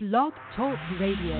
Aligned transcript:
Blog 0.00 0.32
Talk 0.54 0.78
Radio. 1.00 1.34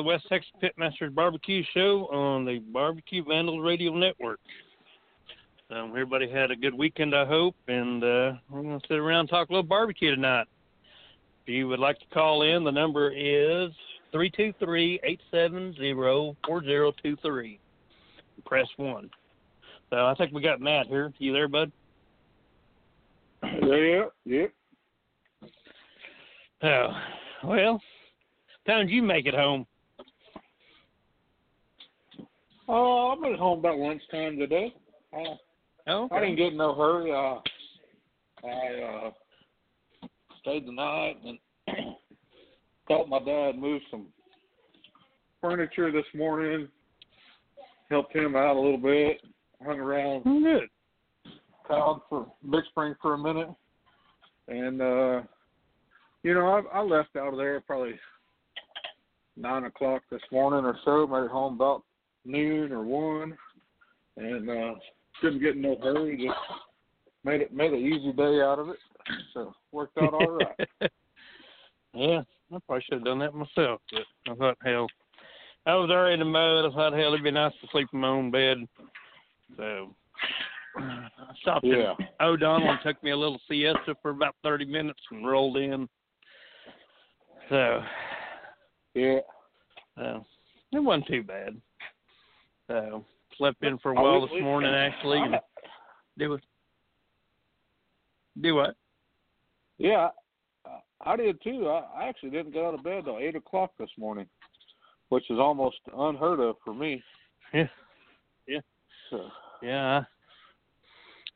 The 0.00 0.04
West 0.04 0.24
Texas 0.30 0.50
Pitmasters 0.62 1.14
Barbecue 1.14 1.62
Show 1.74 2.08
on 2.10 2.46
the 2.46 2.60
Barbecue 2.72 3.22
Vandals 3.22 3.62
Radio 3.62 3.94
Network. 3.94 4.40
Um, 5.70 5.90
everybody 5.90 6.26
had 6.26 6.50
a 6.50 6.56
good 6.56 6.72
weekend, 6.72 7.14
I 7.14 7.26
hope, 7.26 7.54
and 7.68 8.02
uh, 8.02 8.32
we're 8.48 8.62
going 8.62 8.80
to 8.80 8.86
sit 8.88 8.96
around 8.96 9.20
and 9.20 9.28
talk 9.28 9.50
a 9.50 9.52
little 9.52 9.62
barbecue 9.62 10.14
tonight. 10.14 10.46
If 11.42 11.52
you 11.52 11.68
would 11.68 11.80
like 11.80 11.98
to 11.98 12.06
call 12.14 12.44
in, 12.44 12.64
the 12.64 12.72
number 12.72 13.10
is 13.10 13.72
three 14.10 14.30
two 14.30 14.54
three 14.58 14.98
eight 15.04 15.20
seven 15.30 15.74
zero 15.74 16.34
four 16.46 16.64
zero 16.64 16.92
two 17.02 17.14
three. 17.20 17.60
Press 18.46 18.68
one. 18.78 19.10
So 19.90 20.06
I 20.06 20.14
think 20.14 20.32
we 20.32 20.40
got 20.40 20.62
Matt 20.62 20.86
here. 20.86 21.12
You 21.18 21.34
there, 21.34 21.46
bud? 21.46 21.70
Yeah, 23.42 24.04
yeah. 24.24 24.46
Oh, 26.62 26.88
well, 27.44 27.82
time 28.66 28.86
did 28.86 28.94
you 28.94 29.02
make 29.02 29.26
it 29.26 29.34
home? 29.34 29.66
Oh, 32.72 33.12
I've 33.16 33.20
been 33.20 33.34
home 33.36 33.58
about 33.58 33.78
lunchtime 33.78 34.38
today. 34.38 34.72
Uh, 35.12 35.34
Oh, 35.88 36.08
I 36.12 36.20
didn't 36.20 36.36
get 36.36 36.52
in 36.52 36.58
no 36.58 36.74
hurry. 36.74 37.10
Uh, 37.10 37.40
I 38.46 38.82
uh, 39.08 40.06
stayed 40.40 40.66
the 40.66 40.72
night 40.72 41.16
and 41.24 41.38
helped 42.88 43.08
my 43.08 43.18
dad 43.18 43.58
move 43.58 43.80
some 43.90 44.06
furniture 45.40 45.90
this 45.90 46.04
morning. 46.14 46.68
Helped 47.90 48.14
him 48.14 48.36
out 48.36 48.54
a 48.56 48.60
little 48.60 48.78
bit. 48.78 49.20
Hung 49.64 49.80
around 49.80 50.22
Oh, 50.26 50.40
good. 50.40 50.68
town 51.66 52.02
for 52.08 52.30
Big 52.48 52.62
Spring 52.70 52.94
for 53.02 53.14
a 53.14 53.18
minute, 53.18 53.48
and 54.48 54.80
uh, 54.80 55.22
you 56.22 56.34
know 56.34 56.46
I, 56.72 56.78
I 56.78 56.82
left 56.82 57.16
out 57.16 57.32
of 57.32 57.36
there 57.38 57.60
probably 57.62 57.98
nine 59.36 59.64
o'clock 59.64 60.02
this 60.10 60.22
morning 60.30 60.64
or 60.64 60.76
so. 60.84 61.06
Made 61.06 61.24
it 61.24 61.30
home 61.30 61.54
about 61.54 61.82
noon 62.24 62.72
or 62.72 62.82
one, 62.82 63.36
and 64.16 64.48
uh, 64.48 64.74
didn't 65.22 65.40
get 65.40 65.56
in 65.56 65.62
no 65.62 65.76
hurry. 65.82 66.16
Just 66.16 66.38
made 67.24 67.40
it 67.40 67.52
made 67.52 67.72
an 67.72 67.80
easy 67.80 68.12
day 68.12 68.40
out 68.40 68.58
of 68.58 68.68
it. 68.68 68.78
So 69.34 69.52
worked 69.72 69.98
out 69.98 70.14
all 70.14 70.30
right. 70.30 70.54
yeah, 71.94 72.20
I 72.52 72.58
probably 72.66 72.84
should 72.84 72.98
have 72.98 73.04
done 73.04 73.18
that 73.20 73.34
myself, 73.34 73.80
but 73.92 74.32
I 74.32 74.34
thought, 74.34 74.58
hell, 74.64 74.86
I 75.66 75.74
was 75.74 75.90
already 75.90 76.14
in 76.14 76.20
the 76.20 76.24
mud. 76.26 76.64
I 76.64 76.74
thought, 76.74 76.92
hell, 76.92 77.08
it'd 77.12 77.24
be 77.24 77.30
nice 77.30 77.52
to 77.60 77.68
sleep 77.70 77.88
in 77.92 78.00
my 78.00 78.08
own 78.08 78.30
bed. 78.30 78.58
So 79.56 79.94
I 80.78 81.08
stopped 81.42 81.66
Yeah. 81.66 81.94
in 81.98 82.06
O'Donnell 82.20 82.70
and 82.70 82.80
took 82.82 83.02
me 83.02 83.10
a 83.10 83.16
little 83.16 83.40
siesta 83.48 83.94
for 84.00 84.10
about 84.10 84.36
30 84.42 84.64
minutes 84.66 85.00
and 85.10 85.26
rolled 85.26 85.56
in. 85.56 85.88
So 87.48 87.82
Yeah. 88.94 89.20
uh, 90.00 90.20
it 90.72 90.78
wasn't 90.78 91.08
too 91.08 91.22
bad. 91.22 91.60
So 92.70 93.04
slept 93.36 93.64
in 93.64 93.78
for 93.78 93.92
a 93.92 93.98
I 93.98 94.02
while 94.02 94.20
this 94.28 94.42
morning, 94.42 94.72
actually. 94.72 95.18
And 95.18 95.36
do 96.18 96.34
it. 96.34 96.44
Do 98.40 98.54
what? 98.54 98.76
Yeah, 99.78 100.10
I- 101.04 101.16
did 101.16 101.42
too. 101.42 101.68
I, 101.68 102.02
I 102.02 102.08
actually 102.08 102.30
didn't 102.30 102.52
get 102.52 102.64
out 102.64 102.74
of 102.74 102.84
bed 102.84 103.04
till 103.04 103.18
eight 103.18 103.34
o'clock 103.34 103.72
this 103.78 103.90
morning, 103.98 104.26
which 105.08 105.28
is 105.30 105.38
almost 105.40 105.78
unheard 105.96 106.38
of 106.38 106.56
for 106.64 106.72
me. 106.72 107.02
Yeah. 107.52 107.66
Yeah. 108.46 108.60
So 109.10 109.28
yeah. 109.62 110.04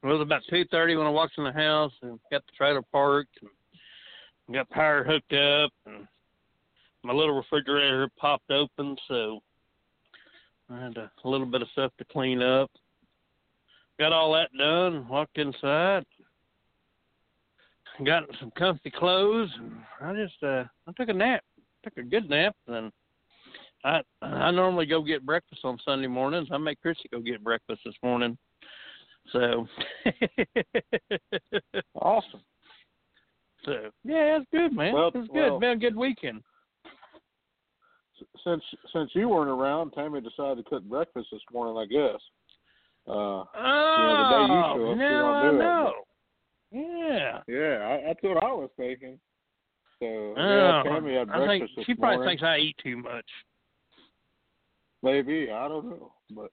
It 0.05 0.07
was 0.07 0.21
about 0.21 0.43
two 0.49 0.65
thirty 0.71 0.95
when 0.95 1.09
I 1.09 1.11
walked 1.11 1.39
in 1.39 1.45
the 1.45 1.53
house 1.53 1.93
and 2.03 2.21
got 2.31 2.47
the 2.47 2.53
trailer 2.57 2.83
parked 2.93 3.37
and 3.43 4.55
got 4.55 4.71
power 4.71 5.03
hooked 5.03 5.33
up 5.33 5.73
and 5.87 6.07
my 7.03 7.13
little 7.13 7.35
refrigerator 7.35 8.09
popped 8.19 8.51
open 8.53 8.97
so 9.09 9.43
I 10.71 10.81
had 10.81 10.97
a, 10.97 11.11
little 11.25 11.47
bit 11.47 11.63
of 11.63 11.69
stuff 11.73 11.93
to 11.99 12.05
clean 12.07 12.43
up. 12.43 12.71
Got 13.99 14.13
all 14.13 14.33
that 14.33 14.51
done, 14.59 15.07
walked 15.09 15.39
inside, 15.39 16.05
got 18.05 18.25
some 18.41 18.51
comfy 18.59 18.91
clothes 18.91 19.51
and 19.59 19.77
I 20.01 20.15
just 20.15 20.43
uh 20.43 20.65
I 20.89 20.93
took 20.97 21.09
a 21.09 21.13
nap. 21.13 21.43
Took 21.85 21.97
a 21.99 22.03
good 22.03 22.29
nap 22.29 22.57
and 22.67 22.91
I 23.85 24.01
I 24.21 24.51
normally 24.51 24.87
go 24.87 25.03
get 25.03 25.25
breakfast 25.25 25.61
on 25.65 25.79
Sunday 25.85 26.09
mornings. 26.09 26.49
I 26.51 26.59
make 26.59 26.81
Chrissy 26.81 27.09
go 27.13 27.21
get 27.21 27.45
breakfast 27.45 27.83
this 27.85 27.95
morning. 28.03 28.37
So 29.33 29.67
Awesome. 31.95 32.41
So 33.65 33.89
yeah, 34.05 34.37
it's 34.37 34.47
good, 34.53 34.75
man. 34.75 34.93
Well- 34.93 35.09
it's 35.15 35.29
good. 35.29 35.33
well- 35.53 35.59
Been 35.59 35.71
a 35.71 35.77
good 35.77 35.97
weekend. 35.97 36.43
Since 38.45 38.63
since 38.93 39.11
you 39.15 39.29
weren't 39.29 39.51
around, 39.51 39.93
Tammy 39.93 40.21
decided 40.21 40.65
to 40.65 40.71
cook 40.71 40.85
breakfast 40.85 41.29
this 41.33 41.41
morning. 41.53 41.77
I 41.77 41.87
guess. 41.87 42.21
Uh, 43.07 43.45
Oh, 43.97 44.17
the 44.19 44.37
day 44.37 44.53
you 44.53 44.63
show 44.75 44.93
up, 44.93 44.99
now 44.99 45.35
I 45.35 45.51
do 45.51 45.61
it. 45.61 45.95
Yeah. 46.73 47.41
yeah, 47.47 47.87
I, 47.87 48.03
that's 48.09 48.23
what 48.23 48.43
I 48.43 48.53
was 48.53 48.71
thinking. 48.77 49.19
So 50.01 50.07
Oh, 50.07 50.35
yeah, 50.37 50.83
Tammy 50.83 51.15
had 51.15 51.29
I 51.31 51.39
think 51.39 51.47
breakfast 51.47 51.73
this 51.77 51.87
she 51.87 51.95
probably 51.95 52.17
morning. 52.17 52.31
thinks 52.33 52.43
I 52.43 52.57
eat 52.59 52.77
too 52.83 52.97
much. 52.97 53.27
Maybe 55.03 55.51
I 55.53 55.69
don't 55.69 55.89
know, 55.91 56.13
but 56.35 56.51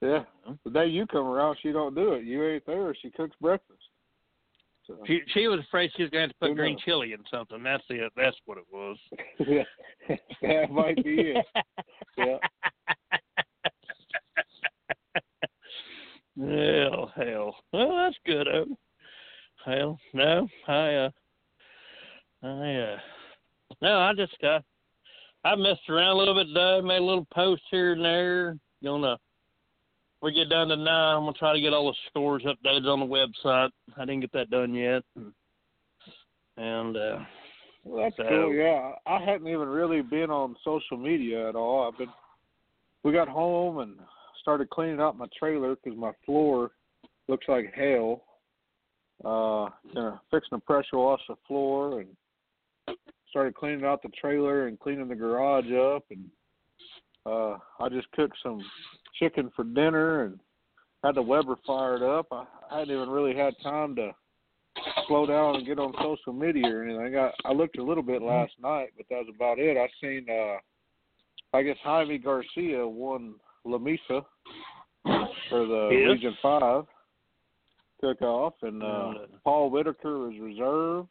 yeah, 0.00 0.24
the 0.64 0.70
day 0.70 0.86
you 0.86 1.06
come 1.06 1.26
around, 1.26 1.56
she 1.62 1.72
don't 1.72 1.94
do 1.94 2.12
it. 2.14 2.24
You 2.24 2.44
ain't 2.44 2.66
there. 2.66 2.94
She 3.00 3.10
cooks 3.10 3.34
breakfast. 3.40 3.80
So 4.88 4.96
She 5.06 5.20
she 5.34 5.46
was 5.48 5.60
afraid 5.60 5.90
she 5.96 6.02
was 6.02 6.10
going 6.10 6.28
to 6.28 6.34
have 6.34 6.40
to 6.40 6.48
put 6.48 6.56
green 6.56 6.72
knows? 6.72 6.82
chili 6.82 7.12
in 7.12 7.20
something. 7.30 7.62
That's 7.62 7.84
it. 7.90 8.10
That's 8.16 8.36
what 8.46 8.58
it 8.58 8.64
was. 8.72 8.96
yeah, 9.46 9.64
that 10.42 10.70
might 10.70 10.96
be 11.04 11.34
it. 11.34 11.46
Yeah. 12.16 12.38
Hell, 16.40 17.12
hell. 17.16 17.56
Well, 17.72 17.96
that's 17.96 18.16
good. 18.24 18.46
Hell, 19.64 19.98
no, 20.14 20.48
I, 20.68 20.94
uh, 20.94 21.10
I, 22.42 22.74
uh, 22.74 22.96
no, 23.82 23.98
I 23.98 24.12
just, 24.16 24.36
uh, 24.44 24.60
I 25.44 25.56
messed 25.56 25.88
around 25.88 26.10
a 26.10 26.18
little 26.18 26.34
bit 26.34 26.46
today, 26.46 26.80
made 26.80 26.98
a 26.98 27.04
little 27.04 27.26
post 27.34 27.62
here 27.70 27.92
and 27.92 28.04
there. 28.04 28.56
Gonna, 28.84 29.16
we 30.22 30.32
get 30.32 30.48
down 30.50 30.68
to 30.68 30.76
nine, 30.76 31.16
I'm 31.16 31.22
gonna 31.22 31.32
try 31.34 31.52
to 31.52 31.60
get 31.60 31.72
all 31.72 31.86
the 31.90 31.96
scores 32.08 32.42
updated 32.44 32.86
on 32.86 33.00
the 33.00 33.06
website. 33.06 33.70
I 33.96 34.00
didn't 34.04 34.20
get 34.20 34.32
that 34.32 34.50
done 34.50 34.74
yet, 34.74 35.02
and 36.56 36.96
uh, 36.96 37.18
Well, 37.84 38.04
that's 38.04 38.16
So- 38.16 38.28
cool. 38.28 38.52
Yeah, 38.52 38.92
I 39.06 39.18
hadn't 39.20 39.48
even 39.48 39.68
really 39.68 40.02
been 40.02 40.30
on 40.30 40.56
social 40.64 40.96
media 40.96 41.48
at 41.48 41.56
all. 41.56 41.86
I've 41.88 41.96
been. 41.98 42.12
We 43.04 43.12
got 43.12 43.28
home 43.28 43.78
and 43.78 43.98
started 44.40 44.68
cleaning 44.70 45.00
out 45.00 45.16
my 45.16 45.26
trailer 45.38 45.76
because 45.76 45.96
my 45.98 46.12
floor 46.26 46.72
looks 47.28 47.46
like 47.48 47.72
hell. 47.74 48.24
Uh, 49.24 49.70
gonna 49.94 50.20
fixing 50.30 50.58
to 50.58 50.64
pressure 50.64 50.98
wash 50.98 51.20
the 51.28 51.36
floor 51.46 52.00
and 52.00 52.08
started 53.30 53.54
cleaning 53.54 53.84
out 53.84 54.02
the 54.02 54.08
trailer 54.10 54.66
and 54.66 54.78
cleaning 54.80 55.08
the 55.08 55.14
garage 55.14 55.70
up 55.72 56.04
and 56.10 56.30
uh, 57.28 57.58
I 57.80 57.88
just 57.88 58.10
cooked 58.12 58.36
some 58.42 58.60
chicken 59.18 59.50
for 59.54 59.64
dinner 59.64 60.24
and 60.24 60.38
had 61.04 61.14
the 61.14 61.22
Weber 61.22 61.56
fired 61.66 62.02
up. 62.02 62.26
I, 62.32 62.44
I 62.70 62.80
hadn't 62.80 62.94
even 62.94 63.08
really 63.08 63.36
had 63.36 63.54
time 63.62 63.94
to 63.96 64.12
slow 65.06 65.26
down 65.26 65.56
and 65.56 65.66
get 65.66 65.78
on 65.78 65.92
social 66.02 66.32
media 66.32 66.68
or 66.68 66.84
anything. 66.84 67.16
I 67.16 67.30
I 67.44 67.52
looked 67.52 67.78
a 67.78 67.82
little 67.82 68.02
bit 68.02 68.22
last 68.22 68.52
night, 68.62 68.90
but 68.96 69.06
that 69.10 69.18
was 69.18 69.34
about 69.34 69.58
it. 69.58 69.76
I 69.76 69.88
seen 70.00 70.26
uh 70.30 70.58
I 71.56 71.62
guess 71.62 71.76
Jaime 71.82 72.18
Garcia 72.18 72.86
won 72.86 73.34
Lamesa 73.66 74.24
for 75.48 75.66
the 75.66 75.88
Yes. 75.92 76.12
Region 76.12 76.36
Five 76.42 76.84
cook 78.00 78.22
off 78.22 78.54
and 78.62 78.82
uh 78.82 78.86
uh, 78.86 79.12
Paul 79.44 79.70
Whitaker 79.70 80.18
was 80.18 80.34
reserve 80.40 81.06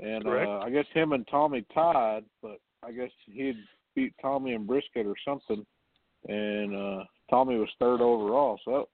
and 0.00 0.24
Correct. 0.24 0.48
uh 0.48 0.58
I 0.58 0.70
guess 0.70 0.86
him 0.92 1.12
and 1.12 1.26
Tommy 1.30 1.64
tied, 1.72 2.24
but 2.42 2.58
I 2.82 2.92
guess 2.92 3.10
he'd 3.26 3.56
beat 3.98 4.14
Tommy 4.20 4.52
in 4.52 4.66
brisket 4.66 5.06
or 5.06 5.14
something 5.24 5.64
and 6.28 6.74
uh 6.74 7.04
Tommy 7.30 7.56
was 7.56 7.68
third 7.78 8.00
overall. 8.00 8.58
So 8.64 8.70
that, 8.70 8.84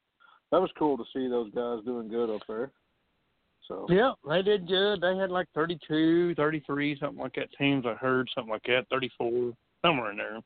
that 0.50 0.60
was 0.60 0.70
cool 0.78 0.96
to 0.96 1.04
see 1.12 1.28
those 1.28 1.50
guys 1.52 1.84
doing 1.84 2.08
good 2.08 2.34
up 2.34 2.42
there. 2.48 2.72
So 3.68 3.86
Yeah, 3.88 4.12
they 4.28 4.42
did 4.42 4.66
good. 4.66 5.00
They 5.00 5.16
had 5.16 5.30
like 5.30 5.46
32, 5.54 6.34
33, 6.34 6.98
something 6.98 7.18
like 7.18 7.34
that. 7.36 7.48
Teams 7.56 7.84
I 7.86 7.94
heard 7.94 8.28
something 8.34 8.52
like 8.52 8.64
that, 8.64 8.86
34, 8.90 9.52
somewhere 9.82 10.10
in 10.10 10.16
there. 10.16 10.36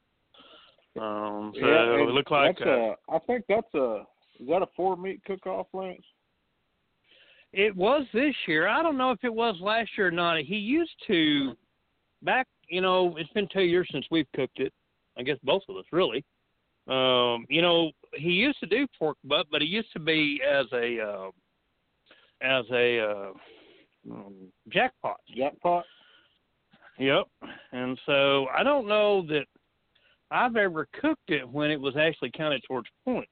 Um, 1.03 1.53
so 1.55 1.67
Yeah, 1.67 1.95
it 1.95 2.09
looked 2.11 2.31
like 2.31 2.59
that's 2.59 2.69
uh, 2.69 2.71
a, 2.71 2.95
I 3.09 3.19
think 3.27 3.45
that's 3.49 3.75
a 3.75 4.05
is 4.41 4.47
that 4.49 4.63
a 4.63 4.67
four 4.77 4.97
meat 4.97 5.21
cook 5.25 5.47
off, 5.47 5.67
Lance? 5.73 6.05
it 7.53 7.75
was 7.75 8.07
this 8.13 8.35
year. 8.47 8.69
I 8.69 8.83
don't 8.83 8.99
know 8.99 9.11
if 9.11 9.25
it 9.25 9.33
was 9.33 9.57
last 9.61 9.91
year 9.97 10.09
or 10.09 10.13
not. 10.13 10.39
He 10.41 10.57
used 10.57 10.93
to 11.07 11.55
back. 12.23 12.47
You 12.69 12.81
know, 12.81 13.17
it's 13.17 13.33
been 13.33 13.49
two 13.53 13.63
years 13.63 13.89
since 13.91 14.07
we've 14.11 14.31
cooked 14.35 14.61
it. 14.61 14.73
I 15.19 15.23
guess 15.23 15.39
both 15.43 15.63
of 15.69 15.77
us 15.77 15.85
really. 15.93 16.25
Um, 16.89 17.45
you 17.51 17.61
know, 17.61 17.91
he 18.15 18.31
used 18.31 18.61
to 18.61 18.67
do 18.67 18.87
pork 18.99 19.19
butt, 19.25 19.47
but 19.51 19.61
he 19.61 19.69
used 19.69 19.93
to 19.93 20.01
be 20.01 20.41
as 20.49 20.67
a 20.73 21.01
uh, 21.01 21.31
as 22.41 22.65
a 22.73 23.01
uh, 23.01 23.31
um, 24.11 24.35
jackpot. 24.73 25.19
Jackpot? 25.37 25.85
Yep. 26.99 27.25
And 27.73 27.99
so 28.07 28.47
I 28.57 28.63
don't 28.63 28.89
know 28.89 29.27
that 29.29 29.45
I've 30.31 30.57
ever 30.57 30.89
cooked 31.01 31.29
it 31.31 31.49
when 31.49 31.71
it 31.71 31.81
was 31.81 31.97
actually 31.97 32.31
counted 32.31 32.63
towards 32.67 32.89
points. 33.05 33.31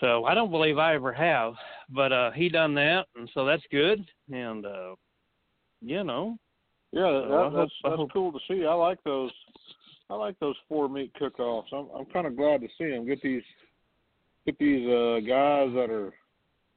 So 0.00 0.24
I 0.24 0.34
don't 0.34 0.50
believe 0.50 0.78
I 0.78 0.94
ever 0.94 1.12
have, 1.12 1.54
but 1.88 2.12
uh 2.12 2.30
he 2.32 2.48
done 2.48 2.74
that, 2.74 3.06
and 3.16 3.30
so 3.32 3.44
that's 3.44 3.62
good. 3.70 4.04
And 4.32 4.66
uh 4.66 4.94
you 5.80 6.02
know, 6.02 6.36
Yeah, 6.94 7.10
that, 7.28 7.52
that's 7.56 7.72
that's 7.82 8.12
cool 8.12 8.30
to 8.32 8.38
see. 8.48 8.64
I 8.64 8.74
like 8.74 9.02
those. 9.04 9.30
I 10.10 10.14
like 10.14 10.38
those 10.38 10.54
four 10.68 10.88
meat 10.88 11.12
cook 11.18 11.40
offs. 11.40 11.70
I'm 11.72 11.88
I'm 11.96 12.06
kind 12.06 12.26
of 12.26 12.36
glad 12.36 12.60
to 12.60 12.68
see 12.78 12.90
them 12.90 13.06
get 13.06 13.20
these 13.22 13.42
get 14.46 14.56
these 14.58 14.86
uh 14.88 15.18
guys 15.26 15.70
that 15.74 15.88
are 15.90 16.12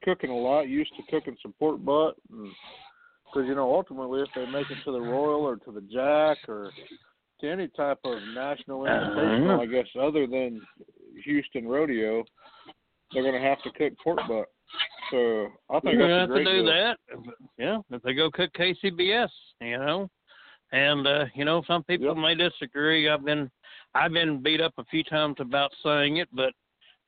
cooking 0.04 0.30
a 0.30 0.36
lot, 0.36 0.62
used 0.62 0.92
to 0.96 1.02
cooking 1.10 1.36
some 1.42 1.52
pork 1.58 1.84
butt, 1.84 2.16
because 2.30 3.46
you 3.46 3.54
know 3.54 3.72
ultimately 3.74 4.22
if 4.22 4.28
they 4.34 4.46
make 4.50 4.70
it 4.70 4.78
to 4.84 4.92
the 4.92 5.00
Royal 5.00 5.42
or 5.42 5.56
to 5.56 5.70
the 5.72 5.82
Jack 5.82 6.38
or 6.48 6.70
to 7.40 7.48
any 7.48 7.68
type 7.68 7.98
of 8.04 8.18
national 8.34 8.80
invitational, 8.80 9.54
Uh-huh. 9.54 9.62
I 9.62 9.66
guess 9.66 9.86
other 10.00 10.26
than 10.26 10.60
Houston 11.24 11.68
Rodeo, 11.68 12.24
they're 13.12 13.22
gonna 13.22 13.40
have 13.40 13.62
to 13.62 13.70
cook 13.70 13.92
pork 14.02 14.18
butt. 14.26 14.46
So 15.10 15.48
I 15.70 15.80
think 15.80 15.94
you're 15.94 16.08
that's 16.08 16.28
gonna 16.28 16.40
have 16.40 16.44
to 16.44 16.44
do 16.44 16.62
deal. 16.62 16.66
that. 16.66 16.96
Yeah, 17.58 17.78
if 17.90 18.02
they 18.02 18.14
go 18.14 18.30
cook 18.30 18.52
KCBS, 18.54 19.28
you 19.60 19.78
know. 19.78 20.10
And 20.72 21.06
uh, 21.06 21.24
you 21.34 21.44
know, 21.44 21.62
some 21.66 21.82
people 21.84 22.08
Yep. 22.08 22.16
may 22.16 22.34
disagree. 22.34 23.08
I've 23.08 23.24
been 23.24 23.50
I've 23.94 24.12
been 24.12 24.42
beat 24.42 24.60
up 24.60 24.74
a 24.78 24.84
few 24.84 25.02
times 25.02 25.36
about 25.38 25.72
saying 25.82 26.18
it, 26.18 26.28
but 26.32 26.52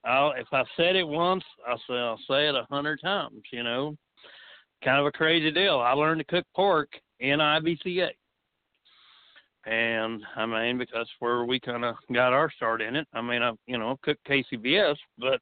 I'll 0.04 0.32
if 0.32 0.46
I 0.52 0.64
said 0.76 0.96
it 0.96 1.06
once, 1.06 1.44
I'll 1.68 1.82
say 1.86 1.94
I'll 1.94 2.20
say 2.28 2.48
it 2.48 2.54
a 2.54 2.66
hundred 2.70 3.00
times, 3.02 3.42
you 3.52 3.62
know. 3.62 3.96
Kind 4.82 4.98
of 4.98 5.04
a 5.04 5.12
crazy 5.12 5.50
deal. 5.50 5.78
I 5.78 5.92
learned 5.92 6.20
to 6.20 6.24
cook 6.24 6.46
pork 6.56 6.88
in 7.18 7.38
IBCA. 7.38 8.08
And 9.66 10.22
I 10.36 10.46
mean, 10.46 10.78
because 10.78 10.94
that's 10.94 11.10
where 11.18 11.44
we 11.44 11.60
kind 11.60 11.84
of 11.84 11.96
got 12.12 12.32
our 12.32 12.50
start 12.50 12.80
in 12.80 12.96
it. 12.96 13.06
I 13.12 13.20
mean, 13.20 13.42
I 13.42 13.52
you 13.66 13.76
know 13.76 13.98
cooked 14.02 14.26
KCBS, 14.26 14.96
but 15.18 15.40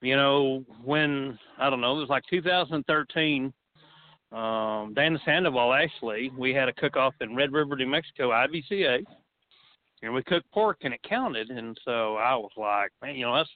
you 0.00 0.16
know 0.16 0.64
when 0.82 1.38
I 1.58 1.70
don't 1.70 1.80
know, 1.80 1.96
it 1.96 2.00
was 2.00 2.08
like 2.08 2.24
2013. 2.28 3.52
Um, 4.32 4.94
Dan 4.94 5.20
Sandoval 5.24 5.74
actually, 5.74 6.30
we 6.38 6.54
had 6.54 6.68
a 6.68 6.72
cook 6.72 6.96
off 6.96 7.14
in 7.20 7.36
Red 7.36 7.52
River, 7.52 7.76
New 7.76 7.86
Mexico, 7.86 8.30
IBCA, 8.30 9.04
and 10.02 10.14
we 10.14 10.22
cooked 10.22 10.50
pork 10.52 10.78
and 10.82 10.94
it 10.94 11.02
counted. 11.02 11.50
And 11.50 11.78
so 11.84 12.16
I 12.16 12.34
was 12.34 12.50
like, 12.56 12.90
man, 13.02 13.16
you 13.16 13.26
know, 13.26 13.36
that's 13.36 13.50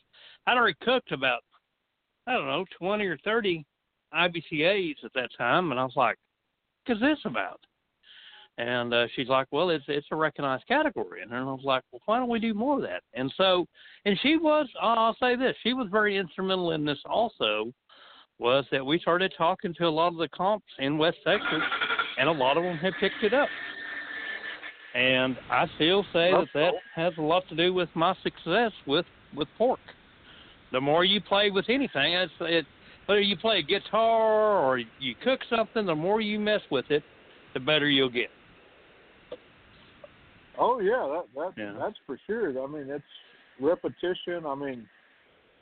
I'd 0.46 0.56
already 0.56 0.76
cooked 0.82 1.12
about 1.12 1.40
I 2.26 2.34
don't 2.34 2.46
know 2.46 2.64
20 2.78 3.04
or 3.06 3.18
30 3.24 3.64
IBCA's 4.14 4.98
at 5.04 5.12
that 5.14 5.30
time, 5.36 5.70
and 5.70 5.80
I 5.80 5.84
was 5.84 5.96
like, 5.96 6.16
"What's 6.86 7.00
this 7.00 7.18
about?" 7.24 7.60
And 8.58 8.94
uh, 8.94 9.06
she's 9.14 9.28
like, 9.28 9.46
"Well, 9.50 9.70
it's 9.70 9.84
it's 9.88 10.06
a 10.10 10.16
recognized 10.16 10.66
category," 10.66 11.22
and 11.22 11.34
I 11.34 11.42
was 11.42 11.60
like, 11.64 11.82
"Well, 11.90 12.02
why 12.06 12.18
don't 12.18 12.28
we 12.28 12.38
do 12.38 12.54
more 12.54 12.76
of 12.76 12.82
that?" 12.82 13.02
And 13.14 13.32
so, 13.36 13.66
and 14.04 14.18
she 14.20 14.36
was, 14.36 14.68
I'll 14.80 15.16
say 15.20 15.36
this, 15.36 15.56
she 15.62 15.72
was 15.72 15.88
very 15.90 16.16
instrumental 16.16 16.72
in 16.72 16.84
this 16.84 16.98
also, 17.06 17.72
was 18.38 18.64
that 18.70 18.84
we 18.84 18.98
started 18.98 19.32
talking 19.36 19.74
to 19.74 19.84
a 19.84 19.88
lot 19.88 20.08
of 20.08 20.18
the 20.18 20.28
comps 20.28 20.66
in 20.78 20.98
West 20.98 21.18
Texas, 21.24 21.62
and 22.18 22.28
a 22.28 22.32
lot 22.32 22.56
of 22.56 22.64
them 22.64 22.76
had 22.76 22.92
picked 23.00 23.22
it 23.22 23.32
up. 23.32 23.48
And 24.94 25.36
I 25.50 25.66
still 25.76 26.04
say 26.12 26.32
that 26.32 26.48
that 26.54 26.72
has 26.94 27.12
a 27.18 27.22
lot 27.22 27.46
to 27.50 27.56
do 27.56 27.74
with 27.74 27.88
my 27.94 28.14
success 28.22 28.72
with 28.86 29.06
with 29.34 29.48
pork. 29.58 29.80
The 30.72 30.80
more 30.80 31.04
you 31.04 31.20
play 31.20 31.50
with 31.50 31.66
anything, 31.68 32.14
it's, 32.14 32.32
it, 32.40 32.64
whether 33.06 33.20
you 33.20 33.36
play 33.36 33.58
a 33.58 33.62
guitar 33.62 34.58
or 34.58 34.78
you 34.78 35.14
cook 35.22 35.40
something, 35.48 35.86
the 35.86 35.94
more 35.94 36.20
you 36.20 36.40
mess 36.40 36.62
with 36.70 36.86
it, 36.90 37.02
the 37.54 37.60
better 37.60 37.88
you'll 37.88 38.10
get. 38.10 38.30
Oh 40.58 40.80
yeah, 40.80 41.22
that 41.34 41.54
that 41.54 41.62
Yeah. 41.62 41.78
that's 41.78 41.98
for 42.06 42.18
sure. 42.26 42.48
I 42.62 42.66
mean, 42.66 42.88
it's 42.90 43.04
repetition. 43.60 44.46
I 44.46 44.54
mean, 44.54 44.88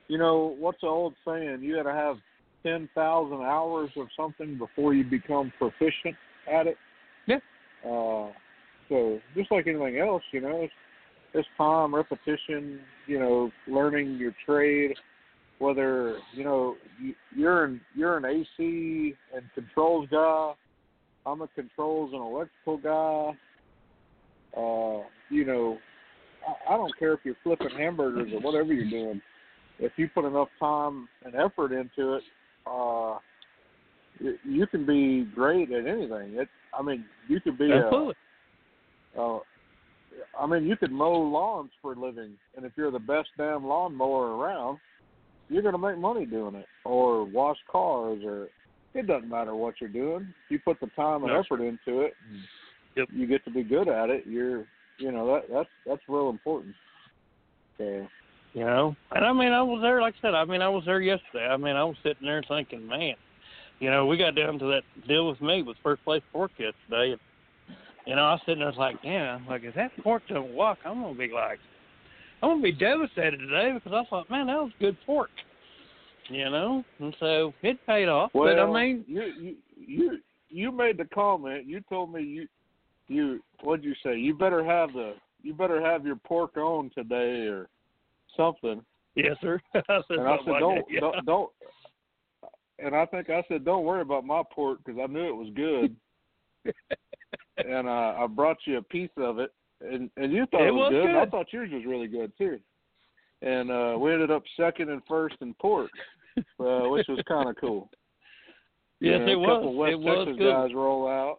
you 0.09 0.19
know 0.19 0.55
what's 0.59 0.81
the 0.81 0.87
old 0.87 1.15
saying? 1.27 1.63
You 1.63 1.77
got 1.77 1.91
to 1.91 1.93
have 1.93 2.19
ten 2.65 2.89
thousand 2.95 3.43
hours 3.43 3.91
of 3.97 4.09
something 4.17 4.59
before 4.59 4.95
you 4.95 5.05
become 5.05 5.53
proficient 5.59 6.17
at 6.53 6.67
it. 6.67 6.77
Yeah. 7.27 7.39
Uh, 7.85 8.31
so 8.89 9.21
just 9.35 9.51
like 9.51 9.67
anything 9.67 9.99
else, 9.99 10.23
you 10.33 10.41
know, 10.41 10.63
it's, 10.63 10.73
it's 11.33 11.49
time, 11.57 11.95
repetition. 11.95 12.81
You 13.07 13.19
know, 13.19 13.51
learning 13.69 14.17
your 14.17 14.35
trade. 14.47 14.97
Whether 15.61 16.19
you 16.33 16.45
know 16.45 16.77
you- 17.01 17.15
you're 17.35 17.65
an 17.65 17.81
you're 17.95 18.17
an 18.17 18.25
AC 18.25 19.15
and 19.35 19.45
controls 19.55 20.09
guy, 20.11 20.53
I'm 21.25 21.43
a 21.43 21.49
controls 21.49 22.13
and 22.13 22.21
electrical 22.21 22.79
guy 22.79 23.39
uh, 24.57 25.03
you 25.31 25.45
know, 25.45 25.79
I, 26.47 26.75
I 26.75 26.77
don't 26.77 26.97
care 26.99 27.13
if 27.13 27.21
you're 27.25 27.37
flipping 27.43 27.71
hamburgers 27.77 28.31
or 28.33 28.41
whatever 28.41 28.73
you're 28.73 28.91
doing. 28.91 29.21
If 29.79 29.93
you 29.97 30.09
put 30.09 30.25
enough 30.25 30.49
time 30.61 31.09
and 31.25 31.35
effort 31.35 31.73
into 31.73 32.15
it, 32.15 32.23
uh, 32.67 33.19
you, 34.45 34.67
can 34.67 34.87
be 34.87 35.29
great 35.35 35.71
at 35.73 35.87
anything. 35.87 36.35
It, 36.35 36.49
I 36.73 36.83
mean, 36.83 37.05
you 37.29 37.41
could 37.41 37.59
be 37.59 37.73
Absolutely. 37.73 38.15
a, 39.17 39.21
uh, 39.21 39.39
I 40.39 40.47
mean, 40.47 40.65
you 40.65 40.77
could 40.77 40.93
mow 40.93 41.21
lawns 41.21 41.71
for 41.83 41.93
a 41.93 41.99
living, 41.99 42.33
and 42.57 42.65
if 42.65 42.73
you're 42.77 42.91
the 42.91 42.99
best 42.99 43.29
damn 43.37 43.67
lawn 43.67 43.95
mower 43.95 44.37
around, 44.37 44.79
you're 45.49 45.63
going 45.63 45.75
to 45.75 45.79
make 45.79 45.99
money 45.99 46.27
doing 46.27 46.55
it, 46.55 46.67
or 46.85 47.25
wash 47.25 47.59
cars, 47.71 48.21
or 48.25 48.49
it 48.95 49.07
doesn't 49.07 49.29
matter 49.29 49.55
what 49.55 49.75
you're 49.81 49.91
doing. 49.91 50.33
You 50.49 50.59
put 50.61 50.81
the 50.81 50.87
time 50.97 51.25
and 51.25 51.33
No. 51.33 51.41
effort 51.41 51.61
into 51.61 52.03
it, 52.03 52.17
Yep. 52.97 53.09
you 53.13 53.27
get 53.27 53.45
to 53.45 53.51
be 53.51 53.63
good 53.63 53.89
at 53.89 54.11
it. 54.11 54.27
You're, 54.27 54.67
you 54.99 55.11
know, 55.11 55.27
that 55.27 55.49
that's 55.53 55.69
that's 55.85 56.03
real 56.09 56.31
important. 56.31 56.75
So, 57.79 58.07
You 58.55 58.65
know, 58.65 58.97
and 59.11 59.25
I 59.25 59.33
mean, 59.33 59.53
I 59.53 59.63
was 59.63 59.83
there. 59.83 60.01
Like 60.01 60.15
I 60.19 60.29
said, 60.29 60.35
I 60.35 60.45
mean, 60.45 60.63
I 60.63 60.69
was 60.69 60.85
there 60.85 61.01
yesterday. 61.01 61.47
I 61.47 61.57
mean, 61.57 61.75
I 61.75 61.83
was 61.83 61.97
sitting 62.05 62.25
there 62.25 62.41
thinking, 62.47 62.87
man, 62.87 63.15
you 63.81 63.91
know, 63.91 64.07
we 64.07 64.17
got 64.17 64.37
down 64.37 64.61
to 64.61 64.67
that 64.67 64.83
deal 65.09 65.29
with 65.29 65.41
me 65.41 65.63
with 65.63 65.77
first 65.83 66.05
place 66.05 66.23
pork 66.33 66.53
yesterday, 66.53 67.13
and 67.13 67.21
you 68.07 68.15
know, 68.15 68.23
I 68.23 68.33
was 68.35 68.41
sitting 68.47 68.61
there 68.61 68.73
like, 68.73 69.03
damn, 69.03 69.45
like 69.49 69.65
if 69.65 69.75
that 69.75 69.91
pork 70.05 70.23
don't 70.29 70.55
walk, 70.55 70.79
I'm 70.85 71.03
gonna 71.03 71.19
be 71.19 71.33
like, 71.33 71.59
I'm 72.43 72.51
gonna 72.51 72.63
be 72.63 72.71
devastated 72.71 73.39
today 73.39 73.73
because 73.75 73.93
I 73.93 74.09
thought, 74.09 74.31
man, 74.31 74.47
that 74.47 74.57
was 74.57 74.73
good 74.79 74.97
pork. 75.05 75.31
You 76.29 76.49
know, 76.49 76.85
and 77.01 77.15
so 77.19 77.53
it 77.63 77.85
paid 77.87 78.09
off. 78.09 78.31
well, 78.35 78.55
but 78.55 78.63
I 78.63 78.73
mean, 78.73 79.05
you 79.09 79.23
you 79.39 79.57
you 79.77 80.19
you 80.49 80.73
made 80.73 80.97
the 80.97 81.07
comment. 81.07 81.67
You 81.67 81.81
told 81.89 82.13
me 82.13 82.23
you 82.23 82.49
you 83.09 83.43
what'd 83.63 83.85
you 83.85 83.95
say? 84.03 84.17
You 84.17 84.33
better 84.35 84.65
have 84.65 84.93
the 84.93 85.15
you 85.43 85.55
better 85.55 85.81
have 85.81 86.07
your 86.07 86.17
pork 86.17 86.57
on 86.57 86.91
today 86.95 87.49
or 87.49 87.69
something. 88.37 88.83
yes, 89.15 89.37
sir. 89.41 89.61
I 89.75 89.81
said 90.09 90.19
And 90.19 90.29
I 90.29 90.37
said, 90.45 90.51
like 90.51 90.61
don't, 90.61 90.85
yeah. 90.91 91.01
don't, 91.01 91.27
don't. 91.27 91.51
And 92.81 92.95
I 92.95 93.07
think 93.07 93.31
I 93.31 93.43
said, 93.49 93.65
don't 93.65 93.85
worry 93.85 94.01
about 94.03 94.25
my 94.25 94.43
pork 94.53 94.79
because 94.85 95.01
I 95.03 95.07
knew 95.11 95.29
it 95.29 95.37
was 95.37 95.49
good. 95.55 95.95
and 97.59 97.87
uh, 97.87 98.15
I 98.19 98.27
brought 98.29 98.57
you 98.67 98.79
a 98.79 98.83
piece 98.83 99.11
of 99.17 99.39
it, 99.39 99.51
and 99.81 100.11
and 100.17 100.33
you 100.33 100.47
thought 100.47 100.63
It 100.63 100.69
it, 100.69 100.75
was, 100.75 100.93
was 100.93 101.03
good. 101.03 101.09
and 101.11 101.19
I 101.19 101.27
thought 101.27 101.53
yours 101.53 101.71
was 101.73 101.85
really 101.87 102.09
good 102.09 102.33
too. 102.37 102.59
And 103.43 103.71
uh, 103.71 103.97
we 103.99 104.13
ended 104.13 104.31
up 104.31 104.43
second 104.57 104.89
and 104.91 105.03
first 105.09 105.37
in 105.41 105.55
pork, 105.61 105.91
uh, 106.39 106.89
which 106.89 107.07
was 107.09 107.21
kind 107.29 107.49
of 107.49 107.57
cool. 107.61 107.91
yes, 109.01 109.13
You 109.13 109.19
know, 109.19 109.27
it 109.27 109.35
a 109.35 109.39
was. 109.39 109.49
couple 109.59 109.75
West 109.77 109.93
it 109.93 109.99
was 110.01 110.27
Texas 110.27 110.39
good. 110.39 110.53
guys 110.53 110.75
roll 110.75 111.07
out. 111.09 111.39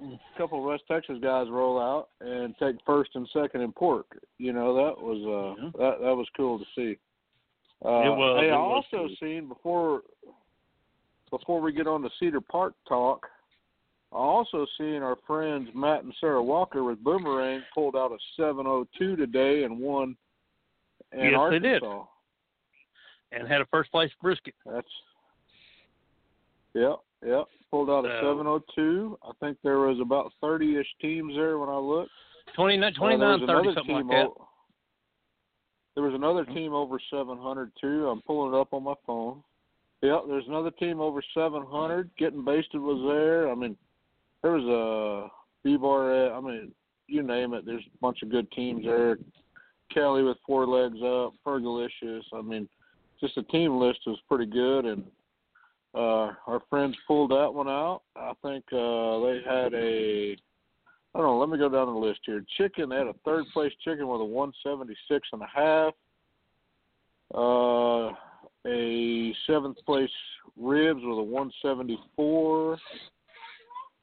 A 0.00 0.38
couple 0.38 0.58
of 0.58 0.64
West 0.64 0.84
Texas 0.86 1.18
guys 1.20 1.46
roll 1.50 1.78
out 1.80 2.08
and 2.20 2.54
take 2.58 2.76
first 2.86 3.10
and 3.14 3.28
second 3.32 3.62
in 3.62 3.72
pork. 3.72 4.06
You 4.38 4.52
know 4.52 4.74
that 4.74 5.00
was 5.02 5.18
uh 5.58 5.62
Yeah. 5.62 5.70
that 5.90 6.00
that 6.00 6.14
was 6.14 6.28
cool 6.36 6.58
to 6.58 6.64
see. 6.76 6.98
Uh, 7.84 8.12
It 8.12 8.16
was, 8.16 8.40
Hey, 8.40 8.50
I 8.50 8.56
also 8.56 9.06
cool. 9.08 9.16
seen 9.20 9.48
before 9.48 10.02
before 11.30 11.60
we 11.60 11.72
get 11.72 11.86
on 11.86 12.02
to 12.02 12.10
Cedar 12.20 12.40
Park 12.40 12.74
talk. 12.88 13.26
I 14.12 14.16
also 14.16 14.66
seen 14.78 15.02
our 15.02 15.16
friends 15.26 15.68
Matt 15.74 16.04
and 16.04 16.14
Sarah 16.20 16.42
Walker 16.42 16.82
with 16.84 17.02
Boomerang 17.04 17.62
pulled 17.74 17.94
out 17.96 18.10
a 18.12 18.16
702 18.36 19.16
today 19.16 19.64
and 19.64 19.78
won 19.78 20.16
in 21.12 21.30
Yes, 21.32 21.50
they 21.50 21.58
did. 21.58 21.82
And 23.32 23.46
had 23.46 23.60
a 23.60 23.66
first 23.66 23.90
place 23.90 24.10
brisket. 24.22 24.54
That's 24.64 24.88
yep, 26.74 27.00
yep. 27.24 27.46
Pulled 27.70 27.90
out 27.90 28.04
a 28.04 28.08
So- 28.20 28.36
702. 28.36 29.18
I 29.22 29.32
think 29.40 29.58
there 29.62 29.78
was 29.80 30.00
about 30.00 30.32
30ish 30.42 30.86
teams 31.00 31.34
there 31.34 31.58
when 31.58 31.68
I 31.68 31.76
looked. 31.76 32.10
29, 32.54 32.92
Uh, 32.92 32.96
29 32.96 33.40
was 33.40 33.46
30, 33.48 33.74
something 33.74 33.94
like 33.96 34.08
that. 34.08 34.26
o- 34.28 34.48
there 35.94 36.04
was 36.04 36.14
another 36.14 36.44
Mhm. 36.44 36.54
team 36.54 36.72
over 36.74 36.98
700 37.10 37.72
too. 37.76 38.08
I'm 38.08 38.22
pulling 38.22 38.54
it 38.54 38.56
up 38.58 38.72
on 38.72 38.84
my 38.84 38.94
phone. 39.06 39.42
Yep, 40.02 40.26
there's 40.28 40.46
another 40.46 40.70
team 40.70 41.00
over 41.00 41.20
700. 41.34 42.10
Getting 42.16 42.44
basted 42.44 42.80
was 42.80 43.02
there. 43.02 43.50
I 43.50 43.54
mean, 43.54 43.76
there 44.42 44.52
was 44.52 44.64
a 44.64 45.30
B-bar. 45.64 46.32
I 46.32 46.40
mean, 46.40 46.72
you 47.08 47.22
name 47.22 47.52
it. 47.52 47.64
There's 47.64 47.84
a 47.84 47.98
bunch 48.00 48.22
of 48.22 48.28
good 48.28 48.50
teams 48.52 48.84
there. 48.84 49.18
Kelly 49.90 50.22
with 50.22 50.38
four 50.46 50.66
legs 50.66 51.02
up, 51.02 51.34
Fergalicious. 51.44 52.22
I 52.32 52.42
mean, 52.42 52.68
just 53.20 53.34
the 53.34 53.42
team 53.44 53.78
list 53.78 54.06
was 54.06 54.20
pretty 54.28 54.46
good, 54.46 54.84
and 54.84 55.10
uh, 55.94 56.32
our 56.46 56.62
friends 56.68 56.96
pulled 57.06 57.30
that 57.30 57.52
one 57.52 57.68
out. 57.68 58.02
I 58.16 58.32
think 58.42 58.64
uh, 58.72 59.20
they 59.20 59.40
had 59.46 59.74
a. 59.74 60.36
I 61.14 61.18
don't 61.18 61.26
know. 61.26 61.38
Let 61.38 61.48
me 61.48 61.58
go 61.58 61.68
down 61.68 61.86
the 61.86 61.98
list 61.98 62.20
here. 62.24 62.44
Chicken. 62.56 62.90
They 62.90 62.96
had 62.96 63.06
a 63.06 63.14
third 63.24 63.44
place 63.52 63.72
chicken 63.82 64.06
with 64.08 64.20
a 64.20 64.24
176 64.24 65.28
and 65.32 65.42
a 65.42 65.46
half. 65.46 65.94
Uh, 67.34 68.14
a 68.66 69.34
seventh 69.46 69.78
place 69.86 70.10
ribs 70.56 71.00
with 71.02 71.18
a 71.18 71.22
174. 71.22 72.78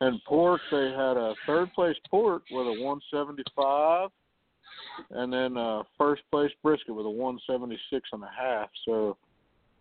And 0.01 0.22
pork, 0.27 0.60
they 0.72 0.89
had 0.89 1.15
a 1.15 1.34
third 1.48 1.72
place 1.74 1.96
pork 2.10 2.44
with 2.51 2.68
a 2.68 2.82
175, 2.82 4.10
and 5.12 5.32
then 5.32 5.56
uh, 5.56 5.84
first 5.98 6.22
place 6.30 6.51
brisket 6.62 6.94
with 6.94 7.06
a 7.06 7.10
176 7.10 8.10
and 8.12 8.24
a 8.24 8.30
half. 8.38 8.70
So 8.86 9.15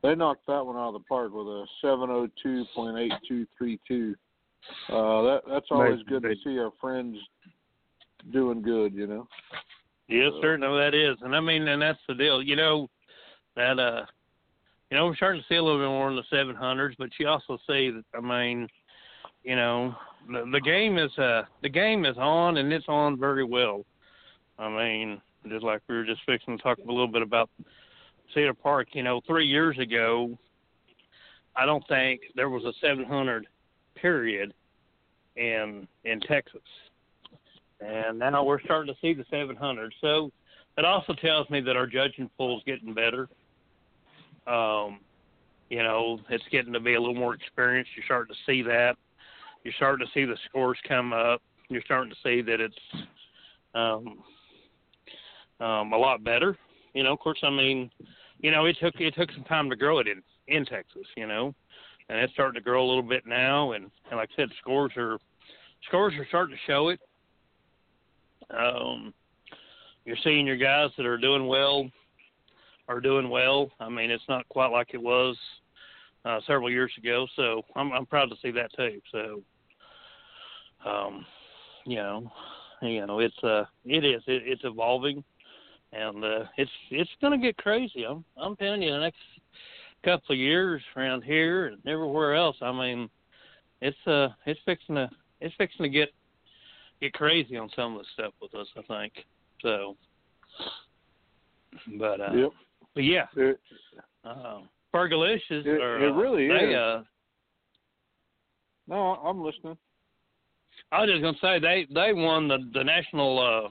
they 0.04 0.14
knocked 0.14 0.46
that 0.46 0.64
one 0.64 0.76
out 0.76 0.88
of 0.88 0.94
the 0.94 1.00
park 1.08 1.32
with 1.32 1.46
a 1.46 1.66
702.8232. 1.82 4.14
Uh, 4.88 5.22
that 5.22 5.40
that's 5.48 5.66
always 5.70 6.02
good 6.08 6.22
to 6.22 6.34
see 6.44 6.58
our 6.58 6.70
friends 6.80 7.16
doing 8.32 8.62
good. 8.62 8.94
You 8.94 9.06
know. 9.06 9.28
Yes, 10.08 10.30
So- 10.34 10.40
sir. 10.42 10.56
No, 10.58 10.76
that 10.76 10.94
is, 10.94 11.16
and 11.22 11.34
I 11.34 11.40
mean, 11.40 11.66
and 11.68 11.80
that's 11.80 11.98
the 12.06 12.14
deal. 12.14 12.42
You 12.42 12.56
know, 12.56 12.90
that 13.56 13.78
uh, 13.78 14.04
you 14.90 14.96
know, 14.96 15.06
we're 15.06 15.16
starting 15.16 15.40
to 15.40 15.46
see 15.48 15.56
a 15.56 15.62
little 15.62 15.80
bit 15.80 15.88
more 15.88 16.10
in 16.10 16.16
the 16.16 16.22
seven 16.30 16.54
hundreds, 16.54 16.96
but 16.98 17.10
you 17.18 17.28
also 17.28 17.58
see 17.66 17.90
that. 17.90 18.04
I 18.14 18.20
mean, 18.20 18.68
you 19.42 19.56
know, 19.56 19.94
the, 20.30 20.44
the 20.52 20.60
game 20.60 20.98
is 20.98 21.16
uh, 21.18 21.42
the 21.62 21.68
game 21.68 22.04
is 22.04 22.16
on, 22.18 22.58
and 22.58 22.72
it's 22.72 22.88
on 22.88 23.18
very 23.18 23.44
well. 23.44 23.84
I 24.58 24.68
mean, 24.68 25.20
just 25.48 25.64
like 25.64 25.80
we 25.88 25.96
were 25.96 26.04
just 26.04 26.20
fixing 26.26 26.56
to 26.56 26.62
talk 26.62 26.78
a 26.78 26.90
little 26.90 27.08
bit 27.08 27.22
about 27.22 27.50
Cedar 28.32 28.54
Park. 28.54 28.88
You 28.92 29.02
know, 29.02 29.20
three 29.26 29.46
years 29.46 29.78
ago, 29.78 30.36
I 31.56 31.66
don't 31.66 31.86
think 31.88 32.20
there 32.34 32.50
was 32.50 32.64
a 32.64 32.72
700 32.80 33.46
period 33.96 34.54
in 35.36 35.86
in 36.04 36.20
Texas 36.20 36.62
and 37.80 38.18
now 38.18 38.44
we're 38.44 38.60
starting 38.62 38.92
to 38.92 39.00
see 39.00 39.14
the 39.14 39.24
700. 39.30 39.94
So 40.00 40.30
it 40.78 40.84
also 40.84 41.12
tells 41.14 41.48
me 41.50 41.60
that 41.60 41.76
our 41.76 41.86
judging 41.86 42.30
pool 42.36 42.58
is 42.58 42.62
getting 42.64 42.94
better. 42.94 43.28
Um, 44.46 45.00
you 45.70 45.82
know, 45.82 46.20
it's 46.28 46.44
getting 46.50 46.72
to 46.72 46.80
be 46.80 46.94
a 46.94 47.00
little 47.00 47.14
more 47.14 47.34
experienced. 47.34 47.90
You're 47.96 48.04
starting 48.04 48.34
to 48.34 48.40
see 48.50 48.62
that. 48.62 48.96
You're 49.64 49.74
starting 49.76 50.06
to 50.06 50.12
see 50.12 50.24
the 50.24 50.36
scores 50.48 50.78
come 50.86 51.12
up. 51.12 51.42
You're 51.68 51.82
starting 51.84 52.10
to 52.10 52.16
see 52.22 52.42
that 52.42 52.60
it's 52.60 53.06
um, 53.74 54.22
um, 55.60 55.92
a 55.92 55.96
lot 55.96 56.22
better. 56.22 56.56
You 56.94 57.02
know, 57.02 57.12
of 57.12 57.18
course, 57.18 57.40
I 57.42 57.50
mean, 57.50 57.90
you 58.38 58.50
know, 58.50 58.64
it 58.66 58.76
took 58.80 58.94
it 59.00 59.14
took 59.16 59.30
some 59.32 59.44
time 59.44 59.68
to 59.70 59.76
grow 59.76 59.98
it 59.98 60.06
in 60.08 60.22
in 60.48 60.64
Texas. 60.64 61.06
You 61.16 61.26
know, 61.26 61.54
and 62.08 62.18
it's 62.18 62.32
starting 62.32 62.54
to 62.54 62.64
grow 62.64 62.84
a 62.84 62.88
little 62.88 63.02
bit 63.02 63.26
now. 63.26 63.72
And, 63.72 63.90
and 64.10 64.18
like 64.18 64.30
I 64.32 64.36
said, 64.36 64.48
scores 64.60 64.92
are 64.96 65.18
scores 65.88 66.14
are 66.14 66.26
starting 66.28 66.56
to 66.56 66.72
show 66.72 66.88
it. 66.88 67.00
Um, 68.50 69.12
you're 70.04 70.16
seeing 70.22 70.46
your 70.46 70.56
guys 70.56 70.90
that 70.96 71.06
are 71.06 71.18
doing 71.18 71.46
well 71.46 71.90
are 72.88 73.00
doing 73.00 73.30
well. 73.30 73.70
I 73.80 73.88
mean, 73.88 74.10
it's 74.10 74.28
not 74.28 74.48
quite 74.48 74.70
like 74.70 74.88
it 74.92 75.02
was 75.02 75.36
uh, 76.24 76.40
several 76.46 76.70
years 76.70 76.92
ago, 76.98 77.26
so 77.36 77.62
I'm 77.76 77.92
I'm 77.92 78.06
proud 78.06 78.30
to 78.30 78.36
see 78.42 78.50
that 78.52 78.70
too. 78.76 79.00
So, 79.12 79.42
um, 80.88 81.26
you 81.86 81.96
know, 81.96 82.30
you 82.82 83.06
know, 83.06 83.20
it's 83.20 83.42
uh, 83.42 83.64
it 83.84 84.04
is 84.04 84.22
it, 84.26 84.42
it's 84.44 84.64
evolving, 84.64 85.24
and 85.94 86.24
uh, 86.24 86.44
it's 86.56 86.70
it's 86.90 87.10
gonna 87.20 87.38
get 87.38 87.56
crazy. 87.56 88.04
I'm 88.04 88.24
I'm 88.36 88.56
telling 88.56 88.82
you, 88.82 88.92
the 88.92 88.98
next 89.00 89.18
couple 90.04 90.32
of 90.34 90.38
years 90.38 90.82
around 90.96 91.22
here 91.22 91.66
and 91.68 91.78
everywhere 91.86 92.34
else. 92.34 92.56
I 92.60 92.72
mean, 92.72 93.08
it's 93.80 93.96
uh 94.06 94.28
it's 94.46 94.60
fixing 94.64 94.96
to 94.96 95.10
it's 95.40 95.54
fixing 95.56 95.84
to 95.84 95.88
get 95.88 96.10
get 97.00 97.12
crazy 97.12 97.56
on 97.56 97.70
some 97.74 97.94
of 97.94 98.00
the 98.00 98.06
stuff 98.14 98.34
with 98.40 98.54
us. 98.54 98.66
I 98.76 98.82
think 98.82 99.12
so. 99.62 99.96
But 101.98 102.20
uh, 102.20 102.32
Yep. 102.32 102.50
but 102.94 103.04
yeah, 103.04 103.26
It, 103.36 103.60
uh, 104.24 104.60
Fergalicious 104.94 105.40
It- 105.66 105.80
are 105.80 106.04
it 106.04 106.10
uh, 106.12 106.14
really 106.14 106.48
they, 106.48 106.70
is. 106.70 106.76
Uh, 106.76 107.02
no, 108.86 108.96
I'm 108.96 109.42
listening. 109.42 109.76
I 110.92 111.00
was 111.00 111.10
just 111.10 111.22
gonna 111.22 111.38
say 111.40 111.58
they 111.58 111.86
they 111.92 112.12
won 112.12 112.48
the 112.48 112.58
the 112.74 112.84
national 112.84 113.38
uh, 113.38 113.70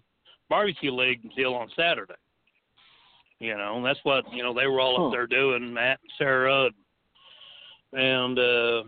barbecue 0.53 0.91
league 0.93 1.21
deal 1.35 1.55
on 1.55 1.67
Saturday. 1.75 2.13
You 3.39 3.57
know, 3.57 3.77
and 3.77 3.83
that's 3.85 3.99
what 4.03 4.23
you 4.31 4.43
know 4.43 4.53
they 4.53 4.67
were 4.67 4.79
all 4.79 4.95
Huh. 4.97 5.05
up 5.07 5.11
there 5.11 5.25
doing. 5.25 5.73
Matt, 5.73 5.99
and 6.01 6.11
Sarah, 6.19 6.69
and 7.93 8.37
uh, 8.37 8.83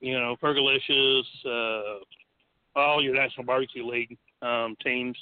you 0.00 0.12
know 0.18 0.36
Fergalicious, 0.42 1.22
uh, 1.46 2.78
all 2.78 3.02
your 3.02 3.14
national 3.14 3.46
barbecue 3.46 3.86
league 3.86 4.16
um, 4.42 4.76
teams. 4.84 5.16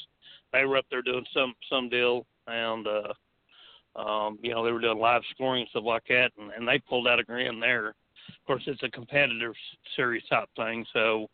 They 0.53 0.65
were 0.65 0.77
up 0.77 0.87
there 0.91 1.03
doing 1.03 1.25
some 1.33 1.55
some 1.71 1.89
deal, 1.89 2.27
and 2.49 2.87
uh, 2.87 4.01
um, 4.01 4.39
you 4.43 4.51
know 4.51 4.65
they 4.65 4.73
were 4.73 4.81
doing 4.81 4.99
live 4.99 5.23
scoring 5.31 5.63
and 5.63 5.71
stuff 5.71 5.85
like 5.87 6.05
that, 6.09 6.33
and, 6.39 6.51
and 6.51 6.67
they 6.67 6.81
pulled 6.81 7.07
out 7.07 7.21
a 7.21 7.25
grand 7.25 7.63
there. 7.63 7.89
Of 7.89 8.47
course, 8.47 8.63
it's 8.67 8.83
a 8.83 8.91
competitive 8.91 9.55
series 9.95 10.25
type 10.29 10.49
thing, 10.57 10.85
so 10.93 11.29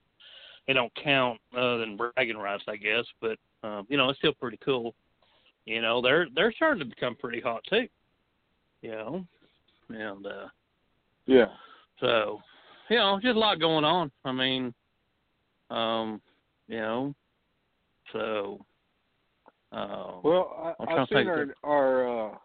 it 0.67 0.75
don't 0.75 0.93
count 1.03 1.41
other 1.57 1.79
than 1.79 1.97
bragging 1.97 2.37
rights, 2.37 2.65
I 2.69 2.77
guess. 2.77 3.05
But 3.21 3.39
um, 3.63 3.87
you 3.89 3.97
know, 3.97 4.09
it's 4.09 4.19
still 4.19 4.35
pretty 4.35 4.59
cool. 4.65 4.95
You 5.67 5.83
know, 5.83 6.01
they're 6.01 6.27
they're 6.35 6.53
starting 6.53 6.81
to 6.81 6.85
become 6.85 7.15
pretty 7.15 7.41
hot 7.41 7.63
too. 7.69 7.87
You 8.83 8.91
know, 8.93 9.27
and 9.91 10.27
uh, 10.27 10.49
Yeah. 11.27 11.47
so 12.01 12.41
you 12.89 12.97
know, 12.97 13.19
just 13.23 13.37
a 13.37 13.39
lot 13.39 13.61
going 13.61 13.85
on. 13.85 14.11
I 14.25 14.33
mean, 14.33 14.75
um, 15.71 16.21
you 16.67 16.79
know, 16.79 17.15
so 18.13 18.65
uh, 19.73 20.13
Well, 20.25 20.77
I, 20.81 20.93
I've 20.95 21.09
seen 21.09 21.29
our 21.29 21.47
our, 21.63 22.31
uh, 22.31 22.37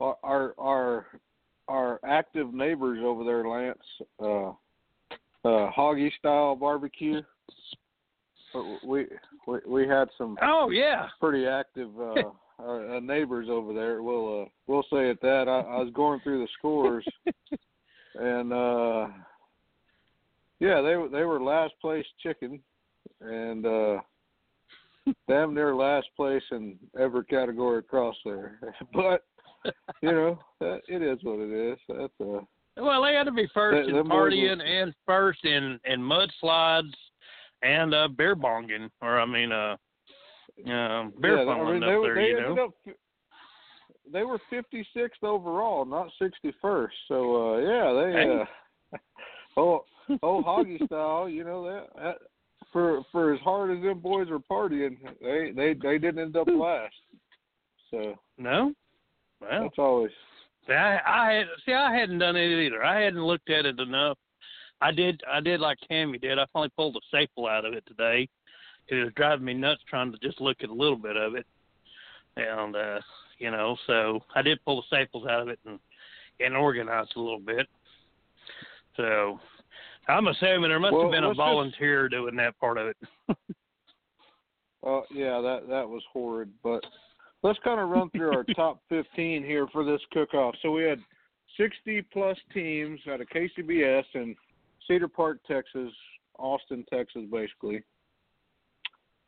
our 0.00 0.16
our 0.22 0.54
our 0.58 1.06
our 1.68 2.00
active 2.04 2.54
neighbors 2.54 3.00
over 3.02 3.24
there, 3.24 3.46
Lance. 3.46 3.78
Uh, 4.20 4.52
uh, 5.44 5.70
Hoggy 5.72 6.10
style 6.18 6.54
barbecue. 6.56 7.22
We 8.84 9.06
we 9.48 9.58
we 9.66 9.88
had 9.88 10.08
some 10.18 10.36
oh 10.42 10.70
yeah, 10.70 11.06
pretty 11.20 11.46
active 11.46 11.90
uh, 12.00 12.30
uh, 12.62 13.00
neighbors 13.00 13.48
over 13.50 13.72
there. 13.72 14.02
We'll 14.02 14.42
uh, 14.42 14.44
we'll 14.66 14.82
say 14.82 15.10
it 15.10 15.20
that. 15.22 15.48
I, 15.48 15.60
I 15.60 15.82
was 15.82 15.92
going 15.94 16.20
through 16.20 16.40
the 16.40 16.48
scores, 16.58 17.04
and 18.14 18.52
uh, 18.52 19.08
yeah, 20.60 20.82
they 20.82 20.96
were 20.96 21.08
they 21.10 21.22
were 21.22 21.42
last 21.42 21.74
place 21.80 22.04
chicken, 22.22 22.60
and 23.20 23.64
uh, 23.64 23.98
damn 25.28 25.54
near 25.54 25.74
last 25.74 26.08
place 26.16 26.42
in 26.50 26.76
every 26.98 27.24
category 27.24 27.78
across 27.78 28.16
there. 28.24 28.60
but 28.92 29.24
you 30.02 30.12
know, 30.12 30.38
that, 30.60 30.80
it 30.88 31.02
is 31.02 31.18
what 31.22 31.40
it 31.40 31.72
is. 31.72 31.78
That's 31.88 32.12
uh, 32.20 32.44
Well, 32.76 33.02
they 33.02 33.14
had 33.14 33.24
to 33.24 33.32
be 33.32 33.48
first 33.54 33.88
Th- 33.88 33.96
in 33.96 34.04
partying 34.06 34.62
and 34.62 34.94
first 35.06 35.44
in 35.44 35.80
in 35.86 36.00
mudslides 36.00 36.92
and 37.62 37.94
uh 37.94 38.08
beer 38.08 38.36
bonging, 38.36 38.88
or 39.02 39.18
I 39.20 39.24
mean, 39.26 39.52
uh, 39.52 39.76
uh 40.66 41.08
beer 41.20 41.42
yeah, 41.42 41.50
I 41.52 41.72
mean, 41.72 41.82
up 41.82 41.88
they, 41.88 41.96
were- 41.96 42.02
there. 42.02 42.14
they 42.14 42.28
you 42.28 42.40
know, 42.54 42.64
up. 42.66 42.94
They 44.10 44.22
were 44.24 44.40
56th 44.50 45.22
overall, 45.22 45.84
not 45.84 46.08
61st. 46.20 46.88
So 47.08 47.54
uh 47.54 47.58
yeah, 47.58 47.92
they 47.92 48.12
Hey. 48.12 48.40
uh 48.40 48.96
oh 49.56 49.84
oh 50.22 50.42
hoggy 50.42 50.84
style, 50.86 51.28
you 51.28 51.44
know 51.44 51.64
that, 51.64 51.86
that 51.96 52.16
for 52.72 53.02
for 53.12 53.34
as 53.34 53.40
hard 53.40 53.76
as 53.76 53.82
them 53.82 53.98
boys 54.00 54.28
are 54.30 54.38
partying, 54.38 54.96
they 55.20 55.52
they 55.54 55.74
they 55.74 55.98
didn't 55.98 56.20
end 56.20 56.36
up 56.36 56.48
last. 56.48 56.94
So 57.90 58.14
no. 58.38 58.72
Well, 59.40 59.62
that's 59.62 59.78
always 59.78 60.10
see, 60.66 60.72
I 60.72 61.28
I 61.28 61.32
had 61.34 61.46
see 61.64 61.72
I 61.72 61.94
hadn't 61.94 62.18
done 62.18 62.36
it 62.36 62.66
either. 62.66 62.82
I 62.84 63.00
hadn't 63.00 63.24
looked 63.24 63.50
at 63.50 63.66
it 63.66 63.78
enough. 63.78 64.18
I 64.80 64.92
did 64.92 65.20
I 65.30 65.40
did 65.40 65.60
like 65.60 65.78
Tammy 65.88 66.18
did. 66.18 66.38
I 66.38 66.46
finally 66.52 66.70
pulled 66.76 66.96
a 66.96 67.00
staple 67.08 67.46
out 67.46 67.64
of 67.64 67.74
it 67.74 67.84
today. 67.86 68.28
It 68.88 68.94
was 68.94 69.12
driving 69.16 69.44
me 69.44 69.54
nuts 69.54 69.82
trying 69.88 70.12
to 70.12 70.18
just 70.18 70.40
look 70.40 70.58
at 70.62 70.70
a 70.70 70.74
little 70.74 70.96
bit 70.96 71.16
of 71.16 71.34
it, 71.34 71.46
and 72.36 72.74
uh, 72.76 73.00
you 73.38 73.50
know, 73.50 73.76
so 73.86 74.20
I 74.34 74.42
did 74.42 74.64
pull 74.64 74.76
the 74.76 74.86
staples 74.86 75.26
out 75.26 75.40
of 75.42 75.48
it 75.48 75.58
and 75.66 75.78
and 76.40 76.56
organize 76.56 77.08
a 77.16 77.20
little 77.20 77.40
bit. 77.40 77.66
So 78.96 79.38
I'm 80.08 80.28
assuming 80.28 80.70
there 80.70 80.80
must 80.80 80.92
Well, 80.94 81.02
have 81.04 81.12
been 81.12 81.24
a 81.24 81.28
let's 81.28 81.36
just- 81.38 81.44
volunteer 81.46 82.08
doing 82.08 82.36
that 82.36 82.58
part 82.58 82.78
of 82.78 82.86
it. 82.88 82.96
uh 84.86 85.00
yeah, 85.12 85.40
that 85.40 85.66
that 85.68 85.88
was 85.88 86.02
horrid, 86.12 86.50
but 86.62 86.84
let's 87.42 87.58
kind 87.64 87.80
of 87.80 87.88
run 87.88 88.10
through 88.10 88.32
our 88.32 88.44
top 88.54 88.80
15 88.88 89.42
here 89.44 89.66
for 89.72 89.84
this 89.84 90.00
cook-off. 90.12 90.54
So 90.62 90.70
we 90.70 90.84
had 90.84 91.00
60 91.56 92.02
plus 92.12 92.38
teams 92.54 93.00
out 93.10 93.20
of 93.20 93.28
KCBS 93.28 94.04
in 94.14 94.36
Cedar 94.88 95.08
Park, 95.08 95.38
Texas, 95.46 95.92
Austin, 96.38 96.84
Texas, 96.92 97.22
basically. 97.30 97.82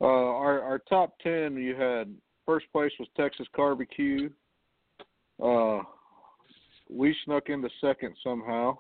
Uh, 0.01 0.05
our 0.07 0.62
our 0.62 0.79
top 0.88 1.14
10, 1.23 1.57
you 1.57 1.77
had 1.77 2.12
first 2.46 2.66
place 2.73 2.92
was 2.99 3.09
Texas 3.16 3.46
Barbecue. 3.55 4.31
Uh, 5.42 5.81
we 6.88 7.14
snuck 7.25 7.49
into 7.51 7.68
second 7.81 8.16
somehow. 8.25 8.77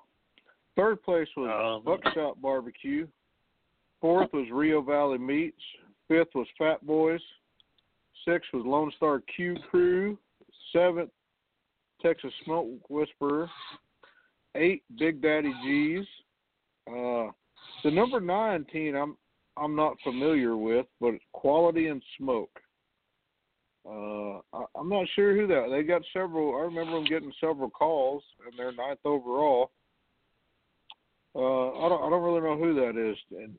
Third 0.76 1.02
place 1.02 1.28
was 1.36 1.50
Oh. 1.52 1.80
Buckshot 1.84 2.40
Barbecue. 2.40 3.06
Fourth 4.00 4.32
was 4.32 4.46
Rio 4.50 4.80
Valley 4.80 5.18
Meats. 5.18 5.60
Fifth 6.08 6.34
was 6.34 6.46
Fat 6.58 6.84
Boys. 6.86 7.20
Sixth 8.24 8.48
was 8.52 8.64
Lone 8.64 8.90
Star 8.96 9.20
Q 9.36 9.56
Crew. 9.70 10.18
Seventh, 10.72 11.10
Texas 12.00 12.32
Smoke 12.44 12.68
Whisperer. 12.88 13.48
Eight, 14.54 14.82
Big 14.98 15.20
Daddy 15.20 15.52
G's. 15.62 16.06
Uh, 16.88 17.30
the 17.84 17.90
number 17.90 18.20
nine 18.20 18.64
team 18.72 18.94
I'm 18.94 19.16
I'm 19.56 19.76
not 19.76 19.96
familiar 20.02 20.56
with, 20.56 20.86
but 21.00 21.08
it's 21.14 21.24
Quality 21.32 21.88
and 21.88 22.02
Smoke. 22.16 22.60
Uh, 23.86 24.38
I, 24.52 24.64
I'm 24.76 24.88
not 24.88 25.06
sure 25.14 25.34
who 25.34 25.46
that. 25.48 25.68
They 25.70 25.82
got 25.82 26.02
several. 26.12 26.56
I 26.56 26.62
remember 26.62 26.92
them 26.92 27.04
getting 27.04 27.32
several 27.40 27.70
calls, 27.70 28.22
and 28.44 28.58
they're 28.58 28.72
ninth 28.72 29.00
overall. 29.04 29.70
Uh, 31.34 31.70
I 31.84 31.88
don't 31.88 32.02
I 32.02 32.10
don't 32.10 32.22
really 32.22 32.40
know 32.40 32.56
who 32.56 32.74
that 32.74 33.10
is. 33.10 33.16
And 33.38 33.54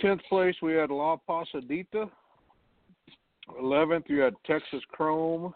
tenth 0.00 0.20
place 0.28 0.54
we 0.62 0.74
had 0.74 0.90
La 0.90 1.16
Pasadita. 1.28 2.10
Eleventh 3.58 4.04
you 4.08 4.20
had 4.20 4.34
Texas 4.46 4.82
Chrome. 4.90 5.52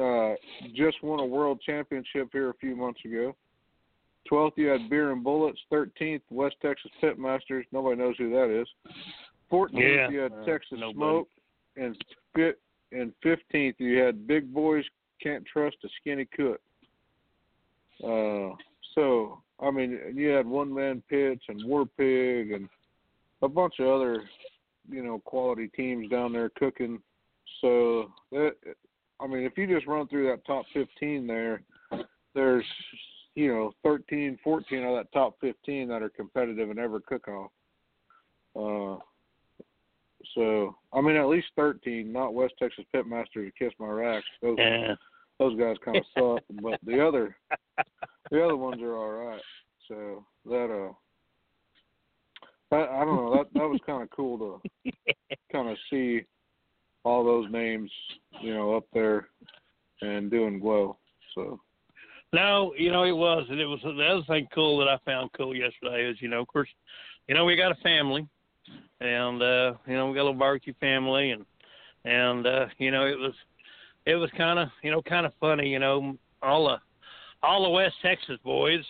Uh, 0.00 0.34
just 0.74 1.02
won 1.02 1.20
a 1.20 1.26
world 1.26 1.60
championship 1.64 2.28
here 2.32 2.50
a 2.50 2.54
few 2.54 2.74
months 2.74 3.00
ago. 3.04 3.36
Twelfth 4.28 4.58
you 4.58 4.68
had 4.68 4.88
Beer 4.90 5.12
and 5.12 5.22
Bullets. 5.22 5.58
Thirteenth 5.70 6.22
West 6.30 6.56
Texas 6.62 6.90
Pitmasters. 7.02 7.64
Nobody 7.72 8.00
knows 8.00 8.14
who 8.18 8.30
that 8.30 8.50
is. 8.50 8.68
Fourteenth 9.50 9.82
Yeah, 9.82 10.10
you 10.10 10.18
had 10.20 10.32
uh, 10.32 10.44
Texas 10.44 10.78
nobody. 10.80 10.94
Smoke, 10.94 11.28
and 11.76 11.96
fit 12.34 12.58
and 12.92 13.12
fifteenth 13.22 13.76
you 13.78 13.98
had 13.98 14.26
Big 14.26 14.52
Boys 14.52 14.84
Can't 15.22 15.44
Trust 15.46 15.76
a 15.84 15.88
Skinny 16.00 16.26
Cook. 16.36 16.60
Uh, 18.02 18.54
so 18.94 19.42
I 19.60 19.70
mean, 19.70 19.98
you 20.14 20.28
had 20.28 20.46
One 20.46 20.72
Man 20.72 21.02
Pits 21.08 21.42
and 21.48 21.64
War 21.64 21.86
Pig 21.96 22.52
and 22.52 22.68
a 23.42 23.48
bunch 23.48 23.74
of 23.80 23.88
other, 23.88 24.24
you 24.90 25.02
know, 25.02 25.20
quality 25.24 25.68
teams 25.68 26.10
down 26.10 26.32
there 26.32 26.50
cooking. 26.50 27.00
So 27.60 28.10
that, 28.32 28.52
I 29.20 29.26
mean, 29.26 29.44
if 29.44 29.56
you 29.56 29.66
just 29.66 29.86
run 29.86 30.08
through 30.08 30.28
that 30.28 30.44
top 30.46 30.66
15 30.74 31.26
there, 31.26 31.62
there's, 32.34 32.64
you 33.36 33.52
know, 33.52 33.72
13, 33.84 34.38
14 34.42 34.84
of 34.84 34.96
that 34.96 35.12
top 35.12 35.36
15 35.40 35.88
that 35.88 36.02
are 36.02 36.08
competitive 36.08 36.70
in 36.70 36.78
every 36.78 37.00
cook-off. 37.02 37.50
Uh, 38.56 38.98
so 40.34 40.74
I 40.92 41.00
mean, 41.02 41.16
at 41.16 41.28
least 41.28 41.48
13, 41.54 42.10
not 42.10 42.34
West 42.34 42.54
Texas 42.58 42.84
Pitmasters 42.92 43.26
to 43.34 43.50
kiss 43.58 43.72
my 43.78 43.88
racks. 43.88 44.26
Those 44.42 44.56
Yeah. 44.58 44.94
those 45.38 45.56
guys 45.58 45.76
kind 45.84 45.98
of 45.98 46.04
suck, 46.18 46.42
but 46.62 46.80
the 46.84 47.06
other 47.06 47.36
the 48.30 48.42
other 48.42 48.56
ones 48.56 48.80
are 48.82 48.96
all 48.96 49.12
right. 49.12 49.42
So 49.86 50.24
that 50.46 50.92
uh, 52.72 52.74
I, 52.74 53.02
I 53.02 53.04
don't 53.04 53.16
know 53.16 53.36
that 53.36 53.52
that 53.52 53.68
was 53.68 53.80
kind 53.86 54.02
of 54.02 54.10
cool 54.10 54.60
to 54.84 54.92
kind 55.52 55.68
of 55.68 55.76
see 55.90 56.22
all 57.04 57.22
those 57.22 57.50
names, 57.52 57.90
you 58.40 58.52
know, 58.52 58.74
up 58.74 58.84
there 58.92 59.28
and 60.00 60.30
doing 60.30 60.60
well. 60.60 60.98
So 61.34 61.60
No, 62.32 62.74
you 62.76 62.90
know 62.90 63.04
it 63.04 63.16
was, 63.16 63.46
and 63.48 63.60
it 63.60 63.66
was 63.66 63.80
the 63.82 64.04
other 64.04 64.22
thing 64.26 64.48
cool 64.54 64.78
that 64.78 64.88
I 64.88 64.98
found 65.04 65.30
cool 65.36 65.54
yesterday 65.54 66.04
is 66.10 66.20
you 66.20 66.28
know, 66.28 66.40
of 66.40 66.48
course, 66.48 66.68
you 67.28 67.34
know 67.34 67.44
we 67.44 67.56
got 67.56 67.72
a 67.72 67.76
family, 67.76 68.26
and 69.00 69.42
uh, 69.42 69.74
you 69.86 69.94
know 69.94 70.08
we 70.08 70.14
got 70.14 70.22
a 70.22 70.24
little 70.24 70.34
barbecue 70.34 70.74
family, 70.80 71.30
and 71.30 71.44
and 72.04 72.46
uh, 72.46 72.66
you 72.78 72.90
know 72.90 73.06
it 73.06 73.18
was 73.18 73.32
it 74.06 74.16
was 74.16 74.30
kind 74.36 74.58
of 74.58 74.68
you 74.82 74.90
know 74.90 75.02
kind 75.02 75.24
of 75.24 75.32
funny, 75.40 75.68
you 75.68 75.78
know 75.78 76.16
all 76.42 76.66
the 76.68 76.78
all 77.42 77.62
the 77.62 77.70
West 77.70 77.94
Texas 78.02 78.38
boys, 78.44 78.84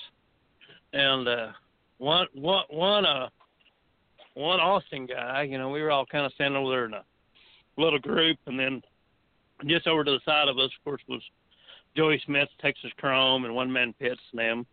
and 0.92 1.29
uh, 1.29 1.49
one 1.99 2.27
one 2.35 2.64
one 2.70 3.05
uh 3.05 3.29
one 4.35 4.61
Austin 4.61 5.07
guy, 5.07 5.42
you 5.42 5.59
know 5.59 5.68
we 5.68 5.83
were 5.83 5.90
all 5.90 6.07
kind 6.07 6.27
of 6.27 6.33
standing 6.33 6.61
over 6.61 6.70
there 6.70 6.85
in 6.87 6.94
a 6.94 7.05
little 7.77 7.99
group, 7.99 8.38
and 8.46 8.59
then 8.59 8.83
just 9.66 9.87
over 9.87 10.05
to 10.05 10.11
the 10.11 10.20
side 10.25 10.49
of 10.49 10.59
us, 10.59 10.70
of 10.79 10.85
course, 10.85 11.03
was 11.09 11.22
Joey 11.97 12.21
Smith, 12.27 12.49
Texas 12.61 12.91
Chrome, 12.99 13.45
and 13.45 13.55
One 13.55 13.73
Man 13.73 13.95
Pits 13.99 14.21
and 14.33 14.39
them. 14.41 14.67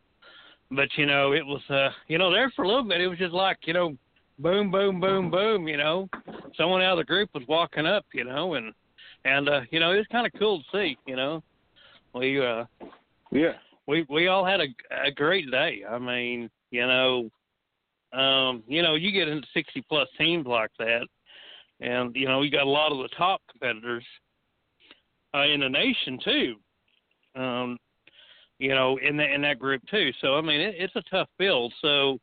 But 0.72 0.90
you 0.98 1.06
know, 1.06 1.34
it 1.34 1.46
was 1.46 1.62
uh, 1.70 1.90
you 2.08 2.18
know, 2.18 2.32
there 2.32 2.52
for 2.56 2.64
a 2.64 2.68
little 2.68 2.84
bit, 2.84 3.02
it 3.02 3.08
was 3.08 3.20
just 3.20 3.34
like 3.34 3.58
you 3.66 3.74
know, 3.74 3.96
boom, 4.40 4.72
boom, 4.72 5.00
boom, 5.00 5.30
boom. 5.30 5.68
You 5.68 5.78
know, 5.78 6.10
someone 6.58 6.82
out 6.82 6.94
of 6.94 6.98
the 7.00 7.04
group 7.04 7.30
was 7.34 7.44
walking 7.48 7.86
up, 7.86 8.06
you 8.14 8.24
know, 8.24 8.56
and 8.56 8.74
and 9.26 9.50
uh, 9.50 9.62
you 9.72 9.80
know, 9.80 9.92
it 9.92 9.98
was 9.98 10.08
kind 10.12 10.26
of 10.26 10.34
cool 10.40 10.60
to 10.60 10.66
see. 10.72 10.98
You 11.06 11.16
know, 11.16 11.44
we 12.14 12.46
uh, 12.46 12.66
Yeah. 13.32 13.54
we 13.88 14.06
we 14.10 14.28
all 14.28 14.46
had 14.46 14.62
a 14.62 14.68
a 15.06 15.12
great 15.12 15.50
day. 15.52 15.84
I 15.90 16.00
mean, 16.00 16.50
you 16.72 16.88
know, 16.88 17.30
um, 18.14 18.64
you 18.68 18.82
know, 18.82 18.96
you 18.96 19.12
get 19.12 19.28
into 19.28 19.48
sixty 19.54 19.82
plus 19.88 20.08
teams 20.18 20.46
like 20.46 20.72
that, 20.80 21.08
and 21.80 22.16
you 22.16 22.28
know, 22.28 22.42
you 22.42 22.52
got 22.52 22.68
a 22.68 22.70
lot 22.70 22.92
of 22.92 22.98
the 22.98 23.16
top 23.16 23.42
competitors 23.50 24.06
uh, 25.36 25.46
in 25.46 25.60
the 25.60 25.70
nation 25.70 26.20
too. 26.24 26.56
Um, 27.36 27.78
you 28.60 28.70
know, 28.70 28.98
in 28.98 29.18
that 29.18 29.32
in 29.32 29.42
that 29.42 29.60
group 29.60 29.82
too. 29.90 30.12
So 30.22 30.36
I 30.36 30.42
mean, 30.42 30.62
it, 30.62 30.76
it's 30.78 30.96
a 30.96 31.02
tough 31.10 31.28
build. 31.38 31.74
So, 31.82 32.18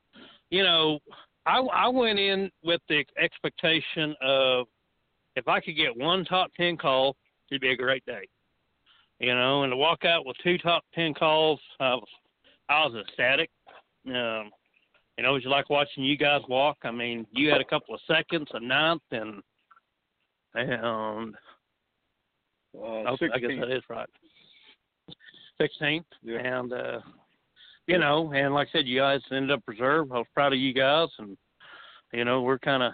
you 0.50 0.62
know, 0.62 1.00
I 1.46 1.58
I 1.58 1.88
went 1.88 2.18
in 2.18 2.50
with 2.62 2.80
the 2.88 3.04
expectation 3.18 4.14
of 4.22 4.66
if 5.36 5.48
I 5.48 5.60
could 5.60 5.76
get 5.76 5.96
one 5.96 6.24
top 6.24 6.50
ten 6.56 6.76
call, 6.76 7.16
it'd 7.50 7.60
be 7.60 7.70
a 7.70 7.76
great 7.76 8.04
day. 8.06 8.26
You 9.18 9.34
know, 9.34 9.64
and 9.64 9.72
to 9.72 9.76
walk 9.76 10.04
out 10.04 10.24
with 10.24 10.36
two 10.42 10.56
top 10.58 10.82
ten 10.94 11.12
calls, 11.12 11.60
I 11.78 11.94
was 11.94 12.08
I 12.68 12.86
was 12.86 13.04
ecstatic. 13.06 13.50
Um, 14.06 14.50
you 15.18 15.24
know, 15.24 15.30
it 15.32 15.44
was 15.44 15.44
like 15.46 15.68
watching 15.68 16.04
you 16.04 16.16
guys 16.16 16.40
walk. 16.48 16.78
I 16.84 16.90
mean, 16.90 17.26
you 17.32 17.50
had 17.50 17.60
a 17.60 17.64
couple 17.64 17.94
of 17.94 18.00
seconds, 18.06 18.48
a 18.54 18.60
ninth, 18.60 19.02
and 19.10 19.42
and 20.54 21.34
Uh, 22.74 22.78
Oh, 22.78 23.16
I 23.34 23.38
guess 23.38 23.50
that 23.60 23.70
is 23.70 23.82
right. 23.88 24.08
Sixteenth, 25.60 26.06
Yeah. 26.22 26.38
and 26.38 26.72
uh, 26.72 27.00
you 27.86 27.98
know, 27.98 28.32
and 28.32 28.54
like 28.54 28.68
I 28.68 28.78
said, 28.78 28.86
you 28.86 28.98
guys 28.98 29.20
ended 29.30 29.50
up 29.50 29.62
reserve. 29.66 30.10
I 30.12 30.18
was 30.18 30.26
proud 30.32 30.52
of 30.52 30.58
you 30.58 30.72
guys, 30.72 31.08
and 31.18 31.36
you 32.12 32.24
know, 32.24 32.40
we're 32.42 32.58
kind 32.58 32.82
of, 32.82 32.92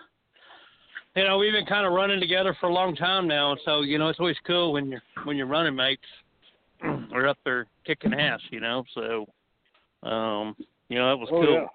you 1.15 1.25
know, 1.25 1.39
we've 1.39 1.53
been 1.53 1.67
kind 1.67 1.87
of 1.87 1.93
running 1.93 2.19
together 2.21 2.57
for 2.61 2.69
a 2.69 2.73
long 2.73 2.97
time 2.97 3.29
now, 3.29 3.53
and 3.53 3.61
so 3.65 3.83
you 3.83 3.99
know, 3.99 4.09
it's 4.09 4.19
always 4.21 4.37
cool 4.47 4.73
when 4.73 4.89
you're, 4.89 5.03
when 5.25 5.37
your 5.37 5.47
running 5.47 5.77
mates 5.77 6.03
are 7.13 7.27
up 7.29 7.39
there 7.45 7.67
kicking 7.87 8.15
ass, 8.15 8.41
you 8.51 8.61
know. 8.61 8.85
So, 8.95 9.27
um, 10.09 10.57
you 10.89 10.99
know, 10.99 11.09
that 11.11 11.17
was 11.19 11.29
Oh, 11.33 11.43
cool. 11.43 11.53
yeah. 11.55 11.67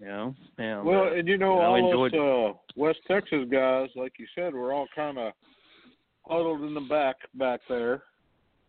You 0.00 0.06
know, 0.06 0.34
and, 0.58 0.84
Well, 0.84 1.04
uh, 1.04 1.12
and 1.14 1.26
you 1.28 1.38
know, 1.38 1.58
I 1.60 1.80
all 1.80 2.08
those 2.10 2.12
uh, 2.12 2.58
West 2.76 2.98
Texas 3.08 3.46
guys, 3.50 3.88
like 3.96 4.12
you 4.18 4.26
said, 4.34 4.52
were 4.52 4.72
all 4.72 4.86
kind 4.94 5.16
of 5.18 5.32
huddled 6.26 6.62
in 6.62 6.74
the 6.74 6.80
back 6.80 7.16
back 7.34 7.60
there, 7.68 8.02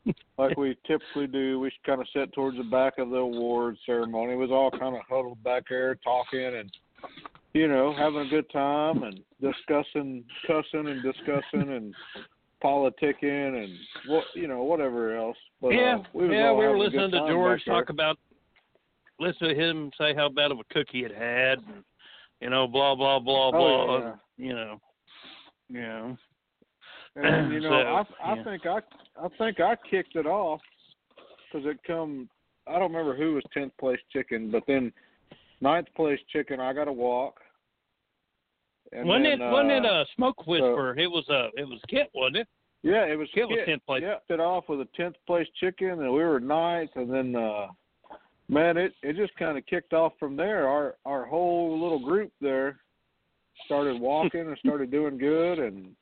like 0.38 0.58
we 0.58 0.78
typically 0.86 1.28
do. 1.28 1.60
We 1.60 1.72
kind 1.86 2.02
of 2.02 2.08
sit 2.13 2.34
towards 2.34 2.58
the 2.58 2.63
back 2.63 2.98
of 2.98 3.10
the 3.10 3.18
award 3.18 3.78
ceremony. 3.86 4.34
It 4.34 4.38
was 4.38 4.52
all 4.52 4.72
kind 4.72 4.96
of 4.96 5.02
huddled 5.10 5.44
back 5.44 5.63
there, 5.70 5.96
talking 5.96 6.56
and 6.58 6.72
you 7.54 7.68
know 7.68 7.94
having 7.98 8.22
a 8.22 8.30
good 8.30 8.50
time 8.52 9.04
and 9.04 9.20
discussing, 9.41 10.24
cussing 10.46 10.88
and 10.88 11.04
discussing 11.04 11.72
and 11.72 11.94
politicking 12.63 13.63
and 13.63 13.74
what 14.08 14.24
you 14.34 14.48
know 14.48 14.63
whatever 14.63 15.15
else. 15.15 15.38
But, 15.62 15.70
yeah, 15.70 15.98
uh, 15.98 16.04
we 16.13 16.28
was 16.28 16.34
yeah, 16.34 16.52
we 16.52 16.68
were 16.68 16.78
listening 16.78 17.12
to 17.12 17.28
George 17.30 17.63
talk 17.65 17.89
about, 17.89 18.18
listen 19.20 19.50
to 19.50 19.56
him 19.56 19.91
say 19.98 20.13
how 20.13 20.30
bad 20.30 20.52
of 20.52 20.60
a 20.60 20.74
cook 20.74 20.88
he 20.91 21.02
had 21.02 21.12
had, 21.12 21.60
and 21.60 21.84
you 22.41 22.50
know, 22.50 22.68
blah 22.68 22.96
blah 22.96 23.20
blah 23.20 23.52
blah. 23.52 23.60
Oh, 23.60 24.00
yeah. 24.00 24.46
You 24.46 24.54
know, 24.54 24.82
you 25.70 25.82
know, 25.82 26.18
And 27.15 27.54
you 27.54 27.60
know, 27.62 27.69
So, 27.69 28.25
I 28.25 28.32
I 28.32 28.36
yeah. 28.36 28.43
think 28.43 28.65
I 28.65 28.80
I 29.21 29.28
think 29.38 29.60
I 29.60 29.75
kicked 29.89 30.15
it 30.15 30.25
off 30.25 30.62
because 31.51 31.67
it 31.67 31.80
come. 31.86 32.30
I 32.67 32.73
don't 32.73 32.91
remember 32.91 33.15
who 33.15 33.36
was 33.36 33.43
tenth 33.54 33.73
place 33.78 33.99
chicken, 34.12 34.51
but 34.51 34.63
then 34.67 34.91
ninth 35.62 35.88
place 35.95 36.19
chicken. 36.32 36.60
I 36.60 36.73
got 36.73 36.86
to 36.86 36.93
walk. 36.93 37.39
And 38.91 39.08
wasn't 39.08 39.25
then, 39.25 39.41
it 39.41 39.51
wasn't 39.51 39.71
it 39.71 39.86
uh, 39.86 40.01
a 40.01 40.06
smoke 40.15 40.47
whisperer? 40.47 40.97
it 40.97 41.08
was 41.08 41.28
a 41.30 41.49
it 41.60 41.67
was 41.67 41.80
Kit, 41.89 42.10
wasn't 42.13 42.38
it? 42.38 42.47
Yeah, 42.84 43.06
it 43.06 43.17
was 43.17 43.28
Kit 43.34 43.47
Kit 43.47 43.58
was 43.58 43.60
tenth 43.65 43.86
place. 43.86 44.04
Yeah, 44.04 44.17
it 44.30 44.39
off 44.39 44.65
with 44.69 44.82
a 44.82 44.88
tenth 44.95 45.15
place 45.25 45.47
chicken, 45.60 45.89
and 45.89 46.12
we 46.12 46.23
were 46.23 46.39
ninth, 46.39 46.91
and 46.95 47.12
then 47.12 47.36
uh 47.36 47.67
man, 48.47 48.78
it 48.78 48.93
it 49.01 49.15
just 49.15 49.36
kind 49.38 49.58
of 49.58 49.65
kicked 49.65 49.93
off 49.93 50.13
from 50.19 50.36
there. 50.36 50.67
Our 50.67 50.95
our 51.06 51.25
whole 51.25 51.80
little 51.82 51.99
group 51.99 52.32
there 52.41 52.80
started 53.65 53.99
walking 53.99 54.41
and 54.41 54.58
started 54.60 54.91
doing 54.91 55.17
good, 55.17 55.60
and 55.60 55.95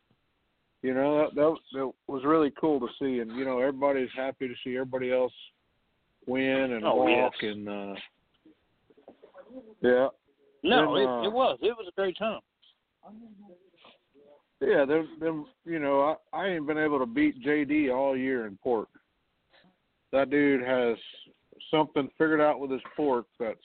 you 0.83 0.93
know 0.93 1.17
that, 1.23 1.35
that 1.35 1.55
that 1.73 1.91
was 2.07 2.23
really 2.23 2.51
cool 2.59 2.79
to 2.79 2.87
see. 2.99 3.19
And 3.19 3.31
you 3.31 3.45
know 3.45 3.59
everybody's 3.59 4.09
happy 4.15 4.47
to 4.47 4.53
see 4.63 4.75
everybody 4.75 5.11
else 5.11 5.33
win 6.27 6.73
and 6.73 6.85
Oh, 6.85 6.95
walk, 6.97 7.33
yes. 7.41 7.53
and 7.53 7.69
uh 7.69 7.95
yeah, 9.81 10.07
No, 10.63 10.95
Then, 10.95 11.03
it, 11.03 11.07
uh, 11.07 11.23
it 11.23 11.31
was. 11.33 11.59
It 11.61 11.75
was 11.77 11.87
a 11.87 11.95
great 11.99 12.17
time. 12.17 12.39
Yeah, 14.61 14.85
them, 14.85 15.09
them, 15.19 15.45
you 15.65 15.77
know, 15.77 16.17
I, 16.33 16.37
I 16.37 16.47
ain't 16.47 16.65
been 16.65 16.77
able 16.77 16.99
to 16.99 17.05
beat 17.05 17.43
JD 17.43 17.93
all 17.93 18.15
year 18.15 18.47
in 18.47 18.57
pork. 18.63 18.87
That 20.13 20.29
dude 20.29 20.63
has 20.63 20.95
something 21.69 22.07
figured 22.17 22.39
out 22.39 22.61
with 22.61 22.71
his 22.71 22.81
pork 22.95 23.25
that's, 23.39 23.59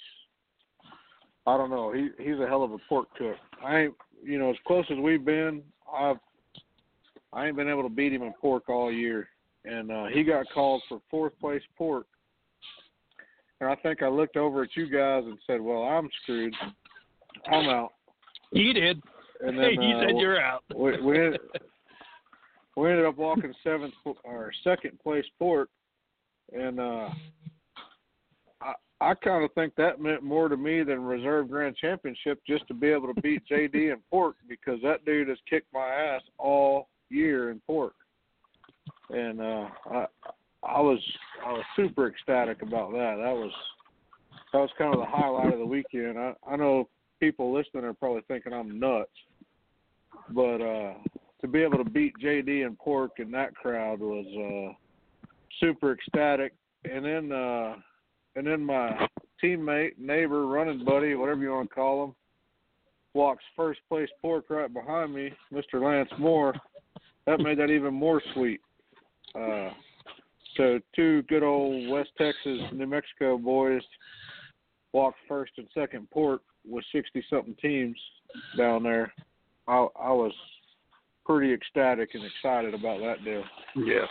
I 1.47 1.57
don't 1.57 1.71
know. 1.71 1.93
He 1.93 2.09
he's 2.19 2.41
a 2.41 2.47
hell 2.47 2.65
of 2.65 2.73
a 2.73 2.79
pork 2.89 3.09
cook. 3.17 3.37
I 3.65 3.79
ain't, 3.83 3.95
you 4.25 4.39
know, 4.39 4.51
as 4.51 4.57
close 4.67 4.85
as 4.91 4.99
we've 4.99 5.25
been, 5.25 5.63
I've, 5.97 6.17
I 7.33 7.47
ain't 7.47 7.57
been 7.57 7.69
able 7.69 7.83
to 7.83 7.89
beat 7.89 8.13
him 8.13 8.23
in 8.23 8.33
pork 8.41 8.69
all 8.69 8.93
year. 8.93 9.29
And 9.65 9.91
uh, 9.91 10.07
he 10.07 10.25
got 10.25 10.47
called 10.55 10.83
for 10.89 11.01
fourth 11.11 11.39
place 11.41 11.63
pork. 11.77 12.07
And 13.61 13.69
I 13.69 13.75
think 13.77 14.03
I 14.03 14.09
looked 14.09 14.37
over 14.37 14.63
at 14.63 14.77
you 14.77 14.87
guys 14.87 15.25
and 15.25 15.39
said, 15.47 15.61
"Well, 15.61 15.83
I'm 15.83 16.09
screwed. 16.23 16.55
I'm 17.51 17.69
out." 17.69 17.93
He 18.53 18.73
did. 18.73 19.03
And 19.41 19.59
then 19.59 19.83
you 19.83 19.97
uh, 19.97 20.01
said 20.01 20.17
you're 20.19 20.41
out. 20.41 20.63
we 20.75 21.01
we 21.01 21.19
ended, 21.19 21.41
we 22.77 22.91
ended 22.91 23.05
up 23.05 23.19
walking 23.19 23.53
seventh 23.65 23.95
or 24.25 24.53
second 24.63 24.99
place 25.01 25.25
port, 25.39 25.71
and 26.53 26.79
uh, 26.79 27.09
I 28.61 28.75
I 29.01 29.15
kind 29.15 29.45
of 29.45 29.53
think 29.55 29.75
that 29.77 30.01
meant 30.01 30.23
more 30.23 30.49
to 30.49 30.57
me 30.57 30.85
than 30.85 31.03
reserve 31.03 31.51
grand 31.51 31.77
championship 31.77 32.41
just 32.47 32.67
to 32.69 32.75
be 32.75 32.89
able 32.89 33.13
to 33.13 33.21
beat 33.21 33.43
JD 33.51 33.75
in 33.75 33.99
pork 34.09 34.37
because 34.49 34.79
that 34.83 35.05
dude 35.05 35.29
has 35.29 35.39
kicked 35.51 35.73
my 35.73 35.87
ass 35.87 36.23
all 36.39 36.89
year 37.11 37.51
in 37.51 37.61
pork, 37.67 37.95
and 39.11 39.41
uh, 39.41 39.69
I 39.91 40.07
I 40.63 40.81
was 40.81 40.99
I 41.45 41.53
was 41.53 41.65
super 41.77 42.09
ecstatic 42.09 42.63
about 42.63 42.93
that. 42.93 43.17
That 43.17 43.35
was 43.35 43.53
that 44.53 44.59
was 44.59 44.71
kind 44.79 44.95
of 44.95 45.01
the 45.01 45.07
highlight 45.07 45.53
of 45.53 45.59
the 45.59 45.67
weekend. 45.67 46.19
I 46.19 46.35
I 46.47 46.57
know 46.57 46.89
people 47.21 47.53
listening 47.53 47.85
are 47.85 47.95
probably 47.95 48.23
thinking 48.29 48.53
I'm 48.53 48.79
nuts, 48.79 49.11
but 50.31 50.61
uh 50.61 50.95
to 51.41 51.47
be 51.47 51.63
able 51.63 51.79
to 51.79 51.89
beat 51.89 52.15
JD 52.23 52.67
and 52.67 52.77
Pork 52.79 53.13
in 53.19 53.31
that 53.31 53.55
crowd 53.55 54.01
was 54.01 54.27
uh 54.27 54.75
super 55.61 55.93
ecstatic. 55.93 56.53
And 56.85 57.05
then 57.05 57.33
uh 57.33 57.77
and 58.35 58.47
then 58.47 58.65
my 58.65 59.09
teammate, 59.43 59.99
neighbor, 59.99 60.47
running 60.47 60.85
buddy, 60.85 61.15
whatever 61.15 61.41
you 61.41 61.51
want 61.51 61.69
to 61.69 61.75
call 61.75 62.05
him, 62.05 62.15
walks 63.15 63.45
first 63.57 63.81
place 63.89 64.09
Pork 64.21 64.47
right 64.51 64.73
behind 64.73 65.15
me, 65.15 65.33
Mr. 65.53 65.83
Lance 65.83 66.11
Moore. 66.19 66.55
That 67.29 67.41
made 67.41 67.59
that 67.59 67.69
even 67.69 67.93
more 67.93 68.23
sweet. 68.33 68.63
Uh 69.35 69.69
so 70.57 70.81
two 70.97 71.23
good 71.25 71.43
old 71.43 71.91
West 71.91 72.09
Texas, 72.17 72.59
New 72.73 72.87
Mexico 72.87 73.37
boys 73.37 73.83
walked 74.95 75.19
first 75.29 75.53
and 75.59 75.69
second 75.75 76.11
port 76.11 76.41
with 76.67 76.85
sixty 76.91 77.23
something 77.29 77.55
teams 77.61 77.99
down 78.57 78.83
there. 78.83 79.13
I 79.67 79.87
I 80.01 80.11
was 80.11 80.33
pretty 81.27 81.53
ecstatic 81.53 82.15
and 82.15 82.25
excited 82.25 82.73
about 82.73 83.01
that 83.01 83.23
deal. 83.23 83.45
Yeah. 83.77 84.07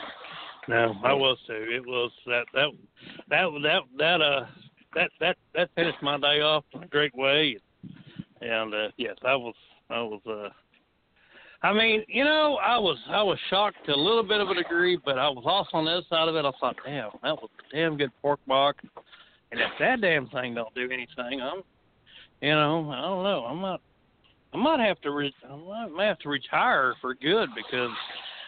No, 0.68 0.94
I 1.04 1.14
was 1.14 1.40
too. 1.48 1.66
It 1.72 1.88
was 1.88 2.12
that 2.28 2.46
that 2.54 2.70
that 3.30 3.50
that 3.64 3.82
that 3.98 4.22
uh 4.22 4.46
that 4.94 5.10
that 5.20 5.38
that 5.56 5.70
finished 5.74 6.04
my 6.04 6.20
day 6.20 6.42
off 6.42 6.66
in 6.74 6.84
a 6.84 6.88
great 6.88 7.16
way. 7.16 7.58
And 8.42 8.76
uh 8.76 8.90
yes, 8.98 9.16
I 9.26 9.36
was 9.36 9.56
I 9.90 10.02
was 10.02 10.22
uh 10.30 10.50
I 11.64 11.74
mean, 11.74 12.04
you 12.08 12.24
know, 12.24 12.60
I 12.62 12.78
was 12.78 12.98
I 13.10 13.24
was 13.24 13.38
shocked 13.50 13.78
to 13.88 13.94
a 13.94 13.96
little 13.96 14.24
bit 14.24 14.40
of 14.42 14.50
a 14.50 14.54
degree, 14.56 14.98
but 15.04 15.18
I 15.18 15.28
was 15.30 15.44
also 15.46 15.78
on 15.78 15.86
the 15.86 15.92
other 15.92 16.06
side 16.10 16.28
of 16.28 16.36
it. 16.36 16.46
I 16.46 16.52
thought, 16.60 16.76
damn, 16.86 17.10
that 17.24 17.36
was 17.36 17.50
a 17.72 17.76
damn 17.76 17.98
good 17.98 18.12
pork 18.22 18.40
bark. 18.48 18.78
And 19.52 19.60
if 19.60 19.72
that 19.80 20.02
damn 20.02 20.28
thing 20.28 20.54
don't 20.54 20.74
do 20.76 20.84
anything, 20.92 21.42
I'm, 21.42 21.64
you 22.42 22.52
know, 22.54 22.92
I 22.92 23.02
don't 23.02 23.24
know. 23.24 23.46
I'm 23.50 23.62
not, 23.62 23.82
I 24.54 24.58
might 24.58 24.80
have 24.82 25.00
to 25.02 25.12
re- 25.12 25.34
I 25.50 25.56
might- 25.56 25.92
might 25.92 26.06
have 26.06 26.20
to 26.20 26.30
retire 26.30 26.94
for 27.02 27.16
good 27.16 27.50
because 27.56 27.92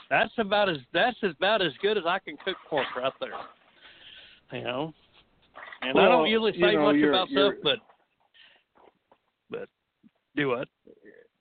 that's 0.10 0.34
about 0.38 0.69
as 0.69 0.78
that's 0.93 1.17
about 1.24 1.62
as 1.63 1.72
good 1.82 1.98
as 1.98 2.04
I 2.06 2.19
can 2.19 2.38
cook 2.45 2.58
pork 2.69 2.86
right 2.95 3.13
there. 3.19 3.32
You 4.52 4.63
know, 4.63 4.93
and 5.82 5.98
I 5.98 6.06
don't 6.10 6.28
usually 6.28 6.56
you 6.58 6.63
say 6.65 6.76
know, 6.76 6.84
much 6.88 6.95
you're- 6.98 7.10
about 7.10 7.30
you're- 7.32 7.52
stuff, 7.60 7.63
but 7.63 7.80
but 9.50 9.69
do 10.36 10.50
what? 10.50 10.67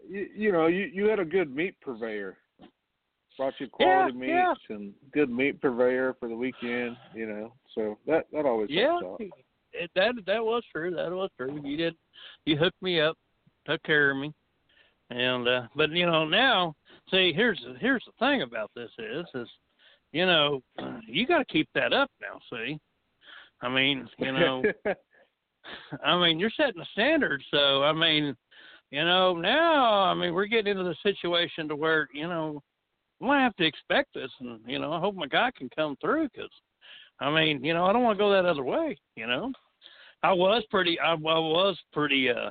You, 0.09 0.27
you 0.35 0.53
know, 0.53 0.67
you 0.67 0.91
you 0.93 1.09
had 1.09 1.21
a 1.21 1.25
good 1.25 1.55
meat 1.55 1.81
purveyor. 1.81 2.37
Brought 3.37 3.55
you 3.61 3.69
quality 3.69 4.13
Yeah, 4.13 4.19
meats 4.19 4.61
yeah. 4.69 4.77
and 4.77 4.93
good 5.13 5.31
meat 5.31 5.61
purveyor 5.61 6.17
for 6.19 6.29
the 6.29 6.35
weekend. 6.35 6.97
You 7.15 7.27
know, 7.27 7.53
so 7.75 7.99
that 8.07 8.27
that 8.33 8.47
always 8.47 8.69
Yeah, 8.71 8.99
helps 9.01 9.23
out. 9.23 9.29
it, 9.73 9.91
that 9.95 10.15
that 10.27 10.45
was 10.45 10.63
true. 10.73 10.95
That 10.95 11.11
was 11.11 11.31
true. 11.37 11.61
You 11.63 11.77
did. 11.77 11.95
You 12.47 12.57
hooked 12.57 12.83
me 12.83 13.01
up, 13.01 13.17
took 13.67 13.83
care 13.85 14.11
of 14.11 14.17
me, 14.17 14.33
and 15.11 15.47
uh 15.47 15.63
but 15.77 15.91
you 15.91 16.07
know 16.07 16.25
now, 16.25 16.75
see, 17.11 17.33
here's 17.33 17.61
here's 17.81 18.05
the 18.07 18.13
thing 18.19 18.43
about 18.43 18.71
this 18.75 18.91
is 18.99 19.27
is, 19.35 19.49
you 20.13 20.27
know, 20.27 20.61
you 21.07 21.27
got 21.27 21.39
to 21.39 21.45
keep 21.45 21.69
that 21.75 21.93
up 21.93 22.11
now. 22.21 22.41
See, 22.51 22.79
I 23.61 23.69
mean, 23.69 24.09
you 24.19 24.33
know, 24.33 24.65
I 26.05 26.21
mean, 26.21 26.39
you're 26.39 26.51
setting 26.57 26.81
a 26.81 26.87
standard. 26.93 27.43
So 27.51 27.83
I 27.85 27.93
mean, 27.93 28.37
you 28.91 29.05
know, 29.05 29.35
now 29.35 30.05
I 30.05 30.15
mean, 30.15 30.35
we're 30.35 30.47
getting 30.47 30.73
into 30.79 30.85
the 30.85 30.97
situation 31.03 31.69
to 31.69 31.77
where 31.77 32.09
you 32.13 32.29
know, 32.29 32.63
I 33.23 33.27
might 33.27 33.43
have 33.43 33.57
to 33.57 33.67
expect 33.67 34.15
this, 34.15 34.31
and 34.41 34.61
you 34.67 34.79
know, 34.79 34.93
I 34.93 35.01
hope 35.01 35.15
my 35.15 35.27
guy 35.27 35.51
can 35.57 35.69
come 35.75 35.97
through 36.01 36.29
because. 36.35 36.51
I 37.21 37.31
mean, 37.31 37.65
you 37.65 37.75
know, 37.75 37.85
I 37.85 37.93
don't 37.93 38.05
want 38.05 38.17
to 38.17 38.23
go 38.23 38.31
that 38.31 38.45
other 38.45 38.63
way. 38.63 38.97
You 39.17 39.27
know, 39.27 39.51
I 40.23 40.33
was 40.33 40.63
pretty, 40.71 40.99
I, 41.01 41.15
I 41.15 41.17
was 41.17 41.77
pretty, 41.93 42.31
uh, 42.31 42.51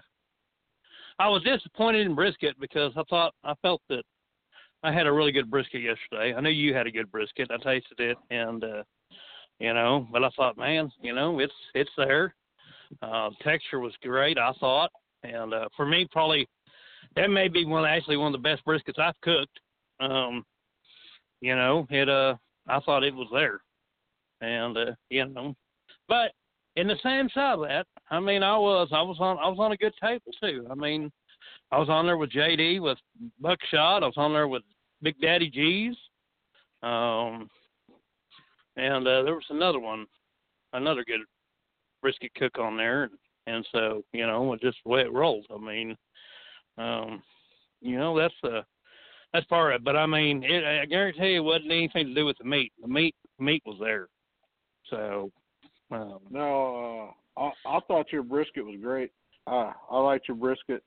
I 1.20 1.30
was 1.30 1.42
disappointed 1.44 2.06
in 2.06 2.16
brisket 2.16 2.60
because 2.60 2.92
I 2.98 3.04
thought 3.10 3.34
I 3.44 3.54
felt 3.62 3.82
that 3.90 4.04
I 4.84 4.92
had 4.92 5.08
a 5.08 5.12
really 5.12 5.32
good 5.32 5.50
brisket 5.50 5.82
yesterday. 5.82 6.36
I 6.36 6.42
knew 6.42 6.50
you 6.50 6.74
had 6.74 6.86
a 6.86 6.92
good 6.92 7.12
brisket. 7.12 7.50
I 7.50 7.58
tasted 7.58 8.00
it, 8.00 8.18
and 8.30 8.64
uh, 8.64 8.84
you 9.60 9.74
know, 9.74 10.08
but 10.12 10.24
I 10.24 10.30
thought, 10.36 10.58
man, 10.58 10.92
you 11.02 11.16
know, 11.16 11.40
it's 11.40 11.54
it's 11.74 11.90
there. 11.98 12.36
Uh, 13.02 13.30
texture 13.42 13.80
was 13.80 13.94
great, 14.02 14.38
I 14.38 14.52
thought, 14.60 14.92
and 15.34 15.54
uh, 15.54 15.68
for 15.76 15.86
me, 15.86 16.08
probably 16.12 16.48
that 17.16 17.30
may 17.30 17.48
be 17.48 17.66
one 17.66 17.86
actually 17.86 18.18
one 18.18 18.34
of 18.34 18.42
the 18.42 18.50
best 18.50 18.66
briskets 18.66 19.00
I've 19.00 19.20
cooked. 19.22 19.60
Um, 20.00 20.46
you 21.42 21.56
know, 21.56 21.88
it 21.90 22.10
uh, 22.10 22.36
I 22.68 22.80
thought 22.82 23.04
it 23.04 23.16
was 23.16 23.28
there 23.32 23.62
and 24.42 24.78
uh, 24.78 24.92
you 25.10 25.26
know, 25.28 25.56
but 26.08 26.32
in 26.76 26.88
the 26.88 26.98
same 27.04 27.30
side 27.34 27.56
of 27.56 27.68
that, 27.68 27.88
I 28.12 28.20
mean, 28.20 28.44
I 28.44 28.58
was 28.58 28.90
I 28.92 29.02
was 29.02 29.18
on 29.20 29.38
I 29.40 29.48
was 29.48 29.58
on 29.60 29.72
a 29.72 29.78
good 29.78 29.94
table 30.02 30.32
too. 30.42 30.68
I 30.70 30.76
mean, 30.76 31.12
I 31.72 31.80
was 31.80 31.90
on 31.90 32.06
there 32.06 32.18
with 32.18 32.32
JD 32.32 32.82
with 32.82 32.98
Buckshot. 33.40 34.04
I 34.04 34.08
was 34.08 34.18
on 34.18 34.34
there 34.34 34.48
with 34.48 34.64
Big 35.02 35.20
Daddy 35.20 35.50
G's, 35.50 35.96
um, 36.84 37.50
and 38.76 39.08
uh, 39.08 39.24
there 39.24 39.36
was 39.36 39.46
another 39.50 39.80
one, 39.80 40.06
another 40.74 41.04
good 41.06 41.22
brisket 42.02 42.34
cook 42.36 42.60
on 42.60 42.78
there, 42.78 43.10
and 43.48 43.68
so 43.72 44.04
you 44.14 44.28
know, 44.28 44.54
it's 44.54 44.62
just 44.62 44.78
the 44.84 44.92
way 44.92 45.02
it 45.02 45.14
rolls. 45.14 45.46
I 45.54 45.58
mean, 45.58 45.98
um, 46.78 47.24
you 47.82 47.98
know, 47.98 48.18
that's 48.18 48.34
uh 48.44 48.62
that's 49.34 49.46
part 49.48 49.74
of 49.74 49.82
it. 49.82 49.86
But 49.86 49.96
I 49.96 50.06
mean, 50.06 50.44
it, 50.44 50.64
I 50.64 50.86
guarantee 50.86 51.32
you, 51.34 51.38
it 51.38 51.44
wasn't 51.44 51.72
anything 51.72 52.08
to 52.08 52.14
do 52.14 52.26
with 52.26 52.38
the 52.38 52.46
meat. 52.46 52.72
The 52.82 52.88
meat 52.88 53.16
meat 53.40 53.64
was 53.66 53.78
there. 53.80 54.08
So, 54.90 55.32
um, 55.92 56.20
No, 56.30 57.14
uh, 57.38 57.42
I 57.42 57.78
I 57.78 57.80
thought 57.88 58.12
your 58.12 58.24
brisket 58.24 58.66
was 58.66 58.80
great. 58.82 59.12
I 59.48 59.74
I 59.90 60.00
liked 60.00 60.28
your 60.28 60.38
brisket. 60.38 60.84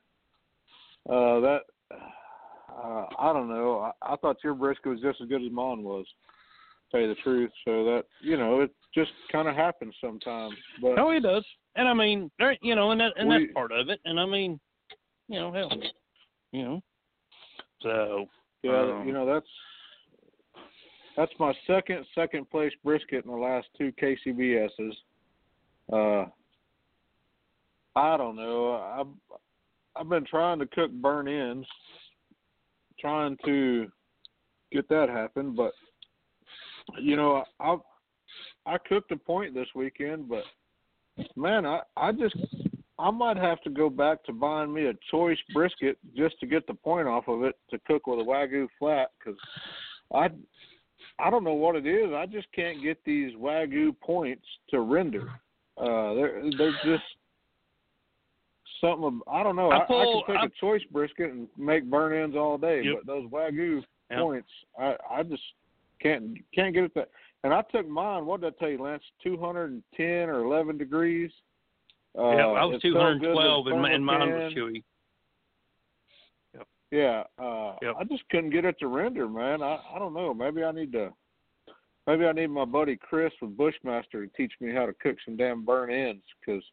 Uh, 1.08 1.40
that 1.40 1.60
uh, 1.90 3.06
I 3.18 3.32
don't 3.32 3.48
know. 3.48 3.80
I, 4.02 4.12
I 4.12 4.16
thought 4.16 4.44
your 4.44 4.54
brisket 4.54 4.92
was 4.92 5.00
just 5.00 5.20
as 5.20 5.28
good 5.28 5.42
as 5.42 5.50
mine 5.50 5.82
was. 5.82 6.06
To 6.06 6.96
tell 6.96 7.00
you 7.00 7.14
the 7.14 7.20
truth, 7.22 7.50
so 7.64 7.84
that 7.84 8.04
you 8.20 8.36
know, 8.36 8.60
it 8.60 8.70
just 8.94 9.10
kind 9.30 9.48
of 9.48 9.54
happens 9.54 9.94
sometimes. 10.00 10.54
But 10.80 10.94
no, 10.96 11.10
he 11.10 11.20
does. 11.20 11.44
And 11.76 11.88
I 11.88 11.94
mean, 11.94 12.30
there, 12.38 12.56
you 12.62 12.74
know, 12.74 12.90
and 12.90 13.00
that 13.00 13.12
and 13.16 13.28
We- 13.28 13.38
that's 13.38 13.52
part 13.54 13.72
of 13.72 13.88
it. 13.88 14.00
And 14.04 14.18
I 14.18 14.26
mean, 14.26 14.58
you 15.28 15.38
know, 15.38 15.52
hell, 15.52 15.70
you 16.52 16.64
know. 16.64 16.82
So, 17.82 18.26
yeah, 18.62 18.80
um, 18.80 19.06
you 19.06 19.12
know 19.12 19.24
that's 19.24 19.48
that's 21.16 21.32
my 21.38 21.54
second 21.66 22.04
second 22.14 22.50
place 22.50 22.72
brisket 22.84 23.24
in 23.24 23.30
the 23.30 23.36
last 23.36 23.68
two 23.78 23.92
KCBSs. 23.92 24.96
Uh, 25.92 26.26
I 27.96 28.16
don't 28.16 28.36
know. 28.36 28.72
I've 28.74 29.38
I've 29.96 30.08
been 30.08 30.24
trying 30.24 30.58
to 30.58 30.66
cook 30.66 30.90
burn 30.92 31.26
ends, 31.28 31.66
trying 33.00 33.36
to 33.44 33.90
get 34.72 34.88
that 34.88 35.08
happen, 35.08 35.54
but 35.54 35.72
you 37.00 37.16
know 37.16 37.44
I 37.58 37.76
I 38.66 38.76
cooked 38.78 39.10
a 39.12 39.16
point 39.16 39.54
this 39.54 39.68
weekend, 39.74 40.28
but 40.28 40.44
man, 41.36 41.66
I 41.66 41.80
I 41.96 42.12
just 42.12 42.36
I 42.98 43.10
might 43.10 43.36
have 43.36 43.60
to 43.62 43.70
go 43.70 43.88
back 43.90 44.22
to 44.24 44.32
buying 44.32 44.72
me 44.72 44.86
a 44.86 44.92
choice 45.10 45.38
brisket 45.54 45.96
just 46.16 46.38
to 46.40 46.46
get 46.46 46.66
the 46.66 46.74
point 46.74 47.08
off 47.08 47.28
of 47.28 47.42
it 47.44 47.56
to 47.70 47.78
cook 47.86 48.06
with 48.06 48.20
a 48.20 48.22
wagyu 48.22 48.68
flat 48.78 49.10
because 49.18 49.38
I 50.14 50.28
I 51.18 51.30
don't 51.30 51.44
know 51.44 51.54
what 51.54 51.76
it 51.76 51.86
is. 51.86 52.12
I 52.14 52.26
just 52.26 52.48
can't 52.54 52.82
get 52.82 52.98
these 53.04 53.34
wagyu 53.36 53.98
points 54.00 54.44
to 54.70 54.80
render. 54.80 55.28
Uh, 55.78 56.14
they're 56.14 56.42
they're 56.58 56.78
just 56.84 57.04
something. 58.80 59.20
I 59.30 59.42
don't 59.42 59.56
know. 59.56 59.70
I 59.70 59.82
I, 59.82 59.86
pull- 59.86 60.00
I 60.00 60.26
can 60.26 60.34
take 60.36 60.42
I- 60.42 60.46
a 60.46 60.60
choice 60.60 60.82
brisket 60.92 61.32
and 61.32 61.48
make 61.56 61.84
burn 61.84 62.12
ends 62.22 62.36
all 62.36 62.58
day, 62.58 62.82
Yep. 62.84 62.94
but 62.98 63.06
those 63.06 63.30
wagyu 63.30 63.82
Yep. 64.10 64.18
points, 64.20 64.48
I 64.78 64.96
I 65.10 65.22
just 65.22 65.42
can't 66.02 66.36
can't 66.54 66.74
get 66.74 66.84
it 66.84 66.94
that. 66.94 67.10
And 67.42 67.54
I 67.54 67.62
took 67.72 67.88
mine. 67.88 68.26
What 68.26 68.42
did 68.42 68.54
I 68.54 68.58
tell 68.58 68.68
you, 68.70 68.82
Lance? 68.82 69.02
Two 69.22 69.38
hundred 69.38 69.70
and 69.70 69.82
ten 69.96 70.28
or 70.28 70.44
eleven 70.44 70.76
degrees. 70.76 71.30
Uh, 72.18 72.30
yeah, 72.30 72.46
I 72.46 72.64
was 72.64 72.82
two 72.82 72.94
hundred 72.94 73.22
and 73.22 73.34
twelve, 73.34 73.64
so 73.64 73.70
two 73.70 73.76
hundred 73.76 73.82
with 73.82 73.94
and, 73.94 74.04
mine 74.04 74.30
was 74.30 74.52
chewy. 74.52 74.82
Yeah, 76.90 77.22
uh, 77.38 77.76
Yep. 77.82 77.94
I 78.00 78.04
just 78.04 78.28
couldn't 78.30 78.50
get 78.50 78.64
it 78.64 78.76
to 78.80 78.88
render, 78.88 79.28
man. 79.28 79.62
I 79.62 79.78
I 79.94 79.98
don't 79.98 80.12
know. 80.12 80.34
Maybe 80.34 80.64
I 80.64 80.72
need 80.72 80.92
to. 80.92 81.12
Maybe 82.06 82.26
I 82.26 82.32
need 82.32 82.48
my 82.48 82.64
buddy 82.64 82.96
Chris 82.96 83.32
with 83.40 83.56
Bushmaster 83.56 84.26
to 84.26 84.32
teach 84.36 84.52
me 84.60 84.72
how 84.72 84.86
to 84.86 84.92
cook 84.94 85.16
some 85.24 85.36
damn 85.36 85.64
burn 85.64 85.92
ends, 85.92 86.24
because, 86.40 86.64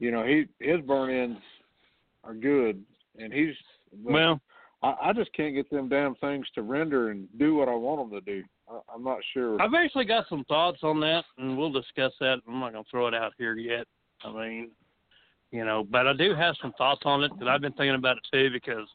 you 0.00 0.10
know, 0.10 0.26
he 0.26 0.46
his 0.58 0.80
burn 0.80 1.10
ends 1.10 1.40
are 2.24 2.34
good, 2.34 2.82
and 3.18 3.32
he's. 3.32 3.54
Well, 4.02 4.40
I, 4.82 4.96
I 5.00 5.12
just 5.12 5.32
can't 5.34 5.54
get 5.54 5.70
them 5.70 5.88
damn 5.88 6.16
things 6.16 6.46
to 6.56 6.62
render 6.62 7.10
and 7.10 7.28
do 7.38 7.54
what 7.54 7.68
I 7.68 7.74
want 7.74 8.10
them 8.10 8.20
to 8.20 8.24
do. 8.24 8.42
I, 8.72 8.94
I'm 8.94 9.04
not 9.04 9.18
sure. 9.32 9.60
I've 9.60 9.74
actually 9.74 10.04
got 10.04 10.28
some 10.28 10.44
thoughts 10.44 10.78
on 10.82 11.00
that, 11.00 11.24
and 11.38 11.56
we'll 11.56 11.72
discuss 11.72 12.12
that. 12.20 12.38
I'm 12.48 12.60
not 12.60 12.72
going 12.72 12.84
to 12.84 12.90
throw 12.90 13.06
it 13.06 13.14
out 13.14 13.32
here 13.38 13.56
yet. 13.56 13.86
I 14.24 14.32
mean, 14.32 14.70
you 15.50 15.64
know, 15.64 15.86
but 15.90 16.06
I 16.06 16.12
do 16.14 16.34
have 16.34 16.54
some 16.62 16.72
thoughts 16.78 17.02
on 17.04 17.22
it 17.24 17.32
because 17.32 17.48
I've 17.48 17.60
been 17.60 17.72
thinking 17.72 17.94
about 17.94 18.16
it 18.16 18.22
too. 18.32 18.50
Because 18.50 18.88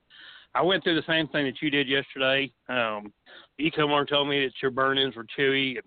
I 0.55 0.61
went 0.61 0.83
through 0.83 0.95
the 0.95 1.07
same 1.07 1.27
thing 1.27 1.45
that 1.45 1.61
you 1.61 1.69
did 1.69 1.87
yesterday. 1.87 2.51
Um, 2.69 3.13
and 3.59 4.07
told 4.09 4.29
me 4.29 4.45
that 4.45 4.53
your 4.61 4.71
burn-ins 4.71 5.15
were 5.15 5.25
chewy, 5.37 5.77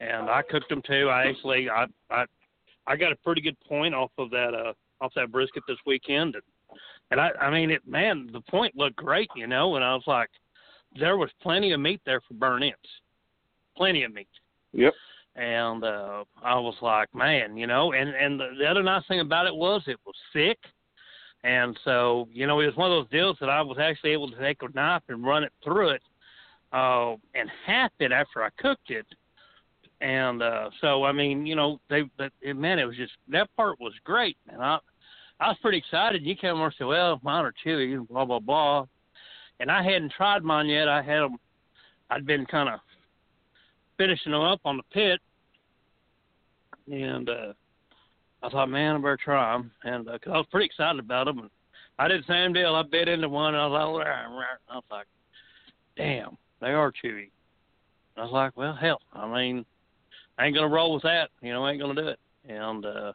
and, 0.00 0.10
and 0.10 0.30
I 0.30 0.42
cooked 0.42 0.68
them 0.68 0.82
too. 0.86 1.08
I 1.08 1.26
actually, 1.26 1.68
I, 1.68 1.86
I, 2.10 2.24
I 2.86 2.96
got 2.96 3.12
a 3.12 3.16
pretty 3.16 3.40
good 3.40 3.56
point 3.60 3.94
off 3.94 4.10
of 4.18 4.30
that, 4.30 4.54
uh, 4.54 4.72
off 5.02 5.12
that 5.16 5.32
brisket 5.32 5.62
this 5.68 5.78
weekend, 5.84 6.34
and, 6.34 6.42
and 7.10 7.20
I, 7.20 7.30
I 7.40 7.50
mean, 7.50 7.70
it, 7.70 7.86
man, 7.86 8.30
the 8.32 8.40
point 8.40 8.76
looked 8.76 8.96
great, 8.96 9.28
you 9.36 9.46
know, 9.46 9.76
and 9.76 9.84
I 9.84 9.94
was 9.94 10.04
like, 10.06 10.30
there 10.98 11.16
was 11.16 11.30
plenty 11.42 11.72
of 11.72 11.80
meat 11.80 12.00
there 12.04 12.20
for 12.26 12.34
burn-ins, 12.34 12.74
plenty 13.76 14.02
of 14.04 14.12
meat. 14.12 14.28
Yep. 14.72 14.94
and 15.36 15.84
uh 15.84 16.24
I 16.42 16.58
was 16.58 16.74
like, 16.82 17.14
man, 17.14 17.56
you 17.56 17.66
know, 17.66 17.92
and 17.92 18.10
and 18.10 18.38
the, 18.40 18.48
the 18.58 18.66
other 18.66 18.82
nice 18.82 19.06
thing 19.06 19.20
about 19.20 19.46
it 19.46 19.54
was 19.54 19.82
it 19.86 19.98
was 20.06 20.14
thick, 20.32 20.58
and 21.44 21.78
so 21.84 22.28
you 22.32 22.46
know 22.46 22.60
it 22.60 22.66
was 22.66 22.76
one 22.76 22.90
of 22.90 22.96
those 22.96 23.10
deals 23.10 23.36
that 23.40 23.50
I 23.50 23.62
was 23.62 23.78
actually 23.78 24.10
able 24.10 24.30
to 24.30 24.38
take 24.38 24.62
a 24.62 24.68
knife 24.74 25.02
and 25.08 25.24
run 25.24 25.44
it 25.44 25.52
through 25.64 25.90
it, 25.90 26.02
uh, 26.72 27.12
and 27.34 27.50
half 27.66 27.92
it 27.98 28.12
after 28.12 28.42
I 28.42 28.50
cooked 28.58 28.90
it, 28.90 29.06
and 30.00 30.42
uh 30.42 30.70
so 30.80 31.04
I 31.04 31.12
mean, 31.12 31.46
you 31.46 31.56
know, 31.56 31.80
they, 31.88 32.02
they 32.18 32.52
man, 32.52 32.78
it 32.78 32.84
was 32.84 32.96
just 32.96 33.12
that 33.28 33.48
part 33.56 33.80
was 33.80 33.94
great, 34.04 34.36
and 34.48 34.62
I 34.62 34.78
I 35.40 35.48
was 35.48 35.56
pretty 35.60 35.78
excited. 35.78 36.24
You 36.24 36.36
came 36.36 36.54
over 36.54 36.66
and 36.66 36.74
said, 36.78 36.86
well, 36.86 37.20
mine 37.22 37.44
are 37.44 37.54
chewy, 37.64 37.94
and 37.94 38.06
blah 38.08 38.24
blah 38.24 38.38
blah, 38.38 38.86
and 39.62 39.70
I 39.70 39.80
hadn't 39.80 40.12
tried 40.12 40.42
mine 40.42 40.66
yet. 40.66 40.88
I 40.88 41.00
had 41.00 41.20
them, 41.20 41.36
I'd 42.10 42.26
been 42.26 42.44
kind 42.46 42.68
of 42.68 42.80
finishing 43.96 44.32
them 44.32 44.40
up 44.42 44.60
on 44.64 44.76
the 44.76 44.82
pit, 44.92 45.20
and 46.90 47.30
uh, 47.30 47.52
I 48.42 48.48
thought, 48.48 48.68
man, 48.68 48.96
I 48.96 48.98
better 48.98 49.16
try 49.24 49.52
them, 49.52 49.70
and 49.84 50.08
uh 50.08 50.18
'cause 50.18 50.32
I 50.34 50.38
was 50.38 50.46
pretty 50.50 50.66
excited 50.66 50.98
about 50.98 51.26
them. 51.26 51.38
And 51.38 51.50
I 52.00 52.08
did 52.08 52.22
the 52.22 52.26
same 52.26 52.52
deal. 52.52 52.74
I 52.74 52.82
bit 52.82 53.06
into 53.06 53.28
one, 53.28 53.54
and 53.54 53.62
I 53.62 53.66
was 53.68 53.98
like, 53.98 54.06
"Rah, 54.06 54.36
rah." 54.36 54.44
I 54.68 54.74
was 54.74 54.84
like, 54.90 55.06
damn, 55.96 56.36
they 56.60 56.70
are 56.70 56.90
chewy. 56.92 57.30
I 58.16 58.22
was 58.22 58.32
like, 58.32 58.56
well, 58.56 58.74
hell, 58.74 59.00
I 59.12 59.32
mean, 59.32 59.64
I 60.38 60.46
ain't 60.46 60.56
gonna 60.56 60.68
roll 60.68 60.94
with 60.94 61.04
that. 61.04 61.30
You 61.40 61.52
know, 61.52 61.64
I 61.64 61.70
ain't 61.70 61.80
gonna 61.80 61.94
do 61.94 62.08
it. 62.08 62.18
And 62.48 62.84
uh, 62.84 63.12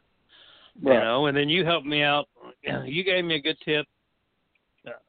you 0.94 1.00
know, 1.00 1.26
and 1.26 1.36
then 1.36 1.50
you 1.50 1.66
helped 1.66 1.86
me 1.86 2.02
out. 2.02 2.26
You 2.86 3.04
gave 3.04 3.24
me 3.26 3.34
a 3.34 3.42
good 3.42 3.58
tip 3.62 3.86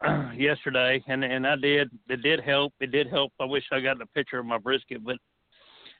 yesterday, 0.36 1.04
and 1.08 1.24
and 1.24 1.46
I 1.46 1.56
did. 1.56 1.89
It 2.10 2.22
did 2.22 2.42
help. 2.42 2.74
It 2.80 2.92
did 2.92 3.10
help. 3.10 3.32
I 3.39 3.46
wish 3.46 3.63
I 3.72 3.80
got 3.80 4.02
a 4.02 4.06
picture 4.08 4.39
of 4.39 4.46
my 4.46 4.58
brisket, 4.58 5.04
but 5.04 5.18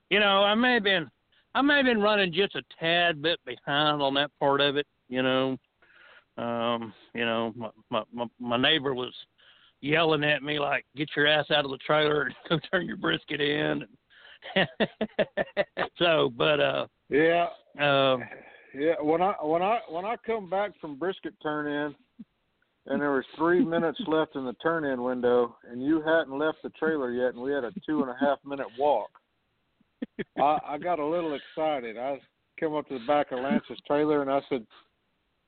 you 0.10 0.20
know, 0.20 0.44
I 0.44 0.56
may 0.56 0.76
have 0.76 0.84
been, 0.84 1.10
I 1.54 1.62
may 1.62 1.78
have 1.78 1.86
been 1.86 2.02
running 2.02 2.34
just 2.34 2.56
a 2.56 2.64
tad 2.80 3.22
bit 3.22 3.40
behind 3.46 4.02
on 4.02 4.14
that 4.16 4.32
part 4.40 4.62
of 4.62 4.76
it. 4.78 4.88
You 5.08 5.24
know, 5.24 5.58
um, 6.38 6.94
you 7.14 7.26
know, 7.26 7.54
my 7.56 7.70
my 7.90 8.04
my, 8.14 8.26
my 8.40 8.58
neighbor 8.58 8.94
was 8.94 9.14
yelling 9.82 10.24
at 10.24 10.44
me 10.44 10.60
like, 10.60 10.86
"Get 10.96 11.10
your 11.16 11.28
ass 11.28 11.52
out 11.52 11.66
of 11.66 11.72
the 11.72 11.78
trailer 11.78 12.24
and 12.24 12.36
go 12.50 12.60
turn 12.72 12.86
your 12.86 12.98
brisket 12.98 13.42
in." 13.42 13.86
so, 15.98 16.32
but 16.36 16.60
uh, 16.60 16.88
Yeah, 17.10 17.48
um, 17.80 18.24
yeah. 18.74 18.96
When 19.02 19.22
I 19.22 19.34
when 19.42 19.62
I 19.62 19.80
when 19.90 20.06
I 20.06 20.16
come 20.26 20.50
back 20.50 20.72
from 20.80 20.98
brisket 20.98 21.34
turn 21.42 21.68
in, 21.68 21.96
and 22.90 23.02
there 23.02 23.12
was 23.12 23.24
three 23.38 23.64
minutes 23.64 24.00
left 24.08 24.36
in 24.36 24.46
the 24.46 24.54
turn 24.54 24.84
in 24.86 25.02
window, 25.04 25.56
and 25.70 25.82
you 25.82 26.02
hadn't 26.02 26.38
left 26.38 26.58
the 26.64 26.70
trailer 26.72 27.12
yet, 27.12 27.34
and 27.34 27.42
we 27.42 27.52
had 27.52 27.64
a 27.64 27.72
two 27.86 28.02
and 28.02 28.10
a 28.10 28.16
half 28.20 28.40
minute 28.46 28.68
walk. 28.78 29.10
I, 30.38 30.58
I 30.66 30.78
got 30.78 31.00
a 31.00 31.06
little 31.06 31.36
excited. 31.36 31.98
I 31.98 32.20
came 32.60 32.74
up 32.76 32.88
to 32.90 33.00
the 33.00 33.06
back 33.06 33.32
of 33.32 33.40
Lance's 33.40 33.80
trailer 33.88 34.22
and 34.22 34.30
I 34.32 34.42
said, 34.50 34.66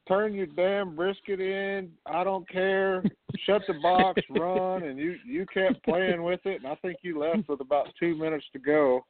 "Turn 0.08 0.34
your 0.34 0.46
damn 0.48 0.96
brisket 0.96 1.40
in. 1.40 1.92
I 2.06 2.24
don't 2.24 2.48
care. 2.50 3.04
Shut 3.46 3.62
the 3.68 3.74
box, 3.82 4.22
run." 4.30 4.84
And 4.84 4.98
you 5.00 5.16
you 5.26 5.46
kept 5.54 5.84
playing 5.84 6.24
with 6.24 6.42
it, 6.46 6.62
and 6.64 6.68
I 6.72 6.76
think 6.76 6.98
you 7.02 7.20
left 7.20 7.50
with 7.50 7.62
about 7.62 7.88
two 8.00 8.16
minutes 8.16 8.46
to 8.54 8.60
go 8.60 9.06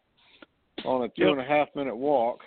on 0.85 1.03
a 1.03 1.07
two 1.09 1.23
Yep. 1.25 1.31
and 1.33 1.41
a 1.41 1.43
half 1.43 1.67
minute 1.75 1.95
walk. 1.95 2.39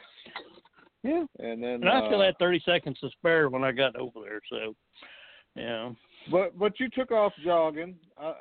yeah. 1.02 1.24
And 1.38 1.62
then, 1.62 1.74
And 1.74 1.88
I 1.88 2.06
still 2.08 2.20
uh, 2.20 2.24
had 2.24 2.38
30 2.38 2.62
seconds 2.64 2.98
to 3.00 3.10
spare 3.10 3.48
when 3.48 3.62
I 3.62 3.70
got 3.72 3.94
over 3.96 4.20
there. 4.24 4.40
So, 4.50 4.74
yeah. 5.54 5.90
but 6.30 6.58
but 6.58 6.78
you 6.80 6.88
took 6.88 7.10
off 7.10 7.32
jogging. 7.44 7.96
Uh, 8.20 8.34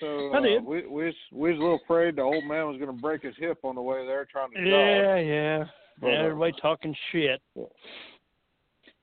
so 0.00 0.30
I 0.32 0.38
uh, 0.38 0.40
did. 0.40 0.64
we 0.64 0.86
we 0.86 1.06
was, 1.06 1.14
we 1.32 1.50
was 1.50 1.58
a 1.58 1.62
little 1.62 1.80
afraid 1.84 2.16
the 2.16 2.22
old 2.22 2.44
man 2.44 2.66
was 2.66 2.78
going 2.78 2.94
to 2.94 3.00
break 3.00 3.22
his 3.22 3.34
hip 3.38 3.58
on 3.64 3.74
the 3.74 3.82
way 3.82 4.06
there 4.06 4.26
trying 4.30 4.50
to 4.52 4.56
jog. 4.56 4.66
Yeah, 4.66 5.16
yeah. 5.16 5.64
But, 6.00 6.08
yeah 6.08 6.20
uh, 6.20 6.24
everybody 6.24 6.52
talking 6.60 6.94
shit. 7.12 7.40
Yeah. 7.54 7.64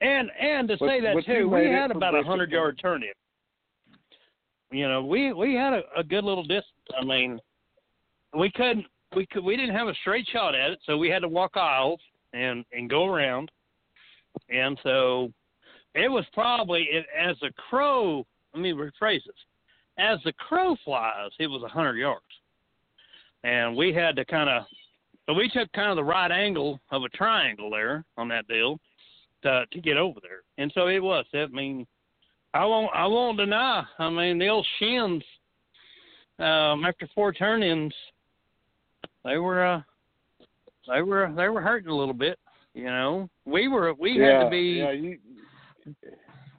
And 0.02 0.30
and 0.40 0.68
to 0.68 0.78
But- 0.80 0.88
say 0.88 1.02
that 1.02 1.26
too, 1.26 1.50
we 1.50 1.66
had 1.66 1.92
about 1.92 2.16
a 2.16 2.24
hundred 2.24 2.52
yard 2.52 2.80
turn 2.82 3.04
in. 3.04 4.78
You 4.78 4.88
know, 4.88 5.04
we 5.04 5.34
we 5.34 5.54
had 5.56 5.74
a, 5.74 5.82
a 5.98 6.04
good 6.04 6.24
little 6.24 6.44
distance. 6.44 6.66
I 7.00 7.04
mean, 7.04 7.40
we 8.38 8.52
couldn't 8.52 8.86
we 9.16 9.26
could 9.28 9.44
we 9.44 9.56
didn't 9.56 9.76
have 9.76 9.88
a 9.88 9.96
straight 9.96 10.28
shot 10.28 10.56
at 10.56 10.72
it, 10.72 10.80
so 10.86 10.98
we 10.98 11.10
had 11.10 11.20
to 11.20 11.28
walk 11.28 11.56
aisles 11.56 12.00
and 12.34 12.66
and 12.72 12.90
go 12.90 13.06
around. 13.06 13.50
And 14.50 14.78
so 14.84 15.32
it 15.98 16.10
was 16.10 16.26
probably 16.34 16.84
it, 16.92 17.06
as 17.18 17.36
a 17.44 17.52
crow. 17.70 18.26
Let 18.54 18.62
me 18.62 18.72
rephrase 18.72 19.26
this. 19.26 19.36
As 19.98 20.20
the 20.24 20.34
crow 20.34 20.76
flies, 20.86 21.32
it 21.40 21.48
was 21.48 21.64
a 21.64 21.68
hundred 21.68 21.98
yards, 21.98 22.24
and 23.44 23.76
we 23.76 23.94
had 23.94 24.16
to 24.16 24.26
kind 24.26 24.50
of. 24.50 24.64
So 25.26 25.34
we 25.34 25.50
took 25.50 25.70
kind 25.74 25.90
of 25.90 25.98
the 25.98 26.04
right 26.04 26.32
angle 26.32 26.80
of 26.92 27.04
a 27.04 27.10
triangle 27.10 27.70
there 27.70 28.06
on 28.18 28.28
that 28.30 28.48
deal 28.48 28.80
to 29.44 29.66
to 29.72 29.82
get 29.82 29.98
over 29.98 30.20
there, 30.22 30.42
and 30.58 30.72
so 30.74 30.88
it 30.88 31.02
was. 31.02 31.26
I 31.34 31.48
mean, 31.48 31.86
I 32.54 32.66
won't 32.66 32.92
I 32.94 33.06
won't 33.08 33.38
deny. 33.38 33.84
I 34.00 34.10
mean, 34.10 34.38
the 34.38 34.48
old 34.48 34.68
shins 34.80 35.24
um, 36.40 36.86
after 36.86 37.10
four 37.16 37.34
turn-ins, 37.34 37.94
they 39.26 39.38
were 39.38 39.66
uh, 39.66 39.82
they 40.88 41.02
were 41.02 41.32
they 41.36 41.50
were 41.50 41.62
hurting 41.62 41.90
a 41.90 41.96
little 41.96 42.14
bit. 42.14 42.38
You 42.74 42.86
know, 42.86 43.30
we 43.46 43.68
were 43.68 43.94
we 43.96 44.20
yeah, 44.20 44.38
had 44.38 44.44
to 44.46 44.50
be 44.50 44.82
Yeah, 44.84 44.92
you, 44.92 45.18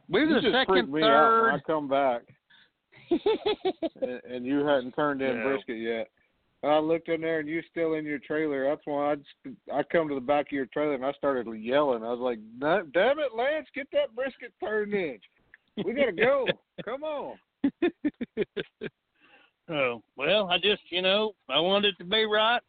we 0.09 0.27
were 0.27 0.35
the 0.35 0.41
just 0.41 0.53
second, 0.55 0.67
freaked 0.73 0.89
me 0.91 1.03
out 1.03 1.43
when 1.43 1.55
I 1.55 1.59
come 1.67 1.89
back. 1.89 2.23
and, 3.11 4.21
and 4.29 4.47
you 4.47 4.65
hadn't 4.65 4.93
turned 4.93 5.23
in 5.23 5.37
Yeah. 5.37 5.43
brisket 5.43 5.79
yet. 5.79 6.11
And 6.63 6.73
I 6.73 6.79
looked 6.79 7.09
in 7.09 7.21
there 7.21 7.39
and 7.39 7.49
you 7.49 7.63
still 7.71 7.95
in 7.95 8.05
your 8.05 8.19
trailer. 8.19 8.69
That's 8.69 8.81
why 8.85 9.13
I 9.13 9.15
just, 9.15 9.57
I 9.73 9.83
come 9.85 10.09
to 10.09 10.15
the 10.15 10.21
back 10.21 10.47
of 10.47 10.53
your 10.53 10.67
trailer 10.67 10.95
and 10.95 11.05
I 11.05 11.13
started 11.13 11.47
yelling. 11.55 12.03
I 12.03 12.11
was 12.11 12.19
like, 12.19 12.41
"No- 12.59 12.87
"Damn 12.93 13.21
it, 13.21 13.35
Lance, 13.35 13.69
get 13.75 13.87
that 13.93 14.15
brisket 14.15 14.53
turned 14.63 14.93
in. 14.93 15.19
We 15.85 15.95
gotta 15.95 16.13
go. 16.13 16.49
Come 16.85 17.05
on." 17.05 17.37
oh 19.71 20.03
well, 20.17 20.49
I 20.51 20.59
just 20.59 20.83
you 20.91 21.01
know 21.03 21.33
I 21.49 21.61
wanted 21.61 21.95
it 21.95 21.99
to 21.99 22.05
be 22.05 22.25
right, 22.25 22.61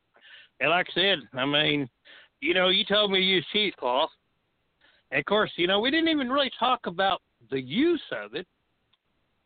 and 0.60 0.70
like 0.70 0.88
I 0.92 0.94
said, 0.94 1.20
I 1.34 1.46
mean, 1.46 1.90
you 2.42 2.54
know, 2.54 2.70
you 2.70 2.86
told 2.86 3.12
me 3.12 3.20
to 3.20 3.26
use 3.26 3.46
cheesecloth, 3.52 4.10
and 5.12 5.20
of 5.20 5.26
course, 5.26 5.52
you 5.56 5.68
know, 5.68 5.80
we 5.80 5.92
didn't 5.92 6.10
even 6.10 6.30
really 6.30 6.52
talk 6.60 6.86
about 6.86 7.22
the 7.52 7.60
use 7.62 8.02
of 8.12 8.36
it, 8.36 8.48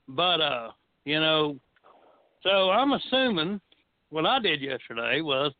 but 0.07 0.41
uh, 0.41 0.71
you 1.05 1.19
know, 1.19 1.57
so 2.43 2.69
I'm 2.71 2.93
assuming 2.93 3.59
what 4.09 4.25
I 4.25 4.39
did 4.39 4.61
yesterday 4.61 5.21
was 5.21 5.53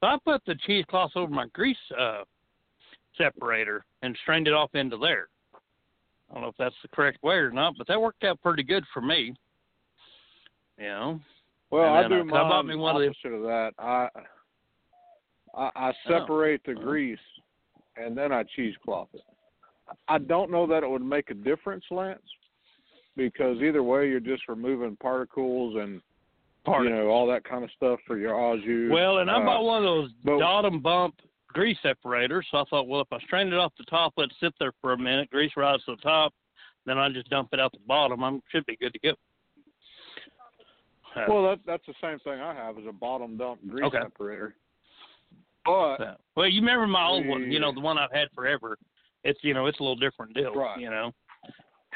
so 0.00 0.06
I 0.08 0.16
put 0.24 0.42
the 0.46 0.54
cheesecloth 0.66 1.12
over 1.16 1.32
my 1.32 1.46
grease 1.52 1.76
uh 1.98 2.22
separator 3.18 3.84
and 4.02 4.16
strained 4.22 4.48
it 4.48 4.54
off 4.54 4.74
into 4.74 4.96
there. 4.96 5.28
I 6.30 6.34
don't 6.34 6.42
know 6.42 6.48
if 6.48 6.56
that's 6.58 6.74
the 6.82 6.88
correct 6.88 7.22
way 7.22 7.34
or 7.34 7.50
not, 7.50 7.74
but 7.76 7.86
that 7.88 8.00
worked 8.00 8.24
out 8.24 8.40
pretty 8.40 8.62
good 8.62 8.84
for 8.94 9.02
me. 9.02 9.34
You 10.78 10.84
know. 10.84 11.20
Well, 11.70 11.84
And 11.94 12.06
I 12.06 12.08
do 12.08 12.20
uh, 12.34 12.34
I 12.34 12.48
bought 12.48 12.66
me 12.66 12.74
one 12.74 12.96
of 12.96 13.02
the- 13.02 13.28
of 13.34 13.42
that. 13.42 13.72
I 13.78 14.08
I, 15.54 15.70
I 15.76 15.90
Oh. 15.90 15.92
separate 16.08 16.62
the 16.64 16.72
grease 16.74 17.18
and 17.96 18.16
then 18.16 18.32
I 18.32 18.42
cheesecloth 18.56 19.08
it. 19.12 19.20
I 20.08 20.18
don't 20.18 20.50
know 20.50 20.66
that 20.66 20.82
it 20.82 20.90
would 20.90 21.02
make 21.04 21.30
a 21.30 21.34
difference, 21.34 21.84
Lance, 21.90 22.22
because 23.16 23.60
either 23.62 23.82
way 23.82 24.08
you're 24.08 24.20
just 24.20 24.48
removing 24.48 24.96
particles 24.96 25.76
and 25.76 26.00
Part 26.64 26.84
you 26.84 26.90
know 26.90 27.08
all 27.08 27.26
that 27.26 27.42
kind 27.42 27.64
of 27.64 27.70
stuff 27.76 27.98
for 28.06 28.16
your 28.18 28.34
au 28.38 28.56
jus. 28.56 28.88
Well, 28.92 29.18
and 29.18 29.28
I 29.30 29.40
Uh, 29.42 29.44
bought 29.44 29.64
one 29.64 29.78
of 29.78 29.82
those 29.84 30.12
but- 30.24 30.38
dot 30.38 30.82
bump 30.82 31.20
grease 31.48 31.78
separators. 31.82 32.46
So 32.50 32.58
I 32.58 32.64
thought, 32.70 32.86
well, 32.86 33.00
if 33.00 33.12
I 33.12 33.18
strain 33.20 33.48
it 33.48 33.54
off 33.54 33.74
the 33.76 33.84
top, 33.84 34.12
let 34.16 34.30
it 34.30 34.36
sit 34.40 34.54
there 34.60 34.72
for 34.80 34.92
a 34.92 34.96
minute, 34.98 35.28
grease 35.30 35.50
rise 35.56 35.82
to 35.84 35.96
the 35.96 36.00
top, 36.02 36.32
then 36.86 36.98
I 36.98 37.08
just 37.10 37.28
dump 37.30 37.48
it 37.52 37.58
out 37.60 37.72
the 37.72 37.78
bottom. 37.86 38.22
I 38.24 38.38
should 38.50 38.64
be 38.66 38.76
good 38.76 38.92
to 38.94 38.98
go. 39.00 39.10
Uh, 41.14 41.24
Well, 41.28 41.42
that 41.50 41.58
that's 41.66 41.84
the 41.86 41.94
same 42.00 42.18
thing 42.20 42.40
I 42.40 42.54
have 42.54 42.78
is 42.78 42.86
a 42.86 42.92
bottom 42.92 43.36
dump 43.36 43.60
grease 43.68 43.84
Okay. 43.84 43.98
separator. 44.00 44.54
But 45.64 46.20
well, 46.34 46.48
you 46.48 46.60
remember 46.60 46.86
my 46.86 47.06
old 47.06 47.26
one? 47.26 47.50
You 47.52 47.60
know, 47.60 47.72
the 47.72 47.80
one 47.80 47.98
I've 47.98 48.12
had 48.12 48.28
forever. 48.34 48.78
It's 49.24 49.38
you 49.42 49.54
know, 49.54 49.66
it's 49.66 49.78
a 49.80 49.82
little 49.82 49.96
different 49.96 50.34
deal. 50.34 50.52
Right. 50.54 50.78
You 50.80 50.90
know. 50.90 51.12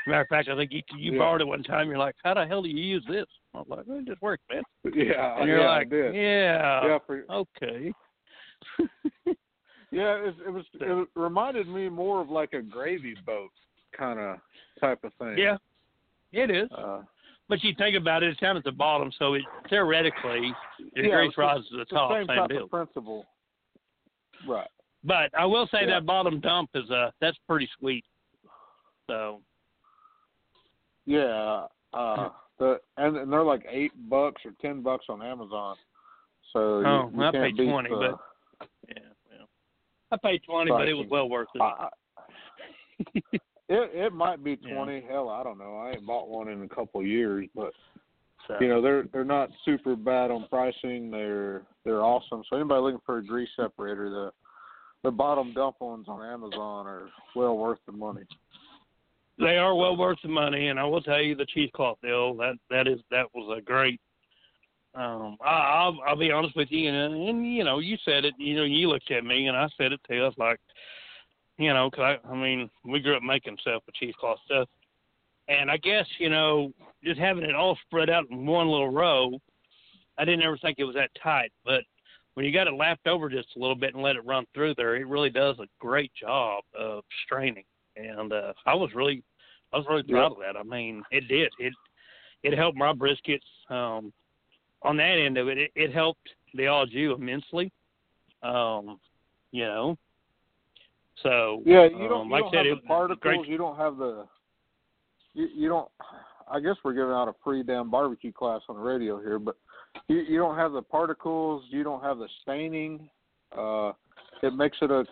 Matter 0.06 0.20
of 0.22 0.28
fact, 0.28 0.48
I 0.48 0.54
think 0.56 0.72
you 0.72 0.82
you 0.96 1.12
Yeah. 1.12 1.18
borrowed 1.18 1.40
it 1.40 1.46
one 1.48 1.62
time. 1.64 1.88
You're 1.88 1.98
like, 1.98 2.14
how 2.22 2.34
the 2.34 2.46
hell 2.46 2.62
do 2.62 2.68
you 2.68 2.78
use 2.82 3.04
this? 3.08 3.26
I 3.54 3.58
was 3.58 3.66
like, 3.68 3.86
well, 3.86 3.98
it 3.98 4.06
just 4.06 4.22
works, 4.22 4.42
man. 4.52 4.62
yeah, 4.94 5.38
And 5.40 5.48
you're 5.48 5.60
yeah, 5.60 5.70
like, 5.70 5.88
yeah, 5.90 6.10
yeah, 6.12 6.98
for, 7.06 7.24
okay. 7.30 7.92
yeah, 9.90 10.14
it, 10.16 10.34
it 10.46 10.50
was 10.52 10.64
it 10.74 11.08
reminded 11.14 11.68
me 11.68 11.88
more 11.88 12.20
of 12.20 12.30
like 12.30 12.52
a 12.52 12.62
gravy 12.62 13.16
boat 13.24 13.50
kind 13.96 14.18
of 14.20 14.38
type 14.80 15.02
of 15.04 15.12
thing. 15.18 15.36
yeah, 15.38 15.56
it 16.32 16.50
is. 16.50 16.68
Uh, 16.70 17.02
But 17.48 17.62
you 17.64 17.74
think 17.78 17.96
about 17.96 18.22
it, 18.22 18.30
it's 18.30 18.40
down 18.40 18.56
at 18.56 18.64
the 18.64 18.72
bottom, 18.72 19.10
so 19.18 19.34
it 19.34 19.42
theoretically 19.70 20.52
the 20.94 21.02
Yeah, 21.02 21.08
grease 21.16 21.32
the- 21.36 21.42
rises 21.42 21.68
to 21.70 21.76
the 21.76 21.82
it's 21.82 21.90
top, 21.90 22.12
same, 22.12 22.26
same 22.26 22.36
type 22.36 22.50
deal. 22.50 22.64
of 22.64 22.70
principle. 22.70 23.24
Right. 24.46 24.68
But 25.07 25.31
I 25.38 25.47
will 25.47 25.66
say 25.69 25.81
Yeah. 25.83 25.87
that 26.01 26.07
bottom 26.07 26.40
dump 26.40 26.71
is 26.75 26.90
uh 26.90 27.11
that's 27.21 27.38
pretty 27.49 27.69
sweet. 27.79 28.05
So 29.09 29.40
Yeah. 31.07 31.66
Uh, 31.92 32.31
the 32.59 32.81
and, 32.97 33.16
and 33.16 33.33
they're 33.33 33.45
like 33.45 33.64
eight 33.71 33.92
bucks 34.11 34.42
or 34.45 34.53
ten 34.61 34.83
bucks 34.83 35.07
on 35.09 35.23
Amazon. 35.23 35.77
So 36.53 36.81
you, 36.81 36.87
Oh, 36.87 37.11
you 37.14 37.23
I 37.23 37.33
can't 37.33 37.57
paid 37.57 37.64
20, 37.64 37.88
the, 37.90 37.97
but- 37.97 38.69
yeah, 38.88 39.03
well, 39.31 39.49
I 40.11 40.16
paid 40.16 40.42
twenty, 40.45 40.71
but 40.71 40.88
it 40.88 40.95
was 40.95 41.07
well 41.11 41.29
worth 41.29 41.49
it. 41.55 41.61
I, 41.61 41.88
I- 41.88 41.90
it 43.35 43.42
it 43.69 44.12
might 44.12 44.42
be 44.42 44.59
Yeah. 44.62 44.75
twenty. 44.75 45.02
Hell, 45.09 45.29
I 45.29 45.42
don't 45.42 45.59
know. 45.59 45.77
I 45.77 45.90
ain't 45.92 46.07
bought 46.07 46.29
one 46.29 46.48
in 46.48 46.63
a 46.63 46.69
couple 46.69 47.00
of 47.00 47.07
years, 47.07 47.46
but 47.54 47.73
so, 48.48 48.57
you 48.61 48.69
know 48.69 48.81
they're 48.81 49.04
they're 49.13 49.25
not 49.25 49.50
super 49.65 49.94
bad 49.96 50.31
on 50.31 50.46
pricing. 50.48 51.11
They're 51.11 51.63
they're 51.85 52.02
awesome. 52.02 52.42
So 52.48 52.57
anybody 52.57 52.81
looking 52.81 53.00
for 53.04 53.19
a 53.19 53.25
grease 53.25 53.48
separator, 53.57 54.09
the 54.11 54.31
the 55.07 55.13
bottom 55.13 55.52
dump 55.54 55.77
ones 55.81 56.07
on 56.09 56.21
Amazon 56.21 56.85
are 56.85 57.11
well 57.37 57.57
worth 57.57 57.79
the 57.87 57.92
money. 57.92 58.23
they 59.38 59.57
are 59.57 59.73
well 59.73 59.96
worth 59.96 60.19
the 60.21 60.29
money, 60.29 60.67
and 60.67 60.81
I 60.81 60.85
will 60.85 61.00
tell 61.00 61.23
you 61.23 61.37
the 61.37 61.46
cheesecloth 61.46 61.98
deal 62.02 62.35
that 62.38 62.54
that 62.71 62.88
is 62.88 62.98
that 63.13 63.27
was 63.33 63.57
a 63.57 63.63
great. 63.63 64.00
Um, 64.96 65.37
I, 65.44 65.50
I'll 65.50 66.00
I'll 66.04 66.17
be 66.19 66.33
honest 66.33 66.57
with 66.57 66.73
you, 66.73 66.88
and, 66.88 67.15
and 67.29 67.54
you 67.54 67.63
know 67.63 67.79
you 67.79 67.96
said 68.04 68.25
it. 68.25 68.35
You 68.37 68.57
know 68.57 68.65
you 68.65 68.88
looked 68.88 69.13
at 69.13 69.25
me, 69.25 69.46
and 69.46 69.57
I 69.57 69.69
said 69.79 69.92
it. 69.92 70.00
I 70.11 70.15
was 70.15 70.35
like, 70.38 70.59
you 71.57 71.73
know, 71.73 71.88
'cause 71.88 72.19
I 72.25 72.29
I 72.29 72.35
mean 72.35 72.69
we 72.85 72.98
grew 72.98 73.17
up 73.17 73.23
making 73.23 73.59
stuff 73.61 73.85
with 73.87 73.94
cheesecloth 73.94 74.40
stuff, 74.44 74.69
and 75.46 75.71
I 75.71 75.77
guess 75.77 76.07
you 76.19 76.31
know 76.31 76.73
just 77.04 77.21
having 77.21 77.44
it 77.44 77.54
all 77.54 77.79
spread 77.87 78.11
out 78.11 78.25
in 78.33 78.44
one 78.44 78.67
little 78.67 78.90
row, 78.90 79.38
I 80.19 80.25
didn't 80.25 80.42
ever 80.42 80.59
think 80.59 80.81
it 80.81 80.85
was 80.85 80.96
that 80.96 81.11
tight, 81.23 81.52
but 81.65 81.83
when 82.37 82.44
you 82.44 82.52
got 82.52 82.66
it 82.66 82.74
lapped 82.74 83.06
over 83.06 83.30
just 83.30 83.48
a 83.56 83.58
little 83.58 83.74
bit 83.74 83.94
and 83.94 84.02
let 84.02 84.14
it 84.14 84.24
run 84.26 84.44
through 84.52 84.74
there, 84.76 84.94
it 84.96 85.06
really 85.08 85.30
does 85.30 85.58
a 85.58 85.66
great 85.78 86.12
job 86.14 86.64
of 86.78 87.02
straining. 87.24 87.64
And 87.96 88.30
uh, 88.30 88.52
I 88.66 88.74
was 88.74 88.90
really, 88.94 89.22
I 89.72 89.78
was 89.78 89.87
really 89.88 90.02
proud 90.02 90.32
of 90.32 90.38
that. 90.44 90.54
I 90.54 90.62
mean, 90.62 91.02
it 91.10 91.28
did. 91.28 91.50
It 91.58 91.72
it 92.42 92.54
helped 92.54 92.76
my 92.76 92.92
briskets. 92.92 93.40
Um, 93.70 94.12
on 94.82 94.98
that 94.98 95.16
end 95.18 95.38
of 95.38 95.48
it, 95.48 95.56
it, 95.56 95.70
it 95.74 95.94
helped 95.94 96.28
the 96.52 96.68
au 96.68 96.84
jus 96.84 97.16
immensely. 97.18 97.72
Um, 98.42 99.00
you 99.50 99.64
know. 99.64 99.96
So 101.22 101.62
Yeah, 101.64 101.84
you 101.84 102.06
don't, 102.06 102.20
um, 102.20 102.26
you 102.26 102.32
like 102.32 102.42
don't 102.42 102.52
said, 102.52 102.66
have 102.66 102.82
the 102.82 102.87
particles. 102.87 103.20
great. 103.22 103.48
You 103.48 103.56
don't 103.56 103.78
have 103.78 103.96
the. 103.96 104.26
You, 105.32 105.48
you 105.54 105.68
don't. 105.70 105.88
I 106.52 106.60
guess 106.60 106.76
we're 106.84 106.92
giving 106.92 107.12
out 107.12 107.28
a 107.28 107.34
free 107.42 107.62
damn 107.62 107.90
barbecue 107.90 108.30
class 108.30 108.60
on 108.68 108.76
the 108.76 108.82
radio 108.82 109.18
here, 109.20 109.38
but 109.38 109.56
you, 110.09 110.19
you 110.19 110.38
don't 110.38 110.57
have 110.57 110.73
the 110.73 110.83
particles. 110.83 111.65
You 111.69 111.83
don't 111.83 112.03
have 112.03 112.19
the 112.19 112.29
staining. 112.42 113.09
Uh, 113.57 113.92
it 114.42 114.55
makes 114.55 114.77
it 114.83 114.90
a 114.90 115.05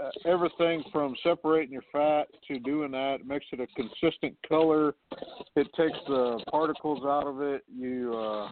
uh, 0.00 0.10
everything 0.26 0.84
from 0.92 1.16
separating 1.22 1.72
your 1.72 1.82
fat 1.90 2.24
to 2.46 2.58
doing 2.60 2.90
that. 2.92 3.18
It 3.20 3.26
makes 3.26 3.46
it 3.52 3.60
a 3.60 3.66
consistent 3.68 4.36
color. 4.48 4.94
It 5.56 5.66
takes 5.76 5.98
the 6.06 6.40
particles 6.50 7.04
out 7.04 7.26
of 7.26 7.40
it. 7.40 7.62
You 7.72 8.14
uh, 8.14 8.50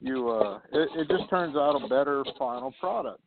you 0.00 0.28
uh, 0.30 0.60
it, 0.72 0.88
it 0.96 1.08
just 1.08 1.28
turns 1.30 1.56
out 1.56 1.80
a 1.82 1.88
better 1.88 2.24
final 2.38 2.72
product. 2.78 3.20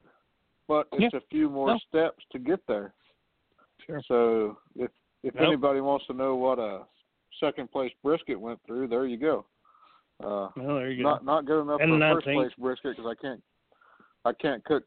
But 0.67 0.87
it's 0.93 1.13
a 1.13 1.21
few 1.29 1.49
more 1.49 1.69
No. 1.69 1.79
steps 1.87 2.23
to 2.33 2.39
get 2.39 2.59
there. 2.67 2.93
Sure. 3.85 4.01
So 4.07 4.57
if 4.75 4.91
if 5.23 5.33
Nope. 5.35 5.43
anybody 5.43 5.81
wants 5.81 6.05
to 6.07 6.13
know 6.13 6.35
what 6.35 6.59
a 6.59 6.83
second 7.39 7.71
place 7.71 7.91
brisket 8.03 8.39
went 8.39 8.59
through, 8.65 8.87
there 8.87 9.05
you 9.05 9.17
go. 9.17 9.45
Uh, 10.23 10.49
Well, 10.55 10.75
there 10.77 10.89
you 10.89 11.03
go. 11.03 11.09
not 11.09 11.25
not 11.25 11.45
good 11.45 11.61
enough 11.61 11.79
And 11.81 11.91
for 11.91 11.97
a 12.03 12.13
first 12.15 12.25
place 12.25 12.51
brisket 12.57 12.97
because 12.97 13.15
I 13.17 13.21
can't 13.21 13.41
I 14.25 14.33
can't 14.33 14.63
cook 14.65 14.83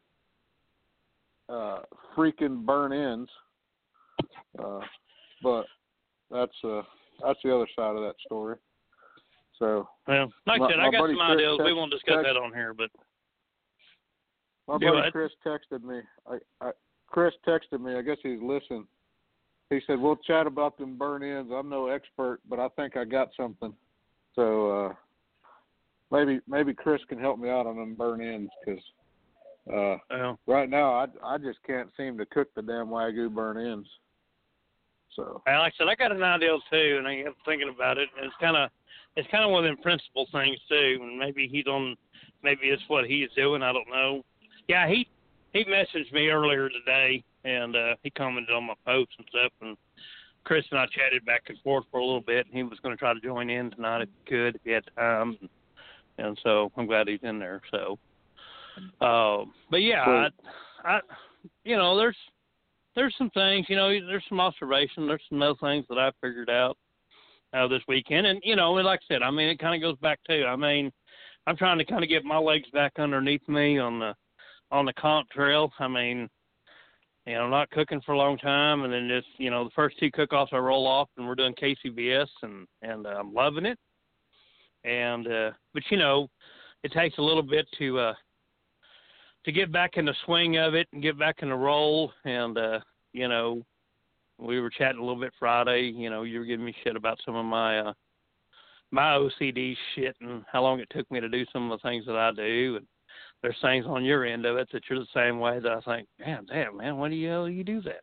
uh, 1.49 1.79
freaking 2.15 2.65
burn 2.65 2.93
ends. 2.93 3.29
Uh, 4.59 4.81
but 5.41 5.65
that's 6.29 6.51
uh 6.63 6.81
that's 7.23 7.39
the 7.43 7.53
other 7.55 7.67
side 7.75 7.95
of 7.95 8.01
that 8.01 8.15
story. 8.25 8.57
So 9.57 9.87
Well, 10.07 10.31
like 10.47 10.59
My- 10.59 10.65
I 10.67 10.69
said, 10.69 10.79
I 10.79 10.91
got 10.91 11.09
some 11.09 11.21
ideas. 11.21 11.59
We 11.63 11.73
won't 11.73 11.91
discuss 11.91 12.15
text- 12.15 12.27
that 12.27 12.37
on 12.37 12.53
here, 12.53 12.73
but 12.73 12.89
my 14.67 14.77
buddy 14.77 14.85
what? 14.91 15.11
Chris 15.11 15.31
texted 15.45 15.83
me. 15.83 16.01
I, 16.29 16.37
I 16.65 16.71
Chris 17.07 17.33
texted 17.47 17.79
me. 17.81 17.95
I 17.95 18.01
guess 18.01 18.17
he's 18.23 18.41
listening. 18.41 18.87
He 19.69 19.79
said, 19.87 19.99
"We'll 19.99 20.17
chat 20.17 20.47
about 20.47 20.77
them 20.77 20.97
burn 20.97 21.23
ends. 21.23 21.51
I'm 21.53 21.69
no 21.69 21.87
expert, 21.87 22.39
but 22.49 22.59
I 22.59 22.67
think 22.69 22.97
I 22.97 23.05
got 23.05 23.29
something." 23.35 23.73
So 24.35 24.71
uh 24.71 24.93
maybe 26.11 26.39
maybe 26.47 26.73
Chris 26.73 27.01
can 27.07 27.19
help 27.19 27.39
me 27.39 27.49
out 27.49 27.67
on 27.67 27.77
them 27.77 27.95
burn 27.95 28.21
ends 28.21 28.51
because 28.63 28.83
uh, 29.71 29.97
well, 30.09 30.39
right 30.47 30.69
now 30.69 30.93
I 30.93 31.07
I 31.23 31.37
just 31.37 31.59
can't 31.65 31.89
seem 31.97 32.17
to 32.17 32.25
cook 32.25 32.49
the 32.55 32.61
damn 32.61 32.87
wagyu 32.87 33.33
burn 33.33 33.57
ends. 33.57 33.87
So 35.15 35.41
Well, 35.45 35.59
like 35.59 35.73
I 35.73 35.77
said, 35.77 35.87
I 35.89 35.95
got 35.95 36.15
an 36.15 36.23
idea 36.23 36.57
too, 36.71 36.95
and 36.97 37.07
I 37.07 37.15
am 37.15 37.33
thinking 37.45 37.71
about 37.73 37.97
it. 37.97 38.09
And 38.15 38.25
it's 38.25 38.35
kind 38.39 38.55
of, 38.55 38.69
it's 39.15 39.27
kind 39.29 39.43
of 39.43 39.51
one 39.51 39.65
of 39.65 39.69
them 39.69 39.81
principal 39.81 40.27
things 40.31 40.57
too. 40.69 40.99
And 41.01 41.19
maybe 41.19 41.47
he's 41.51 41.67
on, 41.67 41.95
maybe 42.43 42.67
it's 42.67 42.83
what 42.87 43.05
he's 43.05 43.29
doing. 43.35 43.61
I 43.61 43.73
don't 43.73 43.89
know. 43.89 44.23
Yeah, 44.67 44.87
he 44.87 45.07
he 45.53 45.65
messaged 45.65 46.13
me 46.13 46.29
earlier 46.29 46.69
today, 46.69 47.23
and 47.43 47.75
uh, 47.75 47.95
he 48.03 48.09
commented 48.09 48.55
on 48.55 48.67
my 48.67 48.73
posts 48.85 49.15
and 49.17 49.27
stuff. 49.29 49.51
And 49.61 49.77
Chris 50.43 50.65
and 50.71 50.79
I 50.79 50.85
chatted 50.85 51.25
back 51.25 51.43
and 51.47 51.57
forth 51.59 51.85
for 51.91 51.99
a 51.99 52.05
little 52.05 52.21
bit. 52.21 52.45
And 52.45 52.55
he 52.55 52.63
was 52.63 52.79
going 52.79 52.95
to 52.95 52.99
try 52.99 53.13
to 53.13 53.19
join 53.19 53.49
in 53.49 53.71
tonight 53.71 54.03
if 54.03 54.09
he 54.23 54.29
could, 54.29 54.55
if 54.55 54.61
he 54.63 54.71
had 54.71 54.83
time. 54.95 55.37
And, 55.41 55.49
and 56.21 56.39
so 56.43 56.71
I'm 56.77 56.85
glad 56.85 57.07
he's 57.07 57.19
in 57.23 57.39
there. 57.39 57.61
So, 57.71 57.97
uh, 59.01 59.45
but 59.69 59.77
yeah, 59.77 60.29
I, 60.83 60.95
I, 60.95 60.99
you 61.63 61.75
know, 61.75 61.97
there's 61.97 62.17
there's 62.95 63.15
some 63.17 63.29
things, 63.31 63.65
you 63.69 63.75
know, 63.75 63.89
there's 63.89 64.23
some 64.29 64.39
observation, 64.39 65.07
there's 65.07 65.23
some 65.29 65.41
other 65.41 65.55
things 65.61 65.85
that 65.89 65.97
I 65.97 66.11
figured 66.21 66.49
out 66.49 66.77
uh, 67.53 67.67
this 67.67 67.81
weekend, 67.87 68.27
and 68.27 68.39
you 68.43 68.55
know, 68.55 68.77
and 68.77 68.85
like 68.85 69.01
I 69.09 69.13
said, 69.13 69.23
I 69.23 69.31
mean, 69.31 69.49
it 69.49 69.59
kind 69.59 69.75
of 69.75 69.81
goes 69.81 69.99
back 69.99 70.19
to, 70.27 70.45
I 70.45 70.55
mean, 70.55 70.91
I'm 71.47 71.57
trying 71.57 71.77
to 71.77 71.85
kind 71.85 72.03
of 72.03 72.09
get 72.09 72.23
my 72.23 72.37
legs 72.37 72.69
back 72.71 72.93
underneath 72.97 73.47
me 73.47 73.79
on 73.79 73.99
the 73.99 74.13
on 74.71 74.85
the 74.85 74.93
comp 74.93 75.29
trail. 75.29 75.71
I 75.79 75.87
mean, 75.87 76.29
you 77.25 77.33
know, 77.33 77.49
not 77.49 77.69
cooking 77.71 78.01
for 78.05 78.13
a 78.13 78.17
long 78.17 78.37
time, 78.37 78.83
and 78.83 78.93
then 78.93 79.07
just 79.09 79.27
you 79.37 79.49
know, 79.49 79.65
the 79.65 79.71
first 79.75 79.97
two 79.99 80.11
cook-offs 80.11 80.51
I 80.53 80.57
roll 80.57 80.87
off, 80.87 81.09
and 81.17 81.27
we're 81.27 81.35
doing 81.35 81.55
KCBS, 81.55 82.27
and 82.43 82.67
and 82.81 83.05
uh, 83.05 83.15
I'm 83.19 83.33
loving 83.33 83.65
it. 83.65 83.79
And 84.83 85.27
uh, 85.27 85.51
but 85.73 85.83
you 85.89 85.97
know, 85.97 86.29
it 86.83 86.91
takes 86.91 87.17
a 87.17 87.21
little 87.21 87.43
bit 87.43 87.67
to 87.77 87.99
uh, 87.99 88.13
to 89.45 89.51
get 89.51 89.71
back 89.71 89.97
in 89.97 90.05
the 90.05 90.15
swing 90.25 90.57
of 90.57 90.73
it 90.73 90.87
and 90.93 91.01
get 91.01 91.17
back 91.17 91.37
in 91.41 91.49
the 91.49 91.55
roll. 91.55 92.11
And 92.25 92.57
uh, 92.57 92.79
you 93.13 93.27
know, 93.27 93.63
we 94.37 94.59
were 94.59 94.69
chatting 94.69 94.99
a 94.99 95.03
little 95.03 95.19
bit 95.19 95.33
Friday. 95.39 95.93
You 95.95 96.09
know, 96.09 96.23
you 96.23 96.39
were 96.39 96.45
giving 96.45 96.65
me 96.65 96.75
shit 96.83 96.95
about 96.95 97.19
some 97.25 97.35
of 97.35 97.45
my 97.45 97.79
uh, 97.79 97.93
my 98.91 99.17
OCD 99.17 99.75
shit 99.95 100.15
and 100.21 100.43
how 100.51 100.61
long 100.61 100.79
it 100.79 100.89
took 100.91 101.09
me 101.11 101.19
to 101.19 101.29
do 101.29 101.45
some 101.51 101.71
of 101.71 101.79
the 101.79 101.87
things 101.87 102.05
that 102.05 102.15
I 102.15 102.31
do. 102.31 102.75
And 102.77 102.87
there's 103.41 103.55
things 103.61 103.85
on 103.87 104.03
your 104.03 104.25
end 104.25 104.45
of 104.45 104.57
it 104.57 104.67
that 104.71 104.83
you're 104.89 104.99
the 104.99 105.05
same 105.13 105.39
way 105.39 105.59
that 105.59 105.71
I 105.71 105.81
think, 105.81 106.07
man, 106.19 106.45
damn, 106.47 106.77
man, 106.77 106.97
why 106.97 107.09
do 107.09 107.15
you 107.15 107.29
hell 107.29 107.49
you 107.49 107.63
do 107.63 107.81
that? 107.81 108.01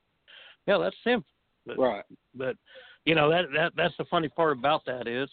Yeah, 0.66 0.78
that's 0.78 0.96
simple. 1.04 1.28
But 1.66 1.78
right. 1.78 2.04
but 2.34 2.56
you 3.04 3.14
know 3.14 3.30
that 3.30 3.46
that 3.54 3.72
that's 3.76 3.96
the 3.98 4.04
funny 4.06 4.28
part 4.28 4.56
about 4.56 4.84
that 4.86 5.06
is, 5.06 5.28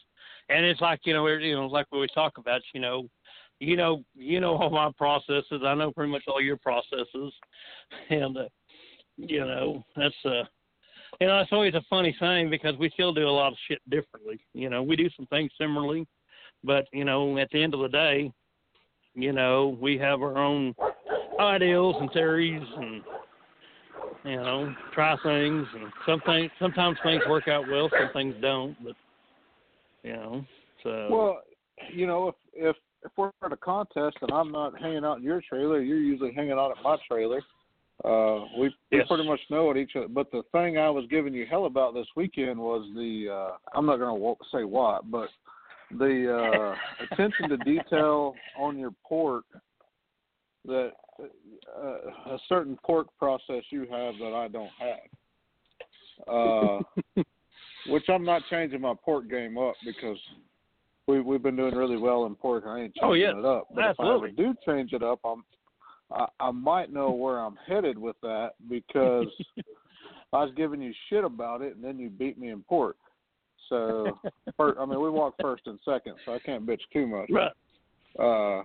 and 0.50 0.66
it's 0.66 0.82
like 0.82 1.00
you 1.04 1.14
know 1.14 1.28
you 1.28 1.56
know 1.56 1.68
like 1.68 1.88
we 1.91 1.98
always 1.98 2.12
talk 2.12 2.38
about 2.38 2.62
you 2.74 2.80
know, 2.80 3.08
you 3.60 3.76
know 3.76 4.04
you 4.16 4.39
know 4.39 4.56
all 4.58 4.70
my 4.70 4.91
processes. 4.98 5.62
I 5.66 5.74
know 5.76 5.91
pretty 5.91 6.12
much 6.12 6.24
all 6.28 6.41
your 6.41 6.58
processes, 6.58 7.34
and 8.10 8.38
uh, 8.38 8.46
you 9.18 9.39
know 9.39 9.84
that's 9.96 10.16
uh 10.26 10.43
you 11.20 11.28
know 11.28 11.39
it's 11.39 11.52
always 11.52 11.74
a 11.76 11.84
funny 11.89 12.16
thing 12.20 12.50
because 12.50 12.76
we 12.78 12.89
still 12.91 13.14
do 13.14 13.28
a 13.28 13.30
lot 13.30 13.52
of 13.52 13.58
shit 13.68 13.82
differently. 13.89 14.39
You 14.54 14.70
know 14.70 14.84
we 14.84 14.96
do 14.96 15.10
some 15.16 15.28
things 15.28 15.52
similarly, 15.60 16.08
but 16.64 16.86
you 16.93 17.06
know 17.06 17.38
at 17.38 17.50
the 17.52 17.62
end 17.62 17.74
of 17.74 17.82
the 17.82 17.89
day, 17.89 18.32
you 19.14 19.32
know 19.32 19.78
we 19.82 19.98
have 19.98 20.22
our 20.22 20.38
own 20.38 20.76
ideals 21.39 21.96
and 22.00 22.12
theories 22.12 22.64
and 22.78 23.02
you 24.26 24.38
know, 24.38 24.74
try 24.91 25.16
things 25.22 25.68
and 25.76 25.91
some 26.06 26.20
things 26.26 26.50
sometimes 26.60 26.98
things 27.04 27.22
work 27.30 27.48
out 27.48 27.66
well, 27.70 27.89
some 27.91 28.10
things 28.12 28.36
don't, 28.41 28.76
but 28.84 28.96
you 30.06 30.14
know. 30.14 30.45
So 30.84 31.08
Well, 31.10 31.41
you 31.91 32.08
know, 32.08 32.30
if 32.30 32.36
if 32.53 32.76
if 33.03 33.12
we're 33.18 33.32
at 33.43 33.51
a 33.51 33.58
contest 33.58 34.18
and 34.22 34.32
I'm 34.32 34.51
not 34.51 34.80
hanging 34.80 35.06
out 35.06 35.18
in 35.18 35.24
your 35.24 35.41
trailer, 35.41 35.82
you're 35.82 35.97
usually 35.99 36.34
hanging 36.34 36.53
out 36.53 36.72
at 36.72 36.84
my 36.84 36.97
trailer. 37.08 37.41
Uh, 38.03 38.45
we 38.58 38.74
we 38.91 38.97
Yes. 38.99 39.08
pretty 39.08 39.28
much 39.28 39.39
know 39.49 39.66
what 39.66 39.78
each 39.78 39.95
other. 39.95 40.08
But 40.08 40.32
the 40.32 40.43
thing 40.51 40.78
I 40.78 40.89
was 40.89 41.06
giving 41.10 41.34
you 41.34 41.45
hell 41.45 41.66
about 41.66 41.93
this 41.93 42.08
weekend 42.16 42.60
was 42.60 42.89
the 42.95 43.30
uh, 43.32 43.58
I'm 43.78 43.86
not 43.86 43.97
going 43.97 44.20
to 44.20 44.36
say 44.51 44.64
what, 44.64 45.10
but 45.10 45.30
the 45.91 46.34
uh, 46.34 46.76
attention 47.12 47.49
to 47.49 47.58
detail 47.58 48.36
on 48.56 48.78
your 48.78 48.91
pork 49.08 49.45
that 50.66 50.91
uh, 51.20 52.32
a 52.32 52.39
certain 52.49 52.78
pork 52.84 53.08
process 53.18 53.64
you 53.70 53.82
have 53.82 54.16
that 54.20 54.34
I 54.34 54.47
don't 54.47 54.72
have. 54.80 54.99
Uh, 56.28 57.24
which 57.90 58.06
I'm 58.10 58.24
not 58.26 58.42
changing 58.50 58.82
my 58.82 58.94
pork 59.04 59.30
game 59.30 59.58
up 59.58 59.76
because 59.86 60.18
we 61.08 61.22
we've 61.22 61.44
been 61.44 61.56
doing 61.56 61.76
really 61.76 61.98
well 61.98 62.26
in 62.26 62.36
pork. 62.36 62.64
I 62.68 62.80
ain't 62.82 62.96
changing 62.96 63.10
Oh, 63.10 63.14
yes. 63.14 63.34
it 63.38 63.46
up. 63.46 63.68
But 63.74 63.84
Absolutely. 63.86 64.30
if 64.30 64.40
I 64.40 64.44
ever 64.44 64.54
do 64.54 64.56
change 64.66 64.94
it 64.94 65.04
up, 65.04 65.20
I'm 65.26 65.44
I, 66.12 66.28
I 66.40 66.52
might 66.52 66.92
know 66.94 67.12
where 67.12 67.40
I'm 67.40 67.58
headed 67.68 67.98
with 67.98 68.16
that 68.22 68.52
because 68.70 69.28
I 70.34 70.44
was 70.44 70.52
giving 70.56 70.82
you 70.82 70.94
shit 71.10 71.24
about 71.24 71.62
it 71.62 71.76
and 71.76 71.84
then 71.84 71.98
you 72.00 72.10
beat 72.10 72.38
me 72.38 72.50
in 72.50 72.62
pork. 72.64 72.98
So, 73.70 74.20
first, 74.58 74.78
I 74.80 74.86
mean, 74.86 75.02
we 75.02 75.10
walked 75.10 75.42
first 75.42 75.64
and 75.66 75.80
second, 75.84 76.14
so 76.24 76.34
I 76.36 76.40
can't 76.40 76.68
bitch 76.68 76.82
too 76.94 77.08
much. 77.08 77.30
right. 77.32 77.52
Uh, 78.18 78.64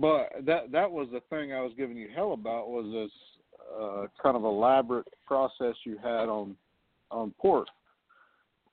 but 0.00 0.30
that 0.44 0.70
that 0.72 0.90
was 0.90 1.08
the 1.12 1.20
thing 1.30 1.52
I 1.52 1.60
was 1.62 1.72
giving 1.78 1.96
you 1.96 2.08
hell 2.14 2.32
about 2.34 2.68
was 2.68 2.84
this 2.92 3.10
uh, 3.80 4.06
kind 4.22 4.36
of 4.36 4.44
elaborate 4.44 5.06
process 5.26 5.74
you 5.84 5.96
had 5.96 6.28
on 6.28 6.56
on 7.10 7.32
pork, 7.40 7.68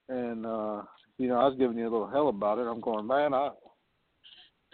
and 0.10 0.46
uh, 0.46 0.82
you 1.18 1.28
know 1.28 1.38
I 1.38 1.48
was 1.48 1.56
giving 1.58 1.78
you 1.78 1.84
a 1.84 1.92
little 1.92 2.10
hell 2.10 2.30
about 2.30 2.60
it. 2.60 2.68
I'm 2.68 2.82
going, 2.82 3.08
man, 3.08 3.34
I 3.34 3.52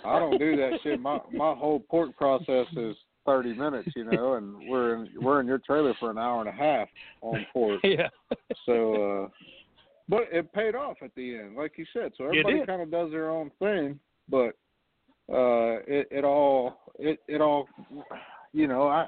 I 0.03 0.19
don't 0.19 0.37
do 0.37 0.55
that 0.57 0.79
shit. 0.83 0.99
My 0.99 1.19
my 1.31 1.53
whole 1.53 1.79
pork 1.89 2.15
process 2.17 2.67
is 2.75 2.95
30 3.25 3.55
minutes, 3.55 3.89
you 3.95 4.05
know, 4.05 4.35
and 4.35 4.55
we're 4.69 4.95
in 4.95 5.09
we're 5.21 5.39
in 5.41 5.47
your 5.47 5.59
trailer 5.59 5.93
for 5.99 6.11
an 6.11 6.17
hour 6.17 6.39
and 6.39 6.49
a 6.49 6.51
half 6.51 6.87
on 7.21 7.45
pork. 7.51 7.81
Yeah. 7.83 8.09
So, 8.65 9.23
uh, 9.23 9.27
but 10.07 10.23
it 10.31 10.51
paid 10.53 10.75
off 10.75 10.97
at 11.03 11.13
the 11.15 11.37
end, 11.37 11.55
like 11.55 11.73
you 11.77 11.85
said. 11.93 12.11
So 12.17 12.25
everybody 12.25 12.65
kind 12.65 12.81
of 12.81 12.91
does 12.91 13.11
their 13.11 13.29
own 13.29 13.51
thing, 13.59 13.99
but 14.29 14.55
uh, 15.31 15.81
it 15.87 16.07
it 16.11 16.23
all 16.23 16.77
it 16.99 17.19
it 17.27 17.41
all, 17.41 17.67
you 18.53 18.67
know, 18.67 18.87
I 18.87 19.07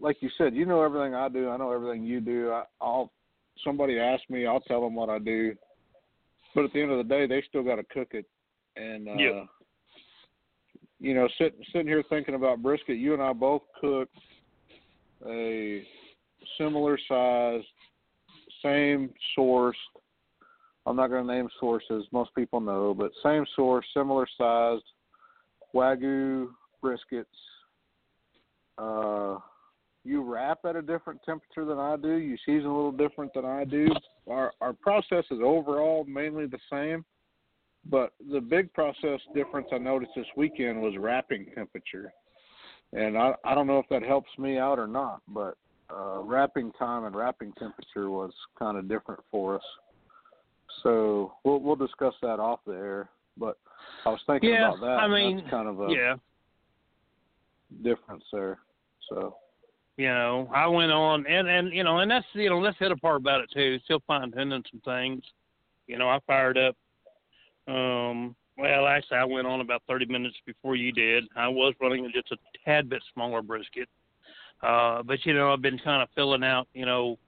like 0.00 0.18
you 0.20 0.30
said, 0.38 0.54
you 0.54 0.66
know 0.66 0.82
everything 0.82 1.14
I 1.14 1.28
do. 1.28 1.50
I 1.50 1.56
know 1.56 1.72
everything 1.72 2.04
you 2.04 2.20
do. 2.20 2.50
I, 2.52 2.64
I'll 2.80 3.12
somebody 3.62 3.98
asks 3.98 4.28
me, 4.28 4.46
I'll 4.46 4.60
tell 4.60 4.80
them 4.80 4.94
what 4.94 5.10
I 5.10 5.18
do. 5.18 5.54
But 6.54 6.64
at 6.64 6.72
the 6.72 6.82
end 6.82 6.90
of 6.90 6.98
the 6.98 7.04
day, 7.04 7.26
they 7.26 7.42
still 7.48 7.62
got 7.62 7.76
to 7.76 7.84
cook 7.84 8.08
it, 8.12 8.26
and 8.76 9.08
uh, 9.08 9.14
Yep. 9.14 9.46
you 11.00 11.14
know, 11.14 11.28
sitting 11.38 11.64
sitting 11.72 11.88
here 11.88 12.04
thinking 12.08 12.34
about 12.34 12.62
brisket, 12.62 12.96
you 12.96 13.12
and 13.12 13.22
I 13.22 13.32
both 13.32 13.62
cooked 13.80 14.16
a 15.26 15.84
similar 16.58 16.98
sized 17.08 17.66
same 18.62 19.10
source. 19.34 19.76
I'm 20.86 20.96
not 20.96 21.08
going 21.08 21.26
to 21.26 21.32
name 21.34 21.48
sources. 21.60 22.04
Most 22.12 22.34
people 22.34 22.60
know, 22.60 22.94
but 22.94 23.10
same 23.22 23.44
source, 23.56 23.86
similar 23.94 24.26
sized 24.38 24.84
wagyu 25.74 26.48
briskets. 26.82 27.24
Uh, 28.78 29.38
you 30.04 30.22
wrap 30.22 30.60
at 30.66 30.76
a 30.76 30.82
different 30.82 31.22
temperature 31.24 31.64
than 31.64 31.78
I 31.78 31.96
do. 31.96 32.16
You 32.16 32.36
season 32.44 32.66
a 32.66 32.74
little 32.74 32.92
different 32.92 33.32
than 33.34 33.44
I 33.44 33.64
do. 33.64 33.88
Our 34.28 34.52
our 34.60 34.72
process 34.72 35.24
is 35.30 35.38
overall 35.42 36.04
mainly 36.04 36.46
the 36.46 36.58
same, 36.70 37.04
but 37.90 38.12
the 38.30 38.40
big 38.40 38.72
process 38.74 39.20
difference 39.34 39.68
I 39.72 39.78
noticed 39.78 40.12
this 40.14 40.26
weekend 40.36 40.80
was 40.80 40.94
wrapping 40.98 41.46
temperature, 41.54 42.12
and 42.92 43.16
I 43.16 43.32
I 43.44 43.54
don't 43.54 43.66
know 43.66 43.78
if 43.78 43.88
that 43.88 44.02
helps 44.02 44.30
me 44.38 44.58
out 44.58 44.78
or 44.78 44.86
not, 44.86 45.22
but 45.28 45.56
uh, 45.90 46.20
wrapping 46.22 46.72
time 46.72 47.04
and 47.04 47.16
wrapping 47.16 47.52
temperature 47.58 48.10
was 48.10 48.32
kind 48.58 48.76
of 48.76 48.88
different 48.88 49.20
for 49.30 49.56
us. 49.56 49.64
So 50.82 51.32
we'll 51.44 51.60
we'll 51.60 51.76
discuss 51.76 52.14
that 52.20 52.40
off 52.40 52.60
the 52.66 52.72
air. 52.72 53.08
But 53.36 53.58
I 54.06 54.10
was 54.10 54.20
thinking 54.26 54.50
Yeah, 54.50 54.68
about 54.68 54.80
that. 54.80 54.86
I 54.86 55.08
mean, 55.08 55.38
that's 55.38 55.50
kind 55.50 55.68
of 55.68 55.80
a 55.80 55.90
yeah. 55.90 56.16
difference 57.82 58.24
there. 58.32 58.58
So 59.08 59.34
you 59.96 60.08
know, 60.08 60.50
I 60.52 60.66
went 60.66 60.90
on 60.90 61.26
and 61.26 61.48
and 61.48 61.72
you 61.72 61.84
know, 61.84 61.98
and 61.98 62.10
that's 62.10 62.26
you 62.32 62.50
know, 62.50 62.62
that's 62.62 62.78
the 62.78 62.86
other 62.86 62.96
part 62.96 63.16
about 63.16 63.42
it 63.42 63.50
too. 63.52 63.78
Still 63.84 64.02
fine 64.06 64.32
tuning 64.32 64.64
some 64.70 64.80
things. 64.84 65.22
You 65.86 65.98
know, 65.98 66.08
I 66.08 66.18
fired 66.26 66.58
up. 66.58 66.76
Um, 67.68 68.34
well, 68.56 68.86
actually, 68.86 69.18
I 69.18 69.24
went 69.24 69.46
on 69.46 69.60
about 69.60 69.82
30 69.88 70.06
minutes 70.06 70.36
before 70.46 70.76
you 70.76 70.92
did. 70.92 71.24
I 71.36 71.48
was 71.48 71.74
running 71.80 72.10
just 72.14 72.32
a 72.32 72.36
tad 72.64 72.88
bit 72.88 73.02
smaller 73.12 73.42
brisket, 73.42 73.88
uh, 74.62 75.02
but 75.02 75.24
you 75.24 75.34
know, 75.34 75.52
I've 75.52 75.62
been 75.62 75.78
kind 75.78 76.02
of 76.02 76.08
filling 76.14 76.44
out. 76.44 76.66
You 76.74 76.86
know, 76.86 77.18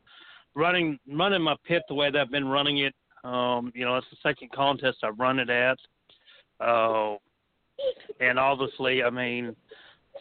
running 0.55 0.99
running 1.09 1.43
my 1.43 1.57
pit 1.65 1.83
the 1.89 1.95
way 1.95 2.11
that 2.11 2.19
I've 2.19 2.31
been 2.31 2.49
running 2.49 2.79
it. 2.79 2.95
Um, 3.23 3.73
you 3.75 3.85
know, 3.85 3.97
it's 3.97 4.07
the 4.11 4.17
second 4.23 4.51
contest 4.53 4.99
I've 5.03 5.19
run 5.19 5.39
it 5.39 5.51
at. 5.51 5.79
Uh, 6.61 7.17
and 8.21 8.39
obviously, 8.39 9.03
I 9.03 9.11
mean, 9.11 9.55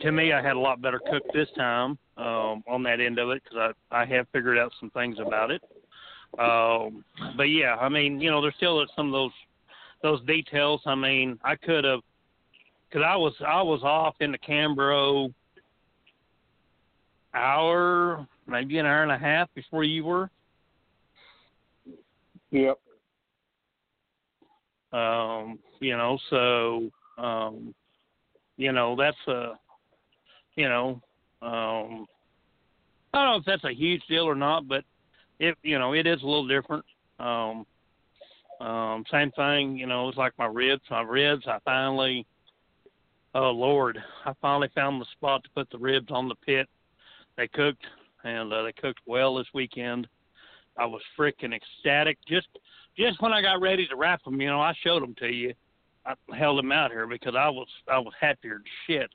to 0.01 0.11
me, 0.11 0.33
I 0.33 0.41
had 0.41 0.55
a 0.55 0.59
lot 0.59 0.81
better 0.81 0.99
cook 0.99 1.23
this 1.33 1.49
time 1.55 1.97
um, 2.17 2.63
on 2.67 2.83
that 2.83 2.99
end 2.99 3.19
of 3.19 3.29
it 3.29 3.43
because 3.43 3.73
I 3.91 4.01
I 4.01 4.05
have 4.05 4.27
figured 4.33 4.57
out 4.57 4.73
some 4.79 4.89
things 4.91 5.17
about 5.19 5.51
it. 5.51 5.61
Um, 6.39 7.05
but 7.37 7.43
yeah, 7.43 7.75
I 7.75 7.89
mean, 7.89 8.19
you 8.19 8.29
know, 8.29 8.41
there's 8.41 8.55
still 8.55 8.83
some 8.95 9.07
of 9.07 9.13
those 9.13 9.31
those 10.01 10.25
details. 10.25 10.81
I 10.85 10.95
mean, 10.95 11.39
I 11.43 11.55
could 11.55 11.83
have 11.83 12.01
because 12.89 13.05
I 13.07 13.15
was 13.15 13.33
I 13.45 13.61
was 13.61 13.81
off 13.83 14.15
in 14.19 14.31
the 14.31 14.37
Cambro 14.37 15.33
hour, 17.33 18.25
maybe 18.47 18.77
an 18.77 18.85
hour 18.85 19.03
and 19.03 19.11
a 19.11 19.17
half 19.17 19.49
before 19.53 19.83
you 19.83 20.05
were. 20.05 20.29
yep. 22.51 22.79
Um, 24.93 25.59
you 25.81 25.97
know, 25.97 26.17
so 26.29 26.89
um, 27.17 27.75
you 28.57 28.71
know 28.71 28.95
that's 28.95 29.17
a 29.27 29.53
you 30.55 30.69
know 30.69 31.01
um, 31.41 32.07
I 33.13 33.23
don't 33.23 33.31
know 33.31 33.35
if 33.37 33.45
that's 33.45 33.63
a 33.63 33.73
huge 33.73 34.01
deal 34.09 34.23
or 34.23 34.35
not, 34.35 34.67
but 34.67 34.83
it 35.39 35.55
you 35.63 35.79
know 35.79 35.93
it 35.93 36.07
is 36.07 36.21
a 36.21 36.25
little 36.25 36.47
different. 36.47 36.83
Um, 37.19 37.65
um, 38.59 39.03
same 39.11 39.31
thing, 39.31 39.77
you 39.77 39.85
know, 39.85 40.07
it's 40.07 40.17
like 40.17 40.33
my 40.37 40.45
ribs. 40.45 40.83
My 40.89 41.01
ribs, 41.01 41.45
I 41.47 41.59
finally, 41.65 42.25
oh 43.33 43.51
Lord, 43.51 43.97
I 44.25 44.33
finally 44.41 44.69
found 44.73 45.01
the 45.01 45.05
spot 45.11 45.43
to 45.43 45.49
put 45.51 45.69
the 45.69 45.77
ribs 45.77 46.07
on 46.09 46.27
the 46.27 46.35
pit. 46.35 46.67
They 47.37 47.47
cooked, 47.47 47.85
and 48.23 48.51
uh, 48.51 48.63
they 48.63 48.71
cooked 48.71 49.01
well 49.05 49.35
this 49.35 49.47
weekend. 49.53 50.07
I 50.77 50.85
was 50.85 51.01
freaking 51.17 51.53
ecstatic. 51.53 52.17
Just, 52.27 52.47
just 52.97 53.21
when 53.21 53.33
I 53.33 53.41
got 53.41 53.61
ready 53.61 53.87
to 53.87 53.95
wrap 53.95 54.23
them, 54.23 54.39
you 54.39 54.47
know, 54.47 54.61
I 54.61 54.73
showed 54.83 55.03
them 55.03 55.15
to 55.19 55.27
you. 55.27 55.53
I 56.05 56.13
held 56.37 56.57
them 56.57 56.71
out 56.71 56.91
here 56.91 57.07
because 57.07 57.35
I 57.35 57.49
was, 57.49 57.67
I 57.91 57.97
was 57.99 58.13
happier 58.19 58.55
than 58.55 58.63
shit 58.87 59.11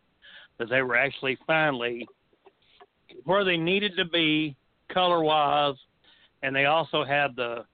that 0.61 0.69
they 0.69 0.83
were 0.83 0.97
actually 0.97 1.39
finally 1.47 2.07
where 3.25 3.45
they 3.45 3.57
needed 3.57 3.97
to 3.97 4.05
be 4.05 4.55
color 4.93 5.23
wise, 5.23 5.75
and 6.43 6.55
they 6.55 6.67
also 6.67 7.03
had 7.03 7.35
the, 7.35 7.65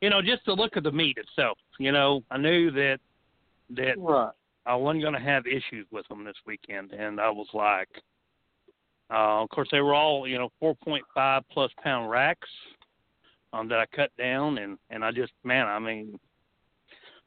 you 0.00 0.10
know, 0.10 0.20
just 0.20 0.44
the 0.44 0.52
look 0.52 0.76
of 0.76 0.82
the 0.82 0.90
meat 0.92 1.16
itself. 1.16 1.56
You 1.78 1.92
know, 1.92 2.22
I 2.30 2.36
knew 2.36 2.70
that 2.72 2.98
that 3.70 3.94
Right. 3.96 4.32
I 4.66 4.74
wasn't 4.74 5.02
going 5.02 5.14
to 5.14 5.20
have 5.20 5.46
issues 5.46 5.86
with 5.90 6.06
them 6.08 6.24
this 6.24 6.36
weekend, 6.44 6.92
and 6.92 7.20
I 7.20 7.30
was 7.30 7.48
like, 7.54 7.88
uh, 9.10 9.42
of 9.42 9.48
course, 9.50 9.68
they 9.70 9.80
were 9.80 9.94
all 9.94 10.26
you 10.26 10.36
know 10.36 10.50
4.5 10.60 11.42
plus 11.50 11.70
pound 11.82 12.10
racks 12.10 12.48
um, 13.52 13.68
that 13.68 13.78
I 13.78 13.86
cut 13.94 14.10
down, 14.18 14.58
and 14.58 14.78
and 14.90 15.04
I 15.04 15.12
just 15.12 15.32
man, 15.44 15.68
I 15.68 15.78
mean, 15.78 16.18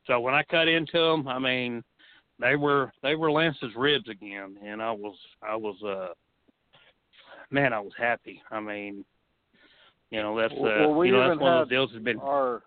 so 0.08 0.20
when 0.20 0.34
I 0.34 0.44
cut 0.44 0.68
into 0.68 1.00
them, 1.00 1.26
I 1.28 1.40
mean, 1.40 1.84
they 2.40 2.56
were 2.56 2.92
they 3.02 3.16
were 3.16 3.32
Lance's 3.32 3.76
ribs 3.76 4.10
again, 4.10 4.58
and 4.64 4.82
I 4.82 4.92
was 4.92 5.16
I 5.42 5.56
was 5.56 5.76
uh 5.84 6.14
man, 7.52 7.74
I 7.74 7.80
was 7.80 7.94
happy. 7.98 8.42
I 8.52 8.60
mean, 8.60 9.06
you 10.12 10.22
know 10.22 10.38
that's 10.38 10.54
uh, 10.54 10.58
Well, 10.62 10.94
we 10.96 11.08
you 11.08 11.14
know 11.14 11.30
that's 11.30 11.40
one 11.40 11.54
of 11.54 11.68
those 11.68 11.70
deals 11.70 11.90
that's 11.94 12.04
been 12.04 12.20
Our 12.20 12.64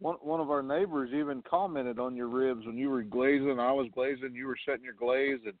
one 0.00 0.16
one 0.20 0.40
of 0.40 0.50
our 0.50 0.62
neighbors 0.62 1.10
even 1.14 1.42
commented 1.48 1.98
on 1.98 2.16
your 2.16 2.28
ribs 2.28 2.66
when 2.66 2.76
you 2.76 2.90
were 2.90 3.02
glazing. 3.02 3.58
I 3.58 3.72
was 3.72 3.88
glazing. 3.94 4.34
You 4.34 4.46
were 4.46 4.58
setting 4.66 4.84
your 4.84 4.94
glaze, 4.94 5.40
and 5.44 5.54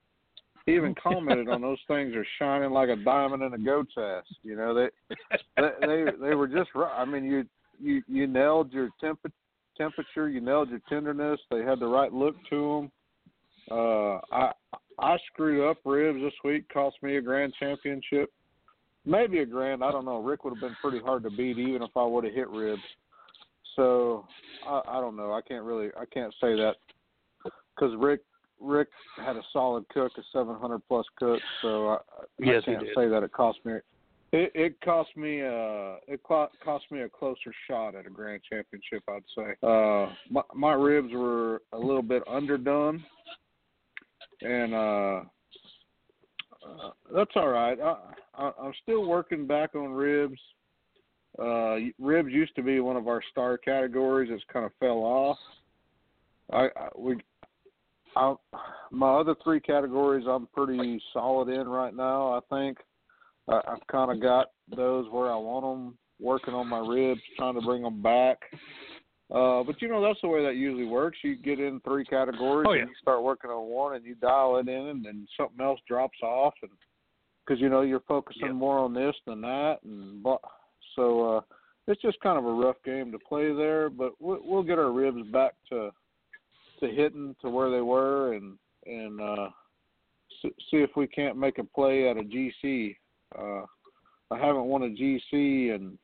he 0.66 0.74
even 0.74 0.94
commented 1.02 1.48
on 1.48 1.62
those 1.62 1.78
things 1.86 2.14
are 2.14 2.26
shining 2.38 2.70
like 2.70 2.88
a 2.88 2.96
diamond 2.96 3.42
in 3.42 3.54
a 3.54 3.58
goat's 3.58 3.94
ass. 3.96 4.24
You 4.42 4.56
know 4.56 4.74
they 4.74 4.88
they 5.56 5.70
they, 5.80 6.04
they 6.20 6.34
were 6.34 6.48
just 6.48 6.70
right. 6.74 6.92
I 6.94 7.04
mean 7.04 7.24
you 7.24 7.44
you 7.80 8.02
you 8.08 8.26
nailed 8.26 8.72
your 8.72 8.90
temp 9.00 9.20
temperature. 9.76 10.28
You 10.28 10.40
nailed 10.40 10.70
your 10.70 10.80
tenderness. 10.88 11.40
They 11.50 11.62
had 11.62 11.80
the 11.80 11.86
right 11.86 12.12
look 12.12 12.36
to 12.50 12.80
them. 12.80 12.92
Uh, 13.70 14.20
I 14.32 14.52
I 14.98 15.16
screwed 15.32 15.68
up 15.68 15.78
ribs 15.84 16.20
this 16.20 16.32
week. 16.44 16.68
Cost 16.72 16.96
me 17.02 17.16
a 17.16 17.20
grand 17.20 17.52
championship. 17.58 18.32
Maybe 19.04 19.38
a 19.38 19.46
grand. 19.46 19.84
I 19.84 19.92
don't 19.92 20.04
know. 20.04 20.22
Rick 20.22 20.44
would 20.44 20.54
have 20.54 20.60
been 20.60 20.76
pretty 20.80 21.00
hard 21.04 21.22
to 21.24 21.30
beat 21.30 21.58
even 21.58 21.82
if 21.82 21.90
I 21.96 22.04
would 22.04 22.24
have 22.24 22.34
hit 22.34 22.48
ribs. 22.48 22.82
So 23.76 24.24
I, 24.66 24.82
I 24.88 25.00
don't 25.00 25.16
know. 25.16 25.32
I 25.32 25.40
can't 25.46 25.64
really. 25.64 25.88
I 26.00 26.04
can't 26.06 26.32
say 26.40 26.54
that 26.56 26.74
because 27.44 27.94
Rick 27.98 28.20
Rick 28.60 28.88
had 29.16 29.36
a 29.36 29.42
solid 29.52 29.86
cook, 29.90 30.12
a 30.16 30.22
700 30.32 30.80
plus 30.88 31.06
cook. 31.18 31.40
So 31.62 31.88
I, 31.88 31.98
Yes, 32.38 32.62
I 32.66 32.72
can't 32.72 32.86
say 32.94 33.08
that 33.08 33.22
it 33.22 33.32
cost 33.32 33.58
me. 33.64 33.74
It, 34.36 34.52
it 34.54 34.80
cost 34.82 35.16
me 35.16 35.40
uh 35.40 35.96
it 36.06 36.20
co- 36.22 36.50
cost 36.62 36.84
me 36.90 37.00
a 37.00 37.08
closer 37.08 37.54
shot 37.66 37.94
at 37.94 38.06
a 38.06 38.10
grand 38.10 38.42
championship 38.50 39.02
I'd 39.08 39.22
say. 39.34 39.54
Uh 39.62 40.12
my 40.30 40.42
my 40.54 40.72
ribs 40.74 41.10
were 41.14 41.62
a 41.72 41.78
little 41.78 42.02
bit 42.02 42.22
underdone 42.28 43.02
and 44.42 44.74
uh, 44.74 45.20
uh 46.66 46.90
that's 47.14 47.30
all 47.34 47.48
right. 47.48 47.78
I, 47.80 47.96
I 48.34 48.52
I'm 48.62 48.74
still 48.82 49.06
working 49.06 49.46
back 49.46 49.74
on 49.74 49.92
ribs. 49.92 50.38
Uh 51.38 51.76
ribs 51.98 52.28
used 52.30 52.54
to 52.56 52.62
be 52.62 52.80
one 52.80 52.96
of 52.96 53.08
our 53.08 53.22
star 53.30 53.56
categories. 53.56 54.30
It's 54.30 54.44
kind 54.52 54.66
of 54.66 54.72
fell 54.80 54.98
off. 54.98 55.38
I, 56.52 56.68
I 56.76 56.88
we 56.94 57.16
I, 58.16 58.34
my 58.90 59.14
other 59.14 59.34
three 59.42 59.60
categories 59.60 60.26
I'm 60.28 60.46
pretty 60.48 61.02
solid 61.14 61.48
in 61.48 61.66
right 61.66 61.94
now. 61.94 62.32
I 62.32 62.40
think 62.50 62.78
I, 63.48 63.60
I've 63.68 63.86
kind 63.90 64.10
of 64.10 64.20
got 64.20 64.48
those 64.74 65.06
where 65.10 65.30
I 65.32 65.36
want 65.36 65.64
them. 65.64 65.98
Working 66.18 66.54
on 66.54 66.66
my 66.68 66.78
ribs, 66.78 67.20
trying 67.36 67.54
to 67.56 67.60
bring 67.60 67.82
them 67.82 68.00
back. 68.00 68.38
Uh, 69.30 69.62
but 69.64 69.82
you 69.82 69.88
know 69.88 70.00
that's 70.02 70.20
the 70.22 70.28
way 70.28 70.42
that 70.44 70.56
usually 70.56 70.86
works. 70.86 71.18
You 71.22 71.36
get 71.36 71.60
in 71.60 71.78
three 71.80 72.04
categories 72.06 72.66
Oh, 72.66 72.72
yeah. 72.72 72.80
and 72.82 72.88
you 72.88 72.94
start 73.02 73.22
working 73.22 73.50
on 73.50 73.68
one, 73.68 73.96
and 73.96 74.04
you 74.04 74.14
dial 74.14 74.56
it 74.56 74.66
in, 74.68 74.86
and 74.86 75.04
then 75.04 75.26
something 75.36 75.60
else 75.64 75.80
drops 75.86 76.16
off, 76.22 76.54
and 76.62 76.70
because 77.44 77.60
you 77.60 77.68
know 77.68 77.82
you're 77.82 78.00
focusing 78.00 78.46
Yep. 78.46 78.54
more 78.54 78.78
on 78.78 78.94
this 78.94 79.14
than 79.26 79.40
that, 79.42 79.78
and 79.84 80.22
blah. 80.22 80.38
so 80.94 81.36
uh, 81.36 81.40
it's 81.86 82.00
just 82.00 82.18
kind 82.20 82.38
of 82.38 82.46
a 82.46 82.52
rough 82.52 82.76
game 82.84 83.12
to 83.12 83.18
play 83.18 83.52
there. 83.52 83.90
But 83.90 84.12
we'll, 84.20 84.40
we'll 84.42 84.62
get 84.62 84.78
our 84.78 84.90
ribs 84.92 85.22
back 85.32 85.52
to 85.70 85.90
to 86.80 86.86
hitting 86.88 87.34
to 87.42 87.50
where 87.50 87.70
they 87.70 87.82
were, 87.82 88.32
and 88.34 88.56
and 88.86 89.20
uh, 89.20 89.48
see, 90.40 90.50
see 90.70 90.76
if 90.78 90.90
we 90.96 91.06
can't 91.08 91.36
make 91.36 91.58
a 91.58 91.64
play 91.64 92.08
at 92.08 92.16
a 92.16 92.22
GC. 92.22 92.96
Uh, 93.36 93.62
I 94.30 94.38
haven't 94.38 94.64
won 94.64 94.82
a 94.82 94.86
GC 94.86 95.74
in 95.74 95.98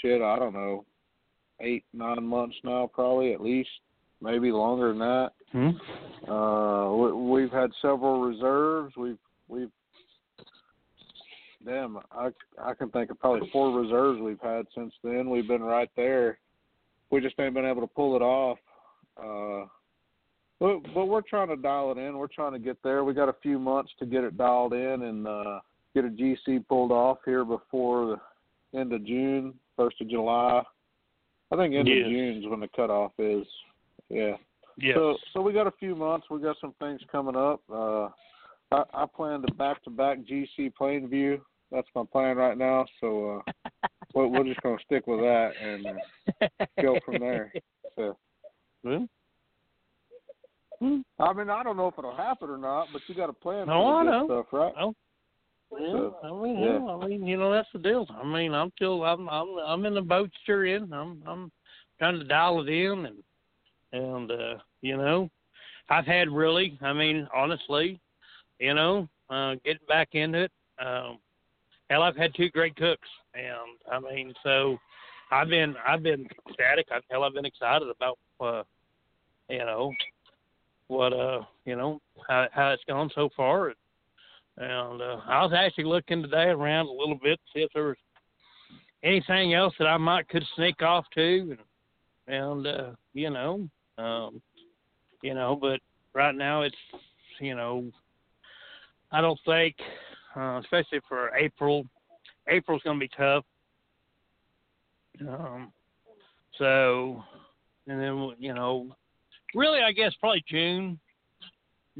shit. 0.00 0.22
I 0.22 0.38
don't 0.38 0.54
know, 0.54 0.84
eight 1.60 1.84
nine 1.92 2.24
months 2.24 2.56
now, 2.64 2.90
probably 2.92 3.32
at 3.32 3.40
least, 3.40 3.70
maybe 4.20 4.52
longer 4.52 4.88
than 4.88 4.98
that. 4.98 5.30
Hmm? 5.52 6.30
Uh, 6.30 6.94
we, 6.94 7.12
we've 7.12 7.52
had 7.52 7.70
several 7.80 8.20
reserves. 8.20 8.94
We've 8.96 9.18
we've 9.48 9.70
damn, 11.64 11.98
I 12.10 12.30
I 12.60 12.74
can 12.74 12.90
think 12.90 13.10
of 13.10 13.18
probably 13.18 13.48
four 13.52 13.78
reserves 13.78 14.20
we've 14.20 14.40
had 14.40 14.66
since 14.74 14.92
then. 15.02 15.30
We've 15.30 15.48
been 15.48 15.62
right 15.62 15.90
there. 15.96 16.38
We 17.10 17.20
just 17.20 17.38
ain't 17.38 17.54
been 17.54 17.66
able 17.66 17.82
to 17.82 17.86
pull 17.86 18.16
it 18.16 18.22
off. 18.22 18.58
Uh, 19.16 19.66
but 20.62 20.94
but 20.94 21.06
we're 21.06 21.22
trying 21.22 21.48
to 21.48 21.56
dial 21.56 21.90
it 21.90 21.98
in. 21.98 22.16
We're 22.16 22.28
trying 22.28 22.52
to 22.52 22.58
get 22.60 22.78
there. 22.84 23.02
We 23.02 23.14
got 23.14 23.28
a 23.28 23.34
few 23.42 23.58
months 23.58 23.90
to 23.98 24.06
get 24.06 24.22
it 24.22 24.38
dialed 24.38 24.72
in 24.72 25.02
and 25.02 25.26
uh, 25.26 25.58
get 25.92 26.04
a 26.04 26.08
GC 26.08 26.66
pulled 26.68 26.92
off 26.92 27.18
here 27.24 27.44
before 27.44 28.20
the 28.72 28.78
end 28.78 28.92
of 28.92 29.04
June, 29.04 29.54
first 29.76 30.00
of 30.00 30.08
July. 30.08 30.62
I 31.52 31.56
think 31.56 31.74
end 31.74 31.88
Yes. 31.88 32.06
of 32.06 32.12
June 32.12 32.38
is 32.38 32.48
when 32.48 32.60
the 32.60 32.68
cutoff 32.68 33.10
is. 33.18 33.44
Yeah. 34.08 34.36
Yes. 34.78 34.94
So 34.94 35.16
so 35.34 35.42
we 35.42 35.52
got 35.52 35.66
a 35.66 35.72
few 35.72 35.96
months. 35.96 36.28
We 36.30 36.40
got 36.40 36.56
some 36.60 36.74
things 36.78 37.00
coming 37.10 37.36
up. 37.36 37.60
Uh, 37.70 38.08
I, 38.70 38.84
I 38.94 39.06
plan 39.14 39.42
to 39.42 39.52
back 39.54 39.82
to 39.82 39.90
back 39.90 40.18
GC 40.20 40.72
Plainview. 40.80 41.40
That's 41.72 41.88
my 41.96 42.04
plan 42.10 42.36
right 42.36 42.56
now. 42.56 42.86
So 43.00 43.42
uh, 43.48 43.78
we're, 44.14 44.28
we're 44.28 44.44
just 44.44 44.62
gonna 44.62 44.76
stick 44.86 45.08
with 45.08 45.20
that 45.20 45.50
and 45.60 45.86
uh, 46.40 46.66
go 46.80 46.98
from 47.04 47.18
there. 47.18 47.52
So 47.94 48.16
Well, 48.84 49.06
I 51.18 51.32
mean 51.32 51.50
I 51.50 51.62
don't 51.62 51.76
know 51.76 51.88
if 51.88 51.98
it'll 51.98 52.16
happen 52.16 52.50
or 52.50 52.58
not, 52.58 52.92
but 52.92 53.02
you 53.06 53.14
got 53.14 53.26
to 53.26 53.32
plan 53.32 53.66
No, 53.66 53.82
for 53.82 54.00
I 54.00 54.02
know. 54.04 54.24
stuff, 54.26 54.46
right? 54.52 54.72
Oh, 54.78 54.94
Yeah, 55.78 55.92
So, 55.92 56.16
I 56.22 56.42
mean, 56.42 56.58
yeah. 56.58 56.78
yeah. 56.78 56.86
I 56.86 57.06
mean, 57.06 57.26
you 57.26 57.36
know, 57.36 57.52
that's 57.52 57.68
the 57.72 57.78
deal. 57.78 58.06
I 58.10 58.24
mean, 58.24 58.52
I'm 58.52 58.72
still, 58.76 59.04
I'm, 59.04 59.28
I'm, 59.28 59.48
I'm 59.64 59.86
in 59.86 59.94
the 59.94 60.02
boat 60.02 60.30
you're 60.46 60.66
in. 60.66 60.92
I'm, 60.92 61.22
I'm 61.26 61.52
trying 61.98 62.18
to 62.18 62.24
dial 62.24 62.60
it 62.62 62.68
in, 62.68 63.06
and, 63.06 63.22
and, 63.92 64.30
uh, 64.30 64.54
you 64.80 64.96
know, 64.96 65.30
I've 65.88 66.06
had 66.06 66.28
really, 66.30 66.78
I 66.82 66.92
mean, 66.92 67.28
honestly, 67.34 68.00
you 68.58 68.74
know, 68.74 69.08
uh, 69.30 69.54
getting 69.64 69.86
back 69.88 70.08
into 70.12 70.44
it. 70.44 70.52
Um, 70.78 71.18
hell, 71.90 72.02
I've 72.02 72.16
had 72.16 72.34
two 72.34 72.50
great 72.50 72.76
cooks, 72.76 73.08
and 73.34 73.78
I 73.90 73.98
mean, 74.00 74.32
so 74.42 74.78
I've 75.30 75.48
been, 75.48 75.74
I've 75.86 76.02
been 76.02 76.26
ecstatic. 76.48 76.86
I've, 76.94 77.02
hell, 77.10 77.24
I've 77.24 77.34
been 77.34 77.44
excited 77.44 77.88
about, 77.88 78.18
uh, 78.40 78.62
you 79.48 79.58
know, 79.58 79.92
what, 80.92 81.12
uh, 81.12 81.42
you 81.64 81.76
know, 81.76 82.00
how, 82.28 82.46
how 82.52 82.70
it's 82.70 82.84
gone 82.86 83.10
so 83.14 83.28
far. 83.36 83.72
And 84.58 85.02
uh, 85.02 85.20
I 85.26 85.42
was 85.42 85.52
actually 85.56 85.84
looking 85.84 86.22
today 86.22 86.48
around 86.48 86.86
a 86.86 86.92
little 86.92 87.18
bit 87.22 87.40
to 87.40 87.52
see 87.54 87.62
if 87.62 87.70
there 87.72 87.84
was 87.84 87.96
anything 89.02 89.54
else 89.54 89.74
that 89.78 89.86
I 89.86 89.96
might 89.96 90.28
could 90.28 90.44
sneak 90.54 90.82
off 90.82 91.06
to, 91.14 91.56
and 91.56 91.58
and 92.28 92.66
uh, 92.66 92.90
you 93.14 93.30
know, 93.30 93.68
um, 93.98 94.42
you 95.22 95.34
know, 95.34 95.56
but 95.60 95.80
right 96.12 96.34
now 96.34 96.62
it's 96.62 96.76
you 97.40 97.54
know, 97.54 97.90
I 99.10 99.20
don't 99.20 99.40
think, 99.44 99.74
uh, 100.36 100.60
especially 100.62 101.00
for 101.08 101.34
April, 101.34 101.84
April's 102.48 102.82
going 102.82 103.00
to 103.00 103.06
be 103.06 103.10
tough. 103.16 103.44
Um, 105.26 105.72
so, 106.58 107.22
and 107.86 108.00
then 108.00 108.32
you 108.38 108.54
know, 108.54 108.94
really, 109.54 109.80
I 109.80 109.92
guess 109.92 110.12
probably 110.20 110.44
June. 110.48 110.98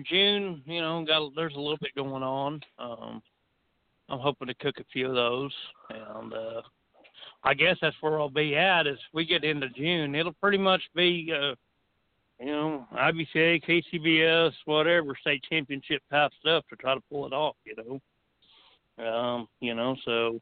June, 0.08 0.62
you 0.64 0.80
know, 0.80 1.04
got 1.06 1.32
there's 1.36 1.54
a 1.54 1.60
little 1.60 1.76
bit 1.78 1.94
going 1.94 2.22
on. 2.22 2.60
Um, 2.78 3.22
I'm 4.08 4.18
hoping 4.20 4.48
to 4.48 4.54
cook 4.54 4.76
a 4.78 4.84
few 4.92 5.08
of 5.08 5.14
those, 5.14 5.52
and 5.90 6.32
uh, 6.32 6.62
I 7.44 7.54
guess 7.54 7.76
that's 7.80 7.96
where 8.00 8.18
I'll 8.18 8.30
be 8.30 8.56
at. 8.56 8.86
As 8.86 8.96
we 9.12 9.26
get 9.26 9.44
into 9.44 9.68
June, 9.70 10.14
it'll 10.14 10.32
pretty 10.34 10.58
much 10.58 10.82
be, 10.94 11.30
uh, 11.32 11.54
you 12.40 12.46
know, 12.46 12.86
IBCA, 12.94 13.62
KCBS, 13.64 14.52
whatever 14.64 15.14
state 15.20 15.44
championship 15.48 16.02
type 16.10 16.30
stuff 16.40 16.64
to 16.70 16.76
try 16.76 16.94
to 16.94 17.02
pull 17.10 17.26
it 17.26 17.32
off. 17.32 17.56
You 17.66 18.00
know, 18.98 19.06
um, 19.06 19.48
you 19.60 19.74
know, 19.74 19.94
so 20.04 20.40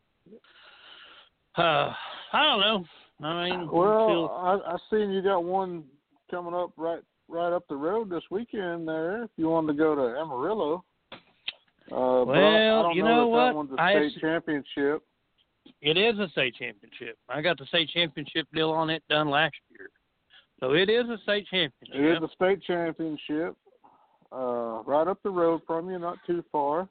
uh, 1.56 1.92
I 2.32 2.42
don't 2.44 2.60
know. 2.60 2.84
I 3.26 3.50
mean, 3.50 3.70
Well, 3.70 4.06
until- 4.08 4.30
I 4.30 4.74
I 4.74 4.76
seen 4.90 5.10
you 5.10 5.22
got 5.22 5.42
one 5.44 5.84
coming 6.30 6.54
up 6.54 6.72
right 6.76 7.00
right 7.28 7.52
up 7.52 7.64
the 7.68 7.76
road 7.76 8.10
this 8.10 8.22
weekend 8.30 8.86
there. 8.88 9.24
If 9.24 9.30
you 9.36 9.48
wanted 9.48 9.72
to 9.72 9.78
go 9.78 9.94
to 9.94 10.18
Amarillo. 10.18 10.84
Uh, 11.12 12.24
but 12.24 12.36
I, 12.36 12.68
I 12.68 12.80
Well, 12.82 12.94
you 12.94 13.02
know, 13.02 13.16
know 13.16 13.26
what? 13.28 13.44
that 13.46 13.54
one's 13.54 13.70
a 13.72 13.80
I 13.80 13.92
state 13.94 14.12
s- 14.16 14.20
championship. 14.20 15.02
It 15.82 15.96
is 15.96 16.18
a 16.18 16.28
state 16.30 16.54
championship. 16.58 17.18
I 17.28 17.40
got 17.40 17.58
the 17.58 17.66
state 17.66 17.88
championship 17.90 18.46
deal 18.54 18.70
on 18.70 18.90
it 18.90 19.02
done 19.08 19.28
last 19.28 19.54
year. 19.70 19.88
So 20.60 20.72
it 20.74 20.88
is 20.90 21.08
a 21.08 21.18
state 21.22 21.46
championship. 21.50 21.94
It 21.94 22.16
is 22.16 22.22
a 22.22 22.28
state 22.34 22.62
championship. 22.62 23.56
Uh, 24.32 24.82
right 24.86 25.08
up 25.08 25.18
the 25.24 25.30
road 25.30 25.60
from 25.66 25.90
you, 25.90 25.98
not 25.98 26.18
too 26.26 26.44
far. 26.52 26.82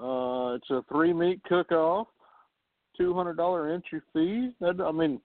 Uh, 0.00 0.54
it's 0.54 0.70
a 0.70 0.82
three 0.90 1.12
meat 1.12 1.42
cook 1.44 1.70
off, 1.72 2.06
two 2.96 3.12
hundred 3.14 3.36
dollar 3.36 3.70
entry 3.70 4.00
fee. 4.14 4.50
That 4.60 4.80
I 4.80 4.90
mean, 4.92 5.20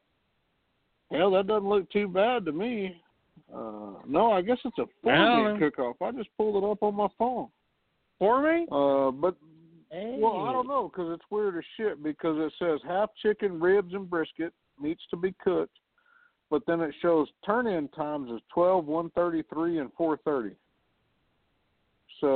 hell, 1.12 1.32
that 1.32 1.48
doesn't 1.48 1.68
look 1.68 1.90
too 1.92 2.08
bad 2.08 2.46
to 2.46 2.52
me. 2.52 3.02
Uh, 3.54 3.94
no, 4.06 4.32
I 4.32 4.42
guess 4.42 4.58
it's 4.66 4.78
a 4.78 4.86
four 5.02 5.14
Well, 5.14 5.54
meat 5.54 5.60
cook 5.60 5.80
off. 5.80 6.02
I 6.02 6.12
just 6.12 6.30
pulled 6.38 6.62
it 6.62 6.68
up 6.68 6.84
on 6.84 6.96
my 6.96 7.08
phone. 7.18 7.48
For 8.20 8.42
me? 8.42 8.66
Uh, 8.72 9.12
but 9.12 9.36
well, 9.92 10.46
I 10.48 10.52
don't 10.52 10.68
know 10.68 10.90
because 10.92 11.14
it's 11.14 11.24
weird 11.30 11.58
as 11.58 11.64
shit 11.78 12.04
because 12.04 12.38
it 12.40 12.52
says 12.60 12.80
half 12.86 13.10
chicken, 13.22 13.60
ribs, 13.60 13.94
and 13.94 14.10
brisket 14.10 14.54
needs 14.82 15.02
to 15.12 15.18
be 15.18 15.34
cooked, 15.42 15.78
but 16.50 16.64
then 16.68 16.82
it 16.82 16.94
shows 17.02 17.28
turn-in 17.46 17.88
times 17.90 18.30
as 18.34 18.42
twelve, 18.54 18.86
one 18.86 19.10
thirty-three, 19.12 19.80
and 19.80 19.92
four 19.98 20.18
thirty. 20.26 20.56
So 22.20 22.28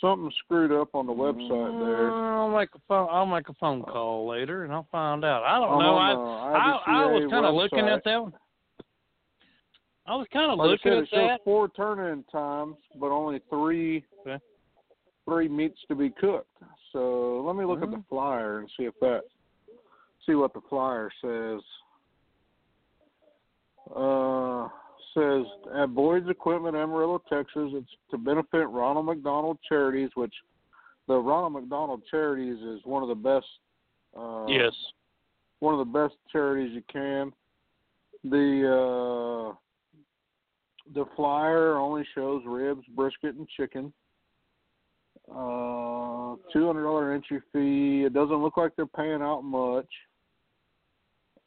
something 0.00 0.30
screwed 0.44 0.72
up 0.72 0.94
on 0.94 1.06
the 1.06 1.12
website 1.12 1.78
there. 1.78 2.10
I'll 2.12 2.56
make 2.56 2.70
a 2.74 2.78
phone. 2.88 3.08
I'll 3.10 3.26
make 3.26 3.48
a 3.48 3.54
phone 3.54 3.82
call 3.82 4.28
later, 4.28 4.64
and 4.64 4.72
I'll 4.72 4.88
find 4.90 5.24
out. 5.24 5.42
I 5.44 5.58
don't 5.58 5.70
On 5.70 5.78
know. 5.78 5.96
I 5.98 6.58
I, 6.58 7.02
I 7.02 7.06
was 7.06 7.30
kind 7.30 7.46
of 7.46 7.54
looking 7.54 7.88
at 7.88 8.04
that. 8.04 8.22
one. 8.22 8.32
I 10.06 10.16
was 10.16 10.26
kind 10.32 10.52
of 10.52 10.58
Like 10.58 10.66
I 10.66 10.70
looking 10.72 10.92
said, 10.92 10.98
at 10.98 11.02
it 11.04 11.08
shows 11.10 11.28
that. 11.28 11.44
four 11.44 11.68
turn-in 11.68 12.24
times, 12.24 12.76
but 13.00 13.06
only 13.06 13.40
three 13.48 14.04
Okay. 14.26 14.42
three 15.24 15.48
meats 15.48 15.78
to 15.88 15.94
be 15.94 16.10
cooked. 16.10 16.58
So 16.92 17.42
let 17.46 17.56
me 17.56 17.64
look 17.64 17.82
at 17.82 17.90
the 17.90 17.96
Mhm. 17.96 18.06
flyer 18.08 18.58
and 18.58 18.70
see 18.76 18.84
if 18.84 18.94
that 19.00 19.24
see 20.26 20.34
what 20.34 20.52
the 20.52 20.60
flyer 20.62 21.10
says. 21.20 21.62
Uh, 23.94 24.68
says 25.14 25.44
at 25.76 25.94
Boyd's 25.94 26.28
Equipment, 26.28 26.76
Amarillo, 26.76 27.22
Texas. 27.28 27.70
It's 27.72 27.90
to 28.10 28.18
benefit 28.18 28.68
Ronald 28.68 29.06
McDonald 29.06 29.58
Charities, 29.68 30.10
which 30.14 30.34
the 31.08 31.16
Ronald 31.16 31.52
McDonald 31.52 32.02
Charities 32.10 32.60
is 32.62 32.80
one 32.84 33.02
of 33.02 33.08
the 33.08 33.14
best. 33.14 33.46
Uh, 34.16 34.46
yes. 34.46 34.72
one 35.58 35.74
of 35.74 35.84
the 35.86 35.92
best 35.92 36.14
charities 36.30 36.72
you 36.72 36.82
can. 36.92 37.32
The 38.22 39.50
uh 39.50 39.54
the 40.94 41.04
flyer 41.16 41.76
only 41.76 42.06
shows 42.14 42.42
ribs, 42.46 42.84
brisket, 42.94 43.34
and 43.36 43.48
chicken. 43.56 43.92
Uh, 45.30 46.36
two 46.52 46.66
hundred 46.66 46.84
dollar 46.84 47.12
entry 47.12 47.40
fee. 47.52 48.04
It 48.04 48.12
doesn't 48.12 48.42
look 48.42 48.56
like 48.56 48.72
they're 48.76 48.86
paying 48.86 49.22
out 49.22 49.42
much. 49.42 49.88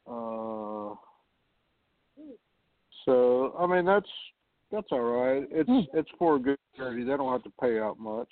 Uh, 0.06 0.47
so 3.08 3.56
I 3.58 3.66
mean 3.66 3.84
that's 3.84 4.08
that's 4.70 4.86
all 4.92 5.00
right. 5.00 5.48
It's 5.50 5.68
Hmm. 5.68 5.80
it's 5.96 6.10
for 6.18 6.36
a 6.36 6.38
good 6.38 6.58
charity. 6.76 7.02
They 7.04 7.16
don't 7.16 7.32
have 7.32 7.42
to 7.44 7.52
pay 7.60 7.78
out 7.80 7.98
much. 7.98 8.28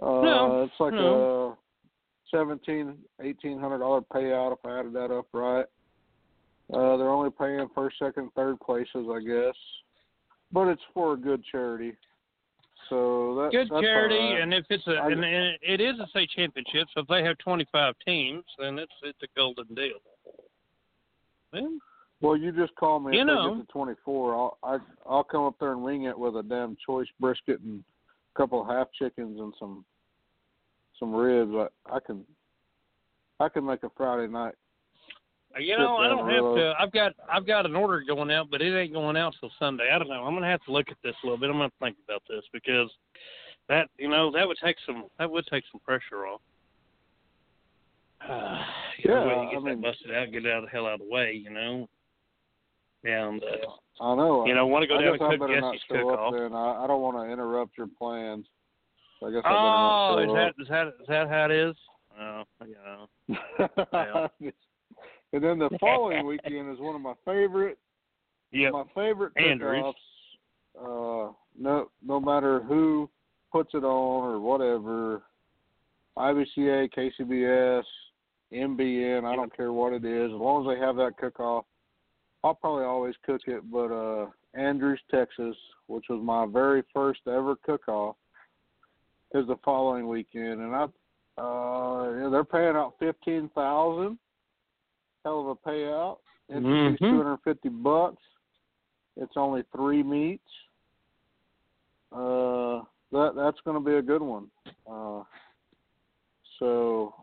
Uh, 0.00 0.20
No, 0.20 0.62
it's 0.64 0.78
like 0.80 0.92
no. 0.94 1.56
a 1.56 2.36
seventeen, 2.36 2.98
eighteen 3.20 3.58
hundred 3.58 3.78
dollar 3.78 4.02
payout 4.02 4.52
if 4.52 4.58
I 4.64 4.78
added 4.80 4.92
that 4.94 5.10
up 5.10 5.26
right. 5.32 5.66
Uh, 6.72 6.96
they're 6.96 7.10
only 7.10 7.30
paying 7.30 7.66
first, 7.74 7.98
second, 7.98 8.30
third 8.34 8.58
places, 8.60 9.06
I 9.10 9.20
guess, 9.20 9.54
but 10.52 10.68
it's 10.68 10.82
for 10.94 11.14
a 11.14 11.16
good 11.16 11.42
charity. 11.50 11.92
So 12.88 13.34
that 13.36 13.52
Good 13.52 13.68
that's 13.70 13.82
charity, 13.82 14.16
right. 14.16 14.40
and 14.42 14.52
if 14.54 14.64
it's 14.70 14.86
a 14.86 14.92
I- 14.96 15.10
and, 15.12 15.24
it 15.62 15.80
is 15.80 15.98
a 16.00 16.06
state 16.08 16.30
championship, 16.30 16.88
so 16.94 17.00
if 17.02 17.06
they 17.08 17.22
have 17.22 17.38
25 17.38 17.94
teams, 18.04 18.44
then 18.58 18.78
it's 18.78 18.92
it's 19.02 19.22
a 19.22 19.28
golden 19.36 19.74
deal. 19.74 19.98
Well, 21.52 21.78
Well, 22.22 22.36
you 22.36 22.52
just 22.52 22.74
call 22.76 23.00
me 23.00 23.16
You 23.16 23.22
if 23.22 23.26
know. 23.26 23.50
they 23.54 23.58
get 23.58 23.66
to 23.66 23.72
24. 23.72 24.34
I'll 24.34 24.58
I, 24.62 24.78
I'll 25.06 25.24
come 25.24 25.42
up 25.44 25.56
there 25.60 25.72
and 25.72 25.82
wing 25.82 26.04
it 26.04 26.18
with 26.18 26.36
a 26.36 26.42
damn 26.42 26.76
choice 26.86 27.08
brisket 27.20 27.60
and 27.60 27.82
a 28.34 28.38
couple 28.38 28.60
of 28.62 28.68
half 28.68 28.86
chickens 28.98 29.38
and 29.40 29.52
some 29.58 29.84
some 30.98 31.12
ribs. 31.14 31.52
I, 31.54 31.96
I 31.96 31.98
can 32.00 32.24
I 33.40 33.48
can 33.48 33.66
make 33.66 33.82
a 33.82 33.90
Friday 33.96 34.30
night. 34.32 34.54
You 35.58 35.76
know, 35.76 35.96
I 35.96 36.08
don't 36.08 36.30
have 36.30 36.54
to. 36.56 36.74
I've 36.80 36.92
got 36.92 37.12
I've 37.30 37.46
got 37.46 37.66
an 37.66 37.76
order 37.76 38.02
going 38.06 38.30
out, 38.30 38.48
but 38.50 38.62
it 38.62 38.74
ain't 38.74 38.92
going 38.94 39.16
out 39.18 39.34
till 39.38 39.50
Sunday. 39.58 39.90
I 39.92 39.98
don't 39.98 40.08
know. 40.08 40.24
I'm 40.24 40.32
gonna 40.34 40.48
have 40.48 40.64
to 40.64 40.72
look 40.72 40.88
at 40.90 40.96
this 41.02 41.14
a 41.22 41.26
little 41.26 41.36
bit. 41.38 41.50
I'm 41.50 41.56
gonna 41.58 41.70
think 41.80 41.96
about 42.08 42.22
this 42.28 42.44
because 42.52 42.88
that 43.68 43.88
you 43.98 44.08
know 44.08 44.30
that 44.30 44.46
would 44.46 44.56
take 44.64 44.76
some 44.86 45.06
that 45.18 45.30
would 45.30 45.44
take 45.48 45.64
some 45.70 45.80
pressure 45.80 46.26
off. 46.26 46.40
Uh, 48.26 48.62
you 49.02 49.10
know, 49.10 49.26
Yeah, 49.26 49.42
you 49.42 49.50
get 49.50 49.56
I 49.58 49.60
that 49.60 49.64
mean- 49.66 49.80
busted 49.82 50.14
out, 50.14 50.30
get 50.32 50.46
it 50.46 50.52
out 50.52 50.58
of 50.58 50.64
the 50.64 50.70
hell 50.70 50.86
out 50.86 50.94
of 50.94 51.00
the 51.00 51.08
way, 51.12 51.32
you 51.32 51.50
know. 51.50 51.88
And 53.04 53.42
uh, 53.42 54.02
I 54.04 54.14
know. 54.14 54.46
you 54.46 54.54
know, 54.54 54.66
want 54.66 54.82
to 54.82 54.86
go 54.86 54.96
I 54.96 55.02
down 55.02 55.12
and 55.14 55.40
cook 55.40 55.48
Jesse's 55.48 55.80
cook-off. 55.90 56.34
then. 56.34 56.52
I, 56.52 56.84
I 56.84 56.86
don't 56.86 57.00
want 57.02 57.16
to 57.16 57.32
interrupt 57.32 57.76
your 57.76 57.88
plans. 57.98 58.46
So 59.20 59.26
I 59.26 59.32
guess 59.32 59.42
I 59.44 59.50
Oh, 59.50 60.18
is 60.18 60.26
not 60.28 60.34
that 60.34 60.62
is 60.62 60.68
that 60.68 60.86
is 60.88 61.06
that 61.08 61.28
how 61.28 61.44
it 61.46 61.50
is? 61.50 61.76
Oh, 62.20 62.42
you 62.66 62.76
know. 62.84 63.68
up. 63.92 64.32
and 65.32 65.42
then 65.44 65.58
the 65.58 65.70
following 65.80 66.26
weekend 66.26 66.72
is 66.72 66.78
one 66.78 66.94
of 66.94 67.00
my 67.00 67.14
favorite 67.24 67.78
Yeah. 68.52 68.70
my 68.70 68.84
favorite 68.94 69.32
cook-offs. 69.36 69.98
Uh, 70.78 71.32
no, 71.58 71.90
no 72.06 72.20
matter 72.20 72.60
who 72.60 73.08
puts 73.50 73.74
it 73.74 73.84
on 73.84 74.24
or 74.24 74.40
whatever, 74.40 75.22
IBCA, 76.16 76.90
KCBS, 76.94 77.82
MBN, 78.52 79.24
I 79.24 79.36
don't 79.36 79.54
care 79.54 79.72
what 79.72 79.92
it 79.92 80.04
is, 80.04 80.30
as 80.32 80.38
long 80.38 80.66
as 80.66 80.74
they 80.74 80.80
have 80.84 80.96
that 80.96 81.16
cook 81.18 81.40
off, 81.40 81.64
I'll 82.44 82.54
probably 82.54 82.84
always 82.84 83.14
cook 83.24 83.42
it. 83.46 83.62
But 83.70 83.92
uh 83.92 84.26
Andrews, 84.54 85.00
Texas, 85.10 85.56
which 85.86 86.04
was 86.10 86.20
my 86.22 86.46
very 86.46 86.82
first 86.92 87.20
ever 87.26 87.56
cook 87.64 87.88
off, 87.88 88.16
is 89.34 89.46
the 89.46 89.56
following 89.64 90.08
weekend, 90.08 90.60
and 90.60 90.74
I 90.74 90.84
uh 91.38 92.12
yeah, 92.12 92.28
they're 92.30 92.44
paying 92.44 92.76
out 92.76 92.94
fifteen 92.98 93.50
thousand. 93.54 94.18
Hell 95.24 95.40
of 95.40 95.46
a 95.46 95.68
payout. 95.68 96.18
Entry 96.52 96.96
two 96.98 97.16
hundred 97.16 97.30
and 97.32 97.42
fifty 97.42 97.68
bucks. 97.68 98.22
It's 99.16 99.34
only 99.36 99.62
three 99.74 100.02
meats. 100.02 100.42
Uh 102.10 102.82
that 103.12 103.32
that's 103.36 103.60
gonna 103.64 103.80
be 103.80 103.94
a 103.94 104.02
good 104.02 104.22
one. 104.22 104.48
Uh 104.90 105.22
so 106.58 107.14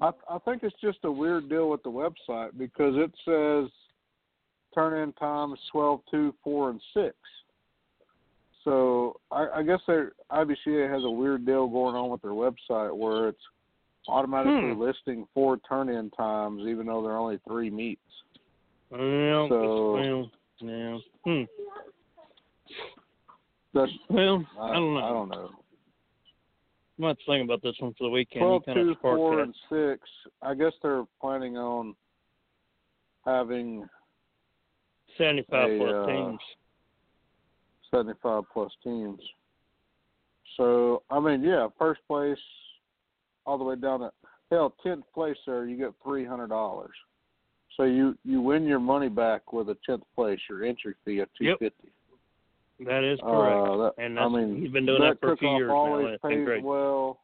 I 0.00 0.10
I 0.28 0.38
think 0.44 0.62
it's 0.62 0.76
just 0.82 0.98
a 1.04 1.10
weird 1.10 1.48
deal 1.48 1.70
with 1.70 1.82
the 1.84 1.90
website 1.90 2.50
because 2.58 2.94
it 2.96 3.12
says 3.24 3.70
turn 4.74 5.02
in 5.02 5.12
times 5.14 5.58
twelve, 5.70 6.00
two, 6.10 6.34
four, 6.42 6.70
and 6.70 6.80
six. 6.92 7.14
So 8.64 9.20
I, 9.30 9.46
I 9.56 9.62
guess 9.62 9.80
they 9.86 10.04
IBCA 10.32 10.90
has 10.92 11.04
a 11.04 11.10
weird 11.10 11.44
deal 11.44 11.66
going 11.68 11.94
on 11.94 12.10
with 12.10 12.22
their 12.22 12.30
website 12.32 12.96
where 12.96 13.28
it's 13.28 13.38
automatically 14.08 14.72
Hmm. 14.72 14.80
listing 14.80 15.26
four 15.34 15.58
turn 15.68 15.88
in 15.90 16.10
times 16.10 16.62
even 16.66 16.86
though 16.86 17.02
there 17.02 17.12
are 17.12 17.18
only 17.18 17.38
three 17.46 17.70
meets. 17.70 18.00
Well, 18.90 19.48
So- 19.48 19.92
well, 19.94 20.30
yeah. 20.60 20.98
Hmm. 21.24 21.42
That's 23.74 23.90
Well, 24.08 24.44
I, 24.58 24.68
I 24.68 24.74
don't 24.74 24.94
know. 24.94 25.00
I 25.04 25.08
don't 25.10 25.28
know. 25.30 25.50
Going 27.00 27.16
to 27.16 27.22
think 27.26 27.44
about 27.44 27.60
this 27.60 27.74
one 27.80 27.92
for 27.98 28.04
the 28.04 28.10
weekend. 28.10 28.42
You 28.42 28.46
Twelve, 28.48 28.64
kind 28.66 28.76
two, 28.78 28.94
sparked 28.98 29.16
four, 29.18 29.36
that. 29.36 29.42
and 29.42 29.54
six. 29.68 30.08
I 30.42 30.54
guess 30.54 30.72
they're 30.80 31.04
planning 31.20 31.56
on 31.56 31.96
having 33.24 33.88
75 35.18 35.70
a, 35.70 35.78
plus 35.78 35.94
uh, 35.94 36.06
teams. 36.06 36.40
75 37.94 38.44
plus 38.52 38.72
teams. 38.82 39.20
So, 40.56 41.02
I 41.10 41.20
mean, 41.20 41.42
yeah, 41.42 41.68
first 41.78 42.00
place 42.06 42.38
all 43.46 43.58
the 43.58 43.64
way 43.64 43.76
down 43.76 44.00
to 44.00 44.10
hell, 44.50 44.74
10th 44.84 45.02
place 45.12 45.36
there, 45.46 45.66
you 45.66 45.76
get 45.76 45.92
$300. 46.04 46.88
So 47.76 47.82
you 47.82 48.16
you 48.24 48.40
win 48.40 48.64
your 48.64 48.78
money 48.78 49.08
back 49.08 49.52
with 49.52 49.68
a 49.68 49.76
10th 49.88 50.02
place, 50.14 50.38
your 50.48 50.64
entry 50.64 50.94
fee 51.04 51.18
of 51.18 51.28
Yep. 51.40 51.58
250. 51.58 51.92
That 52.80 53.04
is 53.04 53.18
correct. 53.20 53.68
Uh, 53.68 53.76
that, 53.78 53.92
and 53.98 54.18
I 54.18 54.22
that's, 54.24 54.34
mean, 54.34 54.60
he's 54.60 54.70
been 54.70 54.86
doing 54.86 55.00
that 55.02 55.14
that 55.14 55.20
for 55.20 55.32
a 55.32 55.36
few 55.36 55.56
years 55.56 55.68
now. 55.68 55.74
always 55.74 56.06
That's 56.10 56.22
been 56.22 56.30
pays 56.38 56.44
great. 56.44 56.64
well. 56.64 57.20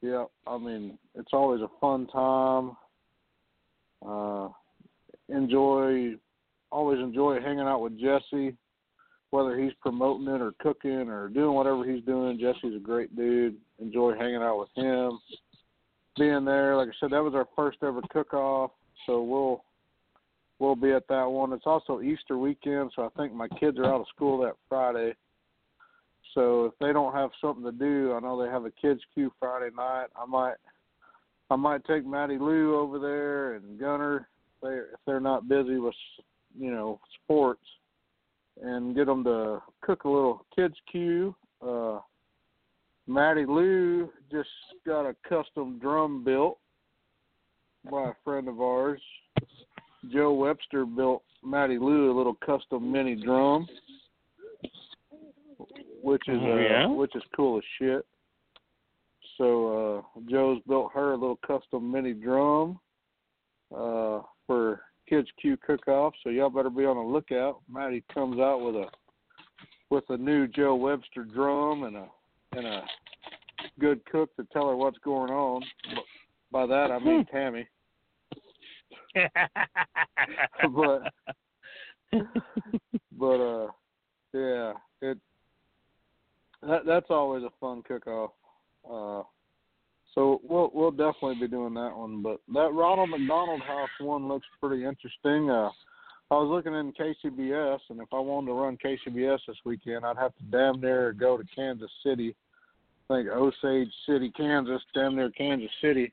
Yeah, 0.00 0.24
I 0.46 0.58
mean, 0.58 0.98
it's 1.14 1.30
always 1.32 1.60
a 1.60 1.68
fun 1.80 2.06
time. 2.08 2.76
Uh, 4.04 4.48
enjoy, 5.28 6.14
always 6.72 6.98
enjoy 6.98 7.38
hanging 7.40 7.60
out 7.60 7.82
with 7.82 8.00
Jesse, 8.00 8.56
whether 9.30 9.56
he's 9.58 9.72
promoting 9.80 10.26
it 10.26 10.40
or 10.40 10.52
cooking 10.58 11.08
or 11.08 11.28
doing 11.28 11.54
whatever 11.54 11.84
he's 11.84 12.04
doing. 12.04 12.38
Jesse's 12.40 12.74
a 12.76 12.80
great 12.80 13.14
dude. 13.14 13.56
Enjoy 13.78 14.14
hanging 14.14 14.42
out 14.42 14.58
with 14.58 14.70
him, 14.74 15.18
being 16.18 16.44
there. 16.44 16.76
Like 16.76 16.88
I 16.88 16.92
said, 16.98 17.10
that 17.10 17.22
was 17.22 17.34
our 17.34 17.46
first 17.54 17.78
ever 17.82 18.00
cook-off, 18.10 18.72
so 19.06 19.22
we'll 19.22 19.64
we'll 20.58 20.76
be 20.76 20.92
at 20.92 21.08
that 21.08 21.24
one. 21.24 21.52
It's 21.52 21.66
also 21.66 22.00
Easter 22.00 22.38
weekend, 22.38 22.92
so 22.96 23.04
I 23.04 23.08
think 23.16 23.34
my 23.34 23.48
kids 23.60 23.78
are 23.78 23.86
out 23.86 24.00
of 24.00 24.06
school 24.14 24.38
that 24.42 24.54
Friday. 24.68 25.14
So 26.34 26.66
if 26.66 26.72
they 26.80 26.92
don't 26.92 27.12
have 27.12 27.30
something 27.40 27.64
to 27.64 27.72
do, 27.72 28.14
I 28.14 28.20
know 28.20 28.42
they 28.42 28.50
have 28.50 28.64
a 28.64 28.70
kids 28.70 29.00
Q 29.12 29.32
Friday 29.38 29.74
night. 29.76 30.06
I 30.16 30.24
might 30.24 30.54
I 31.50 31.56
might 31.56 31.84
take 31.84 32.06
Matty 32.06 32.38
Lou 32.38 32.78
over 32.78 32.98
there 32.98 33.54
and 33.54 33.78
Gunner 33.78 34.28
if 34.62 35.00
they're 35.06 35.20
not 35.20 35.48
busy 35.48 35.76
with 35.78 35.94
you 36.58 36.70
know 36.70 37.00
sports 37.22 37.64
and 38.62 38.94
get 38.94 39.06
them 39.06 39.24
to 39.24 39.62
cook 39.80 40.04
a 40.04 40.08
little 40.08 40.44
kids 40.54 40.74
cue. 40.90 41.34
Uh 41.66 41.98
Matty 43.06 43.44
Lou 43.46 44.10
just 44.30 44.48
got 44.86 45.06
a 45.06 45.16
custom 45.28 45.78
drum 45.80 46.22
built 46.24 46.58
by 47.90 48.10
a 48.10 48.12
friend 48.24 48.48
of 48.48 48.60
ours. 48.60 49.02
Joe 50.12 50.32
Webster 50.34 50.84
built 50.86 51.22
Maddie 51.44 51.78
Lou 51.78 52.12
a 52.12 52.16
little 52.16 52.36
custom 52.46 52.90
mini 52.92 53.16
drum, 53.16 53.66
which 56.02 56.22
is 56.28 56.38
Oh, 56.40 56.52
uh, 56.52 56.56
yeah? 56.56 56.86
which 56.86 57.14
is 57.16 57.22
cool 57.34 57.58
as 57.58 57.64
shit. 57.78 58.06
So 59.38 60.04
uh, 60.16 60.20
Joe's 60.30 60.60
built 60.68 60.92
her 60.94 61.12
a 61.12 61.16
little 61.16 61.38
custom 61.46 61.90
mini 61.90 62.12
drum 62.12 62.78
uh, 63.74 64.20
for 64.46 64.82
Kids 65.12 65.28
Q 65.38 65.58
cook 65.58 65.86
off. 65.88 66.14
So 66.24 66.30
y'all 66.30 66.48
better 66.48 66.70
be 66.70 66.86
on 66.86 66.96
the 66.96 67.02
lookout. 67.02 67.60
Matty 67.70 68.02
comes 68.14 68.40
out 68.40 68.62
with 68.62 68.76
a 68.76 68.86
with 69.90 70.04
a 70.08 70.16
new 70.16 70.48
Joe 70.48 70.74
Webster 70.74 71.24
drum 71.24 71.82
and 71.82 71.96
a 71.96 72.06
and 72.52 72.66
a 72.66 72.82
good 73.78 74.02
cook 74.06 74.34
to 74.36 74.46
tell 74.54 74.70
her 74.70 74.76
what's 74.76 74.96
going 75.04 75.30
on. 75.30 75.62
By 76.50 76.64
that 76.64 76.90
I 76.90 76.98
mean 76.98 77.26
Tammy. 77.30 77.68
but 80.74 81.12
but 83.18 83.26
uh 83.26 83.66
yeah 84.32 84.72
it 85.02 85.18
that 86.62 86.86
that's 86.86 87.10
always 87.10 87.44
a 87.44 87.50
fun 87.60 87.82
cook 87.82 88.06
off 88.06 88.30
uh 88.90 89.22
so 90.14 90.40
we'll 90.44 90.70
we'll 90.74 90.90
definitely 90.90 91.36
be 91.40 91.48
doing 91.48 91.74
that 91.74 91.96
one 91.96 92.22
but 92.22 92.40
that 92.52 92.72
ronald 92.72 93.10
mcdonald 93.10 93.62
house 93.62 93.88
one 94.00 94.28
looks 94.28 94.46
pretty 94.60 94.84
interesting 94.84 95.50
uh 95.50 95.70
i 96.30 96.34
was 96.34 96.48
looking 96.48 96.74
in 96.74 96.92
kcbs 96.92 97.78
and 97.90 98.00
if 98.00 98.08
i 98.12 98.18
wanted 98.18 98.48
to 98.48 98.52
run 98.52 98.78
kcbs 98.84 99.38
this 99.46 99.56
weekend 99.64 100.04
i'd 100.04 100.16
have 100.16 100.34
to 100.36 100.44
damn 100.50 100.80
near 100.80 101.12
go 101.12 101.36
to 101.36 101.44
kansas 101.54 101.90
city 102.04 102.34
i 103.10 103.14
think 103.14 103.28
osage 103.28 103.92
city 104.06 104.32
kansas 104.36 104.82
damn 104.94 105.16
near 105.16 105.30
kansas 105.30 105.70
city 105.80 106.12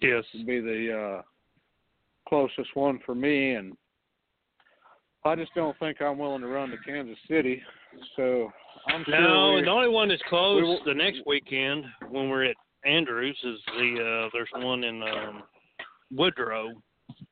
yes. 0.00 0.24
would 0.34 0.46
be 0.46 0.60
the 0.60 1.18
uh 1.18 1.22
closest 2.28 2.74
one 2.74 2.98
for 3.04 3.14
me 3.14 3.54
and 3.54 3.76
I 5.24 5.36
just 5.36 5.54
don't 5.54 5.78
think 5.78 6.02
I'm 6.02 6.18
willing 6.18 6.40
to 6.40 6.48
run 6.48 6.70
to 6.70 6.76
Kansas 6.78 7.18
City. 7.28 7.62
So 8.16 8.52
I'm 8.88 9.04
sure 9.04 9.20
No, 9.20 9.54
we, 9.54 9.62
the 9.62 9.70
only 9.70 9.88
one 9.88 10.08
that's 10.08 10.22
close 10.28 10.56
we 10.56 10.62
will- 10.62 10.84
the 10.84 10.94
next 10.94 11.22
weekend 11.26 11.84
when 12.08 12.28
we're 12.28 12.44
at 12.44 12.56
Andrews 12.84 13.38
is 13.44 13.60
the 13.76 14.24
uh 14.26 14.30
there's 14.32 14.48
one 14.64 14.84
in 14.84 15.02
um 15.02 15.42
Woodrow, 16.10 16.70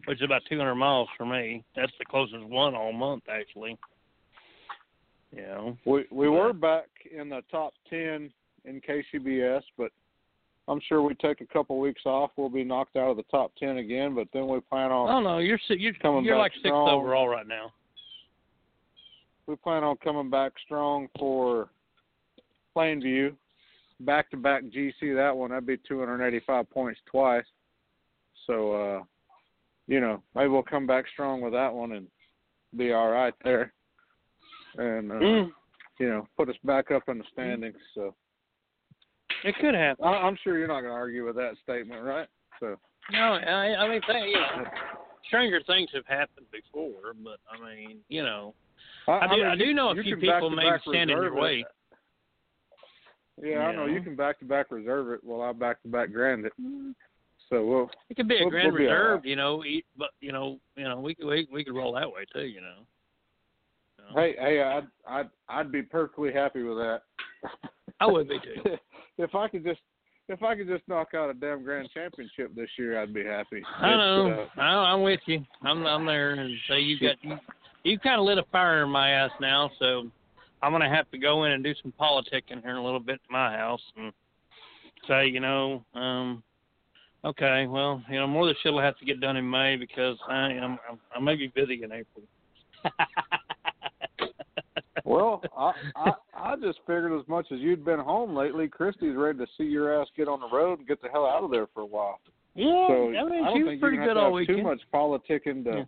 which 0.07 0.19
is 0.19 0.23
about 0.25 0.43
200 0.49 0.75
miles 0.75 1.09
from 1.19 1.31
me. 1.31 1.65
That's 1.77 1.93
the 1.99 2.05
closest 2.05 2.45
one 2.45 2.75
all 2.75 2.93
month 2.93 3.25
actually. 3.29 3.77
Know. 5.33 5.77
we 5.87 6.07
we 6.11 6.29
were 6.29 6.53
back 6.53 6.89
in 7.17 7.29
the 7.29 7.43
top 7.53 7.73
ten 7.89 8.33
in 8.65 8.81
KCBS, 8.81 9.63
but 9.79 9.93
I'm 10.67 10.81
sure 10.89 11.03
we 11.03 11.15
take 11.15 11.41
a 11.41 11.47
couple 11.47 11.79
weeks 11.79 12.03
off. 12.05 12.33
We'll 12.37 12.49
be 12.49 12.65
knocked 12.65 12.97
out 12.97 13.11
of 13.11 13.17
the 13.17 13.23
top 13.25 13.53
ten 13.57 13.77
again, 13.79 14.15
but 14.15 14.27
then 14.33 14.49
we 14.49 14.59
plan 14.61 14.91
on 14.91 15.09
Oh 15.09 15.21
no, 15.21 15.39
you're 15.39 15.59
you're 15.69 15.95
Coming 15.95 16.25
you're 16.25 16.37
like 16.37 16.53
sixth 16.55 16.67
strong. 16.67 16.89
overall 16.89 17.29
right 17.29 17.47
now. 17.47 17.73
We 19.51 19.57
plan 19.57 19.83
on 19.83 19.97
coming 19.97 20.31
back 20.31 20.53
strong 20.65 21.09
for 21.19 21.71
Plainview, 22.77 23.35
back 23.99 24.31
to 24.31 24.37
back 24.37 24.63
GC. 24.65 25.15
That 25.17 25.37
one 25.37 25.51
that'd 25.51 25.67
be 25.67 25.77
285 25.89 26.71
points 26.71 27.01
twice. 27.11 27.45
So, 28.47 28.73
uh, 28.73 29.03
you 29.89 30.01
know, 30.01 30.23
maybe 30.37 30.49
we'll 30.49 30.63
come 30.63 30.87
back 30.87 31.05
strong 31.13 31.41
with 31.41 31.53
that 31.53 31.75
one 31.75 31.93
and 31.93 32.07
be 32.77 32.93
all 32.93 33.09
right 33.09 33.35
there, 33.43 33.73
and 34.79 35.11
uh, 35.11 35.17
Mm, 35.17 35.51
you 35.99 36.09
know, 36.09 36.29
put 36.37 36.49
us 36.49 36.57
back 36.63 36.93
up 36.93 37.03
in 37.09 37.19
the 37.19 37.25
standings. 37.33 37.77
So, 37.95 38.15
it 39.43 39.57
could 39.61 39.75
happen. 39.75 40.05
I, 40.05 40.13
I'm 40.13 40.39
sure 40.45 40.57
you're 40.57 40.69
not 40.69 40.83
going 40.83 40.93
to 40.93 40.97
argue 40.97 41.27
with 41.27 41.35
that 41.37 41.55
statement, 41.65 42.05
right? 42.05 42.29
So, 42.61 42.77
No, 43.11 43.19
I 43.19 43.75
I 43.75 43.89
mean 43.89 44.01
th- 44.07 44.25
you 44.27 44.35
know, 44.35 44.65
stranger 45.27 45.61
things 45.67 45.91
have 45.93 46.07
happened 46.07 46.47
before, 46.53 47.15
but 47.25 47.41
I 47.51 47.75
mean, 47.75 47.99
you 48.09 48.23
know, 48.23 48.55
I 49.09 49.27
do- 49.29 49.37
mean, 49.37 49.47
I 49.47 49.57
do 49.57 49.65
you- 49.67 49.75
know 49.75 49.89
a 49.91 50.03
few 50.03 50.17
people 50.17 50.51
may 50.51 50.71
stand 50.87 51.11
in 51.11 51.17
your 51.17 51.35
way. 51.35 51.65
Yeah, 53.43 53.67
I 53.69 53.75
know 53.75 53.87
you 53.87 54.03
can 54.03 54.15
back 54.17 54.39
to 54.41 54.45
back 54.45 54.71
reserve 54.71 55.13
it 55.13 55.25
while 55.25 55.41
I 55.43 55.53
back 55.53 55.81
to 55.83 55.89
back 55.89 56.13
grand 56.13 56.45
it. 56.47 56.53
So 57.49 57.65
we'll 57.65 57.91
It 58.11 58.17
could 58.17 58.29
be 58.29 58.37
a 58.37 58.41
We'll- 58.41 58.51
grand 58.51 58.73
we'll 58.73 58.83
reserve, 58.83 59.25
you 59.27 59.35
know. 59.37 59.65
Eat, 59.65 59.87
but 59.97 60.11
you 60.21 60.31
know, 60.33 60.61
you 60.77 60.85
know, 60.85 61.01
we 61.01 61.15
could 61.15 61.27
we, 61.27 61.49
we 61.51 61.65
could 61.65 61.75
roll 61.75 61.93
that 61.95 62.11
way 62.13 62.25
too, 62.33 62.45
you 62.47 62.61
know. 62.61 62.87
So, 63.97 64.05
Hey, 64.15 64.35
hey, 64.39 64.63
I'd 64.63 64.87
I'd 65.07 65.31
I'd 65.49 65.73
be 65.73 65.83
perfectly 65.83 66.33
happy 66.33 66.63
with 66.63 66.77
that. 66.79 67.03
I 67.99 68.07
would 68.07 68.29
be 68.29 68.39
too. 68.41 68.77
if 69.19 69.35
I 69.35 69.49
could 69.49 69.65
just 69.65 69.81
if 70.29 70.43
I 70.45 70.55
could 70.55 70.69
just 70.69 70.87
knock 70.87 71.15
out 71.15 71.31
a 71.31 71.35
damn 71.35 71.65
grand 71.65 71.89
championship 71.93 72.55
this 72.55 72.69
year, 72.79 73.01
I'd 73.01 73.13
be 73.15 73.25
happy. 73.25 73.65
I 73.79 73.97
know. 73.97 74.47
Uh, 74.57 74.61
I, 74.61 74.93
I'm 74.93 75.03
with 75.03 75.21
you. 75.27 75.45
I'm 75.63 75.85
I'm 75.87 76.05
there, 76.07 76.33
and 76.35 76.55
say 76.69 76.81
you 76.81 77.01
got 77.01 77.17
you. 77.85 77.93
You 77.93 77.99
kind 77.99 78.21
of 78.21 78.27
lit 78.27 78.39
a 78.39 78.45
fire 78.53 78.83
in 78.83 78.91
my 78.91 79.11
ass 79.11 79.31
now, 79.41 79.71
so 79.79 80.11
I'm 80.63 80.73
gonna 80.73 80.89
have 80.89 81.11
to 81.11 81.19
go 81.19 81.45
in 81.45 81.53
and 81.53 81.65
do 81.65 81.75
some 81.83 81.93
politicking 82.01 82.63
here 82.63 82.71
in 82.71 82.77
a 82.77 82.85
little 82.85 83.01
bit 83.01 83.21
at 83.25 83.31
my 83.31 83.57
house 83.57 83.83
and 83.97 84.13
say, 85.09 85.27
you 85.27 85.41
know, 85.41 85.85
um, 85.95 86.43
Okay, 87.23 87.67
well, 87.67 88.03
you 88.09 88.19
know, 88.19 88.27
more 88.27 88.49
of 88.49 88.55
the 88.55 88.59
shit 88.63 88.73
will 88.73 88.81
have 88.81 88.97
to 88.99 89.05
get 89.05 89.21
done 89.21 89.37
in 89.37 89.49
May 89.49 89.77
because 89.77 90.17
I 90.27 90.53
am 90.53 90.79
I'm, 90.91 90.99
I 91.15 91.21
may 91.21 91.37
be 91.37 91.49
busy 91.49 91.83
in 91.83 91.93
April. 91.93 92.25
Well, 95.05 95.43
I, 95.57 95.73
I 95.97 96.13
I 96.37 96.57
just 96.57 96.79
figured 96.87 97.19
as 97.19 97.27
much 97.27 97.47
as 97.51 97.59
you'd 97.59 97.85
been 97.85 97.99
home 97.99 98.37
lately, 98.37 98.69
Christy's 98.69 99.17
ready 99.17 99.39
to 99.39 99.47
see 99.59 99.65
your 99.65 100.01
ass 100.01 100.07
get 100.17 100.29
on 100.29 100.41
the 100.41 100.49
road 100.57 100.79
and 100.79 100.87
get 100.87 101.03
the 101.03 101.09
hell 101.09 101.27
out 101.27 101.43
of 101.43 101.51
there 101.51 101.67
for 101.75 101.81
a 101.81 101.87
while. 101.87 102.21
yeah, 102.55 102.87
So 102.87 103.09
I 103.09 103.25
mean, 103.25 103.45
don't 103.45 103.57
she 103.57 103.63
was 103.65 103.79
pretty 103.81 103.97
good 103.97 104.09
have 104.09 104.17
all 104.19 104.29
to 104.29 104.35
weekend. 104.35 104.59
Too 104.59 104.63
much 104.65 104.81
politicking 104.95 105.65
to. 105.65 105.79
Yeah. 105.79 105.85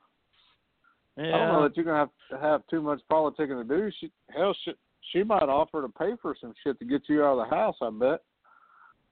I 1.19 1.23
don't 1.23 1.53
know 1.53 1.63
that 1.65 1.77
you're 1.77 1.85
gonna 1.85 1.99
have 1.99 2.11
to 2.31 2.39
have 2.39 2.67
too 2.69 2.81
much 2.81 3.01
politicking 3.11 3.61
to 3.61 3.65
do. 3.65 3.91
She 4.01 4.11
hell, 4.35 4.55
she 4.65 4.73
she 5.13 5.23
might 5.23 5.43
offer 5.43 5.83
to 5.83 5.89
pay 5.89 6.13
for 6.23 6.35
some 6.41 6.55
shit 6.65 6.79
to 6.79 6.85
get 6.85 7.03
you 7.09 7.23
out 7.25 7.39
of 7.39 7.49
the 7.51 7.55
house. 7.55 7.77
I 7.83 7.91
bet. 7.91 8.23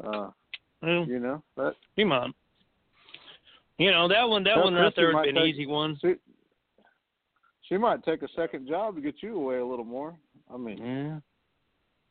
Uh, 0.02 0.30
Well, 0.82 1.04
you 1.04 1.18
know 1.20 1.42
that 1.56 1.74
She 1.96 2.04
might. 2.04 2.30
You 3.78 3.90
know 3.90 4.08
that 4.08 4.28
one. 4.28 4.44
That 4.44 4.56
one 4.58 4.74
right 4.74 4.92
there 4.96 5.14
would 5.14 5.22
be 5.24 5.28
an 5.30 5.34
take- 5.36 5.54
easy 5.54 5.66
one. 5.66 5.98
she 6.00 6.14
she 7.68 7.76
might 7.76 8.02
take 8.04 8.22
a 8.22 8.28
second 8.34 8.66
job 8.66 8.94
to 8.96 9.00
get 9.00 9.22
you 9.22 9.36
away 9.36 9.56
a 9.58 9.64
little 9.64 9.84
more. 9.84 10.16
I 10.52 10.56
mean, 10.56 10.78
Yeah. 10.78 11.20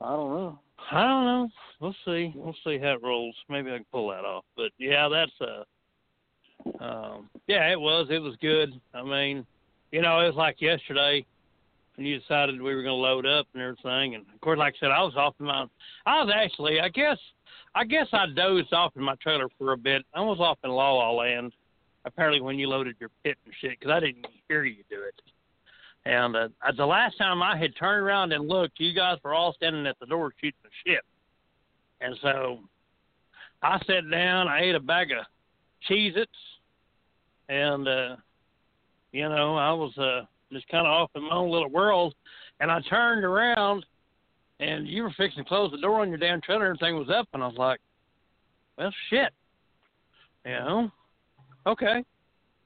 I 0.02 0.12
don't 0.12 0.30
know. 0.34 0.60
I 0.92 1.02
don't 1.04 1.26
know. 1.26 1.50
We'll 1.82 1.96
see. 2.06 2.32
We'll 2.36 2.56
see 2.64 2.78
how 2.78 2.94
it 2.94 3.04
rolls. 3.04 3.36
Maybe 3.50 3.70
I 3.72 3.76
can 3.78 3.86
pull 3.92 4.10
that 4.10 4.24
off. 4.24 4.46
But 4.56 4.72
yeah, 4.78 5.10
that's 5.10 5.32
uh 5.42 5.64
um 6.84 7.30
yeah, 7.48 7.72
it 7.72 7.80
was. 7.80 8.08
It 8.10 8.20
was 8.22 8.36
good. 8.38 8.80
I 8.94 9.02
mean, 9.04 9.46
you 9.92 10.02
know, 10.02 10.20
it 10.20 10.28
was 10.28 10.36
like 10.36 10.62
yesterday 10.62 11.26
when 11.96 12.06
you 12.06 12.20
decided 12.20 12.62
we 12.62 12.74
were 12.74 12.84
gonna 12.84 12.94
load 12.94 13.26
up 13.26 13.48
and 13.54 13.62
everything 13.62 14.16
and 14.16 14.26
of 14.34 14.42
course 14.42 14.58
like 14.58 14.76
I 14.78 14.80
said, 14.80 14.92
I 14.92 15.02
was 15.02 15.16
off 15.16 15.36
in 15.40 15.46
my 15.46 15.66
I 16.06 16.24
was 16.24 16.34
actually 16.34 16.80
I 16.80 16.90
guess 16.90 17.18
I 17.76 17.84
guess 17.84 18.08
I 18.14 18.26
dozed 18.36 18.74
off 18.74 18.94
in 18.96 19.04
my 19.04 19.16
trailer 19.16 19.48
for 19.58 19.74
a 19.74 19.78
bit. 19.78 20.06
I 20.14 20.22
was 20.22 20.40
off 20.40 20.58
in 20.64 20.72
La 20.72 20.94
La 20.94 21.12
Land 21.12 21.54
apparently 22.06 22.42
when 22.42 22.58
you 22.58 22.68
loaded 22.68 22.96
your 23.00 23.10
pit 23.24 23.38
and 23.46 23.54
shit 23.60 23.80
because 23.80 23.92
I 23.92 24.00
didn't 24.00 24.28
hear 24.48 24.64
you 24.64 24.84
do 24.90 25.02
it. 25.02 25.22
And 26.06 26.36
uh, 26.36 26.48
the 26.76 26.86
last 26.86 27.18
time 27.18 27.44
I 27.44 27.58
had 27.58 27.76
turned 27.76 28.04
around 28.04 28.32
and 28.32 28.48
looked, 28.48 28.80
you 28.80 28.94
guys 28.94 29.18
were 29.24 29.34
all 29.34 29.54
standing 29.54 29.86
at 29.86 30.00
the 30.00 30.06
door 30.06 30.32
shooting 30.40 30.60
the 30.64 30.70
shit. 30.86 31.04
And 32.02 32.16
so 32.22 32.60
I 33.62 33.78
sat 33.86 34.10
down, 34.10 34.48
I 34.48 34.62
ate 34.62 34.76
a 34.76 34.80
bag 34.80 35.12
of 35.12 35.26
Cheez 35.90 36.16
Its, 36.16 36.32
and, 37.50 37.88
uh, 37.88 38.16
you 39.12 39.28
know, 39.28 39.56
I 39.56 39.72
was 39.72 39.98
uh, 39.98 40.26
just 40.52 40.68
kind 40.70 40.86
of 40.86 40.92
off 40.92 41.12
in 41.16 41.24
my 41.24 41.36
own 41.36 41.52
little 41.52 41.70
world. 41.70 42.14
And 42.60 42.70
I 42.70 42.82
turned 42.82 43.24
around, 43.24 43.86
and 44.60 44.88
you 44.88 45.04
were 45.04 45.14
fixing 45.18 45.44
to 45.44 45.48
close 45.48 45.72
the 45.72 45.78
door 45.78 46.02
on 46.02 46.10
your 46.10 46.18
damn 46.18 46.42
trailer, 46.42 46.70
and 46.70 46.78
everything 46.78 47.00
was 47.00 47.10
up. 47.10 47.28
And 47.34 47.44
I 47.44 47.48
was 47.48 47.58
like, 47.58 47.80
well, 48.78 48.94
shit. 49.10 49.34
You 50.46 50.52
know? 50.52 50.92
Okay. 51.66 52.04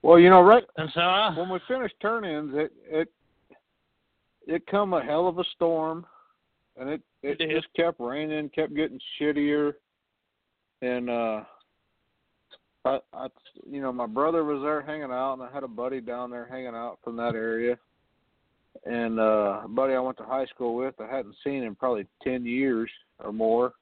Well, 0.01 0.19
you 0.19 0.29
know, 0.29 0.41
right 0.41 0.63
And 0.77 0.89
so 0.93 0.99
I, 0.99 1.33
when 1.37 1.49
we 1.49 1.59
finished 1.67 1.95
turn-ins, 2.01 2.53
it 2.55 2.71
it 2.85 3.11
it 4.45 4.67
come 4.67 4.93
a 4.93 5.01
hell 5.01 5.27
of 5.27 5.39
a 5.39 5.43
storm, 5.55 6.05
and 6.77 6.89
it 6.89 7.01
it 7.21 7.39
It 7.39 7.49
just 7.49 7.73
kept 7.73 7.99
raining, 7.99 8.49
kept 8.49 8.75
getting 8.75 8.99
shittier, 9.19 9.73
and 10.81 11.09
uh, 11.09 11.43
I 12.85 12.99
I 13.13 13.27
you 13.69 13.81
know 13.81 13.91
my 13.91 14.07
brother 14.07 14.43
was 14.43 14.61
there 14.61 14.81
hanging 14.81 15.11
out, 15.11 15.33
and 15.33 15.43
I 15.43 15.51
had 15.51 15.63
a 15.63 15.67
buddy 15.67 16.01
down 16.01 16.29
there 16.29 16.45
hanging 16.45 16.75
out 16.75 16.99
from 17.03 17.15
that 17.17 17.35
area, 17.35 17.77
and 18.85 19.19
uh, 19.19 19.61
a 19.63 19.67
buddy 19.67 19.93
I 19.93 19.99
went 19.99 20.17
to 20.17 20.23
high 20.23 20.45
school 20.47 20.75
with, 20.75 20.95
I 20.99 21.07
hadn't 21.07 21.35
seen 21.43 21.63
in 21.63 21.75
probably 21.75 22.05
ten 22.21 22.45
years 22.45 22.89
or 23.23 23.31
more, 23.31 23.73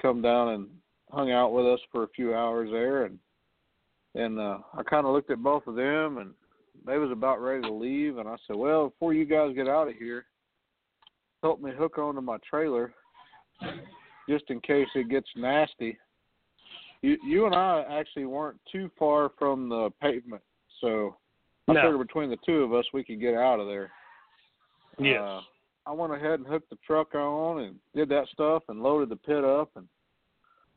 come 0.00 0.20
down 0.20 0.48
and 0.48 0.68
hung 1.10 1.32
out 1.32 1.52
with 1.52 1.66
us 1.66 1.80
for 1.90 2.04
a 2.04 2.08
few 2.08 2.34
hours 2.34 2.70
there, 2.70 3.04
and 3.04 3.18
and 4.14 4.38
uh, 4.38 4.58
I 4.74 4.82
kind 4.82 5.06
of 5.06 5.12
looked 5.12 5.30
at 5.30 5.42
both 5.42 5.66
of 5.66 5.74
them, 5.74 6.18
and 6.18 6.30
they 6.86 6.98
was 6.98 7.10
about 7.10 7.40
ready 7.40 7.62
to 7.62 7.72
leave, 7.72 8.18
and 8.18 8.28
I 8.28 8.36
said, 8.46 8.56
"Well, 8.56 8.90
before 8.90 9.14
you 9.14 9.24
guys 9.24 9.54
get 9.54 9.68
out 9.68 9.88
of 9.88 9.94
here, 9.94 10.26
help 11.42 11.60
me 11.60 11.70
hook 11.76 11.98
onto 11.98 12.20
my 12.20 12.36
trailer, 12.48 12.92
just 14.28 14.44
in 14.50 14.60
case 14.60 14.88
it 14.94 15.08
gets 15.08 15.28
nasty." 15.36 15.98
You 17.02 17.16
you 17.24 17.46
and 17.46 17.54
I 17.54 17.84
actually 17.88 18.24
weren't 18.26 18.58
too 18.70 18.90
far 18.98 19.30
from 19.38 19.68
the 19.68 19.90
pavement, 20.00 20.42
so 20.80 21.16
I 21.68 21.74
No. 21.74 21.82
figured 21.82 22.06
between 22.06 22.30
the 22.30 22.38
two 22.44 22.62
of 22.64 22.72
us 22.74 22.84
we 22.92 23.04
could 23.04 23.20
get 23.20 23.34
out 23.34 23.60
of 23.60 23.66
there. 23.68 23.92
yes. 24.98 25.20
Uh, 25.20 25.40
I 25.86 25.92
went 25.92 26.12
ahead 26.12 26.34
and 26.40 26.46
hooked 26.46 26.68
the 26.70 26.76
truck 26.86 27.14
on 27.14 27.60
and 27.60 27.78
did 27.94 28.08
that 28.10 28.28
stuff 28.28 28.62
and 28.68 28.82
loaded 28.82 29.08
the 29.08 29.16
pit 29.16 29.42
up 29.44 29.70
and 29.76 29.88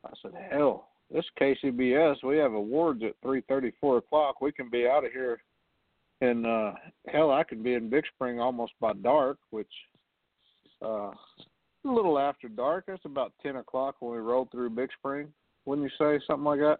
I 0.05 0.09
said, 0.21 0.31
Hell, 0.49 0.87
this 1.09 1.25
KCBS, 1.39 2.23
we 2.23 2.37
have 2.37 2.53
awards 2.53 3.03
at 3.03 3.15
three 3.21 3.41
thirty, 3.41 3.71
four 3.81 3.97
o'clock. 3.97 4.41
We 4.41 4.51
can 4.51 4.69
be 4.69 4.87
out 4.87 5.03
of 5.05 5.11
here 5.11 5.41
and 6.21 6.45
uh 6.45 6.73
hell 7.07 7.31
I 7.31 7.43
could 7.43 7.63
be 7.63 7.73
in 7.73 7.89
Big 7.89 8.05
Spring 8.13 8.39
almost 8.39 8.73
by 8.79 8.93
dark, 8.93 9.39
which 9.49 9.71
uh 10.83 11.11
a 11.83 11.87
little 11.87 12.19
after 12.19 12.47
dark. 12.47 12.85
That's 12.87 13.03
about 13.05 13.33
ten 13.41 13.55
o'clock 13.55 13.95
when 13.99 14.11
we 14.13 14.19
rolled 14.19 14.51
through 14.51 14.69
Big 14.69 14.89
Spring. 14.99 15.33
Wouldn't 15.65 15.89
you 15.89 15.97
say 15.97 16.23
something 16.25 16.45
like 16.45 16.59
that? 16.59 16.79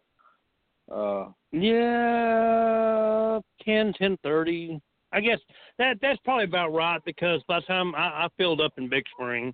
Uh 0.94 1.30
Yeah, 1.52 3.40
ten, 3.64 3.94
ten 3.94 4.18
thirty. 4.24 4.82
I 5.14 5.22
guess 5.22 5.40
that 5.78 5.98
that's 6.02 6.20
probably 6.24 6.46
about 6.46 6.74
right 6.74 7.02
because 7.06 7.42
by 7.48 7.60
the 7.60 7.66
time 7.66 7.94
I, 7.96 8.26
I 8.26 8.28
filled 8.38 8.62
up 8.62 8.74
in 8.78 8.90
Big 8.90 9.04
Spring, 9.14 9.54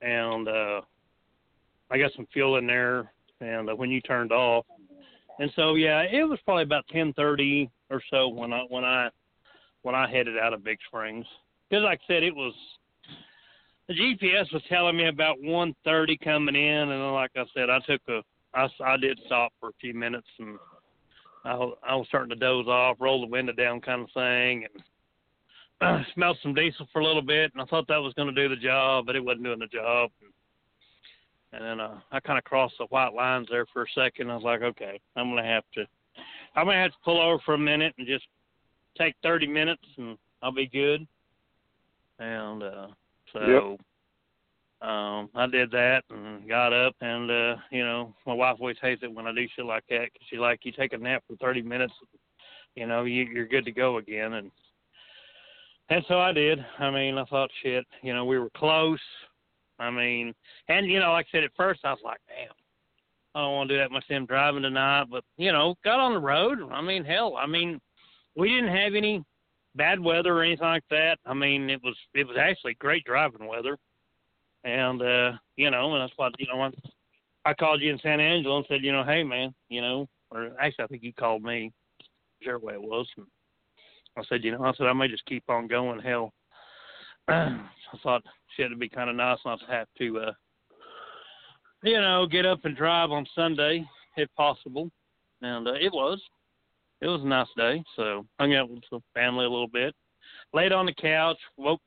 and 0.00 0.48
uh 0.48 0.80
I 1.90 1.98
got 1.98 2.12
some 2.16 2.26
fuel 2.32 2.56
in 2.56 2.66
there, 2.66 3.12
and 3.40 3.70
uh, 3.70 3.76
when 3.76 3.90
you 3.90 4.00
turned 4.00 4.32
off, 4.32 4.66
and 5.38 5.50
so 5.54 5.74
yeah, 5.74 6.02
it 6.02 6.28
was 6.28 6.38
probably 6.44 6.64
about 6.64 6.86
ten 6.88 7.12
thirty 7.12 7.70
or 7.90 8.02
so 8.10 8.28
when 8.28 8.52
I 8.52 8.62
when 8.68 8.84
I 8.84 9.08
when 9.82 9.94
I 9.94 10.10
headed 10.10 10.36
out 10.38 10.52
of 10.52 10.64
Big 10.64 10.78
Springs. 10.88 11.26
Because 11.68 11.84
like 11.84 12.00
I 12.04 12.12
said, 12.14 12.22
it 12.22 12.34
was 12.34 12.54
the 13.88 13.94
GPS 13.94 14.52
was 14.52 14.62
telling 14.68 14.96
me 14.96 15.06
about 15.08 15.36
one 15.40 15.74
thirty 15.84 16.16
coming 16.16 16.56
in, 16.56 16.90
and 16.90 17.12
like 17.14 17.30
I 17.36 17.44
said, 17.54 17.70
I 17.70 17.78
took 17.86 18.00
a 18.08 18.22
I, 18.56 18.68
I 18.84 18.96
did 18.96 19.20
stop 19.26 19.52
for 19.60 19.68
a 19.68 19.72
few 19.80 19.94
minutes 19.94 20.26
and 20.38 20.58
I, 21.44 21.54
was- 21.54 21.78
I 21.86 21.94
was 21.94 22.06
starting 22.08 22.30
to 22.30 22.36
doze 22.36 22.66
off, 22.66 22.96
roll 22.98 23.20
the 23.20 23.26
window 23.26 23.52
down, 23.52 23.80
kind 23.80 24.02
of 24.02 24.10
thing, 24.12 24.66
and 25.80 26.06
smelled 26.14 26.38
some 26.42 26.54
diesel 26.54 26.88
for 26.92 27.00
a 27.00 27.04
little 27.04 27.22
bit, 27.22 27.52
and 27.52 27.62
I 27.62 27.66
thought 27.66 27.86
that 27.88 27.98
was 28.02 28.14
going 28.14 28.34
to 28.34 28.48
do 28.48 28.48
the 28.52 28.60
job, 28.60 29.06
but 29.06 29.14
it 29.14 29.24
wasn't 29.24 29.44
doing 29.44 29.58
the 29.58 29.66
job. 29.66 30.10
And, 30.22 30.32
and 31.52 31.64
then 31.64 31.80
uh, 31.86 32.00
I 32.10 32.18
kind 32.20 32.38
of 32.38 32.44
crossed 32.44 32.74
the 32.78 32.86
white 32.86 33.14
lines 33.14 33.46
there 33.50 33.66
for 33.72 33.82
a 33.82 33.86
second. 33.94 34.30
I 34.30 34.34
was 34.34 34.44
like, 34.44 34.62
okay, 34.62 35.00
I'm 35.14 35.30
going 35.30 35.42
to 35.42 35.48
have 35.48 35.64
to, 35.74 35.84
I'm 36.56 36.64
going 36.64 36.76
to 36.76 36.82
have 36.82 36.92
to 36.92 36.96
pull 37.04 37.20
over 37.20 37.40
for 37.44 37.54
a 37.54 37.58
minute 37.58 37.94
and 37.98 38.06
just 38.06 38.24
take 38.98 39.14
30 39.22 39.46
minutes, 39.46 39.82
and 39.98 40.18
I'll 40.42 40.50
be 40.52 40.66
good. 40.66 41.06
And 42.18 42.62
uh, 42.62 42.86
so. 43.32 43.40
Um, 44.82 45.30
I 45.34 45.46
did 45.50 45.70
that 45.70 46.02
and 46.10 46.46
got 46.48 46.72
up, 46.72 46.94
and 47.00 47.30
uh, 47.30 47.56
you 47.70 47.82
know, 47.84 48.14
my 48.26 48.34
wife 48.34 48.56
always 48.60 48.76
hates 48.82 49.02
it 49.02 49.12
when 49.12 49.26
I 49.26 49.32
do 49.32 49.46
shit 49.56 49.64
like 49.64 49.84
that 49.88 50.12
'cause 50.12 50.26
she's 50.28 50.38
like, 50.38 50.64
"You 50.64 50.72
take 50.72 50.92
a 50.92 50.98
nap 50.98 51.24
for 51.26 51.36
30 51.36 51.62
minutes, 51.62 51.94
you 52.74 52.86
know, 52.86 53.04
you, 53.04 53.24
you're 53.24 53.46
good 53.46 53.64
to 53.64 53.72
go 53.72 53.96
again." 53.96 54.34
And 54.34 54.50
and 55.88 56.04
so 56.08 56.18
I 56.20 56.32
did. 56.32 56.64
I 56.78 56.90
mean, 56.90 57.16
I 57.16 57.24
thought, 57.24 57.50
shit, 57.62 57.86
you 58.02 58.12
know, 58.12 58.24
we 58.26 58.38
were 58.38 58.50
close. 58.50 59.00
I 59.78 59.90
mean, 59.90 60.34
and 60.68 60.86
you 60.86 61.00
know, 61.00 61.12
like 61.12 61.26
I 61.32 61.38
said 61.38 61.44
at 61.44 61.52
first, 61.56 61.80
I 61.84 61.92
was 61.92 62.00
like, 62.04 62.20
damn, 62.28 62.52
I 63.34 63.40
don't 63.40 63.52
want 63.54 63.68
to 63.70 63.74
do 63.74 63.78
that 63.78 63.90
much 63.90 64.06
them 64.08 64.26
driving 64.26 64.62
tonight, 64.62 65.06
but 65.10 65.24
you 65.38 65.52
know, 65.52 65.74
got 65.84 66.00
on 66.00 66.12
the 66.12 66.20
road. 66.20 66.58
I 66.70 66.82
mean, 66.82 67.04
hell, 67.04 67.36
I 67.36 67.46
mean, 67.46 67.80
we 68.36 68.48
didn't 68.50 68.76
have 68.76 68.94
any 68.94 69.22
bad 69.74 70.00
weather 70.00 70.36
or 70.38 70.42
anything 70.42 70.66
like 70.66 70.84
that. 70.90 71.18
I 71.24 71.34
mean, 71.34 71.70
it 71.70 71.82
was 71.82 71.96
it 72.14 72.26
was 72.26 72.36
actually 72.38 72.74
great 72.74 73.04
driving 73.04 73.46
weather. 73.46 73.78
And 74.66 75.00
uh, 75.00 75.32
you 75.56 75.70
know, 75.70 75.94
and 75.94 76.02
that's 76.02 76.12
why 76.16 76.28
you 76.38 76.46
know 76.48 76.60
I, 76.60 76.70
I 77.44 77.54
called 77.54 77.80
you 77.80 77.92
in 77.92 78.00
San 78.00 78.18
Angelo 78.18 78.58
and 78.58 78.66
said, 78.68 78.82
you 78.82 78.90
know, 78.90 79.04
hey 79.04 79.22
man, 79.22 79.54
you 79.68 79.80
know, 79.80 80.08
or 80.32 80.50
actually 80.60 80.84
I 80.84 80.88
think 80.88 81.04
you 81.04 81.12
called 81.12 81.42
me, 81.42 81.72
whichever 82.40 82.58
way 82.58 82.74
it 82.74 82.82
was. 82.82 83.06
And 83.16 83.26
I 84.18 84.22
said, 84.28 84.42
you 84.42 84.50
know, 84.50 84.64
I 84.64 84.72
said 84.76 84.88
I 84.88 84.92
may 84.92 85.06
just 85.06 85.24
keep 85.26 85.44
on 85.48 85.68
going. 85.68 86.00
Hell, 86.00 86.32
I 87.28 87.60
thought 88.02 88.24
shit 88.56 88.66
it'd 88.66 88.80
be 88.80 88.88
kind 88.88 89.08
of 89.08 89.14
nice 89.14 89.38
not 89.44 89.60
to 89.60 89.66
have 89.66 89.86
to, 89.98 90.18
uh, 90.18 90.32
you 91.84 92.00
know, 92.00 92.26
get 92.26 92.44
up 92.44 92.64
and 92.64 92.76
drive 92.76 93.12
on 93.12 93.24
Sunday 93.36 93.86
if 94.16 94.28
possible. 94.36 94.90
And 95.42 95.68
uh, 95.68 95.74
it 95.74 95.92
was, 95.92 96.20
it 97.00 97.06
was 97.06 97.22
a 97.22 97.26
nice 97.26 97.46
day. 97.56 97.84
So 97.94 98.26
hung 98.40 98.54
out 98.54 98.68
with 98.68 98.82
the 98.90 99.00
family 99.14 99.44
a 99.44 99.50
little 99.50 99.68
bit, 99.68 99.94
laid 100.52 100.72
on 100.72 100.86
the 100.86 100.94
couch, 100.94 101.38
woke 101.56 101.80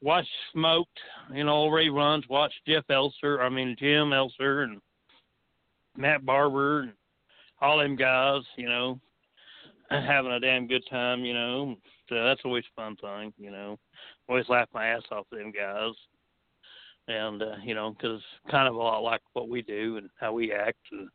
watched 0.00 0.28
Smoked, 0.52 0.98
you 1.32 1.44
know, 1.44 1.68
reruns, 1.68 2.28
watch 2.28 2.52
Jeff 2.66 2.84
Elser, 2.90 3.40
I 3.40 3.48
mean 3.48 3.76
Jim 3.78 4.10
Elser 4.10 4.64
and 4.64 4.80
Matt 5.96 6.24
Barber 6.24 6.82
and 6.82 6.92
all 7.60 7.78
them 7.78 7.96
guys, 7.96 8.42
you 8.56 8.68
know, 8.68 9.00
having 9.90 10.32
a 10.32 10.40
damn 10.40 10.66
good 10.66 10.84
time, 10.88 11.24
you 11.24 11.34
know. 11.34 11.76
So 12.08 12.24
that's 12.24 12.40
always 12.44 12.64
a 12.64 12.80
fun 12.80 12.96
thing, 12.96 13.32
you 13.36 13.50
know. 13.50 13.78
Always 14.28 14.48
laugh 14.48 14.68
my 14.72 14.86
ass 14.86 15.02
off 15.10 15.26
them 15.30 15.52
guys. 15.52 15.92
And, 17.08 17.42
uh, 17.42 17.56
you 17.64 17.74
know, 17.74 17.90
because 17.90 18.20
kind 18.50 18.68
of 18.68 18.74
a 18.74 18.78
lot 18.78 19.02
like 19.02 19.22
what 19.32 19.48
we 19.48 19.62
do 19.62 19.96
and 19.96 20.10
how 20.20 20.32
we 20.32 20.52
act. 20.52 20.78
And 20.92 21.08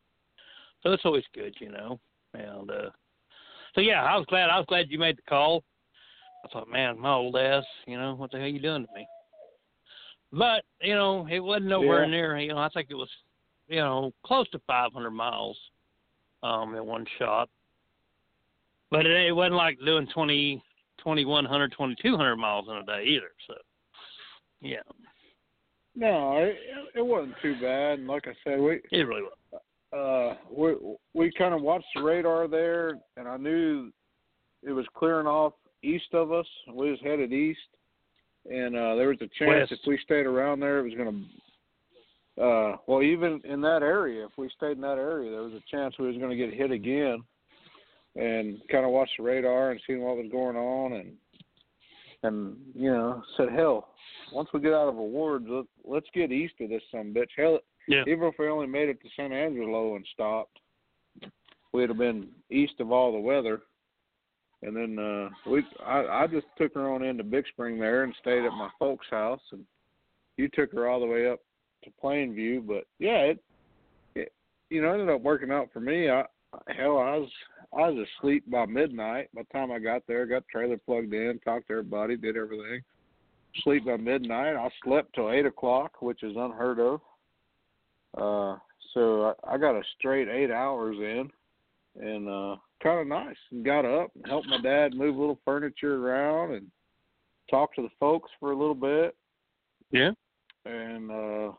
So 0.82 0.92
it's 0.92 1.06
always 1.06 1.24
good, 1.34 1.56
you 1.60 1.72
know. 1.72 2.00
And 2.34 2.70
uh 2.70 2.90
so 3.76 3.82
yeah, 3.82 4.04
I 4.04 4.18
was 4.18 4.26
glad 4.28 4.50
I 4.50 4.58
was 4.58 4.66
glad 4.68 4.90
you 4.90 5.00
made 5.00 5.18
the 5.18 5.24
call. 5.24 5.64
I 6.44 6.48
thought, 6.50 6.70
man, 6.70 7.00
my 7.00 7.14
old 7.14 7.36
ass, 7.38 7.64
you 7.88 7.98
know, 7.98 8.16
what 8.16 8.32
the 8.32 8.38
hell 8.38 8.48
you 8.48 8.60
doing 8.60 8.86
to 8.86 8.94
me? 8.94 9.08
But, 10.32 10.64
you 10.82 10.96
know, 10.96 11.28
it 11.30 11.40
wasn't 11.40 11.68
nowhere 11.68 12.06
Yeah. 12.06 12.12
near, 12.12 12.38
you 12.40 12.50
know, 12.50 12.58
I 12.58 12.70
think 12.70 12.88
it 12.90 12.96
was, 12.96 13.10
you 13.68 13.78
know, 13.80 14.12
close 14.26 14.50
to 14.50 14.60
500 14.68 15.12
miles 15.12 15.58
um, 16.42 16.76
in 16.76 16.86
one 16.86 17.06
shot. 17.18 17.50
But 18.92 19.06
it, 19.06 19.28
it 19.28 19.32
wasn't 19.32 19.56
like 19.56 19.80
doing 19.86 20.08
20, 20.14 20.62
2100, 20.98 21.72
2200 21.72 22.36
miles 22.36 22.68
in 22.68 22.76
a 22.76 22.84
day 22.84 23.06
either. 23.08 23.32
So, 23.48 23.54
yeah, 24.62 24.82
No, 25.96 26.38
it, 26.38 26.58
it 26.96 27.06
wasn't 27.06 27.36
too 27.42 27.56
bad. 27.62 28.00
And 28.00 28.08
like 28.08 28.28
I 28.28 28.34
said, 28.44 28.60
we 28.60 28.82
it 28.92 29.08
really 29.08 29.24
was. 29.24 29.62
uh 29.94 30.36
we 30.52 30.76
we 31.14 31.32
kind 31.32 31.54
of 31.54 31.62
watched 31.62 31.86
the 31.96 32.02
radar 32.02 32.48
there, 32.48 32.98
and 33.18 33.28
I 33.28 33.38
knew 33.38 33.92
it 34.64 34.72
was 34.72 34.86
clearing 34.96 35.28
off 35.28 35.54
east 35.84 36.14
of 36.14 36.32
us. 36.32 36.46
We 36.74 36.90
was 36.92 37.00
headed 37.04 37.32
east, 37.34 37.60
and 38.50 38.76
uh 38.76 38.96
there 38.96 39.10
was 39.10 39.18
a 39.22 39.30
chance 39.40 39.70
West. 39.70 39.72
if 39.74 39.80
we 39.88 39.98
stayed 40.04 40.26
around 40.26 40.60
there, 40.60 40.80
it 40.80 40.84
was 40.84 40.94
going 40.96 41.12
to. 41.12 42.42
Uh, 42.42 42.78
well, 42.88 43.04
even 43.04 43.40
in 43.44 43.62
that 43.62 43.84
area, 43.84 44.26
if 44.26 44.32
we 44.40 44.50
stayed 44.58 44.72
in 44.72 44.82
that 44.82 44.98
area, 44.98 45.30
there 45.30 45.44
was 45.44 45.54
a 45.54 45.62
chance 45.70 45.94
we 46.00 46.08
was 46.08 46.18
going 46.18 46.32
to 46.32 46.36
get 46.36 46.52
hit 46.52 46.72
again, 46.72 47.24
and 48.16 48.60
kind 48.72 48.86
of 48.86 48.92
watched 48.92 49.14
the 49.18 49.24
radar 49.24 49.70
and 49.70 49.80
seeing 49.86 50.02
what 50.02 50.18
was 50.18 50.32
going 50.32 50.56
on, 50.56 50.94
and 50.94 51.14
and 52.24 52.58
you 52.74 52.90
know 52.92 53.22
said, 53.38 53.50
hell, 53.52 53.90
once 54.34 54.50
we 54.52 54.60
get 54.62 54.74
out 54.74 54.88
of 54.90 54.98
awards, 54.98 55.46
let, 55.48 55.66
let's 55.86 56.08
get 56.16 56.32
east 56.32 56.56
of 56.60 56.70
this 56.70 56.82
some 56.92 57.14
bitch. 57.14 57.30
Hell, 57.38 57.60
Yeah. 57.88 58.02
even 58.08 58.24
if 58.24 58.36
we 58.40 58.48
only 58.48 58.66
made 58.68 58.90
it 58.90 59.00
to 59.04 59.10
San 59.16 59.32
Angelo 59.32 59.96
and 59.96 60.06
stopped, 60.14 60.58
we'd 61.72 61.90
have 61.90 61.98
been 62.00 62.30
east 62.50 62.80
of 62.80 62.92
all 62.92 63.12
the 63.12 63.20
weather. 63.20 63.62
And 64.64 64.76
then 64.76 64.98
uh 64.98 65.30
we 65.50 65.64
I, 65.86 66.24
I 66.24 66.28
just 66.28 66.48
took 66.58 66.74
her 66.76 66.90
on 66.92 67.04
into 67.04 67.24
Big 67.24 67.46
Spring 67.48 67.80
there 67.80 68.04
and 68.04 68.16
stayed 68.22 68.46
at 68.46 68.52
my 68.52 68.70
folks' 68.80 69.08
house 69.12 69.42
and 69.52 69.66
you 70.38 70.50
took 70.54 70.72
her 70.74 70.88
all 70.88 71.00
the 71.00 71.06
way 71.06 71.30
up 71.30 71.40
to 71.84 71.92
Plainview, 72.04 72.66
but 72.66 72.86
yeah, 73.00 73.20
it, 73.20 73.44
it 74.16 74.34
you 74.70 74.82
know, 74.82 74.92
ended 74.92 75.10
up 75.10 75.22
working 75.22 75.52
out 75.52 75.70
for 75.72 75.80
me. 75.80 76.10
I 76.10 76.24
hell 76.68 76.98
I 76.98 77.18
was 77.18 77.30
I 77.74 77.90
was 77.90 78.08
asleep 78.20 78.50
by 78.50 78.66
midnight. 78.66 79.30
By 79.34 79.42
the 79.42 79.58
time 79.58 79.72
I 79.72 79.80
got 79.80 80.04
there, 80.08 80.26
got 80.26 80.44
the 80.44 80.52
trailer 80.52 80.78
plugged 80.78 81.14
in, 81.14 81.40
talked 81.44 81.68
to 81.68 81.74
everybody, 81.74 82.16
did 82.16 82.38
everything. 82.38 82.82
Sleep 83.64 83.86
by 83.86 83.98
midnight. 83.98 84.56
I 84.56 84.70
slept 84.84 85.14
till 85.14 85.32
eight 85.32 85.46
o'clock, 85.46 86.02
which 86.02 86.24
is 86.24 86.36
unheard 86.36 86.80
of. 86.80 87.02
Uh, 88.18 88.58
so 88.94 89.36
I, 89.44 89.56
I 89.56 89.58
got 89.58 89.76
a 89.76 89.82
straight 89.98 90.28
eight 90.28 90.52
hours 90.52 90.98
in, 90.98 91.30
and 92.00 92.30
uh, 92.30 92.56
kind 92.84 93.00
of 93.00 93.08
nice. 93.08 93.38
And 93.52 93.66
got 93.66 93.86
up 93.86 94.12
and 94.16 94.26
helped 94.28 94.48
my 94.48 94.62
dad 94.62 94.94
move 94.94 95.16
a 95.16 95.20
little 95.20 95.40
furniture 95.46 95.96
around 96.06 96.54
and 96.54 96.68
talked 97.50 97.76
to 97.78 97.82
the 97.82 97.90
folks 98.00 98.30
for 98.40 98.52
a 98.52 98.58
little 98.58 98.76
bit, 98.76 99.16
Yeah. 99.92 100.12
and 100.66 101.10
uh, 101.10 101.52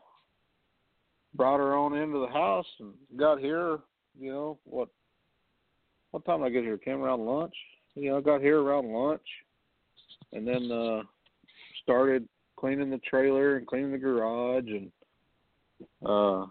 brought 1.33 1.57
her 1.57 1.75
on 1.75 1.95
into 1.95 2.19
the 2.19 2.31
house 2.31 2.67
and 2.79 2.93
got 3.17 3.39
here. 3.39 3.79
You 4.17 4.31
know 4.31 4.59
what? 4.63 4.89
What 6.11 6.23
time 6.25 6.39
did 6.41 6.45
I 6.45 6.49
get 6.49 6.63
here? 6.63 6.77
Came 6.77 7.01
around 7.01 7.25
lunch. 7.25 7.53
You 7.95 8.11
know, 8.11 8.17
I 8.17 8.21
got 8.21 8.41
here 8.41 8.61
around 8.61 8.93
lunch, 8.93 9.25
and 10.31 10.47
then 10.47 10.71
uh, 10.71 11.01
started 11.83 12.27
cleaning 12.57 12.89
the 12.89 12.99
trailer 12.99 13.57
and 13.57 13.67
cleaning 13.67 13.91
the 13.91 13.97
garage 13.97 14.67
and 14.67 14.91
uh, 16.05 16.45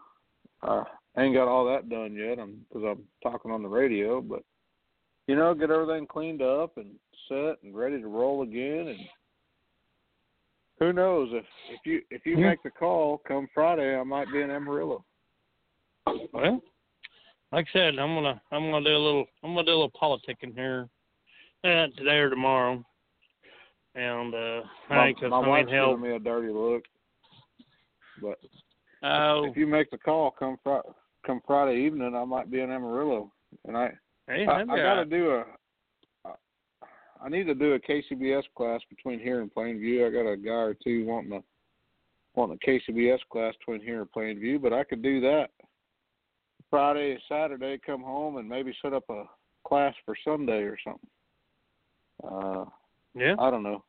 I 0.63 0.85
ain't 1.19 1.35
got 1.35 1.49
all 1.49 1.65
that 1.67 1.89
done 1.89 2.15
yet. 2.15 2.39
I'm 2.39 2.65
because 2.69 2.85
I'm 2.87 3.05
talking 3.23 3.51
on 3.51 3.63
the 3.63 3.69
radio, 3.69 4.21
but 4.21 4.43
you 5.27 5.37
know, 5.37 5.55
get 5.55 5.71
everything 5.71 6.07
cleaned 6.07 6.43
up 6.43 6.77
and 6.77 6.91
set 7.29 7.63
and 7.63 7.75
ready 7.75 8.01
to 8.01 8.09
roll 8.09 8.43
again. 8.43 8.89
And 8.89 8.99
who 10.79 10.93
knows 10.93 11.31
if 11.33 11.45
if 11.71 11.81
you 11.85 12.03
if 12.11 12.27
you 12.27 12.37
Yeah. 12.37 12.51
make 12.51 12.63
the 12.63 12.71
call 12.71 13.19
come 13.19 13.49
Friday, 13.55 13.97
I 13.99 14.03
might 14.03 14.31
be 14.31 14.43
in 14.43 14.51
Amarillo. 14.51 15.05
Well, 16.33 16.63
like 17.53 17.69
I 17.69 17.73
said, 17.73 17.99
I'm 17.99 18.15
gonna 18.15 18.41
I'm 18.51 18.71
gonna 18.71 18.85
do 18.85 18.97
a 18.97 18.99
little 18.99 19.27
I'm 19.43 19.55
gonna 19.55 19.65
do 19.65 19.73
a 19.73 19.81
little 19.83 19.91
politicking 19.91 20.55
here, 20.55 20.89
uh, 21.65 21.87
today 21.97 22.19
or 22.19 22.31
tomorrow. 22.31 22.85
And 23.95 24.35
uh, 24.35 24.63
My, 24.91 25.15
I 25.23 25.29
my 25.29 25.41
I 25.41 25.49
wife's 25.49 25.71
giving 25.71 26.01
me 26.01 26.17
a 26.17 26.19
dirty 26.19 26.53
look, 26.53 26.83
but 28.21 28.41
oh, 29.05 29.45
if 29.45 29.57
you 29.57 29.69
make 29.69 29.91
the 29.91 29.99
call 29.99 30.33
come 30.33 30.59
Fri 30.65 30.81
come 31.25 31.41
Friday 31.47 31.79
evening, 31.79 32.15
I 32.17 32.25
might 32.25 32.51
be 32.51 32.61
in 32.61 32.73
Amarillo, 32.73 33.33
and 33.67 33.77
I 33.77 33.93
hey, 34.29 34.47
I, 34.47 34.61
I 34.63 34.65
got 34.65 34.95
to 34.95 35.05
do 35.05 35.31
a. 35.31 35.45
I 37.23 37.29
need 37.31 37.45
to 37.45 37.55
do 37.55 37.73
a 37.73 37.79
KCBS 37.79 38.43
class 38.55 38.81
between 38.91 39.19
here 39.19 39.41
and 39.41 39.53
Plainview. 39.55 40.07
I 40.07 40.11
got 40.11 40.31
a 40.31 40.37
guy 40.37 40.51
or 40.51 40.75
two 40.75 41.07
wanting 41.07 41.33
a 41.33 41.41
wanting 42.35 42.59
a 42.63 42.67
KCBS 42.71 43.21
class 43.31 43.55
between 43.59 43.81
here 43.81 44.03
and 44.03 44.13
Plainview, 44.13 44.61
but 44.61 44.73
I 44.73 44.85
could 44.85 45.03
do 45.03 45.21
that 45.23 45.49
Friday, 46.75 47.17
Saturday, 47.29 47.79
come 47.87 48.03
home 48.03 48.37
and 48.39 48.49
maybe 48.49 48.75
set 48.83 48.93
up 48.93 49.05
a 49.09 49.25
class 49.65 49.95
for 50.05 50.17
Sunday 50.25 50.63
or 50.63 50.77
something. 50.85 51.09
Uh, 52.25 52.65
yeah. 53.15 53.37
I 53.39 53.49
don't 53.49 53.63
know. 53.63 53.85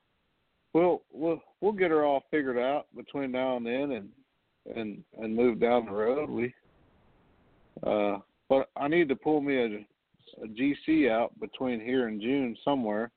We'll 0.73 1.01
we'll 1.11 1.41
we'll 1.61 1.71
get 1.71 1.89
her 1.89 2.05
all 2.05 2.23
figured 2.29 2.59
out 2.59 2.85
between 2.95 3.31
now 3.31 3.57
and 3.57 3.65
then, 3.65 3.91
and 3.91 4.09
and 4.75 5.03
and 5.19 5.35
move 5.35 5.59
down 5.59 5.85
the 5.85 5.93
road. 5.93 6.29
We, 6.29 6.53
uh, 7.81 8.19
but 8.49 8.69
I 8.77 8.87
need 8.87 9.09
to 9.09 9.15
pull 9.15 9.41
me 9.41 9.57
a, 9.57 9.87
a 10.43 10.47
GC 10.47 11.09
out 11.09 11.37
between 11.39 11.79
here 11.79 12.07
and 12.07 12.21
June 12.21 12.55
somewhere. 12.63 13.11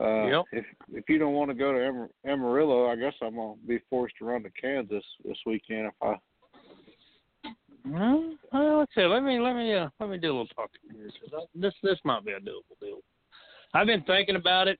Uh, 0.00 0.26
Yep. 0.26 0.44
If 0.52 0.66
if 0.92 1.08
you 1.08 1.18
don't 1.18 1.32
want 1.34 1.50
to 1.50 1.54
go 1.54 1.72
to 1.72 1.78
Amar- 1.88 2.10
Amarillo, 2.26 2.86
I 2.90 2.96
guess 2.96 3.14
I'm 3.22 3.36
gonna 3.36 3.54
be 3.66 3.78
forced 3.90 4.16
to 4.18 4.24
run 4.26 4.42
to 4.42 4.50
Kansas 4.50 5.04
this 5.24 5.38
weekend 5.46 5.86
if 5.86 5.94
I. 6.02 6.14
Well, 7.86 8.34
well, 8.52 8.78
let's 8.80 8.94
see. 8.94 9.04
Let 9.04 9.22
me 9.22 9.38
let 9.40 9.54
me 9.56 9.72
uh, 9.74 9.88
let 9.98 10.10
me 10.10 10.18
do 10.18 10.28
a 10.28 10.32
little 10.32 10.46
talking 10.48 10.80
here. 10.92 11.08
'cause 11.20 11.32
I, 11.34 11.44
this 11.54 11.74
this 11.82 11.98
might 12.04 12.24
be 12.24 12.32
a 12.32 12.40
doable 12.40 12.78
deal. 12.80 13.00
I've 13.74 13.86
been 13.86 14.02
thinking 14.02 14.36
about 14.36 14.68
it. 14.68 14.78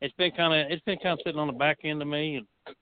It's 0.00 0.14
been 0.16 0.32
kind 0.32 0.52
of 0.66 0.72
it's 0.72 0.82
been 0.84 0.98
kind 0.98 1.12
of 1.18 1.20
sitting 1.24 1.38
on 1.40 1.46
the 1.46 1.52
back 1.52 1.78
end 1.84 2.02
of 2.02 2.08
me, 2.08 2.36
and 2.36 2.76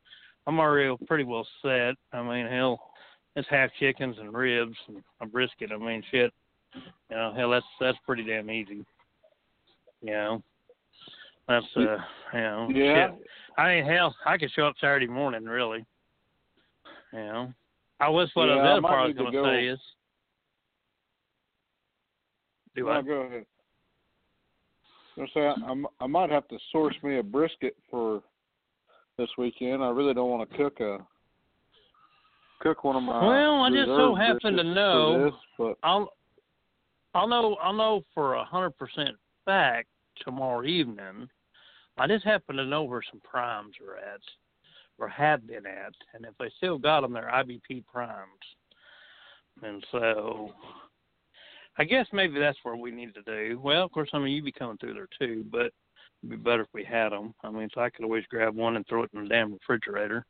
I'm 0.46 0.58
already 0.58 0.96
pretty 1.06 1.24
well 1.24 1.46
set. 1.60 1.94
I 2.12 2.22
mean, 2.22 2.46
hell, 2.46 2.92
it's 3.36 3.48
half 3.48 3.70
chickens 3.78 4.16
and 4.18 4.32
ribs 4.32 4.76
and 4.88 5.02
a 5.20 5.26
brisket. 5.26 5.70
I 5.72 5.76
mean, 5.76 6.02
shit. 6.10 6.32
You 6.74 7.16
know, 7.16 7.32
hell, 7.36 7.50
that's 7.50 7.66
that's 7.80 7.98
pretty 8.06 8.24
damn 8.24 8.50
easy. 8.50 8.84
You 10.00 10.10
know, 10.12 10.42
that's 11.48 11.66
uh, 11.76 11.80
you 12.32 12.40
know, 12.40 12.68
Yeah. 12.72 13.08
shit. 13.10 13.28
I 13.58 13.68
mean, 13.74 13.84
hell, 13.84 14.14
I 14.26 14.38
could 14.38 14.50
show 14.52 14.66
up 14.66 14.74
Saturday 14.80 15.06
morning, 15.06 15.44
really. 15.44 15.84
You 17.12 17.18
know, 17.18 17.52
I 18.00 18.08
was 18.08 18.30
what 18.34 18.46
Yeah, 18.46 18.54
the 18.62 18.78
I 18.78 18.80
part 18.80 19.00
I 19.00 19.06
was 19.06 19.14
going 19.16 19.32
to 19.32 19.44
say 19.44 19.66
is. 19.66 19.78
Do 22.74 22.84
No, 22.86 22.90
I? 22.92 23.02
go 23.02 23.12
ahead. 23.12 23.44
I 25.18 25.26
say 25.34 25.40
I, 25.46 25.82
I 26.00 26.06
might 26.06 26.30
have 26.30 26.48
to 26.48 26.58
source 26.70 26.94
me 27.02 27.18
a 27.18 27.22
brisket 27.22 27.76
for 27.90 28.22
this 29.18 29.28
weekend. 29.36 29.84
I 29.84 29.90
really 29.90 30.14
don't 30.14 30.30
want 30.30 30.48
to 30.50 30.56
cook 30.56 30.80
a 30.80 30.98
cook 32.60 32.82
one 32.84 32.96
of 32.96 33.02
my. 33.02 33.26
Well, 33.26 33.62
I 33.62 33.70
just 33.70 33.88
so 33.88 34.14
happen 34.14 34.56
to 34.56 34.64
know- 34.64 35.24
this, 35.26 35.34
but 35.58 35.76
I'll 35.82 36.10
I'll 37.14 37.28
know 37.28 37.56
I'll 37.62 37.72
know 37.72 38.04
for 38.14 38.34
a 38.34 38.44
hundred 38.44 38.76
percent 38.78 39.16
fact 39.44 39.88
tomorrow 40.24 40.64
evening. 40.64 41.28
I 41.98 42.06
just 42.06 42.24
happen 42.24 42.56
to 42.56 42.64
know 42.64 42.84
where 42.84 43.02
some 43.10 43.20
primes 43.20 43.74
are 43.86 43.96
at, 43.96 44.20
or 44.98 45.08
have 45.08 45.46
been 45.46 45.66
at, 45.66 45.92
and 46.14 46.24
if 46.24 46.32
they 46.38 46.50
still 46.56 46.78
got 46.78 47.02
them, 47.02 47.12
they're 47.12 47.30
IBP 47.30 47.84
primes. 47.86 48.28
And 49.62 49.84
so, 49.92 50.52
I 51.76 51.84
guess 51.84 52.06
maybe 52.12 52.40
that's 52.40 52.58
where 52.62 52.76
we 52.76 52.90
need 52.90 53.14
to 53.14 53.22
do. 53.22 53.60
Well, 53.62 53.84
of 53.84 53.92
course, 53.92 54.08
I 54.14 54.18
mean 54.18 54.32
you'd 54.32 54.46
be 54.46 54.52
coming 54.52 54.78
through 54.78 54.94
there 54.94 55.08
too, 55.18 55.44
but 55.50 55.70
it'd 56.22 56.30
be 56.30 56.36
better 56.36 56.62
if 56.62 56.68
we 56.72 56.84
had 56.84 57.10
them. 57.10 57.34
I 57.44 57.50
mean, 57.50 57.68
so 57.74 57.82
I 57.82 57.90
could 57.90 58.04
always 58.04 58.24
grab 58.30 58.54
one 58.54 58.76
and 58.76 58.86
throw 58.86 59.02
it 59.02 59.10
in 59.12 59.24
the 59.24 59.28
damn 59.28 59.52
refrigerator. 59.52 60.24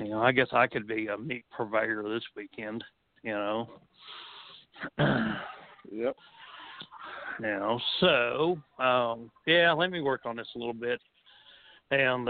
You 0.00 0.08
know, 0.08 0.22
I 0.22 0.32
guess 0.32 0.48
I 0.52 0.66
could 0.66 0.86
be 0.86 1.08
a 1.08 1.18
meat 1.18 1.44
purveyor 1.54 2.02
this 2.04 2.24
weekend. 2.34 2.82
You 3.22 3.32
know. 3.32 3.70
yep. 5.90 6.16
now. 7.40 7.80
So, 8.00 8.58
um, 8.78 9.30
yeah, 9.46 9.72
let 9.72 9.90
me 9.90 10.00
work 10.00 10.22
on 10.24 10.36
this 10.36 10.48
a 10.54 10.58
little 10.58 10.74
bit, 10.74 11.00
and 11.90 12.26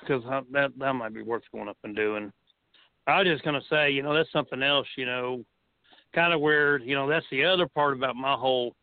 because 0.00 0.22
I 0.26 0.40
that 0.52 0.70
that 0.78 0.92
might 0.94 1.14
be 1.14 1.22
worth 1.22 1.44
going 1.52 1.68
up 1.68 1.78
and 1.84 1.96
doing. 1.96 2.32
I 3.06 3.18
was 3.18 3.26
just 3.26 3.44
gonna 3.44 3.62
say, 3.68 3.90
you 3.90 4.02
know, 4.02 4.14
that's 4.14 4.30
something 4.32 4.62
else, 4.62 4.86
you 4.96 5.06
know, 5.06 5.44
kind 6.14 6.32
of 6.32 6.40
where 6.40 6.78
you 6.78 6.94
know 6.94 7.08
that's 7.08 7.26
the 7.30 7.44
other 7.44 7.66
part 7.66 7.94
about 7.94 8.16
my 8.16 8.34
whole 8.34 8.74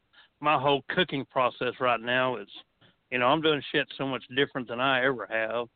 my 0.42 0.60
whole 0.60 0.84
cooking 0.90 1.26
process 1.26 1.74
right 1.80 2.00
now 2.00 2.38
is, 2.38 2.48
you 3.12 3.20
know, 3.20 3.28
I'm 3.28 3.42
doing 3.42 3.62
shit 3.72 3.88
so 3.98 4.06
much 4.08 4.24
different 4.36 4.68
than 4.68 4.80
I 4.80 5.06
ever 5.06 5.28
have. 5.30 5.68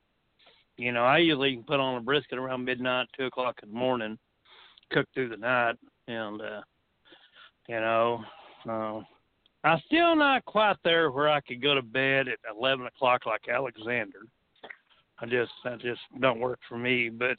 You 0.78 0.91
know, 0.91 1.04
I 1.04 1.20
usually 1.20 1.58
put 1.68 1.80
on 1.80 1.98
a 1.98 2.02
brisket 2.02 2.39
around 2.39 2.66
midnight, 2.66 3.08
two 3.18 3.26
o'clock 3.26 3.60
in 3.62 3.70
the 3.70 3.76
morning, 3.76 4.18
cook 4.91 5.06
through 5.14 5.30
the 5.30 5.38
night, 5.38 5.76
and 6.08 6.41
uh 6.41 6.62
You 7.68 7.80
know, 7.80 8.24
uh, 8.68 9.01
I'm 9.64 9.82
still 9.86 10.16
not 10.16 10.43
quite 10.45 10.76
there 10.84 11.11
where 11.11 11.30
I 11.30 11.39
could 11.39 11.61
go 11.61 11.74
to 11.76 11.82
bed 11.82 12.28
at 12.28 12.39
11 12.57 12.86
o'clock 12.86 13.26
like 13.26 13.47
Alexander. 13.47 14.20
I 15.20 15.26
just 15.26 15.51
that 15.64 15.80
just 15.80 16.01
don't 16.20 16.39
work 16.39 16.59
for 16.68 16.78
me. 16.78 17.09
But 17.09 17.38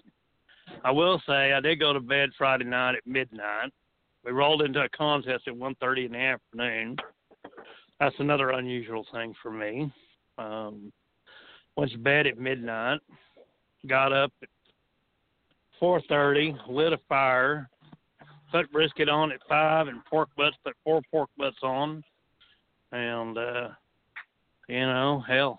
I 0.82 0.90
will 0.90 1.20
say 1.26 1.52
I 1.52 1.60
did 1.60 1.80
go 1.80 1.92
to 1.92 2.00
bed 2.00 2.30
Friday 2.38 2.64
night 2.64 2.94
at 2.94 3.06
midnight. 3.06 3.70
We 4.24 4.32
rolled 4.32 4.62
into 4.62 4.80
a 4.80 4.88
contest 4.88 5.46
at 5.46 5.54
1:30 5.54 6.06
in 6.06 6.12
the 6.12 6.18
afternoon. 6.18 6.96
That's 8.00 8.18
another 8.18 8.50
unusual 8.50 9.06
thing 9.12 9.34
for 9.42 9.50
me. 9.50 9.92
Um, 10.38 10.92
went 11.76 11.92
to 11.92 11.98
bed 11.98 12.26
at 12.26 12.38
midnight. 12.38 13.00
Got 13.86 14.12
up 14.12 14.32
at 14.42 14.48
4:30, 15.78 16.56
lit 16.68 16.94
a 16.94 16.98
fire, 17.08 17.68
put 18.54 18.70
brisket 18.70 19.08
on 19.08 19.32
at 19.32 19.40
five, 19.48 19.88
and 19.88 20.04
pork 20.04 20.28
butts. 20.36 20.56
Put 20.64 20.76
four 20.84 21.02
pork 21.10 21.28
butts 21.36 21.56
on, 21.62 22.04
and 22.92 23.36
uh, 23.36 23.68
you 24.68 24.78
know, 24.78 25.24
hell, 25.26 25.58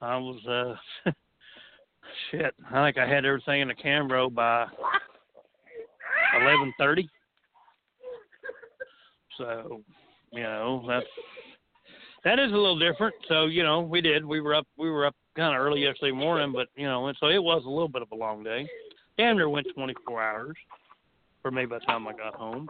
I 0.00 0.16
was 0.16 0.46
uh, 0.46 1.10
shit. 2.30 2.54
I 2.72 2.86
think 2.86 2.98
I 2.98 3.08
had 3.08 3.24
everything 3.24 3.62
in 3.62 3.68
the 3.68 3.74
Cambro 3.74 4.32
by 4.32 4.66
11:30. 6.36 7.08
So, 9.38 9.82
you 10.32 10.44
know, 10.44 10.84
that's 10.86 11.06
that 12.22 12.38
is 12.38 12.52
a 12.52 12.54
little 12.54 12.78
different. 12.78 13.14
So, 13.28 13.46
you 13.46 13.64
know, 13.64 13.80
we 13.80 14.00
did. 14.00 14.24
We 14.24 14.40
were 14.40 14.54
up. 14.54 14.68
We 14.78 14.88
were 14.88 15.04
up 15.04 15.16
kind 15.34 15.54
of 15.54 15.60
early 15.60 15.82
yesterday 15.82 16.12
morning, 16.12 16.52
but 16.52 16.68
you 16.76 16.86
know, 16.86 17.08
and 17.08 17.16
so 17.18 17.26
it 17.26 17.42
was 17.42 17.64
a 17.66 17.68
little 17.68 17.88
bit 17.88 18.02
of 18.02 18.12
a 18.12 18.16
long 18.16 18.44
day. 18.44 18.68
Damn 19.18 19.36
near 19.36 19.48
went 19.48 19.66
24 19.74 20.22
hours 20.22 20.56
for 21.46 21.52
me 21.52 21.64
by 21.64 21.78
the 21.78 21.84
time 21.84 22.08
I 22.08 22.12
got 22.12 22.34
home. 22.34 22.68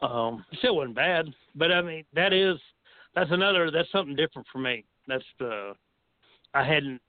Um, 0.00 0.46
it 0.50 0.58
still 0.60 0.76
wasn't 0.76 0.96
bad, 0.96 1.26
but 1.54 1.70
I 1.70 1.82
mean, 1.82 2.04
that 2.14 2.32
is 2.32 2.56
that's 3.14 3.30
another 3.30 3.70
that's 3.70 3.92
something 3.92 4.16
different 4.16 4.48
for 4.50 4.60
me. 4.60 4.86
That's 5.06 5.24
uh, 5.42 5.74
I 6.54 6.64
hadn't. 6.64 7.02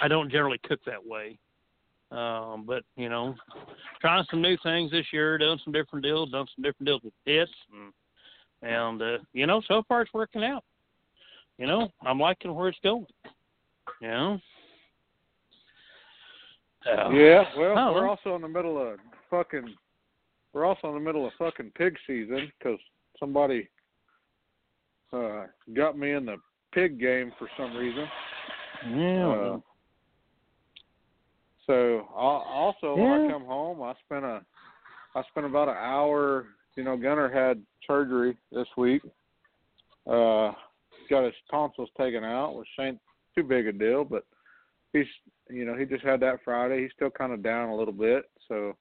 I 0.00 0.08
don't 0.08 0.32
generally 0.32 0.58
cook 0.66 0.80
that 0.84 1.04
way. 1.04 1.38
Um, 2.10 2.64
but 2.66 2.82
you 2.96 3.08
know, 3.08 3.36
trying 4.00 4.24
some 4.28 4.42
new 4.42 4.56
things 4.64 4.90
this 4.90 5.06
year, 5.12 5.38
doing 5.38 5.60
some 5.62 5.72
different 5.72 6.04
deals, 6.04 6.32
done 6.32 6.46
some 6.56 6.64
different 6.64 6.86
deals 6.88 7.02
with 7.04 7.14
pits, 7.24 7.52
and 7.72 7.92
and 8.68 9.00
uh, 9.00 9.18
you 9.32 9.46
know, 9.46 9.62
so 9.68 9.84
far 9.86 10.02
it's 10.02 10.12
working 10.12 10.42
out. 10.42 10.64
You 11.56 11.68
know, 11.68 11.88
I'm 12.04 12.18
liking 12.18 12.52
where 12.52 12.68
it's 12.68 12.78
going. 12.82 13.06
You 14.00 14.08
know. 14.08 14.40
Uh, 16.84 17.10
Yeah, 17.10 17.44
well, 17.56 17.78
oh, 17.78 17.92
we're 17.92 18.00
well. 18.00 18.10
also 18.10 18.34
in 18.34 18.42
the 18.42 18.48
middle 18.48 18.76
of 18.76 18.98
fucking. 19.30 19.74
We're 20.52 20.64
also 20.64 20.88
in 20.88 20.94
the 20.94 21.00
middle 21.00 21.26
of 21.26 21.32
fucking 21.38 21.72
pig 21.76 21.96
season 22.06 22.50
because 22.58 22.78
somebody 23.20 23.68
uh 25.12 25.44
got 25.74 25.98
me 25.98 26.12
in 26.12 26.26
the 26.26 26.36
pig 26.72 27.00
game 27.00 27.32
for 27.38 27.48
some 27.56 27.76
reason. 27.76 28.06
Yeah. 28.90 29.28
Uh, 29.28 29.58
so 31.66 32.08
al- 32.16 32.46
also 32.48 32.96
when 32.96 33.26
I 33.26 33.30
come 33.30 33.44
home, 33.44 33.82
I 33.82 33.94
spent 34.04 34.24
a 34.24 34.40
I 35.14 35.22
spent 35.30 35.46
about 35.46 35.68
an 35.68 35.76
hour. 35.78 36.46
You 36.76 36.84
know, 36.84 36.96
Gunner 36.96 37.28
had 37.28 37.62
surgery 37.86 38.36
this 38.52 38.68
week. 38.76 39.02
Uh, 40.06 40.52
got 41.10 41.24
his 41.24 41.34
tonsils 41.50 41.90
taken 41.98 42.24
out, 42.24 42.56
which 42.56 42.68
ain't 42.80 42.98
too 43.34 43.42
big 43.42 43.66
a 43.66 43.72
deal, 43.72 44.04
but 44.04 44.24
he's 44.92 45.06
you 45.50 45.64
know 45.64 45.74
he 45.76 45.84
just 45.84 46.04
had 46.04 46.20
that 46.20 46.40
Friday. 46.44 46.82
He's 46.82 46.92
still 46.94 47.10
kind 47.10 47.32
of 47.32 47.42
down 47.42 47.68
a 47.68 47.76
little 47.76 47.92
bit, 47.92 48.30
so 48.46 48.76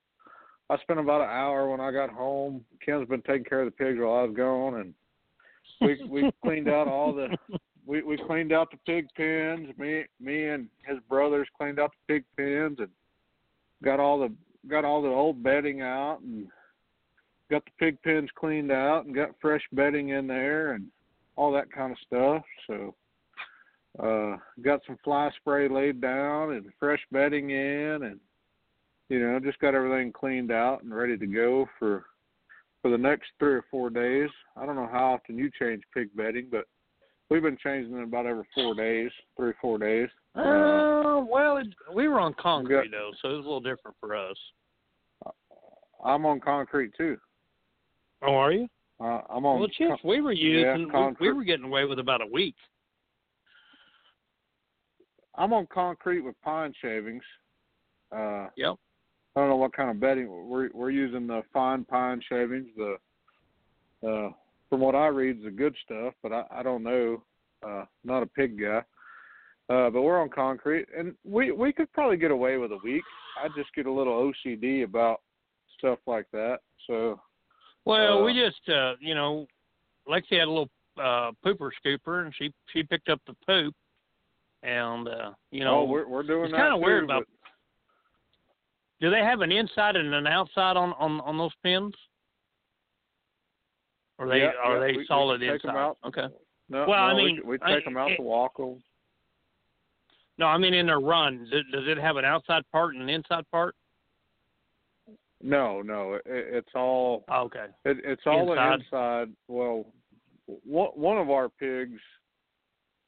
I 0.69 0.77
spent 0.79 0.99
about 0.99 1.21
an 1.21 1.29
hour 1.29 1.69
when 1.69 1.79
I 1.79 1.91
got 1.91 2.09
home. 2.09 2.63
Kim's 2.85 3.07
been 3.07 3.21
taking 3.21 3.45
care 3.45 3.61
of 3.61 3.67
the 3.67 3.71
pigs 3.71 3.99
while 3.99 4.19
I 4.19 4.23
was 4.23 4.35
gone, 4.35 4.75
and 4.75 4.93
we 5.81 6.03
we 6.09 6.31
cleaned 6.43 6.67
out 6.67 6.87
all 6.87 7.13
the 7.13 7.37
we 7.85 8.01
we 8.03 8.17
cleaned 8.17 8.51
out 8.51 8.69
the 8.71 8.77
pig 8.85 9.07
pens. 9.15 9.69
Me 9.77 10.03
me 10.19 10.47
and 10.47 10.67
his 10.85 10.97
brothers 11.09 11.47
cleaned 11.57 11.79
out 11.79 11.91
the 11.91 12.13
pig 12.15 12.25
pens 12.35 12.77
and 12.79 12.89
got 13.83 13.99
all 13.99 14.19
the 14.19 14.33
got 14.69 14.83
all 14.83 15.01
the 15.01 15.07
old 15.07 15.41
bedding 15.41 15.81
out 15.81 16.19
and 16.21 16.47
got 17.49 17.63
the 17.63 17.71
pig 17.79 17.97
pens 18.03 18.29
cleaned 18.35 18.71
out 18.71 19.05
and 19.05 19.15
got 19.15 19.29
fresh 19.41 19.63
bedding 19.71 20.09
in 20.09 20.27
there 20.27 20.73
and 20.73 20.87
all 21.37 21.51
that 21.53 21.71
kind 21.71 21.93
of 21.93 21.97
stuff. 22.05 22.43
So 22.67 22.93
uh 24.03 24.37
got 24.61 24.81
some 24.85 24.97
fly 25.01 25.31
spray 25.37 25.69
laid 25.69 26.01
down 26.01 26.51
and 26.51 26.65
fresh 26.77 26.99
bedding 27.11 27.51
in 27.51 28.03
and 28.03 28.19
you 29.09 29.19
know, 29.19 29.39
just 29.39 29.59
got 29.59 29.75
everything 29.75 30.11
cleaned 30.11 30.51
out 30.51 30.83
and 30.83 30.93
ready 30.93 31.17
to 31.17 31.27
go 31.27 31.67
for 31.79 32.05
for 32.81 32.91
the 32.91 32.97
next 32.97 33.27
three 33.39 33.53
or 33.53 33.65
four 33.71 33.89
days. 33.89 34.29
I 34.55 34.65
don't 34.65 34.75
know 34.75 34.89
how 34.91 35.13
often 35.13 35.37
you 35.37 35.49
change 35.59 35.81
pig 35.93 36.09
bedding, 36.15 36.47
but 36.51 36.65
we've 37.29 37.41
been 37.41 37.57
changing 37.61 37.97
it 37.97 38.03
about 38.03 38.25
every 38.25 38.45
four 38.53 38.75
days, 38.75 39.11
three 39.35 39.49
or 39.49 39.55
four 39.61 39.77
days. 39.77 40.09
Uh, 40.35 40.41
Uh, 40.41 41.21
well, 41.27 41.57
it, 41.57 41.67
we 41.93 42.07
were 42.07 42.19
on 42.19 42.33
concrete 42.39 42.91
though, 42.91 43.11
so 43.21 43.29
it 43.29 43.37
was 43.37 43.45
a 43.45 43.47
little 43.49 43.59
different 43.59 43.97
for 43.99 44.15
us. 44.15 44.37
I'm 46.03 46.25
on 46.25 46.39
concrete 46.39 46.91
too. 46.95 47.17
Oh, 48.21 48.35
are 48.35 48.51
you? 48.51 48.67
Uh, 48.99 49.21
I'm 49.29 49.45
on. 49.45 49.59
well, 49.59 49.67
chips, 49.69 50.03
we 50.03 50.21
were 50.21 50.31
yeah, 50.31 50.75
using. 50.75 50.87
we, 50.87 50.91
concrete. 50.91 51.27
we 51.27 51.33
were 51.33 51.43
getting 51.43 51.65
away 51.65 51.85
with 51.85 51.99
about 51.99 52.21
a 52.21 52.25
week. 52.25 52.55
I'm 55.35 55.53
on 55.53 55.67
concrete 55.71 56.21
with 56.21 56.39
pine 56.41 56.73
shavings. 56.81 57.23
Uh, 58.15 58.47
Yep. 58.55 58.75
I 59.37 59.41
don't 59.41 59.49
know 59.49 59.55
what 59.57 59.73
kind 59.75 59.91
of 59.91 59.99
bedding 59.99 60.27
we're 60.27 60.71
we're 60.73 60.89
using 60.89 61.27
the 61.27 61.43
fine 61.53 61.85
pine 61.85 62.19
shavings. 62.27 62.69
The 62.75 62.95
uh, 64.03 64.31
from 64.67 64.79
what 64.79 64.95
I 64.95 65.07
read, 65.07 65.37
is 65.37 65.43
the 65.43 65.51
good 65.51 65.75
stuff, 65.85 66.15
but 66.23 66.33
I, 66.33 66.43
I 66.49 66.63
don't 66.63 66.81
know. 66.81 67.21
Uh, 67.61 67.85
not 68.03 68.23
a 68.23 68.25
pig 68.25 68.59
guy. 68.59 68.81
Uh, 69.69 69.91
but 69.91 70.01
we're 70.01 70.19
on 70.19 70.29
concrete, 70.29 70.87
and 70.97 71.13
we 71.23 71.51
we 71.51 71.71
could 71.71 71.91
probably 71.93 72.17
get 72.17 72.31
away 72.31 72.57
with 72.57 72.71
a 72.71 72.79
week. 72.83 73.03
I 73.39 73.47
just 73.55 73.71
get 73.75 73.85
a 73.85 73.91
little 73.91 74.33
OCD 74.47 74.83
about 74.83 75.21
stuff 75.77 75.99
like 76.07 76.25
that. 76.31 76.61
So 76.87 77.19
Well, 77.85 78.19
Uh, 78.19 78.23
we 78.23 78.33
just, 78.33 78.67
uh, 78.69 78.95
you 78.99 79.13
know, 79.13 79.45
Lexi 80.09 80.39
had 80.39 80.47
a 80.47 80.49
little 80.49 80.69
uh, 80.97 81.31
pooper 81.45 81.69
scooper, 81.85 82.25
and 82.25 82.33
she 82.35 82.51
she 82.73 82.81
picked 82.81 83.09
up 83.09 83.21
the 83.27 83.35
poop, 83.45 83.75
and 84.63 85.07
uh, 85.07 85.31
you 85.51 85.63
know, 85.63 85.81
oh, 85.81 85.83
we're 85.83 86.07
we're 86.07 86.23
doing 86.23 86.45
it's 86.45 86.53
that 86.53 86.57
kinda 86.71 86.77
weird 86.77 87.03
about- 87.03 87.27
do 88.99 89.09
they 89.09 89.19
have 89.19 89.41
an 89.41 89.51
inside 89.51 89.95
and 89.95 90.13
an 90.13 90.27
outside 90.27 90.77
on 90.77 90.93
on 90.93 91.21
on 91.21 91.37
those 91.37 91.53
pins? 91.63 91.93
Or 94.17 94.27
they 94.27 94.39
Yeah, 94.39 94.51
are 94.63 94.75
yeah, 94.75 94.79
they 94.79 94.91
we- 94.93 94.97
we 94.99 95.05
solid 95.05 95.41
'em 95.43 95.49
inside? 95.67 95.75
out. 95.77 95.97
Okay. 96.03 96.27
no, 96.69 96.85
Well, 96.87 97.03
I 97.03 97.13
mean, 97.13 97.35
we, 97.45 97.57
we 97.57 97.57
I- 97.61 97.75
take 97.75 97.85
them 97.85 97.97
out 97.97 98.11
it- 98.11 98.17
to 98.17 98.23
them. 98.23 98.81
No, 100.39 100.47
I 100.47 100.57
mean 100.57 100.73
in 100.73 100.85
their 100.87 100.99
run. 100.99 101.47
Does, 101.49 101.63
does 101.71 101.87
it 101.87 101.97
have 101.97 102.17
an 102.17 102.25
outside 102.25 102.63
part 102.71 102.93
and 102.93 103.01
an 103.03 103.09
inside 103.09 103.49
part? 103.51 103.75
No, 105.41 105.81
no, 105.83 106.15
it, 106.15 106.23
it's 106.25 106.73
all 106.75 107.23
Oh, 107.29 107.43
okay. 107.43 107.67
It, 107.85 107.97
it's 108.03 108.25
all 108.25 108.51
Inside? 108.51 108.81
inside. 108.81 109.35
Well, 109.47 109.85
one 110.63 110.89
one 110.95 111.17
of 111.17 111.29
our 111.29 111.47
pigs 111.49 112.01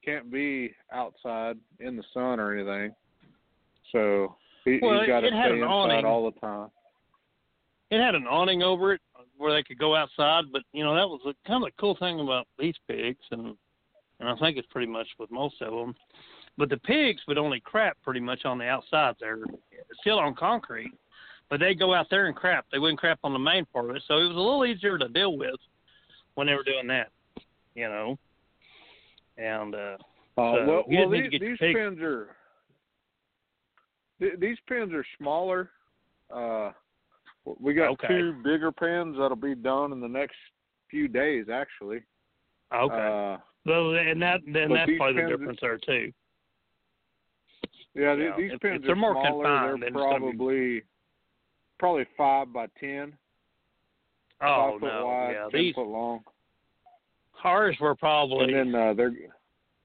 can't 0.06 0.32
be 0.32 0.74
outside 0.92 1.58
in 1.80 1.96
the 1.98 2.04
sun 2.14 2.40
or 2.40 2.54
anything, 2.54 2.96
so 3.92 4.38
he, 4.74 4.80
Well, 4.82 5.00
he's 5.00 5.08
got 5.08 5.22
to 5.22 5.28
it 5.28 5.34
had 5.34 5.46
stay 5.46 5.52
an 5.52 5.58
inside 5.58 5.68
awning. 5.72 6.06
all 6.06 6.32
the 6.32 6.40
time. 6.40 6.70
It 7.92 8.00
had 8.00 8.16
an 8.16 8.28
awning 8.28 8.62
over 8.62 8.94
it 8.94 9.02
where 9.38 9.54
they 9.54 9.64
could 9.64 9.80
go 9.80 9.96
outside, 9.96 10.46
but 10.52 10.62
you 10.74 10.84
know 10.84 10.96
that 10.96 11.08
was 11.08 11.22
a, 11.26 11.34
kind 11.48 11.64
of 11.64 11.70
the 11.70 11.76
cool 11.80 11.96
thing 12.00 12.20
about 12.20 12.48
these 12.58 12.76
pigs, 12.88 13.24
and 13.32 13.56
and 14.20 14.30
I 14.30 14.36
think 14.36 14.58
it's 14.58 14.68
pretty 14.72 14.92
much 14.92 15.08
with 15.18 15.32
most 15.32 15.62
of 15.62 15.72
them. 15.74 15.96
But 16.58 16.70
the 16.70 16.78
pigs 16.78 17.22
would 17.28 17.38
only 17.38 17.62
crap 17.62 17.98
pretty 18.04 18.20
much 18.20 18.44
on 18.46 18.58
the 18.58 18.66
outside. 18.66 19.16
They're 19.20 19.40
still 20.02 20.20
on 20.20 20.36
concrete, 20.36 20.92
but 21.50 21.60
they'd 21.62 21.80
go 21.80 21.94
out 21.94 22.08
there 22.10 22.28
and 22.28 22.36
crap. 22.36 22.66
They 22.72 22.80
wouldn't 22.80 23.00
crap 23.00 23.20
on 23.24 23.32
the 23.34 23.40
main 23.40 23.66
part 23.66 23.90
of 23.90 23.96
it, 23.96 24.04
so 24.08 24.16
it 24.18 24.28
was 24.28 24.36
a 24.36 24.40
little 24.40 24.66
easier 24.66 24.98
to 24.98 25.08
deal 25.08 25.38
with 25.38 25.56
when 26.36 26.48
they 26.48 26.54
were 26.54 26.64
doing 26.64 26.88
that, 26.88 27.08
you 27.76 27.88
know. 27.88 28.18
And 29.38 29.74
uh 29.74 29.98
Uh, 30.38 30.54
So, 30.56 30.66
well, 30.68 30.84
you 30.90 31.00
well 31.00 31.10
these, 31.10 31.24
to 31.24 31.30
get 31.30 31.42
your 31.42 31.52
these 31.52 31.76
pins 31.76 32.00
are 32.02 32.36
th- 34.20 34.40
these 34.40 34.58
pins 34.68 34.94
are 34.94 35.06
smaller. 35.18 35.70
Uh, 36.34 36.72
we 37.60 37.74
got 37.74 37.90
Okay. 37.92 38.08
two 38.08 38.34
bigger 38.44 38.72
pins 38.72 39.18
that'll 39.18 39.36
be 39.36 39.56
done 39.56 39.92
in 39.92 40.00
the 40.00 40.08
next 40.08 40.36
few 40.90 41.08
days, 41.08 41.50
actually. 41.50 42.02
okay, 42.72 42.96
Uh, 42.96 43.38
well, 43.66 43.96
and 43.96 44.22
that 44.22 44.42
then 44.46 44.72
that's 44.72 44.88
these 44.88 44.98
probably 45.00 45.22
the 45.24 45.28
difference 45.30 45.60
there 45.62 45.78
too. 45.80 46.14
yeah, 47.96 48.16
th- 48.16 48.30
Yeah, 48.30 48.36
these 48.38 48.52
if- 48.54 48.60
pins 48.62 48.76
if 48.76 48.82
they're 48.84 48.92
are 48.92 48.96
more 48.96 49.14
smaller. 49.14 49.78
they're 49.78 49.92
gonna 49.92 50.20
be- 50.20 50.38
probably 50.38 50.84
probably 51.80 52.06
five 52.18 52.52
by 52.54 52.68
ten. 52.80 53.18
Oh 54.42 54.74
five 54.74 54.82
no, 54.82 55.06
wide, 55.08 55.32
yeah, 55.34 55.48
these 55.52 55.74
foot 55.76 55.88
long. 55.88 56.24
ours 57.44 57.76
were 57.80 57.96
probably 57.96 58.54
And 58.54 58.74
then 58.74 58.82
uh, 58.82 58.94
they're 58.94 59.12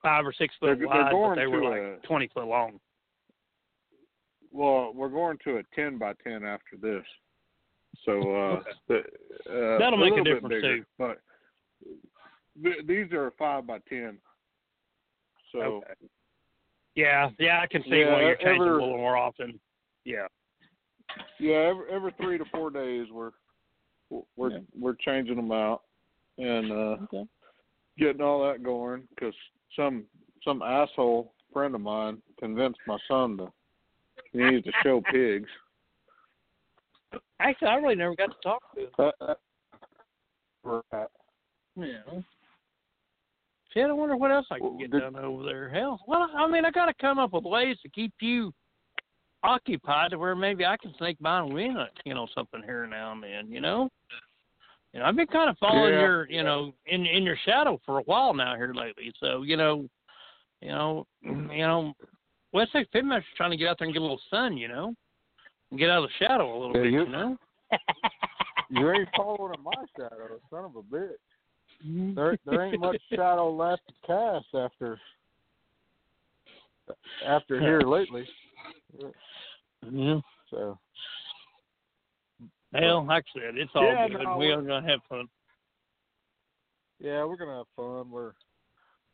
five 0.01 0.25
or 0.25 0.33
six 0.33 0.53
foot 0.57 0.67
they're- 0.67 0.75
they're 0.75 0.87
wide, 0.87 1.11
but 1.11 1.35
they 1.35 1.47
were 1.47 1.63
like 1.63 1.81
a- 1.81 1.99
twenty 2.07 2.27
foot 2.27 2.45
long. 2.47 2.79
Well, 4.55 4.93
we're 4.95 5.09
going 5.09 5.37
to 5.43 5.57
a 5.57 5.63
ten 5.75 5.97
by 5.97 6.13
ten 6.23 6.43
after 6.45 6.77
this. 6.81 7.03
So 8.05 8.35
uh, 8.35 8.63
the, 8.87 8.97
uh 9.49 9.77
That'll 9.79 9.97
make 9.97 10.11
a 10.13 10.15
little 10.15 10.23
bit 10.23 10.33
difference, 10.35 10.55
bigger, 10.55 10.77
too. 10.77 10.85
But 10.97 11.17
th- 12.63 12.85
these 12.87 13.11
are 13.11 13.31
five 13.37 13.67
by 13.67 13.79
ten. 13.89 14.17
So 15.51 15.59
Okay. 15.61 15.93
Yeah, 16.95 17.29
yeah, 17.39 17.59
I 17.61 17.67
can 17.67 17.83
see 17.83 17.99
Yeah, 17.99 18.13
why 18.13 18.21
you're 18.21 18.35
changing 18.37 18.61
ever- 18.61 18.79
a 18.79 18.81
little 18.83 18.97
more 18.97 19.17
often. 19.17 19.59
Yeah. 20.05 20.27
yeah, 21.39 21.55
every, 21.69 21.89
every 21.91 22.11
three 22.21 22.37
to 22.37 22.45
four 22.45 22.69
days 22.71 23.07
we're 23.11 23.31
we're 24.37 24.51
Yeah. 24.51 24.59
we're 24.79 24.95
changing 24.95 25.35
them 25.35 25.51
out 25.51 25.81
and 26.37 26.71
uh 26.71 26.97
Okay. 27.03 27.25
getting 27.97 28.21
all 28.21 28.45
that 28.47 28.63
going 28.63 29.07
because 29.09 29.35
some 29.75 30.05
some 30.43 30.61
asshole 30.61 31.33
friend 31.51 31.75
of 31.75 31.81
mine 31.81 32.21
convinced 32.39 32.79
my 32.87 32.97
son 33.07 33.37
to 33.37 33.51
he 34.35 34.43
needs 34.43 34.65
to 34.65 34.71
show 34.83 35.01
pigs. 35.11 35.49
Actually, 37.39 37.67
I 37.67 37.75
really 37.75 37.95
never 37.95 38.15
got 38.15 38.27
to 38.27 38.41
talk 38.43 38.61
to 38.73 38.81
him. 38.81 38.89
That, 38.97 39.37
right. 40.63 41.07
Yeah. 41.75 42.19
Shit, 43.73 43.89
I 43.89 43.93
wonder 43.93 44.15
what 44.15 44.31
else 44.31 44.47
I 44.51 44.59
can 44.59 44.77
get 44.77 44.91
done 44.91 45.15
over 45.17 45.43
there. 45.43 45.69
Hell, 45.69 45.99
well, 46.07 46.29
I 46.35 46.47
mean, 46.47 46.65
I 46.65 46.71
got 46.71 46.85
to 46.85 46.93
come 46.99 47.19
up 47.19 47.33
with 47.33 47.43
ways 47.43 47.77
to 47.83 47.89
keep 47.89 48.13
you 48.21 48.53
occupied 49.43 50.11
to 50.11 50.17
where 50.17 50.35
maybe 50.35 50.65
I 50.65 50.77
can 50.77 50.93
sneak 50.97 51.19
by 51.19 51.39
and 51.39 51.53
win, 51.53 51.77
you 52.05 52.13
know, 52.13 52.27
something 52.33 52.63
here 52.63 52.87
now 52.87 53.11
and 53.11 53.23
then. 53.23 53.51
You 53.51 53.61
know. 53.61 53.89
You 54.93 55.01
know, 55.01 55.07
I've 55.07 55.15
been 55.17 55.27
kind 55.27 55.49
of 55.49 55.57
following 55.57 55.93
Yeah. 55.93 55.99
your, 55.99 56.29
you 56.29 56.41
know, 56.41 56.73
in 56.85 57.05
in 57.05 57.23
your 57.23 57.35
shadow 57.45 57.81
for 57.85 57.99
a 57.99 58.03
while 58.03 58.33
now 58.33 58.55
here 58.55 58.73
lately. 58.73 59.11
So 59.19 59.41
you 59.41 59.57
know, 59.57 59.89
you 60.61 60.69
know, 60.69 61.05
you 61.21 61.31
know, 61.31 61.93
West 62.55 62.71
Texas 62.71 62.89
Pitmaster's 62.95 63.25
trying 63.35 63.51
to 63.51 63.57
get 63.57 63.67
out 63.67 63.77
there 63.77 63.85
and 63.85 63.93
get 63.93 63.99
a 63.99 64.05
little 64.05 64.21
sun. 64.29 64.55
You 64.57 64.67
know, 64.69 64.95
and 65.71 65.79
get 65.79 65.89
out 65.89 66.03
of 66.03 66.09
the 66.09 66.25
shadow 66.25 66.51
a 66.51 66.57
little 66.59 66.75
Yeah, 66.77 66.83
bit. 66.83 66.91
you- 66.93 67.03
You 67.05 67.09
know. 67.09 67.37
You 68.71 68.89
ain't 68.91 69.07
following 69.15 69.53
in 69.55 69.63
my 69.63 69.73
shadow, 69.95 70.39
son 70.49 70.65
of 70.65 70.75
a 70.75 70.81
bitch. 70.81 72.15
There 72.15 72.35
there 72.47 72.61
ain't 72.65 72.79
much 72.79 72.99
shadow 73.13 73.53
left 73.53 73.83
to 73.87 73.93
cast 74.07 74.47
after 74.55 74.99
after 77.23 77.59
here 77.61 77.81
lately. 77.81 78.27
Yeah. 79.91 80.19
So 80.49 80.79
Hell, 82.73 83.05
like 83.05 83.25
I 83.35 83.39
said, 83.39 83.57
it's 83.57 83.71
all 83.75 83.83
Yeah, 83.83 84.07
good. 84.07 84.23
no, 84.23 84.37
we 84.37 84.47
are 84.51 84.61
gonna 84.63 84.89
have 84.89 84.99
fun. 85.07 85.27
yeah, 86.99 87.23
we're 87.23 87.37
gonna 87.37 87.57
have 87.57 87.67
fun. 87.75 88.09
We're 88.09 88.33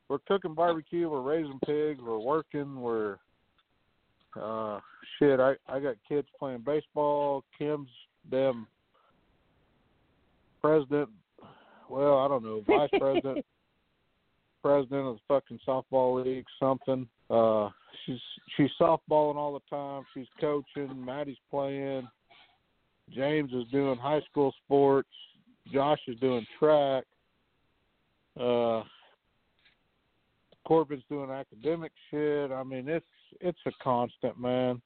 we're 0.08 0.20
cooking 0.28 0.54
barbecue. 0.56 1.10
We're 1.10 1.22
raising 1.22 1.60
pigs. 1.66 2.00
We're 2.02 2.20
working. 2.20 2.80
We're 2.80 3.18
uh 4.40 4.80
shit. 5.18 5.40
I 5.40 5.54
I 5.68 5.80
got 5.80 5.96
kids 6.08 6.28
playing 6.38 6.64
baseball. 6.66 7.44
Kim's 7.58 7.90
them 8.30 8.68
president. 10.62 11.10
Well, 11.90 12.20
I 12.20 12.28
don't 12.28 12.44
know, 12.44 12.64
vice 12.66 12.90
president, 12.98 13.46
president 14.64 15.08
of 15.08 15.16
the 15.16 15.22
fucking 15.28 15.60
softball 15.68 16.24
league, 16.24 16.46
something. 16.60 17.08
Uh, 17.30 17.70
she's 18.06 18.20
she's 18.56 18.70
softballing 18.80 19.36
all 19.36 19.54
the 19.54 19.76
time. 19.76 20.04
She's 20.14 20.28
coaching. 20.40 21.04
Maddie's 21.04 21.38
playing. 21.50 22.08
James 23.14 23.52
is 23.52 23.66
doing 23.72 23.98
high 23.98 24.22
school 24.30 24.54
sports. 24.64 25.10
Josh 25.74 26.00
is 26.08 26.18
doing 26.20 26.46
track. 26.58 27.04
Uh, 28.40 28.84
Corbin's 30.72 31.04
doing 31.10 31.30
academic 31.30 31.92
shit. 32.10 32.50
I 32.50 32.64
mean, 32.64 32.88
it's 32.88 33.06
it's 33.42 33.60
a 33.66 33.72
constant, 33.84 34.40
man. 34.40 34.82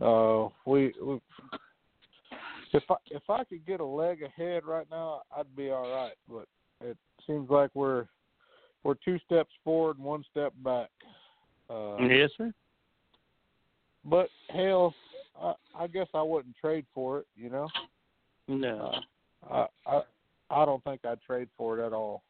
Uh, 0.00 0.46
we, 0.64 0.94
we 1.02 1.18
if 2.72 2.84
I 2.88 2.94
if 3.10 3.22
I 3.28 3.42
could 3.42 3.66
get 3.66 3.80
a 3.80 3.84
leg 3.84 4.22
ahead 4.22 4.64
right 4.64 4.86
now, 4.92 5.22
I'd 5.36 5.56
be 5.56 5.70
all 5.70 5.90
right. 5.90 6.12
But 6.28 6.46
it 6.86 6.96
seems 7.26 7.50
like 7.50 7.70
we're 7.74 8.06
we're 8.84 8.94
two 9.04 9.18
steps 9.26 9.50
forward 9.64 9.96
and 9.96 10.06
one 10.06 10.22
step 10.30 10.52
back. 10.64 10.90
Uh, 11.68 11.96
yes, 12.04 12.30
sir. 12.38 12.52
But 14.04 14.28
hell, 14.50 14.94
I, 15.36 15.54
I 15.80 15.86
guess 15.88 16.06
I 16.14 16.22
wouldn't 16.22 16.54
trade 16.60 16.86
for 16.94 17.18
it. 17.18 17.26
You 17.34 17.50
know, 17.50 17.68
No, 18.46 18.94
I 19.50 19.66
I 19.84 20.02
I 20.48 20.64
don't 20.64 20.84
think 20.84 21.04
I'd 21.04 21.20
trade 21.22 21.48
for 21.58 21.80
it 21.80 21.84
at 21.84 21.92
all. 21.92 22.22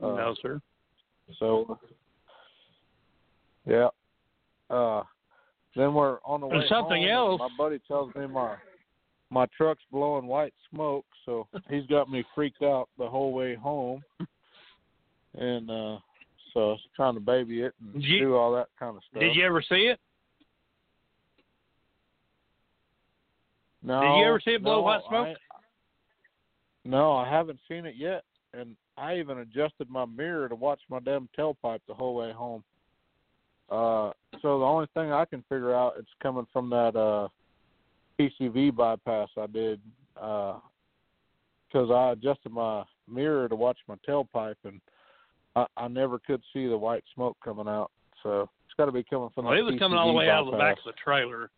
Uh, 0.00 0.14
no, 0.14 0.36
sir. 0.40 0.60
So, 1.38 1.78
yeah. 3.66 3.88
Uh, 4.70 5.02
then 5.74 5.92
we're 5.94 6.18
on 6.24 6.40
the 6.40 6.46
way. 6.46 6.56
And 6.56 6.64
something 6.68 7.02
home, 7.02 7.10
else. 7.10 7.38
My 7.40 7.48
buddy 7.58 7.80
tells 7.86 8.14
me 8.14 8.26
my 8.26 8.56
my 9.30 9.46
truck's 9.56 9.82
blowing 9.90 10.26
white 10.26 10.54
smoke, 10.70 11.04
so 11.24 11.48
he's 11.68 11.86
got 11.86 12.08
me 12.10 12.24
freaked 12.34 12.62
out 12.62 12.88
the 12.96 13.08
whole 13.08 13.32
way 13.32 13.54
home. 13.54 14.02
And 15.38 15.70
uh 15.70 15.98
so 16.54 16.60
I 16.60 16.66
was 16.68 16.80
trying 16.94 17.14
to 17.14 17.20
baby 17.20 17.60
it 17.62 17.74
and 17.80 17.92
Did 17.94 18.04
you- 18.04 18.20
do 18.20 18.36
all 18.36 18.54
that 18.54 18.68
kind 18.78 18.96
of 18.96 19.02
stuff. 19.10 19.20
Did 19.20 19.36
you 19.36 19.44
ever 19.44 19.60
see 19.60 19.88
it? 19.88 20.00
No, 23.82 24.00
Did 24.00 24.16
you 24.20 24.24
ever 24.24 24.40
see 24.40 24.52
it 24.52 24.62
blow 24.62 24.76
no, 24.76 24.80
white 24.82 25.02
smoke? 25.08 25.36
I, 25.52 25.58
no, 26.84 27.12
I 27.12 27.28
haven't 27.28 27.60
seen 27.68 27.84
it 27.84 27.94
yet, 27.96 28.24
and 28.54 28.74
I 28.98 29.16
even 29.18 29.38
adjusted 29.38 29.90
my 29.90 30.04
mirror 30.06 30.48
to 30.48 30.54
watch 30.54 30.80
my 30.88 31.00
damn 31.00 31.28
tailpipe 31.38 31.80
the 31.86 31.94
whole 31.94 32.14
way 32.14 32.32
home. 32.32 32.64
Uh, 33.70 34.12
so 34.40 34.58
the 34.58 34.64
only 34.64 34.86
thing 34.94 35.12
I 35.12 35.24
can 35.24 35.42
figure 35.48 35.74
out 35.74 35.94
it's 35.98 36.08
coming 36.22 36.46
from 36.52 36.70
that 36.70 36.96
uh 36.96 37.28
PCV 38.18 38.74
bypass 38.74 39.28
I 39.36 39.46
did 39.46 39.80
because 40.14 41.90
I 41.90 42.12
adjusted 42.12 42.52
my 42.52 42.84
mirror 43.08 43.48
to 43.48 43.56
watch 43.56 43.78
my 43.88 43.96
tailpipe 44.08 44.56
and 44.64 44.80
I, 45.54 45.66
I 45.76 45.88
never 45.88 46.18
could 46.18 46.42
see 46.52 46.66
the 46.66 46.78
white 46.78 47.04
smoke 47.14 47.36
coming 47.44 47.68
out. 47.68 47.90
So 48.22 48.48
it's 48.64 48.74
got 48.76 48.86
to 48.86 48.92
be 48.92 49.04
coming 49.04 49.30
from 49.34 49.46
Well, 49.46 49.54
it 49.54 49.62
was 49.62 49.78
coming 49.78 49.98
all 49.98 50.08
the 50.08 50.12
PCV 50.12 50.16
way 50.16 50.30
out 50.30 50.46
of 50.46 50.52
the 50.52 50.58
back 50.58 50.78
of 50.78 50.84
the 50.84 50.92
trailer. 51.02 51.50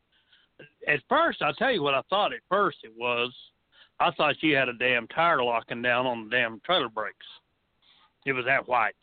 At 0.89 1.01
first, 1.09 1.43
I'll 1.43 1.55
tell 1.55 1.71
you 1.71 1.83
what 1.83 1.95
I 1.95 2.03
thought 2.11 2.33
at 2.33 2.41
first 2.49 2.79
it 2.83 2.93
was. 2.97 3.33
I 4.01 4.11
thought 4.13 4.43
you 4.43 4.55
had 4.57 4.69
a 4.69 4.75
damn 4.75 5.09
tire 5.09 5.43
locking 5.43 5.83
down 5.83 6.07
on 6.07 6.25
the 6.25 6.31
damn 6.31 6.61
trailer 6.65 6.89
brakes. 6.89 7.27
It 8.27 8.33
was 8.33 8.45
that 8.45 8.69
white. 8.69 8.95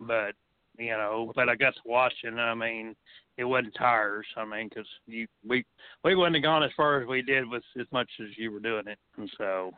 But, 0.00 0.34
you 0.76 0.90
know, 0.90 1.32
but 1.34 1.48
I 1.48 1.54
got 1.54 1.74
to 1.74 1.80
watching. 1.84 2.38
I 2.38 2.54
mean, 2.54 2.96
it 3.36 3.44
wasn't 3.44 3.74
tires. 3.74 4.26
I 4.36 4.44
mean, 4.44 4.68
because 4.68 4.86
you 5.06 5.26
we 5.46 5.64
we 6.02 6.14
wouldn't 6.14 6.36
have 6.36 6.42
gone 6.42 6.62
as 6.62 6.70
far 6.76 7.00
as 7.00 7.06
we 7.06 7.22
did 7.22 7.48
with 7.48 7.62
as 7.78 7.86
much 7.92 8.08
as 8.20 8.28
you 8.36 8.50
were 8.50 8.60
doing 8.60 8.86
it, 8.86 8.98
and 9.16 9.30
so, 9.38 9.72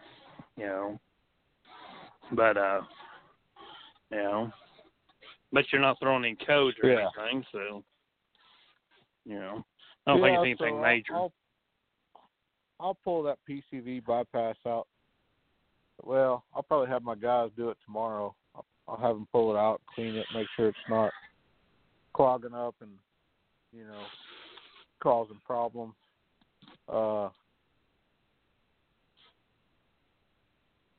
you 0.56 0.66
know. 0.66 1.00
But 2.32 2.56
uh, 2.56 2.80
you 4.10 4.18
know, 4.18 4.52
but 5.52 5.64
you're 5.72 5.80
not 5.80 5.98
throwing 6.00 6.24
in 6.24 6.36
codes 6.46 6.76
or 6.82 6.90
Yeah. 6.90 7.08
anything, 7.18 7.44
so 7.52 7.84
you 9.24 9.38
know. 9.38 9.64
I 10.06 10.12
don't 10.12 10.22
think 10.22 10.34
it's 10.34 10.60
anything 10.60 10.76
so 10.76 10.82
major. 10.82 11.14
I'll, 11.14 11.32
I'll 12.78 12.98
pull 13.02 13.22
that 13.24 13.38
PCV 13.48 14.04
bypass 14.04 14.56
out. 14.66 14.86
Well, 16.02 16.44
I'll 16.54 16.62
probably 16.62 16.88
have 16.88 17.02
my 17.02 17.14
guys 17.14 17.50
do 17.56 17.70
it 17.70 17.78
tomorrow. 17.84 18.34
I'll, 18.54 18.64
I'll 18.86 18.96
have 18.98 19.16
them 19.16 19.26
pull 19.32 19.54
it 19.54 19.58
out, 19.58 19.80
clean 19.94 20.14
it, 20.14 20.26
make 20.34 20.46
sure 20.56 20.68
it's 20.68 20.78
not 20.88 21.10
clogging 22.14 22.54
up 22.54 22.74
and 22.80 22.90
you 23.72 23.84
know 23.84 24.02
causing 25.02 25.40
problems. 25.44 25.94
Uh, 26.88 27.28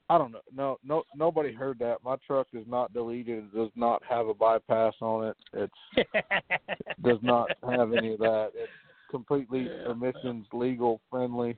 I 0.09 0.17
don't 0.17 0.31
know. 0.31 0.39
No, 0.55 0.77
no, 0.85 1.03
nobody 1.15 1.53
heard 1.53 1.79
that. 1.79 1.97
My 2.03 2.15
truck 2.25 2.47
is 2.53 2.65
not 2.67 2.93
deleted. 2.93 3.45
It 3.45 3.55
does 3.55 3.71
not 3.75 4.01
have 4.09 4.27
a 4.27 4.33
bypass 4.33 4.93
on 5.01 5.25
it. 5.25 5.37
It's 5.53 6.07
does 7.03 7.19
not 7.21 7.49
have 7.69 7.91
any 7.93 8.13
of 8.13 8.19
that. 8.19 8.51
It's 8.55 8.71
completely 9.11 9.67
emissions 9.89 10.45
legal 10.53 11.01
friendly. 11.09 11.57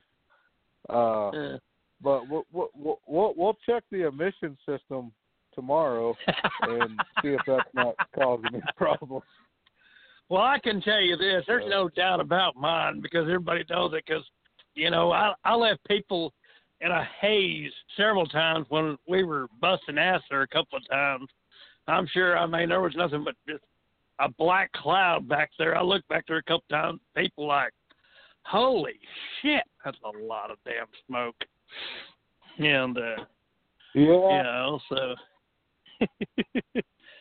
Uh, 0.88 1.30
Yeah. 1.32 1.56
but 2.02 2.28
we'll, 2.28 2.44
we'll 2.52 3.00
we'll 3.06 3.34
we'll 3.36 3.58
check 3.66 3.84
the 3.90 4.06
emission 4.06 4.56
system 4.66 5.12
tomorrow 5.54 6.14
and 6.62 7.00
see 7.22 7.28
if 7.28 7.40
that's 7.46 7.68
not 7.74 7.94
causing 8.14 8.46
any 8.54 8.62
problems. 8.76 9.24
Well, 10.28 10.42
I 10.42 10.58
can 10.58 10.80
tell 10.80 11.00
you 11.00 11.16
this: 11.16 11.44
there's 11.46 11.68
no 11.68 11.88
doubt 11.88 12.20
about 12.20 12.56
mine 12.56 13.00
because 13.00 13.24
everybody 13.24 13.64
knows 13.68 13.92
it. 13.94 14.04
Because 14.06 14.24
you 14.74 14.90
know, 14.90 15.12
I 15.12 15.34
I 15.44 15.54
left 15.54 15.86
people 15.86 16.32
in 16.80 16.90
a 16.90 17.06
haze 17.20 17.72
several 17.96 18.26
times 18.26 18.66
when 18.70 18.96
we 19.06 19.24
were 19.24 19.48
busting 19.60 19.98
ass 19.98 20.22
there 20.30 20.42
a 20.42 20.48
couple 20.48 20.78
of 20.78 20.88
times. 20.88 21.28
I'm 21.88 22.06
sure. 22.06 22.38
I 22.38 22.46
mean, 22.46 22.68
there 22.68 22.80
was 22.80 22.94
nothing 22.96 23.24
but 23.24 23.34
just 23.48 23.64
a 24.20 24.28
black 24.30 24.70
cloud 24.72 25.28
back 25.28 25.50
there. 25.58 25.76
I 25.76 25.82
looked 25.82 26.08
back 26.08 26.24
there 26.28 26.36
a 26.36 26.42
couple 26.44 26.64
times. 26.70 27.00
People 27.16 27.48
like, 27.48 27.72
holy 28.44 28.94
shit, 29.42 29.64
that's 29.84 29.96
a 30.04 30.18
lot 30.24 30.50
of 30.50 30.58
damn 30.64 30.86
smoke. 31.06 31.36
And 32.58 32.96
uh, 32.98 33.24
Yeah, 33.94 34.02
you 34.02 34.42
know, 34.42 34.80
so 34.88 35.14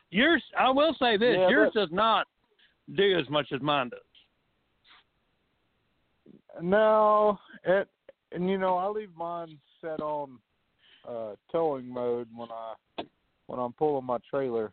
yours. 0.09 0.43
I 0.57 0.69
will 0.69 0.95
say 0.99 1.17
this: 1.17 1.35
Yeah, 1.37 1.49
yours 1.49 1.71
but- 1.73 1.79
does 1.81 1.89
not 1.91 2.27
do 2.95 3.17
as 3.19 3.29
much 3.29 3.51
as 3.53 3.61
mine 3.61 3.89
does. 3.89 3.99
no, 6.61 7.37
it 7.63 7.87
and 8.31 8.49
you 8.49 8.57
know 8.57 8.77
I 8.77 8.87
leave 8.87 9.15
mine 9.15 9.57
set 9.81 10.01
on 10.01 10.39
uh 11.07 11.35
towing 11.51 11.87
mode 11.91 12.27
when 12.35 12.49
I 12.51 13.03
when 13.47 13.59
I'm 13.59 13.73
pulling 13.73 14.05
my 14.05 14.17
trailer. 14.29 14.71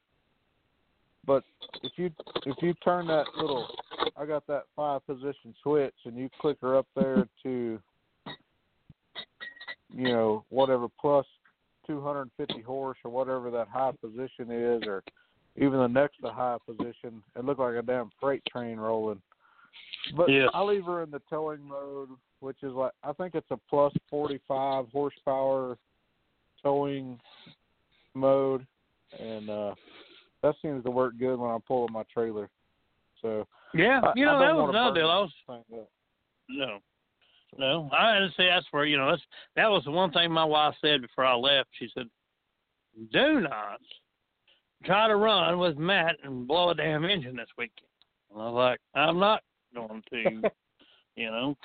But 1.26 1.44
if 1.82 1.92
you 1.96 2.10
if 2.44 2.56
you 2.62 2.74
turn 2.84 3.06
that 3.08 3.26
little 3.36 3.68
I 4.16 4.24
got 4.26 4.46
that 4.46 4.64
five 4.74 5.06
position 5.06 5.54
switch 5.62 5.94
and 6.04 6.16
you 6.16 6.28
click 6.40 6.58
her 6.60 6.76
up 6.76 6.86
there 6.94 7.28
to 7.42 7.78
you 9.94 10.08
know 10.08 10.44
whatever 10.48 10.86
plus 11.00 11.26
250 11.86 12.60
horse 12.62 12.98
or 13.04 13.10
whatever 13.10 13.50
that 13.50 13.68
high 13.68 13.92
position 14.00 14.50
is 14.50 14.82
or 14.86 15.02
even 15.56 15.78
the 15.78 15.86
next 15.86 16.18
to 16.18 16.30
high 16.30 16.58
position 16.66 17.22
it 17.36 17.44
looked 17.44 17.60
like 17.60 17.76
a 17.76 17.82
damn 17.82 18.10
freight 18.20 18.42
train 18.50 18.78
rolling 18.78 19.20
but 20.14 20.30
Yes. 20.30 20.48
I 20.54 20.62
leave 20.62 20.84
her 20.84 21.02
in 21.02 21.10
the 21.10 21.22
towing 21.28 21.66
mode, 21.66 22.10
which 22.40 22.58
is 22.62 22.72
like 22.72 22.92
I 23.02 23.12
think 23.12 23.34
it's 23.34 23.50
a 23.50 23.58
plus 23.68 23.92
forty 24.08 24.40
five 24.46 24.86
horsepower 24.92 25.78
towing 26.62 27.18
mode, 28.14 28.66
and 29.18 29.50
uh 29.50 29.74
that 30.42 30.54
seems 30.62 30.84
to 30.84 30.90
work 30.90 31.14
good 31.18 31.36
when 31.36 31.50
I'm 31.50 31.62
pulling 31.62 31.92
my 31.92 32.04
trailer. 32.12 32.48
So 33.26 33.48
Yeah, 33.74 34.00
I- 34.04 34.12
you 34.14 34.24
know 34.24 34.38
that 34.38 34.54
was 34.54 34.68
another 34.70 35.00
deal. 35.00 35.10
I 35.10 35.20
was 35.20 35.32
no, 36.48 36.78
no. 37.58 37.90
I 37.92 38.14
had 38.14 38.20
to 38.20 38.30
say 38.36 38.46
that's 38.46 38.66
where 38.70 38.84
you 38.84 38.96
know 38.96 39.10
that's 39.10 39.22
that 39.56 39.68
was 39.68 39.82
the 39.84 39.90
one 39.90 40.12
thing 40.12 40.30
my 40.30 40.44
wife 40.44 40.74
said 40.80 41.02
before 41.02 41.24
I 41.24 41.34
left. 41.34 41.68
She 41.72 41.88
said, 41.92 42.08
"Do 43.12 43.40
not 43.40 43.80
try 44.84 45.08
to 45.08 45.16
run 45.16 45.58
with 45.58 45.76
Matt 45.76 46.16
and 46.22 46.46
blow 46.46 46.70
a 46.70 46.74
damn 46.74 47.04
engine 47.04 47.34
this 47.34 47.48
weekend." 47.58 47.88
And 48.30 48.40
I 48.40 48.44
was 48.44 48.54
like, 48.54 48.80
"I'm 48.94 49.18
not 49.18 49.42
going 49.74 50.04
to," 50.10 50.20
you 51.16 51.30
know. 51.30 51.56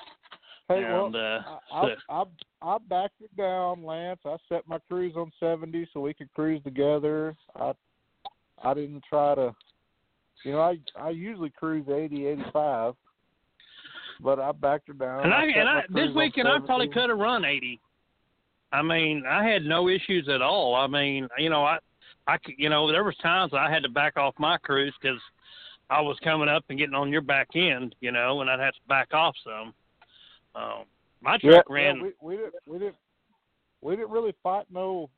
Hey, 0.68 0.82
and 0.82 1.14
well, 1.14 1.16
uh, 1.16 1.58
I, 1.72 1.94
I 2.08 2.22
I 2.22 2.24
I 2.62 2.78
backed 2.88 3.20
it 3.20 3.34
down, 3.36 3.84
Lance. 3.84 4.20
I 4.24 4.36
set 4.48 4.66
my 4.66 4.78
cruise 4.88 5.14
on 5.16 5.30
seventy 5.38 5.88
so 5.92 6.00
we 6.00 6.12
could 6.12 6.32
cruise 6.32 6.62
together. 6.64 7.36
I 7.54 7.72
I 8.64 8.74
didn't 8.74 9.04
try 9.08 9.36
to, 9.36 9.54
you 10.44 10.52
know, 10.52 10.60
I 10.60 10.78
I 10.96 11.10
usually 11.10 11.50
cruise 11.50 11.88
eighty, 11.88 12.26
eighty 12.26 12.44
five, 12.52 12.94
but 14.20 14.38
I 14.38 14.52
backed 14.52 14.88
her 14.88 14.94
down. 14.94 15.24
And 15.24 15.34
I, 15.34 15.46
set 15.48 15.56
and 15.56 15.68
I 15.68 15.82
this 15.88 16.14
weekend 16.14 16.48
I 16.48 16.58
probably 16.60 16.88
could 16.88 17.10
have 17.10 17.18
run 17.18 17.44
eighty. 17.44 17.80
I 18.72 18.82
mean, 18.82 19.24
I 19.28 19.44
had 19.46 19.64
no 19.64 19.88
issues 19.88 20.28
at 20.28 20.40
all. 20.40 20.74
I 20.74 20.86
mean, 20.86 21.28
you 21.36 21.50
know, 21.50 21.62
I, 21.62 21.78
I, 22.26 22.38
you 22.56 22.70
know, 22.70 22.90
there 22.90 23.04
was 23.04 23.14
times 23.22 23.52
I 23.52 23.70
had 23.70 23.82
to 23.82 23.88
back 23.90 24.16
off 24.16 24.34
my 24.38 24.56
cruise 24.56 24.94
because 25.00 25.20
I 25.90 26.00
was 26.00 26.16
coming 26.24 26.48
up 26.48 26.64
and 26.70 26.78
getting 26.78 26.94
on 26.94 27.10
your 27.10 27.20
back 27.20 27.48
end, 27.54 27.94
you 28.00 28.12
know, 28.12 28.40
and 28.40 28.48
I'd 28.48 28.60
have 28.60 28.72
to 28.72 28.80
back 28.88 29.12
off 29.12 29.34
some. 29.44 29.74
Um, 30.54 30.84
my 31.20 31.36
truck 31.38 31.66
yeah, 31.68 31.74
ran. 31.74 32.02
we, 32.02 32.12
we 32.22 32.36
didn't 32.36 32.54
we 32.66 32.78
didn't 32.78 32.96
we 33.82 33.96
didn't 33.96 34.10
really 34.10 34.34
fight 34.42 34.64
no 34.72 35.10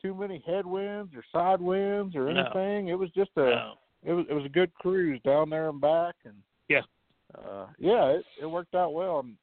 too 0.00 0.14
many 0.14 0.42
headwinds 0.46 1.12
or 1.14 1.24
side 1.32 1.60
winds 1.60 2.14
or 2.14 2.32
No. 2.32 2.42
anything. 2.42 2.88
It 2.88 2.98
was 2.98 3.10
just 3.10 3.30
a 3.36 3.40
no. 3.40 3.74
It 4.04 4.12
was 4.12 4.26
it 4.28 4.34
was 4.34 4.44
a 4.44 4.50
good 4.50 4.72
cruise 4.74 5.20
down 5.24 5.50
there 5.50 5.68
and 5.68 5.80
back 5.80 6.14
and 6.24 6.34
Yeah. 6.68 6.82
uh 7.38 7.66
yeah 7.78 8.06
it 8.06 8.24
it 8.40 8.46
worked 8.46 8.74
out 8.74 8.92
well 8.92 9.20
and 9.20 9.36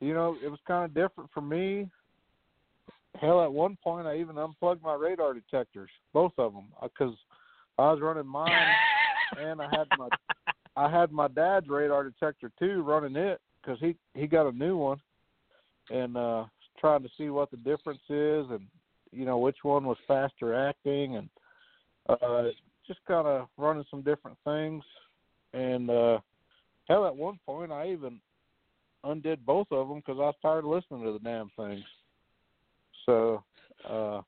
you 0.00 0.14
know 0.14 0.36
it 0.44 0.48
was 0.48 0.60
kind 0.66 0.84
of 0.84 0.94
different 0.94 1.30
for 1.32 1.40
me 1.40 1.88
hell 3.20 3.42
at 3.42 3.52
one 3.52 3.76
point 3.82 4.06
i 4.06 4.16
even 4.16 4.38
unplugged 4.38 4.82
my 4.82 4.94
radar 4.94 5.34
detectors 5.34 5.90
both 6.12 6.32
of 6.38 6.52
them 6.52 6.66
because 6.82 7.14
i 7.78 7.90
was 7.90 8.00
running 8.00 8.26
mine 8.26 8.50
and 9.38 9.60
i 9.60 9.68
had 9.70 9.86
my 9.98 10.08
i 10.76 10.90
had 10.90 11.12
my 11.12 11.28
dad's 11.28 11.68
radar 11.68 12.04
detector 12.04 12.50
too 12.58 12.82
running 12.82 13.16
it 13.16 13.40
because 13.60 13.78
he 13.80 13.94
he 14.14 14.26
got 14.26 14.48
a 14.48 14.56
new 14.56 14.76
one 14.76 15.00
and 15.90 16.16
uh 16.16 16.44
trying 16.78 17.02
to 17.02 17.08
see 17.16 17.28
what 17.28 17.50
the 17.50 17.56
difference 17.58 18.00
is 18.08 18.46
and 18.50 18.66
you 19.12 19.24
know 19.24 19.38
which 19.38 19.58
one 19.62 19.84
was 19.84 19.98
faster 20.08 20.54
acting 20.54 21.16
and 21.16 21.28
uh 22.08 22.44
just 22.86 23.00
kind 23.06 23.26
of 23.26 23.48
running 23.56 23.84
some 23.90 24.02
different 24.02 24.36
things 24.44 24.82
and 25.54 25.90
uh 25.90 26.18
hell 26.88 27.06
at 27.06 27.14
one 27.14 27.38
point 27.46 27.70
i 27.72 27.88
even 27.88 28.20
undid 29.04 29.44
both 29.44 29.66
of 29.70 29.88
them 29.88 29.98
because 29.98 30.18
i 30.18 30.24
was 30.24 30.34
tired 30.42 30.64
of 30.64 30.70
listening 30.70 31.02
to 31.04 31.12
the 31.12 31.18
damn 31.18 31.50
things 31.56 31.84
so 33.06 33.42
uh 33.84 34.20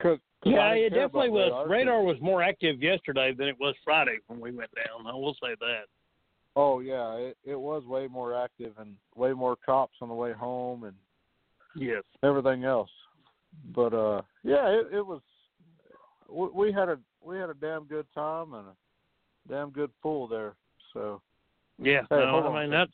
cause, 0.00 0.18
'cause 0.42 0.52
Yeah, 0.52 0.72
it 0.72 0.90
definitely 0.90 1.30
was. 1.30 1.66
radar, 1.68 2.02
was 2.02 2.20
more 2.20 2.42
active 2.42 2.82
yesterday 2.82 3.32
than 3.32 3.48
it 3.48 3.56
was 3.58 3.74
Friday 3.84 4.18
when 4.28 4.40
we 4.40 4.50
went 4.52 4.70
down. 4.74 5.06
I 5.06 5.14
will 5.14 5.34
say 5.34 5.54
that. 5.60 5.84
oh 6.56 6.80
yeah 6.80 7.14
it 7.14 7.36
it 7.44 7.58
was 7.58 7.84
way 7.84 8.06
more 8.08 8.34
active 8.36 8.72
and 8.78 8.96
way 9.16 9.32
more 9.32 9.56
cops 9.56 9.96
on 10.00 10.08
the 10.08 10.14
way 10.14 10.32
home 10.32 10.84
and 10.84 10.94
Yes. 11.74 12.02
everything 12.24 12.64
else. 12.64 12.90
But 13.74 13.94
uh 13.94 14.22
yeah, 14.42 14.66
it, 14.68 14.86
it 14.92 15.06
was 15.06 15.20
we, 16.28 16.48
we 16.54 16.72
had 16.72 16.88
a 16.88 16.98
we 17.28 17.38
had 17.38 17.50
a 17.50 17.54
damn 17.54 17.84
good 17.84 18.06
time 18.14 18.54
and 18.54 18.68
a 18.68 19.48
damn 19.52 19.70
good 19.70 19.90
pool 20.02 20.26
there. 20.26 20.54
So 20.94 21.20
Yeah. 21.78 22.02
Hey, 22.08 22.16
no, 22.16 22.36
on 22.36 22.60
mean 22.60 22.70
that's 22.70 22.92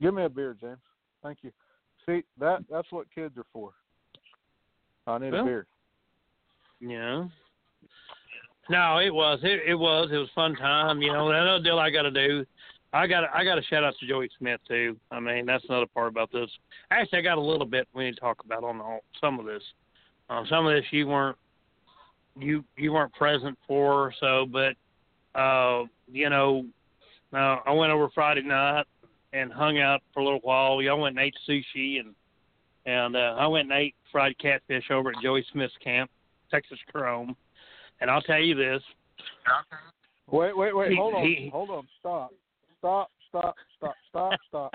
give 0.00 0.14
me 0.14 0.24
a 0.24 0.28
beer, 0.28 0.56
James. 0.60 0.78
Thank 1.22 1.38
you. 1.42 1.50
See 2.06 2.22
that 2.38 2.64
that's 2.70 2.90
what 2.90 3.06
kids 3.14 3.36
are 3.38 3.46
for. 3.52 3.72
I 5.06 5.18
need 5.18 5.32
Well, 5.32 5.42
a 5.42 5.44
beer. 5.44 5.66
Yeah. 6.80 7.24
No, 8.68 8.98
it 8.98 9.12
was. 9.12 9.40
It, 9.42 9.62
it 9.66 9.74
was. 9.74 10.10
It 10.12 10.16
was 10.16 10.28
a 10.28 10.34
fun 10.34 10.54
time. 10.54 11.02
You 11.02 11.12
know, 11.12 11.28
another 11.28 11.62
deal 11.62 11.78
I 11.78 11.90
got 11.90 12.02
to 12.02 12.10
do. 12.10 12.46
I 12.92 13.06
got. 13.06 13.24
I 13.34 13.42
got 13.44 13.56
to 13.56 13.62
shout 13.64 13.82
out 13.82 13.94
to 13.98 14.06
Joey 14.06 14.30
Smith 14.38 14.60
too. 14.68 14.96
I 15.10 15.18
mean, 15.18 15.46
that's 15.46 15.64
another 15.68 15.86
part 15.86 16.08
about 16.08 16.30
this. 16.30 16.48
Actually, 16.90 17.18
I 17.18 17.22
got 17.22 17.38
a 17.38 17.40
little 17.40 17.66
bit 17.66 17.88
we 17.94 18.04
need 18.04 18.14
to 18.14 18.20
talk 18.20 18.44
about 18.44 18.62
on 18.62 18.80
all, 18.80 19.00
some 19.20 19.40
of 19.40 19.46
this. 19.46 19.62
Um, 20.28 20.46
some 20.48 20.66
of 20.66 20.74
this 20.74 20.84
you 20.92 21.08
weren't. 21.08 21.36
You 22.40 22.64
you 22.76 22.92
weren't 22.92 23.12
present 23.14 23.58
for. 23.66 24.12
So, 24.20 24.46
but 24.50 24.74
uh, 25.38 25.84
you 26.10 26.28
know, 26.30 26.64
uh, 27.32 27.58
I 27.66 27.72
went 27.72 27.92
over 27.92 28.08
Friday 28.14 28.42
night 28.42 28.84
and 29.32 29.52
hung 29.52 29.78
out 29.78 30.00
for 30.12 30.20
a 30.20 30.24
little 30.24 30.40
while. 30.40 30.82
Y'all 30.82 31.00
went 31.00 31.18
and 31.18 31.26
ate 31.26 31.36
sushi 31.48 32.00
and 32.00 32.14
and 32.86 33.16
uh, 33.16 33.36
I 33.38 33.46
went 33.46 33.70
and 33.70 33.78
ate 33.78 33.94
fried 34.10 34.38
catfish 34.38 34.90
over 34.90 35.10
at 35.10 35.22
Joey 35.22 35.44
Smith's 35.52 35.74
camp. 35.82 36.10
Texas 36.50 36.78
Chrome. 36.92 37.36
And 38.00 38.10
I'll 38.10 38.22
tell 38.22 38.40
you 38.40 38.54
this. 38.54 38.82
Wait, 40.30 40.56
wait, 40.56 40.74
wait, 40.76 40.90
He- 40.90 40.96
hold 40.96 41.14
on. 41.14 41.22
he- 41.24 41.48
hold 41.50 41.70
on. 41.70 41.88
Stop. 41.98 42.32
Stop, 42.78 43.10
stop, 43.28 43.54
stop, 43.76 43.94
stop, 44.08 44.40
stop. 44.48 44.74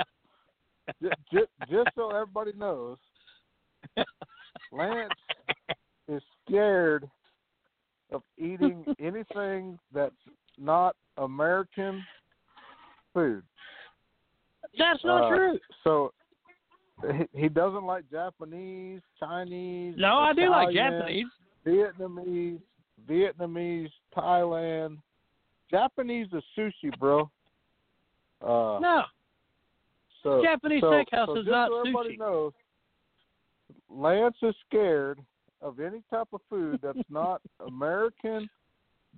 just, 1.02 1.16
just, 1.32 1.50
just 1.70 1.90
so 1.96 2.12
everybody 2.12 2.52
knows, 2.54 2.98
Lance 4.72 5.12
is 6.08 6.22
scared 6.46 7.10
of 8.16 8.24
eating 8.38 8.86
anything 9.00 9.78
that's 9.94 10.16
not 10.58 10.96
American 11.18 12.04
food. 13.14 13.44
That's 14.78 15.04
not 15.04 15.26
Uh, 15.32 15.36
true. 15.36 15.60
So 15.84 16.14
he, 17.34 17.42
he 17.44 17.50
doesn't 17.50 17.84
like 17.86 18.10
Japanese, 18.10 19.02
Chinese. 19.20 19.96
No, 19.98 20.18
I 20.18 20.34
do 20.34 20.50
like 20.50 20.74
Japanese. 20.74 21.26
Vietnamese, 21.66 22.60
Vietnamese, 23.10 23.92
Thailand. 24.16 24.98
Japanese 25.70 26.28
is 26.32 26.44
sushi, 26.58 26.98
bro. 27.00 27.30
Uh, 28.42 28.80
No, 28.80 29.04
so, 30.24 30.42
Japanese 30.44 30.82
so, 30.82 30.88
steakhouse 30.92 31.28
so 31.28 31.38
is 31.38 31.48
not 31.48 31.70
sushi. 31.72 32.18
knows, 32.18 32.54
Lance 33.90 34.38
is 34.42 34.56
scared 34.68 35.20
of 35.61 35.80
any 35.80 36.03
type 36.10 36.27
of 36.34 36.41
food 36.49 36.80
that's 36.82 36.98
not 37.10 37.41
American, 37.68 38.49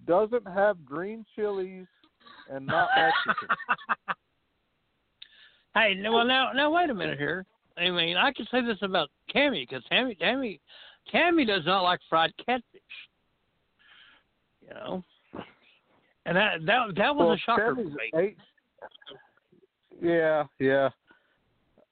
doesn't 0.06 0.48
have 0.48 0.86
green 0.86 1.26
chilies, 1.36 1.86
and 2.50 2.66
not 2.66 2.90
Mexican. 2.96 3.56
hey, 5.74 5.96
well 6.04 6.26
now, 6.26 6.52
now 6.54 6.72
wait 6.72 6.90
a 6.90 6.94
minute 6.94 7.18
here. 7.18 7.46
I 7.78 7.90
mean, 7.92 8.18
I 8.18 8.32
can 8.32 8.48
say 8.50 8.62
this 8.66 8.78
about 8.82 9.10
Cammy 9.34 9.68
because 9.68 9.84
Tammy, 9.90 10.16
Tammy, 10.16 10.60
Cammy 11.14 11.46
does 11.46 11.66
not 11.66 11.82
like 11.82 12.00
fried 12.10 12.34
catfish. 12.44 12.82
You 14.62 14.74
know, 14.74 15.04
and 16.26 16.36
that 16.36 16.66
that 16.66 16.96
that 16.98 17.16
was 17.16 17.26
Well, 17.28 17.32
a 17.34 17.38
shocker 17.38 17.76
for 17.76 17.82
me. 17.84 18.12
Eight, 18.16 18.38
yeah, 20.02 20.44
yeah. 20.60 20.90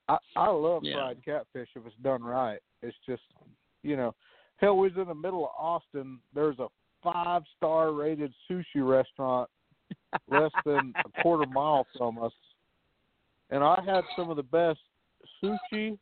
I 0.08 0.18
I 0.36 0.48
love 0.48 0.84
Yeah. 0.84 0.94
fried 0.94 1.24
catfish 1.24 1.68
if 1.74 1.86
it's 1.86 1.96
done 2.02 2.22
right. 2.22 2.60
It's 2.82 2.96
just, 3.06 3.22
you 3.82 3.96
know, 3.96 4.14
hell, 4.58 4.76
we 4.76 4.88
was 4.88 4.96
in 4.96 5.08
the 5.08 5.14
middle 5.14 5.44
of 5.44 5.50
Austin. 5.58 6.18
There's 6.34 6.58
a 6.58 6.68
five 7.02 7.42
star 7.56 7.92
rated 7.92 8.32
sushi 8.50 8.64
restaurant 8.76 9.48
less 10.28 10.50
than 10.64 10.92
a 11.04 11.22
quarter 11.22 11.46
mile 11.46 11.86
from 11.96 12.18
us, 12.22 12.32
and 13.50 13.62
I 13.62 13.80
had 13.86 14.02
some 14.16 14.30
of 14.30 14.36
the 14.36 14.42
best 14.42 14.80
sushi, 15.42 15.98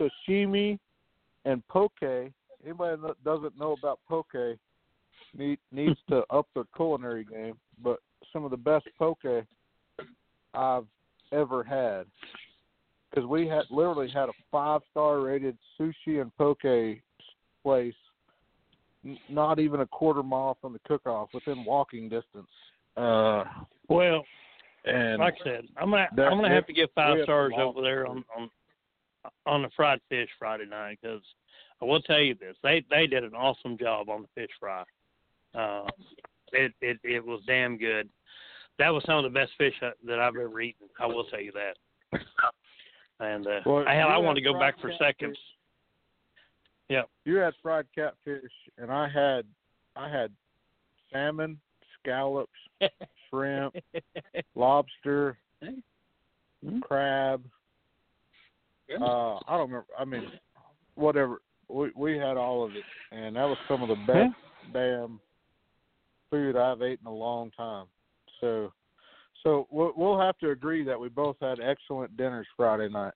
sashimi, 0.00 0.78
and 1.44 1.66
poke. 1.68 1.92
Anybody 2.02 3.00
that 3.02 3.24
doesn't 3.24 3.58
know 3.58 3.74
about 3.78 4.00
poke 4.08 4.34
need, 5.36 5.58
needs 5.72 5.98
to 6.08 6.22
up 6.30 6.46
their 6.54 6.64
culinary 6.76 7.24
game. 7.24 7.54
But 7.82 8.00
some 8.32 8.44
of 8.44 8.50
the 8.50 8.56
best 8.56 8.86
poke 8.98 9.24
I've 10.54 10.84
ever 11.32 11.62
had. 11.62 12.06
because 13.10 13.26
we 13.26 13.46
had 13.46 13.62
literally 13.70 14.08
had 14.08 14.28
a 14.28 14.32
five 14.50 14.82
star 14.90 15.20
rated 15.20 15.56
sushi 15.78 16.20
and 16.20 16.34
poke 16.36 16.64
place, 17.62 17.94
n- 19.04 19.18
not 19.28 19.58
even 19.58 19.80
a 19.80 19.86
quarter 19.86 20.22
mile 20.22 20.56
from 20.60 20.72
the 20.72 20.80
cook 20.86 21.06
off, 21.06 21.28
within 21.34 21.64
walking 21.64 22.08
distance. 22.08 22.48
Uh, 22.96 23.44
Well, 23.88 24.24
and 24.84 25.18
like 25.18 25.34
I 25.40 25.44
said, 25.44 25.68
I'm 25.76 25.90
gonna 25.90 26.08
that- 26.16 26.26
I'm 26.30 26.38
gonna 26.38 26.48
have 26.50 26.66
to 26.66 26.72
give 26.72 26.90
five 26.92 27.22
stars 27.24 27.52
over 27.56 27.82
there 27.82 28.06
on 28.06 28.24
on 28.36 28.50
on 29.46 29.62
the 29.62 29.70
fried 29.70 30.00
fish 30.08 30.30
Friday 30.38 30.64
night 30.66 30.98
because 31.02 31.22
I 31.82 31.84
will 31.84 32.00
tell 32.02 32.20
you 32.20 32.34
this 32.34 32.56
they 32.62 32.80
they 32.90 33.06
did 33.06 33.24
an 33.24 33.34
awesome 33.34 33.76
job 33.76 34.08
on 34.08 34.22
the 34.22 34.28
fish 34.28 34.50
fry. 34.58 34.84
Uh, 35.54 35.86
it 36.52 36.72
it 36.80 36.98
it 37.04 37.24
was 37.24 37.40
damn 37.46 37.76
good. 37.76 38.08
That 38.78 38.88
was 38.90 39.04
some 39.04 39.18
of 39.18 39.24
the 39.24 39.38
best 39.38 39.52
fish 39.58 39.74
I, 39.82 39.92
that 40.04 40.18
I've 40.18 40.36
ever 40.36 40.60
eaten. 40.60 40.88
I 40.98 41.06
will 41.06 41.24
tell 41.24 41.40
you 41.40 41.52
that. 41.52 41.76
And 43.20 43.46
uh, 43.46 43.60
Well, 43.66 43.84
I, 43.86 43.94
hell, 43.94 44.08
I 44.08 44.16
want 44.16 44.36
to 44.36 44.42
go 44.42 44.54
back 44.58 44.80
fried 44.80 44.96
for 44.98 45.04
catfish. 45.04 45.36
Seconds. 46.96 47.08
you 47.24 47.36
had 47.36 47.54
fried 47.62 47.86
catfish, 47.94 48.50
and 48.78 48.90
I 48.90 49.08
had 49.08 49.44
I 49.96 50.08
had 50.08 50.30
salmon, 51.12 51.58
scallops, 52.00 52.52
shrimp, 53.30 53.74
lobster, 54.54 55.38
Hmm? 56.64 56.80
crab. 56.80 57.42
Uh, 59.00 59.36
I 59.36 59.56
don't 59.56 59.70
remember. 59.70 59.86
I 59.98 60.04
mean, 60.04 60.30
whatever. 60.94 61.40
We 61.68 61.90
we 61.96 62.18
had 62.18 62.36
all 62.36 62.64
of 62.64 62.72
it, 62.74 62.82
and 63.12 63.36
that 63.36 63.44
was 63.44 63.56
some 63.68 63.82
of 63.82 63.88
the 63.88 63.94
best 64.06 64.34
damn 64.72 65.20
food 66.30 66.56
I've 66.56 66.82
eaten 66.82 67.06
in 67.06 67.12
a 67.12 67.14
long 67.14 67.50
time. 67.52 67.86
So, 68.40 68.72
so 69.42 69.66
we'll, 69.70 69.92
we'll 69.96 70.18
have 70.18 70.36
to 70.38 70.50
agree 70.50 70.84
that 70.84 70.98
we 70.98 71.08
both 71.08 71.36
had 71.40 71.60
excellent 71.60 72.16
dinners 72.16 72.46
Friday 72.56 72.88
night. 72.88 73.14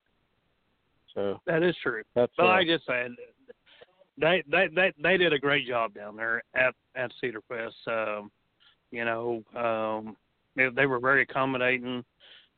So 1.15 1.41
That 1.47 1.63
is 1.63 1.75
true. 1.83 2.03
that's 2.15 2.33
But 2.37 2.45
uh, 2.45 2.49
like 2.49 2.67
I 2.67 2.77
just 2.77 2.87
said, 2.87 3.13
they 4.19 4.43
they 4.51 4.69
they 4.74 4.93
they 5.03 5.16
did 5.16 5.32
a 5.32 5.39
great 5.39 5.66
job 5.66 5.95
down 5.95 6.16
there 6.16 6.43
at 6.55 6.74
at 6.97 7.12
Cedar 7.20 7.43
Fest. 7.49 7.74
Um, 7.86 8.31
you 8.91 9.05
know, 9.05 9.43
um, 9.57 10.16
they, 10.57 10.69
they 10.74 10.86
were 10.86 11.01
very 11.01 11.23
accommodating. 11.23 12.05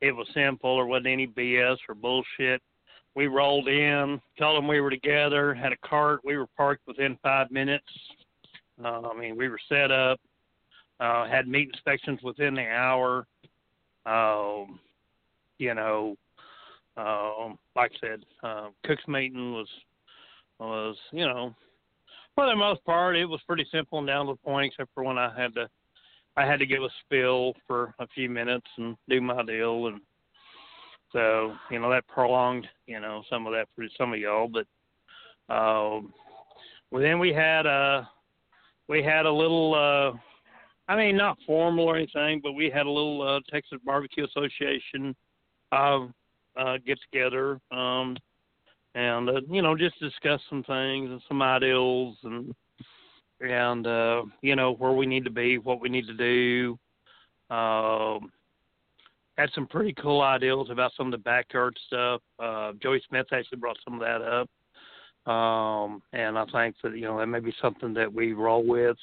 It 0.01 0.11
was 0.11 0.27
simple. 0.33 0.77
There 0.77 0.85
wasn't 0.85 1.07
any 1.07 1.27
BS 1.27 1.77
or 1.89 1.95
bullshit. 1.95 2.61
We 3.15 3.25
rolled 3.25 3.67
in, 3.67 4.21
told 4.37 4.57
them 4.57 4.67
we 4.67 4.79
were 4.79 4.91
together, 4.91 5.55
had 5.55 5.73
a 5.73 5.77
cart. 5.77 6.19
We 6.23 6.37
were 6.37 6.45
parked 6.55 6.85
within 6.85 7.17
five 7.23 7.49
minutes. 7.49 7.87
Uh, 8.83 9.09
I 9.11 9.19
mean, 9.19 9.35
we 9.35 9.49
were 9.49 9.59
set 9.67 9.89
up. 9.89 10.19
Uh, 10.99 11.27
had 11.27 11.47
meat 11.47 11.69
inspections 11.73 12.19
within 12.23 12.53
the 12.53 12.67
hour. 12.67 13.25
Um, 14.05 14.79
you 15.57 15.73
know, 15.73 16.15
um, 16.95 17.57
like 17.75 17.91
I 17.95 18.07
said, 18.07 18.25
uh, 18.43 18.67
Cook's 18.85 19.07
meeting 19.07 19.53
was 19.53 19.67
was 20.59 20.95
you 21.11 21.25
know 21.25 21.53
for 22.35 22.45
the 22.45 22.55
most 22.55 22.83
part 22.85 23.15
it 23.15 23.25
was 23.25 23.41
pretty 23.47 23.65
simple 23.71 23.99
and 23.99 24.07
down 24.07 24.25
to 24.25 24.33
the 24.33 24.37
point, 24.37 24.73
except 24.73 24.93
for 24.93 25.03
when 25.03 25.17
I 25.17 25.33
had 25.39 25.53
to 25.55 25.69
I 26.35 26.45
had 26.45 26.59
to 26.59 26.65
give 26.65 26.83
a 26.83 26.89
spill 27.03 27.53
for 27.65 27.93
a 27.99 28.07
few 28.07 28.29
minutes 28.29 28.67
and 28.77 28.95
do 29.09 29.19
my 29.21 29.43
deal, 29.43 29.87
and 29.87 30.01
so 31.11 31.53
you 31.71 31.79
know 31.79 31.89
that 31.89 32.07
prolonged 32.07 32.67
you 32.85 32.99
know 32.99 33.23
some 33.29 33.47
of 33.47 33.53
that 33.53 33.67
for 33.75 33.85
some 33.97 34.13
of 34.13 34.19
y'all, 34.19 34.47
but 34.47 34.65
um, 35.53 36.13
well 36.91 37.01
then 37.01 37.19
we 37.19 37.33
had 37.33 37.65
a 37.65 38.09
we 38.87 39.03
had 39.03 39.25
a 39.25 39.31
little. 39.31 39.73
uh 39.73 40.17
I 40.89 40.95
mean, 40.95 41.17
not 41.17 41.37
formal 41.45 41.85
or 41.85 41.97
anything, 41.97 42.39
but 42.41 42.53
we 42.53 42.69
had 42.69 42.85
a 42.85 42.89
little 42.89 43.21
uh, 43.21 43.41
Texas 43.51 43.77
Barbecue 43.83 44.25
Association 44.25 45.13
uh, 45.71 46.05
uh, 46.57 46.77
get 46.85 46.97
together, 47.11 47.59
um, 47.71 48.15
and 48.97 49.29
uh, 49.29 49.41
you 49.49 49.61
know, 49.61 49.77
just 49.77 49.99
discuss 49.99 50.41
some 50.49 50.63
things 50.63 51.11
and 51.11 51.21
some 51.27 51.41
ideals, 51.41 52.17
and 52.23 52.53
and 53.41 53.85
uh, 53.85 54.23
you 54.41 54.55
know 54.55 54.73
where 54.73 54.93
we 54.93 55.05
need 55.05 55.23
to 55.25 55.29
be, 55.29 55.59
what 55.59 55.79
we 55.79 55.87
need 55.87 56.07
to 56.07 56.13
do. 56.13 56.79
Um, 57.55 58.31
had 59.37 59.51
some 59.53 59.67
pretty 59.67 59.93
cool 60.01 60.21
ideals 60.21 60.71
about 60.71 60.91
some 60.97 61.07
of 61.07 61.11
the 61.11 61.19
backyard 61.19 61.77
stuff. 61.85 62.21
Uh, 62.39 62.73
Joey 62.81 63.01
Smith 63.07 63.27
actually 63.31 63.59
brought 63.59 63.77
some 63.85 63.93
of 63.93 63.99
that 63.99 64.21
up. 64.21 64.49
Um, 65.31 66.01
and 66.13 66.39
I 66.39 66.45
think 66.45 66.75
that, 66.83 66.97
you 66.97 67.01
know, 67.03 67.19
that 67.19 67.27
may 67.27 67.39
be 67.39 67.53
something 67.61 67.93
that 67.93 68.11
we 68.11 68.33
roll 68.33 68.65
with 68.65 68.97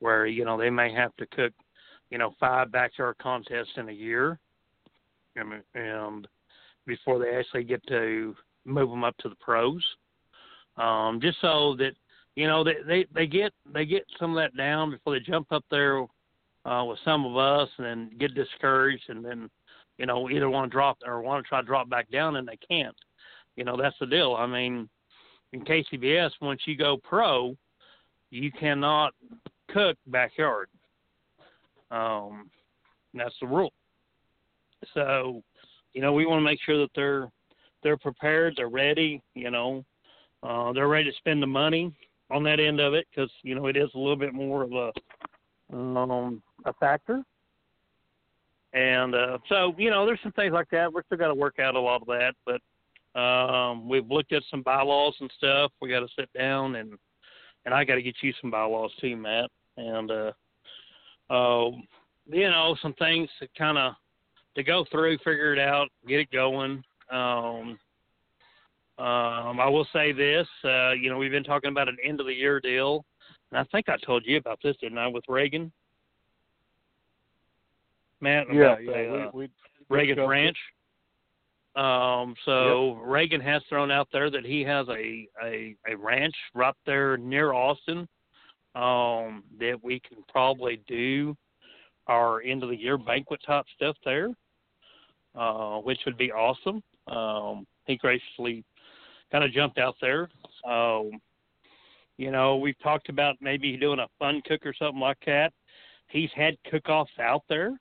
where, 0.00 0.26
you 0.26 0.44
know, 0.44 0.58
they 0.58 0.70
may 0.70 0.92
have 0.92 1.14
to 1.16 1.26
cook, 1.26 1.52
you 2.10 2.18
know, 2.18 2.34
five 2.40 2.72
backyard 2.72 3.16
contests 3.22 3.76
in 3.76 3.88
a 3.88 3.92
year. 3.92 4.40
And, 5.36 5.62
and 5.74 6.26
before 6.86 7.20
they 7.20 7.36
actually 7.36 7.64
get 7.64 7.86
to 7.86 8.34
move 8.64 8.90
them 8.90 9.04
up 9.04 9.16
to 9.18 9.28
the 9.28 9.34
pros. 9.36 9.82
Um, 10.76 11.20
just 11.20 11.40
so 11.40 11.74
that, 11.76 11.92
you 12.36 12.46
know, 12.46 12.62
they, 12.62 12.76
they, 12.86 13.06
they 13.14 13.26
get, 13.26 13.52
they 13.72 13.84
get 13.84 14.04
some 14.18 14.36
of 14.36 14.36
that 14.36 14.56
down 14.56 14.90
before 14.90 15.14
they 15.14 15.20
jump 15.20 15.50
up 15.50 15.64
there, 15.70 16.06
uh, 16.64 16.84
with 16.84 16.98
some 17.04 17.24
of 17.24 17.36
us 17.36 17.68
and 17.78 17.86
then 17.86 18.10
get 18.18 18.34
discouraged 18.34 19.04
and 19.08 19.24
then, 19.24 19.48
you 19.96 20.06
know, 20.06 20.28
either 20.30 20.50
want 20.50 20.70
to 20.70 20.74
drop 20.74 20.98
or 21.06 21.20
want 21.22 21.44
to 21.44 21.48
try 21.48 21.60
to 21.60 21.66
drop 21.66 21.88
back 21.88 22.10
down 22.10 22.36
and 22.36 22.46
they 22.46 22.58
can't. 22.68 22.96
You 23.56 23.64
know, 23.64 23.76
that's 23.76 23.96
the 23.98 24.06
deal. 24.06 24.34
I 24.38 24.46
mean, 24.46 24.88
in 25.52 25.64
KCBS, 25.64 26.30
once 26.40 26.60
you 26.66 26.76
go 26.76 26.96
pro, 26.96 27.56
you 28.30 28.52
cannot 28.52 29.14
cook 29.70 29.96
backyard. 30.06 30.68
Um, 31.90 32.50
that's 33.14 33.34
the 33.40 33.46
rule. 33.46 33.72
So, 34.94 35.42
you 35.94 36.02
know, 36.02 36.12
we 36.12 36.26
want 36.26 36.38
to 36.38 36.44
make 36.44 36.60
sure 36.64 36.78
that 36.78 36.90
they're 36.94 37.28
they're 37.82 37.96
prepared, 37.96 38.54
they're 38.56 38.68
ready. 38.68 39.22
You 39.34 39.50
know, 39.50 39.84
uh, 40.42 40.72
they're 40.72 40.88
ready 40.88 41.10
to 41.10 41.16
spend 41.16 41.42
the 41.42 41.46
money 41.46 41.92
on 42.30 42.42
that 42.44 42.60
end 42.60 42.80
of 42.80 42.94
it 42.94 43.06
because 43.10 43.30
you 43.42 43.54
know 43.54 43.66
it 43.66 43.76
is 43.76 43.90
a 43.94 43.98
little 43.98 44.16
bit 44.16 44.34
more 44.34 44.62
of 44.62 44.72
a 44.72 44.92
um, 45.72 46.42
a 46.64 46.72
factor. 46.74 47.22
And 48.74 49.14
uh, 49.14 49.38
so, 49.48 49.74
you 49.78 49.90
know, 49.90 50.04
there's 50.04 50.20
some 50.22 50.32
things 50.32 50.52
like 50.52 50.68
that. 50.70 50.92
We're 50.92 51.02
still 51.04 51.18
got 51.18 51.28
to 51.28 51.34
work 51.34 51.58
out 51.58 51.74
a 51.74 51.80
lot 51.80 52.02
of 52.02 52.08
that, 52.08 52.34
but 52.44 52.60
um, 53.18 53.88
we've 53.88 54.08
looked 54.10 54.32
at 54.32 54.42
some 54.50 54.62
bylaws 54.62 55.14
and 55.20 55.32
stuff. 55.38 55.72
We 55.80 55.88
got 55.88 56.00
to 56.00 56.08
sit 56.18 56.30
down 56.32 56.76
and 56.76 56.92
and 57.64 57.74
I 57.74 57.84
got 57.84 57.96
to 57.96 58.02
get 58.02 58.16
you 58.22 58.32
some 58.40 58.50
bylaws 58.50 58.92
too, 59.00 59.16
Matt. 59.16 59.50
And 59.76 60.10
uh, 60.10 60.32
uh, 61.30 61.70
you 62.26 62.48
know, 62.48 62.76
some 62.80 62.94
things 62.94 63.28
to 63.40 63.48
kind 63.56 63.78
of 63.78 63.94
to 64.54 64.62
go 64.62 64.84
through, 64.90 65.18
figure 65.18 65.52
it 65.52 65.58
out, 65.58 65.88
get 66.06 66.20
it 66.20 66.30
going. 66.30 66.82
Um, 67.10 67.78
um, 68.98 69.60
I 69.60 69.68
will 69.68 69.86
say 69.92 70.12
this, 70.12 70.46
uh, 70.64 70.90
you 70.90 71.08
know, 71.08 71.18
we've 71.18 71.30
been 71.30 71.44
talking 71.44 71.70
about 71.70 71.88
an 71.88 71.96
end 72.04 72.20
of 72.20 72.26
the 72.26 72.34
year 72.34 72.60
deal, 72.60 73.04
and 73.50 73.58
I 73.60 73.64
think 73.70 73.88
I 73.88 73.96
told 74.04 74.24
you 74.26 74.36
about 74.36 74.58
this, 74.62 74.76
didn't 74.80 74.98
I, 74.98 75.06
with 75.06 75.24
Reagan? 75.28 75.70
Matt, 78.20 78.46
yeah, 78.52 78.76
yeah. 78.80 78.92
the, 78.92 79.14
uh, 79.14 79.30
we, 79.32 79.48
we 79.88 79.96
Reagan. 79.96 80.26
Ranch. 80.26 80.56
Um, 81.76 82.34
so 82.44 82.98
Reagan 83.04 83.40
has 83.40 83.62
thrown 83.68 83.92
out 83.92 84.08
there 84.12 84.30
that 84.30 84.44
he 84.44 84.62
has 84.62 84.88
a, 84.88 85.28
a, 85.44 85.76
a 85.88 85.96
ranch 85.96 86.34
right 86.52 86.74
there 86.86 87.16
near 87.16 87.52
Austin 87.52 88.08
um, 88.74 89.44
that 89.60 89.78
we 89.82 90.00
can 90.00 90.18
probably 90.28 90.80
do 90.88 91.36
our 92.08 92.42
end 92.42 92.64
of 92.64 92.70
the 92.70 92.76
year 92.76 92.98
banquet 92.98 93.40
type 93.46 93.64
stuff 93.76 93.96
there, 94.04 94.30
uh, 95.36 95.76
which 95.78 96.00
would 96.04 96.18
be 96.18 96.32
awesome. 96.32 96.82
Um, 97.10 97.66
he 97.86 97.96
graciously 97.96 98.64
kind 99.30 99.44
of 99.44 99.52
jumped 99.52 99.78
out 99.78 99.96
there. 100.00 100.28
Um, 100.68 101.12
you 102.16 102.30
know, 102.30 102.56
we've 102.56 102.78
talked 102.82 103.08
about 103.08 103.36
maybe 103.40 103.76
doing 103.76 104.00
a 104.00 104.08
fun 104.18 104.42
cook 104.46 104.66
or 104.66 104.74
something 104.78 105.00
like 105.00 105.18
that. 105.26 105.52
He's 106.08 106.30
had 106.34 106.56
cook-offs 106.70 107.12
out 107.20 107.44
there. 107.48 107.78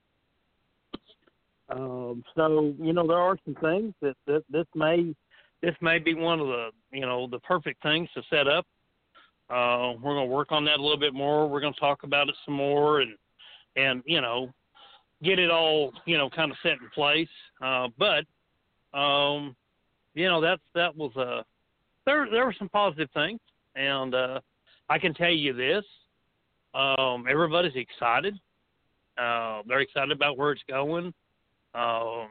Um, 1.70 2.24
so 2.36 2.74
you 2.80 2.94
know 2.94 3.06
there 3.06 3.18
are 3.18 3.38
some 3.44 3.56
things 3.56 3.94
that, 4.02 4.16
that 4.26 4.44
this 4.50 4.66
may 4.74 5.14
this 5.62 5.76
may 5.82 6.00
be 6.00 6.14
one 6.14 6.40
of 6.40 6.48
the 6.48 6.70
you 6.92 7.02
know 7.02 7.28
the 7.28 7.40
perfect 7.40 7.84
things 7.84 8.08
to 8.14 8.22
set 8.30 8.48
up. 8.48 8.66
Uh, 9.50 9.94
we're 10.02 10.14
going 10.14 10.28
to 10.28 10.34
work 10.34 10.52
on 10.52 10.64
that 10.66 10.80
a 10.80 10.82
little 10.82 11.00
bit 11.00 11.14
more. 11.14 11.48
We're 11.48 11.62
going 11.62 11.74
to 11.74 11.80
talk 11.80 12.04
about 12.04 12.30
it 12.30 12.36
some 12.46 12.54
more 12.54 13.02
and 13.02 13.16
and 13.76 14.02
you 14.06 14.22
know 14.22 14.50
get 15.24 15.40
it 15.40 15.52
all 15.52 15.92
you 16.06 16.18
know 16.18 16.30
kind 16.30 16.52
of 16.52 16.58
set 16.64 16.74
in 16.74 16.90
place. 16.96 17.28
Uh, 17.62 17.88
but 17.98 18.24
um, 18.98 19.56
you 20.14 20.28
know 20.28 20.42
that's 20.42 20.62
that 20.74 20.96
was 20.96 21.16
a 21.16 21.44
there 22.06 22.28
there 22.30 22.46
were 22.46 22.56
some 22.58 22.70
positive 22.70 23.10
things 23.14 23.40
and 23.78 24.16
uh, 24.16 24.40
I 24.90 24.98
can 24.98 25.14
tell 25.14 25.32
you 25.32 25.54
this: 25.54 25.86
um, 26.74 27.26
everybody's 27.30 27.76
excited. 27.76 28.36
Uh, 29.18 29.62
they're 29.68 29.82
excited 29.82 30.12
about 30.12 30.38
where 30.38 30.52
it's 30.52 30.62
going. 30.68 31.14
Um, 31.74 32.28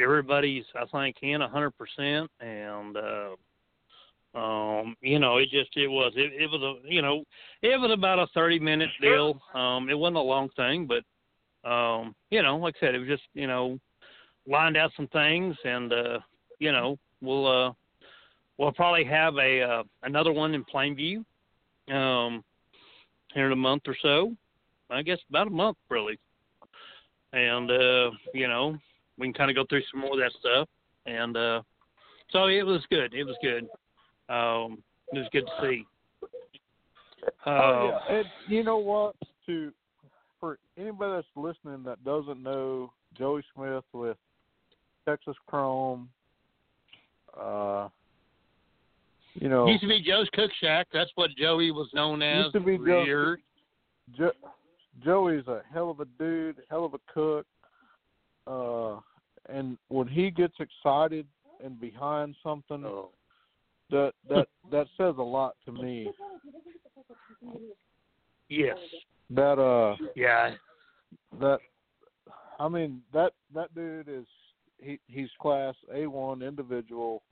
everybody's, 0.00 0.64
I 0.74 0.84
think, 0.86 1.16
in 1.22 1.42
a 1.42 1.48
hundred 1.48 1.72
percent, 1.72 2.30
and 2.40 2.96
uh, 2.96 4.38
um, 4.38 4.96
you 5.00 5.18
know, 5.18 5.38
it 5.38 5.48
just 5.50 5.70
it 5.76 5.88
was 5.88 6.12
it, 6.16 6.32
it 6.32 6.50
was 6.50 6.62
a 6.62 6.92
you 6.92 7.02
know 7.02 7.24
it 7.62 7.80
was 7.80 7.90
about 7.92 8.18
a 8.18 8.26
thirty 8.34 8.58
minute 8.58 8.90
deal. 9.00 9.40
Um, 9.54 9.88
it 9.88 9.98
wasn't 9.98 10.16
a 10.16 10.20
long 10.20 10.48
thing, 10.56 10.86
but 10.88 11.68
um, 11.68 12.14
you 12.30 12.42
know, 12.42 12.56
like 12.56 12.74
I 12.78 12.86
said, 12.86 12.94
it 12.94 12.98
was 13.00 13.08
just 13.08 13.24
you 13.34 13.46
know 13.46 13.78
lined 14.46 14.76
out 14.76 14.92
some 14.96 15.08
things, 15.08 15.56
and 15.64 15.92
uh, 15.92 16.18
you 16.58 16.72
know, 16.72 16.98
we'll 17.20 17.46
uh, 17.46 17.72
we'll 18.58 18.72
probably 18.72 19.04
have 19.04 19.36
a 19.36 19.62
uh, 19.62 19.82
another 20.02 20.32
one 20.32 20.54
in 20.54 20.64
Plainview 20.64 21.24
um, 21.92 22.44
here 23.34 23.46
in 23.46 23.52
a 23.52 23.56
month 23.56 23.82
or 23.86 23.96
so. 24.02 24.34
I 24.90 25.02
guess 25.02 25.18
about 25.28 25.46
a 25.46 25.50
month, 25.50 25.76
really. 25.88 26.18
And 27.32 27.70
uh, 27.70 28.10
you 28.34 28.48
know, 28.48 28.76
we 29.18 29.26
can 29.26 29.34
kind 29.34 29.50
of 29.50 29.56
go 29.56 29.64
through 29.68 29.82
some 29.90 30.00
more 30.00 30.12
of 30.12 30.18
that 30.18 30.32
stuff, 30.40 30.68
and 31.06 31.36
uh, 31.36 31.62
so 32.30 32.46
it 32.46 32.64
was 32.64 32.82
good. 32.90 33.14
It 33.14 33.24
was 33.24 33.36
good. 33.42 33.64
Um, 34.28 34.82
it 35.12 35.18
was 35.18 35.28
good 35.32 35.46
to 35.46 35.52
see. 35.62 35.86
Uh, 37.46 37.50
oh 37.50 38.00
yeah, 38.08 38.16
and 38.16 38.26
you 38.48 38.64
know 38.64 38.78
what? 38.78 39.14
To 39.46 39.72
for 40.40 40.58
anybody 40.78 41.12
that's 41.16 41.26
listening 41.36 41.84
that 41.84 42.02
doesn't 42.04 42.42
know 42.42 42.92
Joey 43.16 43.42
Smith 43.54 43.84
with 43.92 44.16
Texas 45.06 45.36
Chrome, 45.46 46.08
uh, 47.40 47.88
you 49.34 49.48
know, 49.48 49.66
used 49.66 49.82
to 49.82 49.88
be 49.88 50.00
Joe's 50.02 50.28
Cook 50.32 50.50
Shack. 50.60 50.88
That's 50.92 51.10
what 51.14 51.30
Joey 51.36 51.70
was 51.70 51.88
known 51.94 52.22
as. 52.22 52.44
Used 52.44 52.52
to 52.54 52.60
be 52.60 52.78
Joe- 52.78 53.36
jo- 54.16 54.32
Joey's 55.04 55.46
a 55.46 55.62
hell 55.72 55.90
of 55.90 56.00
a 56.00 56.04
dude, 56.18 56.56
hell 56.68 56.84
of 56.84 56.94
a 56.94 57.00
cook. 57.12 57.46
Uh, 58.46 59.00
and 59.48 59.78
when 59.88 60.08
he 60.08 60.30
gets 60.30 60.54
excited 60.58 61.26
and 61.62 61.80
behind 61.80 62.34
something, 62.42 62.84
Oh. 62.84 63.10
that 63.90 64.12
that 64.28 64.48
that 64.70 64.86
says 64.96 65.14
a 65.18 65.22
lot 65.22 65.56
to 65.64 65.72
me. 65.72 66.10
Yes. 68.48 68.78
That 69.30 69.58
uh, 69.58 69.96
Yeah. 70.16 70.54
that 71.40 71.60
I 72.58 72.68
mean 72.68 73.02
that 73.12 73.32
that 73.54 73.72
dude 73.74 74.08
is 74.08 74.26
he 74.82 74.98
he's 75.06 75.28
class 75.40 75.74
A 75.94 76.06
one 76.06 76.42
individual 76.42 77.22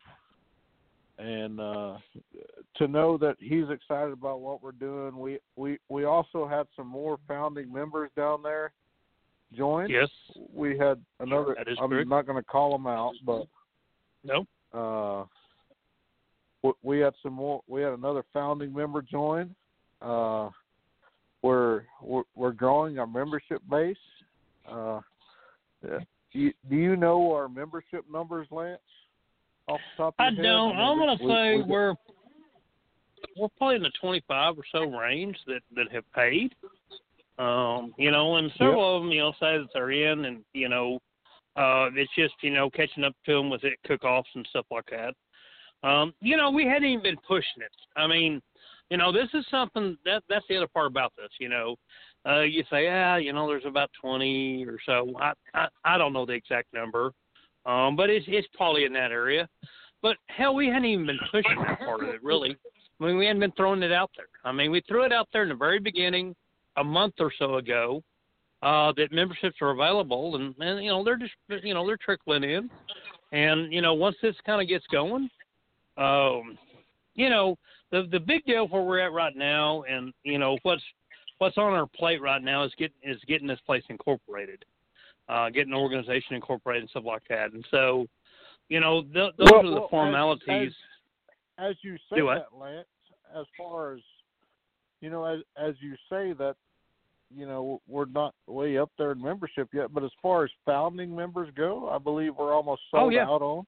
and 1.18 1.58
uh 1.60 1.96
to 2.76 2.86
know 2.86 3.16
that 3.18 3.36
he's 3.40 3.68
excited 3.70 4.12
about 4.12 4.40
what 4.40 4.62
we're 4.62 4.72
doing 4.72 5.16
we 5.18 5.38
we 5.56 5.78
we 5.88 6.04
also 6.04 6.46
had 6.46 6.66
some 6.76 6.86
more 6.86 7.18
founding 7.26 7.72
members 7.72 8.10
down 8.16 8.42
there 8.42 8.72
join 9.56 9.88
Yes. 9.90 10.08
we 10.54 10.76
had 10.78 11.02
another 11.20 11.54
That 11.56 11.68
is 11.70 11.78
I'm 11.80 11.88
correct. 11.90 12.08
not 12.08 12.26
going 12.26 12.38
to 12.38 12.44
call 12.48 12.70
them 12.72 12.86
out 12.86 13.14
but 13.24 13.46
No. 14.24 14.46
uh 14.72 15.24
we 16.82 16.98
had 16.98 17.14
some 17.22 17.32
more 17.32 17.62
we 17.66 17.80
had 17.82 17.92
another 17.94 18.22
founding 18.32 18.72
member 18.72 19.02
join 19.02 19.54
uh 20.02 20.50
we're 21.42 21.82
we're, 22.02 22.22
we're 22.34 22.52
growing 22.52 22.98
our 22.98 23.06
membership 23.06 23.62
base 23.70 23.96
uh 24.70 25.00
yeah. 25.84 25.98
Do 26.32 26.38
you, 26.38 26.52
do 26.68 26.76
you 26.76 26.96
know 26.96 27.32
our 27.32 27.48
membership 27.48 28.04
numbers 28.10 28.46
lance 28.50 28.80
off 29.68 29.80
the 29.96 30.02
top 30.02 30.14
of 30.18 30.26
I 30.26 30.30
don't. 30.30 30.76
mean, 30.76 30.84
I'm 30.84 30.98
gonna 30.98 31.18
say 31.18 31.56
we- 31.56 31.62
we're 31.62 31.94
we're 33.36 33.48
probably 33.56 33.76
in 33.76 33.82
the 33.82 33.92
25 34.00 34.58
or 34.58 34.62
so 34.72 34.84
range 34.84 35.36
that 35.46 35.60
that 35.74 35.90
have 35.92 36.10
paid. 36.12 36.54
Um, 37.38 37.94
you 37.96 38.10
know, 38.10 38.36
and 38.36 38.50
several 38.58 38.96
of 38.96 39.02
them, 39.02 39.12
you 39.12 39.20
know, 39.20 39.32
say 39.32 39.58
that 39.58 39.68
they're 39.72 39.92
in, 39.92 40.24
and 40.24 40.44
you 40.54 40.68
know, 40.68 40.98
uh, 41.56 41.88
it's 41.94 42.10
just 42.16 42.34
you 42.42 42.50
know 42.50 42.68
catching 42.70 43.04
up 43.04 43.14
to 43.26 43.34
them 43.34 43.50
with 43.50 43.64
it 43.64 43.78
cook-offs 43.86 44.28
and 44.34 44.46
stuff 44.50 44.66
like 44.70 44.90
that. 44.90 45.14
Um, 45.88 46.12
you 46.20 46.36
know, 46.36 46.50
we 46.50 46.64
hadn't 46.64 46.88
even 46.88 47.02
been 47.02 47.16
pushing 47.26 47.62
it. 47.62 47.70
I 47.96 48.08
mean, 48.08 48.42
you 48.90 48.96
know, 48.96 49.12
this 49.12 49.28
is 49.34 49.46
something 49.50 49.96
that 50.04 50.22
that's 50.28 50.44
the 50.48 50.56
other 50.56 50.66
part 50.66 50.88
about 50.88 51.12
this. 51.16 51.30
You 51.38 51.48
know, 51.48 51.76
uh, 52.26 52.40
you 52.40 52.64
say, 52.70 52.84
yeah, 52.84 53.16
you 53.16 53.32
know, 53.32 53.46
there's 53.46 53.64
about 53.66 53.90
20 54.00 54.66
or 54.66 54.78
so. 54.84 55.12
I 55.20 55.32
I, 55.54 55.68
I 55.84 55.98
don't 55.98 56.12
know 56.12 56.26
the 56.26 56.32
exact 56.32 56.72
number, 56.72 57.12
um, 57.66 57.96
but 57.96 58.10
it's 58.10 58.26
it's 58.28 58.48
probably 58.54 58.84
in 58.84 58.92
that 58.94 59.10
area. 59.10 59.48
But 60.02 60.16
hell, 60.26 60.54
we 60.54 60.68
hadn't 60.68 60.84
even 60.84 61.06
been 61.06 61.18
pushing 61.30 61.58
that 61.66 61.80
part 61.80 62.02
of 62.02 62.08
it, 62.10 62.22
really. 62.22 62.56
I 63.00 63.04
mean, 63.04 63.16
we 63.16 63.26
hadn't 63.26 63.40
been 63.40 63.52
throwing 63.52 63.82
it 63.82 63.92
out 63.92 64.10
there. 64.16 64.26
I 64.44 64.52
mean, 64.52 64.70
we 64.70 64.80
threw 64.82 65.04
it 65.04 65.12
out 65.12 65.28
there 65.32 65.42
in 65.42 65.48
the 65.48 65.54
very 65.54 65.78
beginning, 65.78 66.34
a 66.76 66.84
month 66.84 67.14
or 67.18 67.32
so 67.38 67.56
ago, 67.56 68.02
uh, 68.62 68.92
that 68.96 69.12
memberships 69.12 69.56
are 69.60 69.70
available, 69.70 70.36
and, 70.36 70.54
and 70.58 70.84
you 70.84 70.90
know 70.90 71.04
they're 71.04 71.16
just 71.16 71.32
you 71.62 71.74
know 71.74 71.86
they're 71.86 71.98
trickling 71.98 72.44
in, 72.44 72.68
and 73.32 73.72
you 73.72 73.80
know 73.80 73.94
once 73.94 74.16
this 74.20 74.34
kind 74.44 74.60
of 74.60 74.68
gets 74.68 74.84
going, 74.90 75.28
um, 75.96 76.58
you 77.14 77.28
know 77.28 77.56
the 77.92 78.08
the 78.10 78.18
big 78.18 78.44
deal 78.44 78.66
where 78.66 78.82
we're 78.82 78.98
at 78.98 79.12
right 79.12 79.36
now, 79.36 79.84
and 79.88 80.12
you 80.24 80.38
know 80.38 80.58
what's 80.62 80.82
what's 81.38 81.56
on 81.58 81.72
our 81.72 81.86
plate 81.86 82.20
right 82.20 82.42
now 82.42 82.62
is 82.64 82.72
getting 82.78 82.96
is 83.02 83.18
getting 83.26 83.46
this 83.48 83.60
place 83.66 83.82
incorporated, 83.88 84.64
uh, 85.28 85.50
getting 85.50 85.72
an 85.72 85.78
organization 85.78 86.34
incorporated 86.34 86.82
and 86.82 86.90
stuff 86.90 87.04
like 87.04 87.22
that, 87.28 87.52
and 87.52 87.64
so 87.70 88.06
you 88.68 88.80
know 88.80 89.02
th- 89.02 89.32
those 89.38 89.48
Well- 89.50 89.60
are 89.60 89.62
the 89.62 89.70
well, 89.72 89.84
as- 89.84 89.90
formalities. 89.90 90.74
as 91.58 91.76
you 91.82 91.96
say 92.10 92.20
that, 92.20 92.46
Lance, 92.56 92.86
as 93.34 93.46
far 93.56 93.92
as 93.94 94.00
you 95.00 95.10
know, 95.10 95.24
as 95.24 95.40
as 95.56 95.74
you 95.80 95.94
say 96.10 96.32
that, 96.34 96.56
you 97.34 97.46
know, 97.46 97.80
we're 97.86 98.06
not 98.06 98.34
way 98.46 98.78
up 98.78 98.90
there 98.98 99.12
in 99.12 99.22
membership 99.22 99.68
yet, 99.72 99.92
but 99.92 100.02
as 100.02 100.10
far 100.20 100.44
as 100.44 100.50
founding 100.64 101.14
members 101.14 101.50
go, 101.54 101.88
I 101.88 101.98
believe 101.98 102.34
we're 102.36 102.52
almost 102.54 102.82
Oh, 102.92 103.00
sold 103.00 103.12
yeah. 103.12 103.26
out 103.28 103.42
on, 103.42 103.64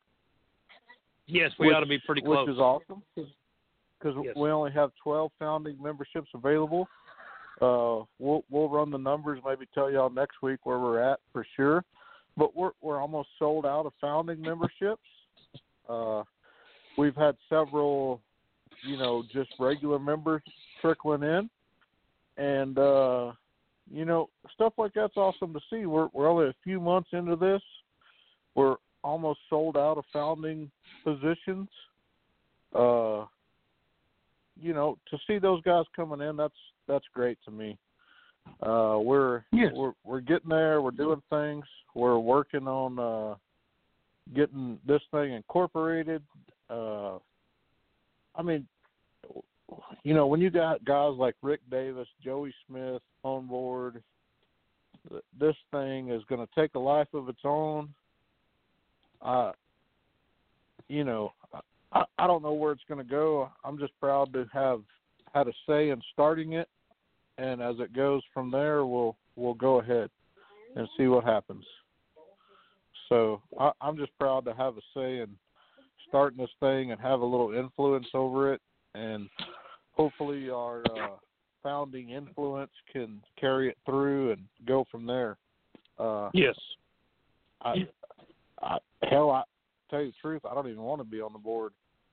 yes, 1.27 1.53
we 1.59 1.67
which- 1.69 1.77
ought 1.77 1.81
to 1.81 1.87
be 1.87 1.99
pretty 2.01 2.23
close. 2.23 2.47
which 2.49 2.55
is 2.55 2.61
awesome 2.61 3.03
because 3.15 4.17
Yes. 4.25 4.35
we 4.37 4.51
only 4.51 4.73
have 4.73 4.93
twelve 4.97 5.31
founding 5.39 5.81
memberships 5.81 6.31
available. 6.35 6.89
Uh, 7.61 8.05
we'll 8.19 8.43
we'll 8.49 8.71
run 8.71 8.91
the 8.91 8.99
numbers, 8.99 9.41
maybe 9.45 9.67
tell 9.75 9.91
y'all 9.91 10.09
next 10.09 10.43
week 10.43 10.61
where 10.65 10.79
we're 10.79 11.01
at 11.01 11.21
for 11.33 11.45
sure, 11.57 11.85
but 12.37 12.57
we're 12.57 12.71
we're 12.81 13.01
almost 13.01 13.29
sold 13.39 13.67
out 13.67 13.85
of 13.85 13.93
founding 14.01 14.41
memberships. 14.41 15.03
Uh, 15.89 16.23
we've 16.97 17.17
had 17.17 17.37
several, 17.51 18.23
you 18.87 18.97
know, 18.97 19.23
just 19.33 19.51
regular 19.59 19.99
members 19.99 20.43
trickling 20.81 21.23
in, 21.23 21.51
and 22.39 22.79
uh, 22.79 23.33
you 23.93 24.07
know, 24.07 24.31
stuff 24.55 24.73
like 24.79 24.93
that's 24.95 25.17
awesome 25.17 25.53
to 25.53 25.61
see. 25.69 25.85
We're 25.85 26.09
we're 26.15 26.31
only 26.31 26.47
a 26.47 26.55
few 26.65 26.81
months 26.81 27.11
into 27.13 27.37
this. 27.37 27.63
We're 28.55 28.77
almost 29.05 29.41
sold 29.51 29.77
out 29.77 29.99
of 29.99 30.05
founding 30.13 30.71
positions. 31.05 31.69
Uh, 32.75 33.27
you 34.59 34.73
know, 34.73 34.97
to 35.11 35.19
see 35.27 35.39
those 35.39 35.61
guys 35.63 35.85
coming 35.97 36.21
in, 36.21 36.37
that's 36.37 36.55
that's 36.91 37.07
great 37.15 37.39
to 37.45 37.51
me. 37.51 37.79
Uh, 38.63 38.99
we're 39.03 39.43
Yes. 39.53 39.73
we're 39.75 39.93
we're 40.05 40.21
getting 40.21 40.51
there. 40.51 40.83
We're 40.83 40.91
doing 40.91 41.23
things. 41.31 41.65
We're 41.95 42.19
working 42.19 42.67
on 42.67 42.99
uh, 42.99 43.35
getting 44.35 44.79
this 44.87 45.03
thing 45.11 45.33
incorporated. 45.33 46.23
Uh, 46.69 47.19
I 48.35 48.43
mean, 48.43 48.67
you 50.03 50.15
know, 50.15 50.27
when 50.27 50.41
you 50.41 50.51
got 50.51 50.85
guys 50.85 51.15
like 51.17 51.35
Rick 51.43 51.61
Davis, 51.71 52.09
Joey 52.25 52.55
Smith 52.67 53.03
on 53.23 53.47
board, 53.47 54.03
this 55.39 55.57
thing 55.71 56.11
is 56.11 56.23
going 56.29 56.45
to 56.47 56.55
take 56.61 56.75
a 56.75 56.79
life 56.79 57.13
of 57.15 57.29
its 57.29 57.41
own. 57.45 57.93
Uh, 59.21 59.53
you 60.89 61.05
know, 61.05 61.33
I, 61.93 62.05
I 62.19 62.27
don't 62.27 62.43
know 62.43 62.53
where 62.53 62.73
it's 62.73 62.85
going 62.89 63.05
to 63.05 63.11
go. 63.11 63.51
I'm 63.65 63.79
just 63.79 63.93
proud 64.01 64.33
to 64.33 64.47
have 64.53 64.81
had 65.35 65.49
a 65.49 65.53
say 65.69 65.91
in 65.91 66.01
starting 66.13 66.55
it, 66.55 66.69
and 67.41 67.63
as 67.63 67.77
it 67.79 67.95
goes 67.95 68.23
from 68.35 68.51
there, 68.51 68.85
we'll 68.85 69.17
we'll 69.37 69.55
go 69.55 69.81
ahead 69.81 70.11
and 70.77 70.89
see 70.97 71.07
what 71.07 71.25
happens. 71.25 71.65
So 73.09 73.41
I, 73.59 73.73
I'm 73.81 73.97
just 73.97 74.17
proud 74.19 74.45
to 74.45 74.55
have 74.55 74.77
a 74.77 74.81
say 74.95 75.19
in 75.19 75.29
starting 76.09 76.39
this 76.39 76.51
thing 76.61 76.93
and 76.93 77.01
have 77.01 77.21
a 77.21 77.27
little 77.27 77.53
influence 77.53 78.09
over 78.15 78.53
it, 78.53 78.61
and 78.95 79.29
hopefully 79.93 80.51
our 80.51 80.83
uh, 80.83 81.17
founding 81.63 82.11
influence 82.11 82.71
can 82.93 83.21
carry 83.39 83.69
it 83.69 83.79
through 83.87 84.33
and 84.33 84.43
go 84.67 84.85
from 84.91 85.07
there. 85.07 85.37
Uh, 85.99 86.31
yes. 86.35 86.55
I, 87.63 87.87
I, 88.63 88.79
hell, 89.09 89.31
I 89.31 89.43
tell 89.91 90.01
you 90.01 90.09
the 90.09 90.15
truth, 90.21 90.43
I 90.51 90.55
don't 90.55 90.69
even 90.69 90.83
want 90.83 91.01
to 91.01 91.05
be 91.05 91.21
on 91.21 91.33
the 91.33 91.39
board. 91.39 91.73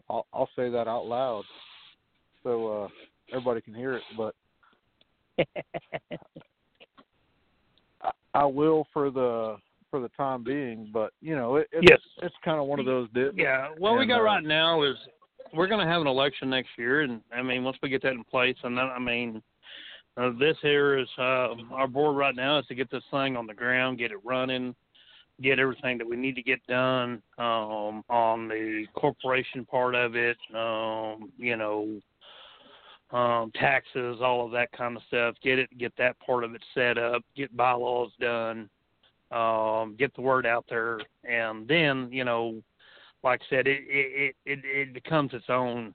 I'll, 0.09 0.25
I'll 0.33 0.49
say 0.55 0.69
that 0.69 0.87
out 0.87 1.05
loud, 1.05 1.43
so 2.43 2.83
uh, 2.83 2.87
everybody 3.31 3.61
can 3.61 3.73
hear 3.73 3.93
it. 3.93 4.03
But 4.17 4.35
I, 8.33 8.45
will 8.45 8.87
for 8.93 9.09
the 9.09 9.57
for 9.89 9.99
the 9.99 10.09
time 10.09 10.43
being. 10.43 10.89
But 10.93 11.13
you 11.21 11.35
know, 11.35 11.57
it, 11.57 11.67
it's 11.71 11.87
Yes. 11.89 11.99
it's 12.21 12.35
kind 12.43 12.59
of 12.59 12.67
one 12.67 12.79
of 12.79 12.85
those. 12.85 13.09
Di- 13.13 13.31
Yeah, 13.35 13.69
what 13.77 13.97
we 13.97 14.05
got 14.05 14.19
uh, 14.19 14.23
right 14.23 14.43
now 14.43 14.83
is 14.83 14.95
we're 15.53 15.67
going 15.67 15.85
to 15.85 15.91
have 15.91 16.01
an 16.01 16.07
election 16.07 16.49
next 16.49 16.69
year, 16.77 17.01
and 17.01 17.21
I 17.33 17.41
mean, 17.41 17.63
once 17.63 17.77
we 17.81 17.89
get 17.89 18.01
that 18.03 18.13
in 18.13 18.23
place, 18.23 18.57
and 18.63 18.77
then 18.77 18.85
I 18.85 18.99
mean, 18.99 19.41
uh, 20.17 20.31
this 20.39 20.57
here 20.61 20.97
is 20.97 21.07
uh, 21.17 21.49
our 21.71 21.87
board 21.87 22.15
right 22.17 22.35
now 22.35 22.59
is 22.59 22.65
to 22.67 22.75
get 22.75 22.89
this 22.91 23.03
thing 23.11 23.37
on 23.37 23.47
the 23.47 23.53
ground, 23.53 23.97
get 23.97 24.11
it 24.11 24.23
running, 24.25 24.75
get 25.41 25.59
everything 25.59 25.97
that 25.99 26.07
we 26.07 26.15
need 26.15 26.35
to 26.35 26.41
get 26.41 26.65
done 26.67 27.21
um, 27.37 28.03
on 28.09 28.47
the 28.47 28.85
corporation 28.95 29.65
part 29.65 29.95
of 29.95 30.15
it. 30.15 30.37
Um, 30.55 31.31
you 31.37 31.55
know, 31.55 31.99
um, 33.11 33.51
taxes, 33.55 34.17
all 34.21 34.45
of 34.45 34.51
that 34.51 34.71
kind 34.71 34.97
of 34.97 35.03
stuff. 35.07 35.35
Get 35.43 35.59
it, 35.59 35.77
get 35.77 35.93
that 35.97 36.19
part 36.19 36.43
of 36.43 36.53
it 36.55 36.63
set 36.73 36.97
up. 36.97 37.21
Get 37.35 37.55
bylaws 37.55 38.11
done. 38.19 38.69
um, 39.31 39.95
get 39.97 40.13
the 40.15 40.21
word 40.21 40.45
out 40.45 40.65
there, 40.69 40.99
and 41.23 41.67
then 41.67 42.09
you 42.11 42.23
know, 42.23 42.61
like 43.23 43.41
I 43.41 43.55
said, 43.55 43.67
it 43.67 43.81
it 43.87 44.35
it, 44.45 44.59
it 44.63 44.93
becomes 44.93 45.33
its 45.33 45.49
own 45.49 45.93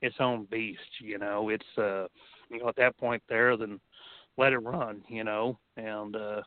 its 0.00 0.16
own 0.18 0.46
beast. 0.50 0.80
You 1.00 1.18
know, 1.18 1.48
it's 1.50 1.78
uh, 1.78 2.06
you 2.50 2.58
know, 2.58 2.68
at 2.68 2.76
that 2.76 2.96
point 2.96 3.22
there, 3.28 3.56
then 3.56 3.80
let 4.38 4.52
it 4.52 4.58
run. 4.58 5.02
You 5.08 5.24
know, 5.24 5.58
and 5.76 6.16
uh, 6.16 6.42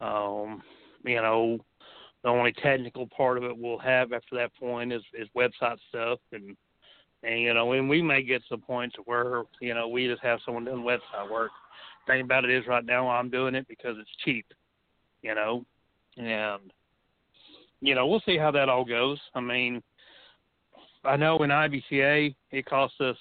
um, 0.00 0.62
you 1.04 1.16
know, 1.22 1.58
the 2.24 2.28
only 2.28 2.52
technical 2.52 3.06
part 3.06 3.38
of 3.38 3.44
it 3.44 3.56
we'll 3.56 3.78
have 3.78 4.12
after 4.12 4.34
that 4.36 4.54
point 4.56 4.92
is 4.92 5.02
is 5.14 5.28
website 5.36 5.78
stuff 5.88 6.18
and 6.32 6.56
and 7.22 7.40
you 7.40 7.54
know 7.54 7.72
and 7.72 7.88
we 7.88 8.02
may 8.02 8.22
get 8.22 8.42
to 8.42 8.56
the 8.56 8.58
point 8.58 8.92
to 8.94 9.02
where 9.02 9.42
you 9.60 9.74
know 9.74 9.88
we 9.88 10.06
just 10.06 10.22
have 10.22 10.38
someone 10.44 10.64
doing 10.64 10.82
website 10.82 11.30
work. 11.30 11.50
Thing 12.06 12.22
about 12.22 12.44
it 12.44 12.50
is 12.50 12.66
right 12.66 12.84
now 12.84 13.08
i'm 13.08 13.28
doing 13.28 13.54
it 13.54 13.68
because 13.68 13.96
it's 13.98 14.10
cheap 14.24 14.46
you 15.22 15.34
know? 15.34 15.64
And 16.16 16.72
you 17.80 17.94
know 17.94 18.06
we'll 18.06 18.22
see 18.24 18.38
how 18.38 18.50
that 18.52 18.68
all 18.68 18.84
goes. 18.84 19.18
I 19.34 19.40
mean 19.40 19.82
i 21.04 21.16
know 21.16 21.38
in 21.38 21.50
ibca 21.50 22.34
it 22.50 22.66
costs 22.66 23.00
us 23.00 23.16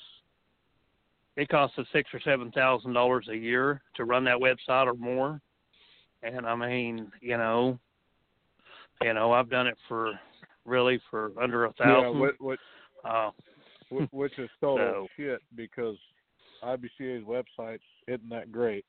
it 1.35 1.47
costs 1.49 1.77
us 1.77 1.85
six 1.93 2.09
or 2.13 2.19
seven 2.21 2.51
thousand 2.51 2.93
dollars 2.93 3.27
a 3.29 3.35
year 3.35 3.81
to 3.95 4.05
run 4.05 4.23
that 4.23 4.37
website 4.37 4.87
or 4.87 4.95
more. 4.95 5.41
And 6.23 6.45
i 6.45 6.55
mean 6.55 7.11
you 7.21 7.37
know 7.37 7.79
you 9.01 9.13
know, 9.13 9.31
I've 9.31 9.49
done 9.49 9.67
it 9.67 9.77
for 9.87 10.13
really 10.65 10.99
for 11.09 11.31
under 11.41 11.65
a 11.65 11.73
thousand. 11.73 12.13
Yeah, 12.13 12.19
what, 12.19 12.33
what, 12.39 12.59
uh, 13.05 13.31
which 14.11 14.37
is 14.39 14.49
total 14.61 14.91
So- 14.91 15.07
shit 15.15 15.41
because 15.55 15.97
IBCA's 16.63 17.23
website 17.25 17.79
isn't 18.07 18.29
that 18.29 18.51
great. 18.51 18.85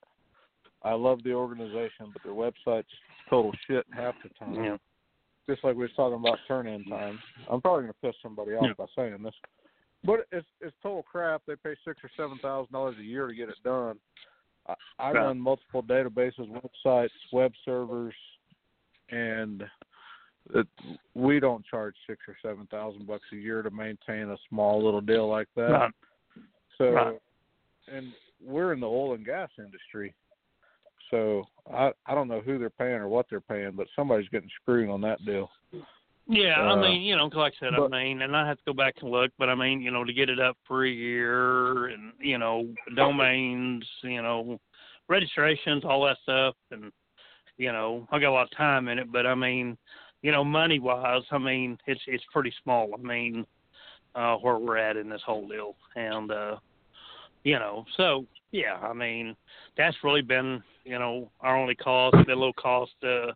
I 0.82 0.92
love 0.92 1.22
the 1.24 1.32
organization, 1.32 2.12
but 2.12 2.22
their 2.22 2.32
website's 2.32 2.86
total 3.28 3.52
shit 3.66 3.84
half 3.92 4.14
the 4.22 4.28
time. 4.38 4.54
know, 4.54 4.78
Just 5.48 5.64
like 5.64 5.74
we 5.76 5.82
was 5.82 5.90
talking 5.96 6.18
about 6.18 6.38
turn-in 6.46 6.84
times. 6.84 7.18
I'm 7.50 7.60
probably 7.60 7.82
gonna 7.82 7.94
piss 8.02 8.14
somebody 8.22 8.52
off 8.52 8.64
Yeah. 8.66 8.72
by 8.78 8.86
saying 8.96 9.22
this, 9.22 9.34
but 10.04 10.26
it's 10.32 10.46
it's 10.60 10.76
total 10.82 11.02
crap. 11.02 11.42
They 11.46 11.56
pay 11.56 11.74
six 11.84 12.02
or 12.04 12.10
seven 12.16 12.38
thousand 12.38 12.72
dollars 12.72 12.96
a 12.98 13.02
year 13.02 13.26
to 13.26 13.34
get 13.34 13.48
it 13.48 13.56
done. 13.64 13.98
I, 14.66 14.74
I 14.98 15.12
Right. 15.12 15.20
run 15.24 15.40
multiple 15.40 15.82
databases, 15.82 16.48
websites, 16.48 17.10
web 17.32 17.52
servers, 17.64 18.14
and 19.10 19.68
it, 20.54 20.66
we 21.14 21.40
don't 21.40 21.64
charge 21.66 21.94
six 22.06 22.20
or 22.28 22.36
seven 22.42 22.66
thousand 22.70 23.06
bucks 23.06 23.24
a 23.32 23.36
year 23.36 23.62
to 23.62 23.70
maintain 23.70 24.30
a 24.30 24.36
small 24.48 24.82
little 24.82 25.00
deal 25.00 25.28
like 25.28 25.48
that. 25.56 25.70
right, 25.70 25.90
So, 26.78 26.90
Right. 26.92 27.18
and 27.88 28.12
we're 28.40 28.72
in 28.72 28.80
the 28.80 28.86
oil 28.88 29.14
and 29.14 29.24
gas 29.24 29.50
industry, 29.58 30.14
so 31.10 31.44
I 31.72 31.92
I 32.06 32.14
don't 32.14 32.28
know 32.28 32.40
who 32.40 32.58
they're 32.58 32.70
paying 32.70 32.94
or 33.00 33.08
what 33.08 33.26
they're 33.28 33.40
paying, 33.40 33.72
but 33.72 33.88
somebody's 33.96 34.28
getting 34.28 34.50
screwed 34.62 34.88
on 34.90 35.00
that 35.02 35.24
deal. 35.24 35.50
yeah. 36.26 36.60
I 36.60 36.72
Uh, 36.72 36.76
mean, 36.76 37.02
you 37.02 37.16
know, 37.16 37.26
like 37.34 37.54
I 37.54 37.58
said, 37.58 37.72
but- 37.76 37.92
I 37.92 38.04
mean, 38.04 38.22
and 38.22 38.36
I 38.36 38.46
have 38.46 38.58
to 38.58 38.64
go 38.66 38.72
back 38.74 38.94
and 39.02 39.10
look, 39.10 39.32
but 39.38 39.48
I 39.48 39.54
mean, 39.54 39.80
you 39.80 39.90
know, 39.90 40.04
to 40.04 40.12
get 40.12 40.28
it 40.30 40.38
up 40.40 40.56
for 40.66 40.84
a 40.84 40.90
year 40.90 41.86
and 41.86 42.12
you 42.20 42.38
know, 42.38 42.72
domains, 42.94 43.86
you 44.02 44.22
know, 44.22 44.60
registrations, 45.08 45.84
all 45.84 46.04
that 46.04 46.18
stuff, 46.22 46.54
and 46.70 46.92
you 47.56 47.72
know, 47.72 48.06
I 48.12 48.20
got 48.20 48.30
a 48.30 48.32
lot 48.32 48.44
of 48.44 48.56
time 48.56 48.86
in 48.88 49.00
it, 49.00 49.10
but 49.10 49.26
I 49.26 49.34
mean, 49.34 49.76
you 50.22 50.32
know, 50.32 50.44
money 50.44 50.78
wise, 50.78 51.22
I 51.30 51.38
mean, 51.38 51.78
it's 51.86 52.00
it's 52.06 52.24
pretty 52.32 52.52
small. 52.62 52.90
I 52.92 53.02
mean, 53.02 53.46
uh, 54.14 54.36
where 54.36 54.58
we're 54.58 54.76
at 54.76 54.96
in 54.96 55.08
this 55.08 55.22
whole 55.24 55.46
deal, 55.46 55.76
and 55.96 56.30
uh, 56.30 56.56
you 57.44 57.58
know, 57.58 57.84
so 57.96 58.26
yeah, 58.50 58.76
I 58.82 58.92
mean, 58.92 59.36
that's 59.76 59.96
really 60.02 60.22
been, 60.22 60.62
you 60.84 60.98
know, 60.98 61.30
our 61.40 61.56
only 61.56 61.74
cost, 61.74 62.16
the 62.26 62.34
little 62.34 62.52
cost, 62.54 62.92
uh, 63.02 63.32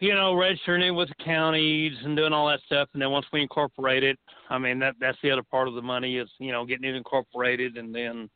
you 0.00 0.14
know, 0.14 0.34
registering 0.34 0.82
it 0.82 0.90
with 0.90 1.08
the 1.08 1.24
counties 1.24 1.92
and 2.04 2.16
doing 2.16 2.32
all 2.32 2.48
that 2.48 2.60
stuff, 2.66 2.88
and 2.92 3.00
then 3.00 3.10
once 3.10 3.26
we 3.32 3.42
incorporate 3.42 4.02
it, 4.02 4.18
I 4.50 4.58
mean, 4.58 4.78
that 4.80 4.96
that's 5.00 5.18
the 5.22 5.30
other 5.30 5.42
part 5.42 5.68
of 5.68 5.74
the 5.74 5.82
money 5.82 6.16
is, 6.18 6.28
you 6.38 6.52
know, 6.52 6.66
getting 6.66 6.88
it 6.88 6.96
incorporated, 6.96 7.76
and 7.76 7.94
then, 7.94 8.28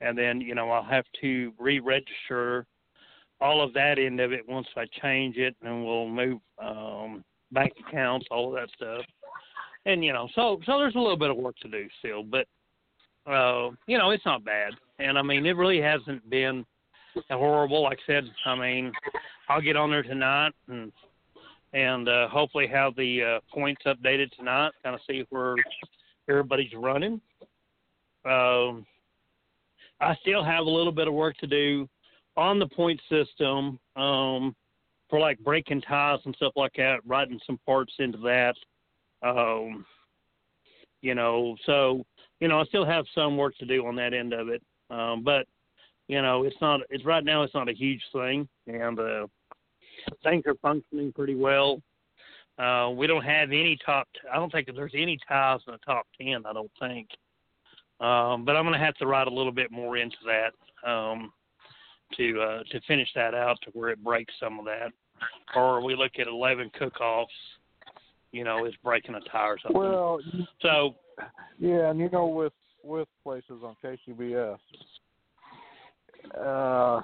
and 0.00 0.16
then, 0.16 0.40
you 0.40 0.54
know, 0.54 0.70
I'll 0.70 0.82
have 0.82 1.04
to 1.22 1.52
re-register 1.58 2.66
all 3.40 3.62
of 3.62 3.72
that 3.74 3.98
end 3.98 4.20
of 4.20 4.32
it 4.32 4.48
once 4.48 4.66
I 4.76 4.84
change 5.00 5.36
it, 5.36 5.54
and 5.62 5.84
we'll 5.84 6.08
move 6.08 6.40
um, 6.62 7.24
bank 7.52 7.72
accounts, 7.86 8.26
all 8.30 8.48
of 8.48 8.54
that 8.54 8.68
stuff, 8.74 9.04
and 9.86 10.04
you 10.04 10.12
know, 10.12 10.28
so 10.34 10.60
so 10.66 10.78
there's 10.78 10.94
a 10.94 10.98
little 10.98 11.16
bit 11.16 11.30
of 11.30 11.36
work 11.36 11.56
to 11.58 11.68
do 11.68 11.86
still, 11.98 12.22
but 12.22 12.46
uh, 13.30 13.70
you 13.86 13.98
know, 13.98 14.10
it's 14.10 14.24
not 14.24 14.44
bad, 14.44 14.72
and 14.98 15.18
I 15.18 15.22
mean, 15.22 15.46
it 15.46 15.56
really 15.56 15.80
hasn't 15.80 16.28
been 16.28 16.64
horrible. 17.30 17.82
Like 17.82 17.98
I 18.08 18.12
said, 18.12 18.24
I 18.46 18.54
mean, 18.54 18.92
I'll 19.48 19.60
get 19.60 19.76
on 19.76 19.90
there 19.90 20.02
tonight 20.02 20.52
and 20.68 20.92
and 21.74 22.08
uh, 22.08 22.28
hopefully 22.28 22.66
have 22.66 22.96
the 22.96 23.22
uh, 23.22 23.40
points 23.52 23.82
updated 23.86 24.30
tonight, 24.32 24.72
kind 24.82 24.94
of 24.94 25.00
see 25.06 25.24
where 25.28 25.54
everybody's 26.28 26.72
running. 26.74 27.20
Um, 28.24 28.86
I 30.00 30.14
still 30.22 30.42
have 30.42 30.64
a 30.64 30.70
little 30.70 30.92
bit 30.92 31.08
of 31.08 31.14
work 31.14 31.36
to 31.38 31.46
do 31.46 31.88
on 32.38 32.60
the 32.60 32.68
point 32.68 33.00
system 33.10 33.78
um, 33.96 34.54
for 35.10 35.18
like 35.18 35.38
breaking 35.40 35.82
ties 35.82 36.20
and 36.24 36.34
stuff 36.36 36.52
like 36.54 36.72
that, 36.76 37.00
writing 37.04 37.40
some 37.44 37.58
parts 37.66 37.92
into 37.98 38.18
that. 38.18 38.54
Um, 39.22 39.84
you 41.02 41.14
know, 41.14 41.56
so 41.66 42.04
you 42.40 42.46
know, 42.46 42.60
I 42.60 42.64
still 42.64 42.86
have 42.86 43.04
some 43.14 43.36
work 43.36 43.56
to 43.58 43.66
do 43.66 43.84
on 43.86 43.96
that 43.96 44.14
end 44.14 44.32
of 44.32 44.48
it, 44.48 44.62
um, 44.90 45.24
but 45.24 45.46
you 46.06 46.22
know, 46.22 46.44
it's 46.44 46.56
not. 46.60 46.80
It's 46.90 47.04
right 47.04 47.24
now. 47.24 47.42
It's 47.42 47.54
not 47.54 47.68
a 47.68 47.74
huge 47.74 48.02
thing, 48.12 48.48
and 48.68 48.98
uh, 48.98 49.26
things 50.22 50.44
are 50.46 50.54
functioning 50.62 51.12
pretty 51.12 51.34
well. 51.34 51.82
Uh, 52.58 52.90
we 52.90 53.06
don't 53.06 53.24
have 53.24 53.50
any 53.50 53.76
top. 53.84 54.08
I 54.32 54.36
don't 54.36 54.50
think 54.50 54.68
there's 54.74 54.92
any 54.94 55.18
ties 55.28 55.60
in 55.66 55.72
the 55.72 55.78
top 55.78 56.06
ten. 56.18 56.44
I 56.46 56.52
don't 56.52 56.70
think. 56.80 57.08
Um, 58.00 58.44
but 58.44 58.54
I'm 58.54 58.62
going 58.64 58.78
to 58.78 58.84
have 58.84 58.94
to 58.96 59.08
write 59.08 59.26
a 59.26 59.34
little 59.34 59.50
bit 59.50 59.72
more 59.72 59.96
into 59.96 60.16
that 60.24 60.88
um, 60.88 61.32
to 62.16 62.40
uh, 62.40 62.62
to 62.70 62.80
finish 62.86 63.08
that 63.14 63.34
out 63.34 63.58
to 63.64 63.70
where 63.72 63.90
it 63.90 64.02
breaks 64.02 64.32
some 64.40 64.58
of 64.58 64.64
that. 64.64 64.92
Or 65.56 65.82
we 65.82 65.96
look 65.96 66.12
at 66.18 66.28
11 66.28 66.70
cook-offs. 66.78 67.32
You 68.30 68.44
know, 68.44 68.64
it's 68.66 68.76
breaking 68.84 69.14
a 69.14 69.20
tie 69.20 69.48
or 69.48 69.58
something. 69.58 69.80
Well, 69.80 70.20
so 70.60 70.94
yeah, 71.58 71.90
and 71.90 71.98
you 71.98 72.10
know, 72.10 72.26
with 72.26 72.52
with 72.82 73.08
places 73.22 73.62
on 73.64 73.74
KCBS, 73.82 74.58
uh, 76.38 77.00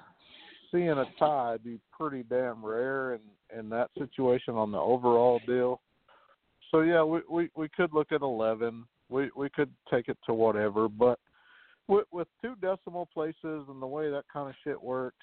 seeing 0.70 0.90
a 0.90 1.04
tie 1.18 1.56
be 1.64 1.78
pretty 1.96 2.24
damn 2.24 2.64
rare 2.64 3.14
in 3.14 3.20
in 3.58 3.68
that 3.70 3.90
situation 3.98 4.54
on 4.54 4.70
the 4.70 4.78
overall 4.78 5.40
deal. 5.46 5.80
So 6.70 6.80
yeah, 6.80 7.02
we 7.02 7.20
we 7.30 7.50
we 7.56 7.68
could 7.68 7.94
look 7.94 8.12
at 8.12 8.20
eleven. 8.20 8.84
We 9.08 9.30
we 9.36 9.48
could 9.48 9.70
take 9.90 10.08
it 10.08 10.18
to 10.26 10.34
whatever, 10.34 10.88
but 10.88 11.18
with 11.88 12.06
with 12.12 12.28
two 12.42 12.54
decimal 12.60 13.06
places 13.12 13.36
and 13.68 13.80
the 13.80 13.86
way 13.86 14.10
that 14.10 14.24
kind 14.32 14.48
of 14.48 14.54
shit 14.64 14.80
works, 14.80 15.16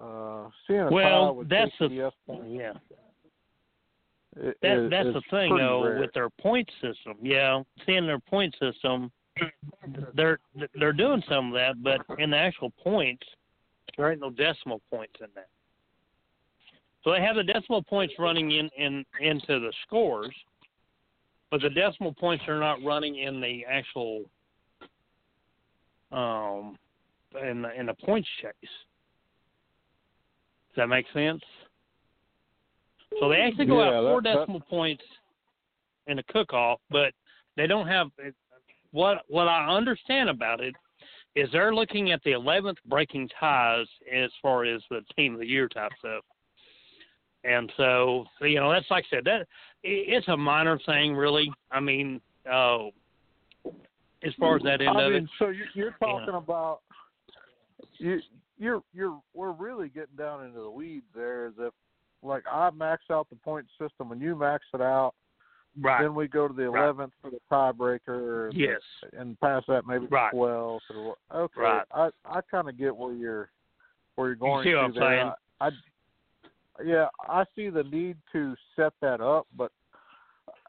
uh, 0.00 0.48
seeing 0.66 0.80
a 0.80 0.90
well, 0.90 1.34
with 1.34 1.48
that's 1.48 1.70
points 1.78 1.94
yeah. 2.48 2.72
i- 4.36 4.52
That 4.62 4.78
is- 4.78 4.90
that's 4.90 5.12
the 5.14 5.22
thing 5.30 5.56
though 5.56 5.84
rare. 5.84 6.00
with 6.00 6.12
their 6.12 6.30
point 6.30 6.70
system. 6.80 7.16
Yeah, 7.22 7.62
seeing 7.86 8.06
their 8.06 8.18
point 8.18 8.54
system, 8.60 9.10
they're 10.14 10.38
they're 10.74 10.92
doing 10.92 11.22
some 11.28 11.48
of 11.48 11.54
that, 11.54 11.82
but 11.82 12.00
in 12.18 12.30
the 12.30 12.36
actual 12.36 12.70
points, 12.82 13.26
there 13.96 14.10
ain't 14.10 14.20
no 14.20 14.30
decimal 14.30 14.80
points 14.90 15.14
in 15.20 15.28
that. 15.34 15.48
So 17.04 17.12
they 17.12 17.20
have 17.22 17.36
the 17.36 17.44
decimal 17.44 17.82
points 17.82 18.14
running 18.18 18.50
in, 18.50 18.68
in 18.76 19.04
into 19.20 19.60
the 19.60 19.72
scores, 19.86 20.34
but 21.50 21.62
the 21.62 21.70
decimal 21.70 22.12
points 22.12 22.44
are 22.48 22.58
not 22.60 22.82
running 22.82 23.16
in 23.16 23.40
the 23.40 23.64
actual 23.64 24.24
um 26.12 26.76
in 27.42 27.62
the 27.62 27.78
in 27.78 27.86
the 27.86 27.94
points 27.94 28.28
chase. 28.40 28.52
Does 28.62 28.70
that 30.76 30.88
make 30.88 31.06
sense? 31.12 31.42
So 33.20 33.28
they 33.28 33.36
actually 33.36 33.66
go 33.66 33.80
Yeah, 33.80 33.98
out 33.98 34.04
four 34.04 34.22
that- 34.22 34.34
that- 34.34 34.40
decimal 34.40 34.60
points 34.60 35.04
in 36.06 36.18
a 36.18 36.22
cook 36.24 36.52
off, 36.52 36.80
but 36.90 37.12
they 37.56 37.66
don't 37.66 37.86
have 37.86 38.10
what 38.92 39.24
what 39.28 39.48
I 39.48 39.68
understand 39.68 40.30
about 40.30 40.60
it 40.60 40.74
is 41.34 41.50
they're 41.52 41.74
looking 41.74 42.12
at 42.12 42.22
the 42.22 42.32
eleventh 42.32 42.78
breaking 42.86 43.28
ties 43.38 43.86
as 44.10 44.30
far 44.40 44.64
as 44.64 44.82
the 44.90 45.02
team 45.16 45.34
of 45.34 45.40
the 45.40 45.46
year 45.46 45.68
type 45.68 45.92
stuff. 45.98 46.24
And 47.44 47.70
so 47.76 48.26
you 48.40 48.60
know 48.60 48.70
that's 48.70 48.90
like 48.90 49.04
I 49.06 49.16
said 49.16 49.24
that 49.24 49.46
it's 49.82 50.28
a 50.28 50.36
minor 50.36 50.78
thing 50.78 51.14
really. 51.14 51.52
I 51.70 51.80
mean, 51.80 52.20
uh, 52.50 52.86
as 54.24 54.32
far 54.38 54.56
as 54.56 54.62
that 54.62 54.80
end 54.80 54.96
I 54.98 55.02
of 55.04 55.12
mean, 55.12 55.24
it, 55.24 55.30
so 55.38 55.48
you're, 55.48 55.66
you're 55.74 55.96
talking 56.00 56.34
about 56.34 56.80
you 57.98 58.20
you're 58.58 58.82
you're 58.92 59.20
we're 59.34 59.52
really 59.52 59.88
getting 59.88 60.16
down 60.16 60.44
into 60.44 60.60
the 60.60 60.70
weeds 60.70 61.06
there. 61.14 61.46
Is 61.46 61.52
if 61.58 61.72
like 62.22 62.42
I 62.50 62.70
max 62.70 63.04
out 63.10 63.28
the 63.30 63.36
point 63.36 63.66
system 63.80 64.10
and 64.12 64.20
you 64.20 64.34
max 64.34 64.64
it 64.74 64.80
out, 64.80 65.14
right? 65.80 66.02
then 66.02 66.14
we 66.14 66.26
go 66.26 66.48
to 66.48 66.54
the 66.54 66.68
Right. 66.68 66.84
eleventh 66.84 67.12
for 67.22 67.30
the 67.30 67.38
tiebreaker. 67.50 68.50
Yes. 68.54 68.80
and 69.16 69.38
past 69.40 69.66
that 69.68 69.86
maybe 69.86 70.06
Right. 70.06 70.32
twelve. 70.32 70.82
What- 70.92 71.18
okay, 71.34 71.60
Right. 71.60 71.84
I 71.92 72.10
I 72.24 72.40
kind 72.50 72.68
of 72.68 72.76
get 72.76 72.96
where 72.96 73.12
you're 73.14 73.50
where 74.16 74.28
you're 74.28 74.34
going 74.36 74.64
see 74.64 74.74
what 74.74 74.80
to 74.80 74.84
I'm 74.86 74.92
there. 74.94 75.02
saying? 75.02 75.32
I 75.60 75.70
yeah, 76.84 77.08
I 77.28 77.44
see 77.56 77.70
the 77.70 77.84
need 77.84 78.16
to 78.32 78.54
set 78.76 78.92
that 79.00 79.20
up, 79.20 79.46
but 79.56 79.70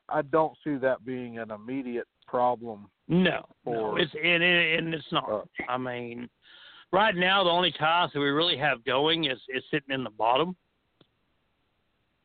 I 0.07 0.21
don't 0.23 0.57
see 0.63 0.75
that 0.77 1.05
being 1.05 1.37
an 1.37 1.51
immediate 1.51 2.07
problem. 2.29 2.89
No, 3.07 3.45
For- 3.63 3.73
no 3.73 3.95
it's 3.97 4.13
and, 4.13 4.43
it, 4.43 4.79
and 4.79 4.93
it's 4.93 5.11
not. 5.11 5.29
Uh, 5.29 5.41
I 5.67 5.77
mean, 5.77 6.29
right 6.91 7.15
now 7.15 7.43
the 7.43 7.49
only 7.49 7.71
ties 7.71 8.09
that 8.13 8.19
we 8.19 8.27
really 8.27 8.57
have 8.57 8.83
going 8.85 9.25
is 9.25 9.39
is 9.49 9.63
sitting 9.71 9.93
in 9.93 10.03
the 10.03 10.09
bottom 10.11 10.55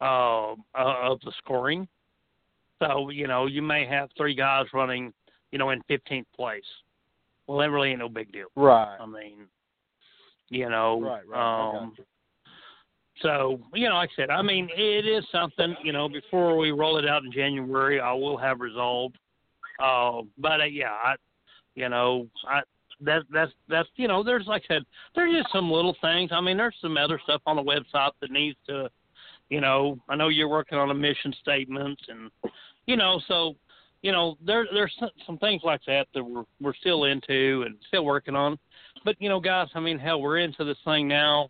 uh, 0.00 0.52
uh, 0.52 0.54
of 0.74 1.20
the 1.20 1.32
scoring. 1.38 1.88
So 2.82 3.08
you 3.10 3.26
know 3.26 3.46
you 3.46 3.62
may 3.62 3.86
have 3.86 4.10
three 4.16 4.34
guys 4.34 4.66
running, 4.74 5.12
you 5.52 5.58
know, 5.58 5.70
in 5.70 5.80
15th 5.90 6.26
place. 6.36 6.62
Well, 7.46 7.58
that 7.58 7.70
really 7.70 7.90
ain't 7.90 7.98
no 7.98 8.08
big 8.08 8.32
deal. 8.32 8.46
Right. 8.56 8.96
I 8.98 9.06
mean, 9.06 9.46
you 10.48 10.70
know, 10.70 11.00
Right, 11.00 11.28
right, 11.28 11.76
um, 11.76 11.94
so 13.20 13.60
you 13.74 13.88
know, 13.88 13.94
like 13.94 14.10
I 14.18 14.22
said, 14.22 14.30
I 14.30 14.42
mean, 14.42 14.68
it 14.76 15.06
is 15.06 15.24
something. 15.30 15.76
You 15.82 15.92
know, 15.92 16.08
before 16.08 16.56
we 16.56 16.72
roll 16.72 16.98
it 16.98 17.06
out 17.06 17.24
in 17.24 17.32
January, 17.32 18.00
I 18.00 18.12
will 18.12 18.36
have 18.36 18.60
resolved. 18.60 19.18
Uh, 19.78 20.22
but 20.38 20.60
uh, 20.60 20.64
yeah, 20.64 20.92
I, 20.92 21.14
you 21.74 21.88
know, 21.88 22.28
I 22.48 22.60
that 23.00 23.22
that's 23.32 23.52
that's 23.68 23.88
you 23.96 24.08
know, 24.08 24.22
there's 24.22 24.46
like 24.46 24.62
I 24.70 24.74
said, 24.74 24.82
there's 25.14 25.34
just 25.34 25.52
some 25.52 25.70
little 25.70 25.96
things. 26.00 26.30
I 26.32 26.40
mean, 26.40 26.56
there's 26.56 26.76
some 26.80 26.96
other 26.96 27.20
stuff 27.24 27.42
on 27.46 27.56
the 27.56 27.62
website 27.62 28.12
that 28.20 28.30
needs 28.30 28.56
to, 28.68 28.88
you 29.50 29.60
know, 29.60 29.98
I 30.08 30.16
know 30.16 30.28
you're 30.28 30.48
working 30.48 30.78
on 30.78 30.90
a 30.90 30.94
mission 30.94 31.34
statement 31.40 31.98
and, 32.08 32.30
you 32.86 32.96
know, 32.96 33.20
so 33.26 33.56
you 34.04 34.12
know, 34.12 34.36
there 34.44 34.66
there's 34.70 34.94
some, 35.26 35.38
things 35.38 35.62
like 35.64 35.80
that 35.86 36.06
that 36.12 36.22
we're 36.22 36.44
we're 36.60 36.74
still 36.74 37.04
into 37.04 37.62
and 37.66 37.76
still 37.88 38.04
working 38.04 38.36
on. 38.36 38.58
But 39.02 39.16
you 39.18 39.30
know, 39.30 39.40
guys, 39.40 39.68
I 39.74 39.80
mean, 39.80 39.98
hell, 39.98 40.20
we're 40.20 40.38
into 40.38 40.62
this 40.62 40.76
thing 40.84 41.08
now. 41.08 41.48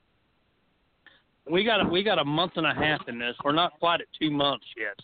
We 1.51 1.65
got 1.65 1.85
a, 1.85 1.89
we 1.89 2.05
got 2.05 2.21
a 2.21 2.25
month 2.25 2.53
and 2.55 2.65
a 2.65 2.73
half 2.73 3.01
in 3.09 3.19
this. 3.19 3.35
We're 3.45 3.53
not 3.53 3.73
quite 3.81 4.01
at 4.01 4.07
two 4.19 4.31
months 4.31 4.67
yet. 4.79 4.97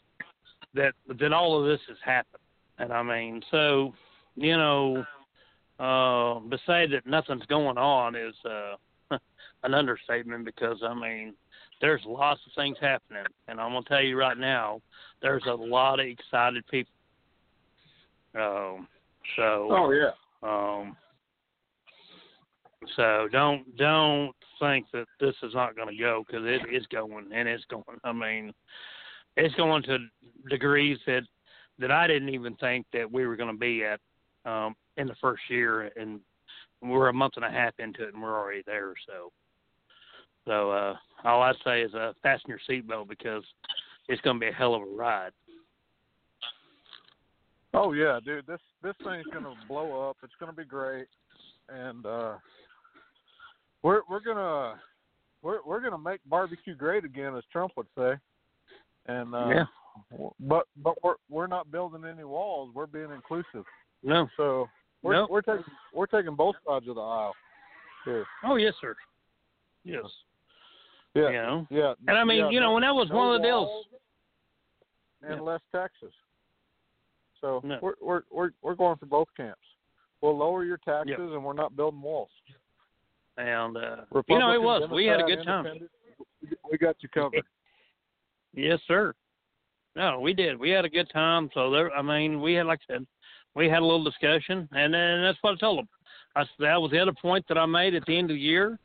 That 0.75 1.19
that 1.19 1.33
all 1.33 1.61
of 1.61 1.67
this 1.67 1.81
has 1.89 1.97
happened, 2.05 2.40
and 2.81 2.93
I 2.93 3.03
mean, 3.03 3.43
so 3.51 3.93
you 4.37 4.57
know, 4.57 5.05
uh, 5.79 6.41
to 6.49 6.59
say 6.67 6.87
that 6.87 7.07
nothing's 7.07 7.47
going 7.47 7.79
on 7.79 8.17
is 8.17 8.35
uh, 8.45 9.19
an 9.63 9.75
understatement 9.75 10.45
because 10.45 10.79
I 10.83 10.95
mean, 10.95 11.35
there's 11.81 12.03
lots 12.07 12.41
of 12.47 12.53
things 12.55 12.77
happening, 12.81 13.25
and 13.49 13.61
I'm 13.61 13.73
gonna 13.73 13.85
tell 13.87 14.03
you 14.03 14.19
right 14.19 14.39
now, 14.39 14.81
there's 15.23 15.45
a 15.47 15.55
lot 15.55 16.01
of 16.01 16.07
excited 16.07 16.65
people. 16.69 16.93
Um, 18.35 18.89
so 19.37 19.69
Oh 19.71 19.91
yeah. 19.91 20.11
um, 20.43 20.97
so 22.97 23.29
don't 23.31 23.77
don't 23.77 24.33
think 24.59 24.87
that 24.93 25.07
this 25.19 25.35
is 25.43 25.55
not 25.55 25.75
going 25.75 25.89
to 25.89 25.97
go 25.97 26.25
because 26.27 26.45
it 26.47 26.75
is 26.75 26.87
going 26.93 27.31
and 27.35 27.49
it's 27.49 27.65
going. 27.65 27.83
I 28.05 28.13
mean, 28.13 28.53
it's 29.37 29.55
going 29.57 29.83
to 29.85 29.99
degrees 30.49 30.99
that 31.07 31.23
that 31.81 31.91
I 31.91 32.07
didn't 32.07 32.31
even 32.31 32.55
think 32.57 32.87
that 32.93 33.11
we 33.11 33.27
were 33.27 33.37
going 33.37 33.53
to 33.53 33.59
be 33.59 33.85
at 33.85 34.01
um, 34.51 34.75
in 34.97 35.07
the 35.07 35.15
first 35.21 35.43
year, 35.49 35.91
and 35.97 36.21
we're 36.83 37.09
a 37.09 37.13
month 37.13 37.35
and 37.37 37.45
a 37.45 37.51
half 37.51 37.75
into 37.79 38.05
it, 38.05 38.15
and 38.15 38.23
we're 38.23 38.39
already 38.39 38.63
there. 38.67 38.95
So, 39.07 39.33
so 40.47 40.71
uh, 40.71 40.97
all 41.25 41.43
I'd 41.43 41.57
say 41.65 41.83
is 41.83 41.95
uh, 41.95 42.13
fasten 42.23 42.51
your 42.51 42.61
seatbelt 42.69 43.09
because 43.09 43.45
it's 44.09 44.21
going 44.23 44.37
to 44.37 44.41
be 44.41 44.49
a 44.49 44.53
hell 44.53 44.75
of 44.75 44.83
a 44.83 44.87
ride. 44.87 45.33
Oh 47.73 47.93
yeah, 47.93 48.19
dude. 48.25 48.47
This 48.47 48.59
this 48.83 48.95
thing's 49.05 49.27
gonna 49.33 49.55
blow 49.69 50.09
up. 50.09 50.17
It's 50.25 50.33
gonna 50.41 50.53
be 50.53 50.65
great, 50.65 51.07
and 51.69 52.05
uh, 52.05 52.35
we're 53.83 54.01
we're 54.11 54.19
gonna 54.21 54.75
we're 55.43 55.61
we're 55.65 55.81
gonna 55.81 55.97
make 55.97 56.21
barbecue 56.27 56.75
great 56.75 57.05
again, 57.05 57.37
as 57.37 57.45
Trump 57.53 57.73
would 57.77 57.87
say. 57.97 58.15
And 59.07 59.35
uh, 59.35 59.49
Yeah. 59.49 59.65
But 60.41 60.67
but 60.83 60.95
we're 61.03 61.15
we're 61.29 61.47
not 61.47 61.71
building 61.71 62.05
any 62.05 62.25
walls. 62.25 62.71
We're 62.75 62.87
being 62.87 63.11
inclusive. 63.13 63.65
No. 64.03 64.29
So 64.37 64.69
we're 65.03 65.27
we're 65.27 65.43
taking 65.43 65.65
we're 65.95 66.07
taking 66.07 66.35
both 66.35 66.57
sides 66.67 66.89
of 66.89 66.95
the 66.97 67.01
aisle. 67.01 67.35
Here. 68.05 68.25
Oh 68.45 68.57
yes, 68.57 68.75
sir. 68.81 68.95
Yes. 69.85 70.05
Yeah. 71.15 71.27
You 71.31 71.33
know. 71.33 71.67
Yeah. 71.71 71.95
And 72.09 72.17
I 72.19 72.25
mean, 72.25 72.39
yeah, 72.39 72.51
you 72.51 72.61
know, 72.61 72.71
no- 72.71 72.77
and 72.77 72.85
that 72.85 72.95
was 72.95 73.09
no 73.11 73.17
one 73.17 73.35
of 73.35 73.41
the 73.43 73.47
deals. 73.47 73.87
And 75.23 75.35
Yeah. 75.37 75.41
less 75.41 75.61
taxes. 75.73 76.13
So 77.41 77.61
No. 77.65 77.79
we're 77.83 77.95
we're 78.01 78.23
we're 78.31 78.51
we're 78.63 78.75
going 78.75 78.97
for 78.99 79.07
both 79.07 79.29
camps. 79.37 79.61
We'll 80.21 80.37
lower 80.37 80.65
your 80.65 80.77
taxes, 80.79 81.17
and 81.19 81.43
we're 81.45 81.55
not 81.55 81.77
building 81.77 82.03
walls. 82.03 82.31
And 83.39 83.77
uh, 83.77 83.97
you 84.29 84.39
know, 84.39 84.53
it 84.53 84.61
was. 84.61 84.83
Republican, 84.83 84.97
We 84.97 85.07
had 85.07 85.21
a 85.21 85.25
good 85.25 85.45
time. 85.45 85.89
We 86.71 86.79
got 86.79 86.97
you 87.03 87.09
covered. 87.09 87.43
Yes, 88.53 88.81
sir. 88.89 89.15
No, 89.97 90.21
we 90.21 90.33
did. 90.33 90.59
We 90.59 90.71
had 90.71 90.85
a 90.85 90.89
good 90.89 91.11
time. 91.13 91.51
So 91.55 91.71
there, 91.71 91.93
I 91.93 92.03
mean, 92.03 92.41
we 92.41 92.55
had, 92.55 92.67
like 92.67 92.81
I 92.89 92.95
said, 92.95 93.07
we 93.55 93.69
had 93.69 93.81
a 93.81 93.85
little 93.85 94.05
discussion, 94.05 94.69
and 94.73 94.95
then 94.95 95.23
that's 95.23 95.39
what 95.41 95.55
I 95.55 95.57
told 95.57 95.79
them. 95.79 95.89
I 96.37 96.43
said 96.43 96.51
that 96.61 96.81
was 96.81 96.93
the 96.93 97.01
other 97.01 97.13
point 97.13 97.45
that 97.49 97.59
I 97.59 97.67
made 97.67 97.95
at 97.95 98.07
the 98.07 98.17
end 98.17 98.31
of 98.31 98.37
the 98.37 98.41
year. 98.41 98.79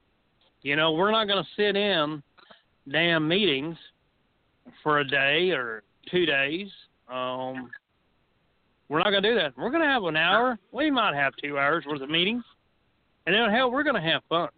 You 0.61 0.75
know, 0.75 0.93
we're 0.93 1.11
not 1.11 1.27
going 1.27 1.43
to 1.43 1.49
sit 1.55 1.75
in 1.75 2.23
damn 2.91 3.27
meetings 3.27 3.77
for 4.81 4.99
a 4.99 5.07
day 5.07 5.51
or 5.51 5.83
two 6.09 6.25
days. 6.25 6.67
Um, 7.07 7.69
we're 8.89 8.99
not 8.99 9.11
going 9.11 9.21
to 9.21 9.29
do 9.29 9.35
that. 9.35 9.53
We're 9.57 9.69
going 9.69 9.83
to 9.83 9.87
have 9.87 10.03
an 10.03 10.17
hour. 10.17 10.57
We 10.71 10.89
might 10.89 11.15
have 11.15 11.33
two 11.41 11.59
hours 11.59 11.85
worth 11.87 12.01
of 12.01 12.09
meetings, 12.09 12.43
and 13.25 13.35
then 13.35 13.49
hell, 13.51 13.71
we're 13.71 13.83
going 13.83 13.95
to 13.95 14.01
have 14.01 14.23
fun. 14.27 14.49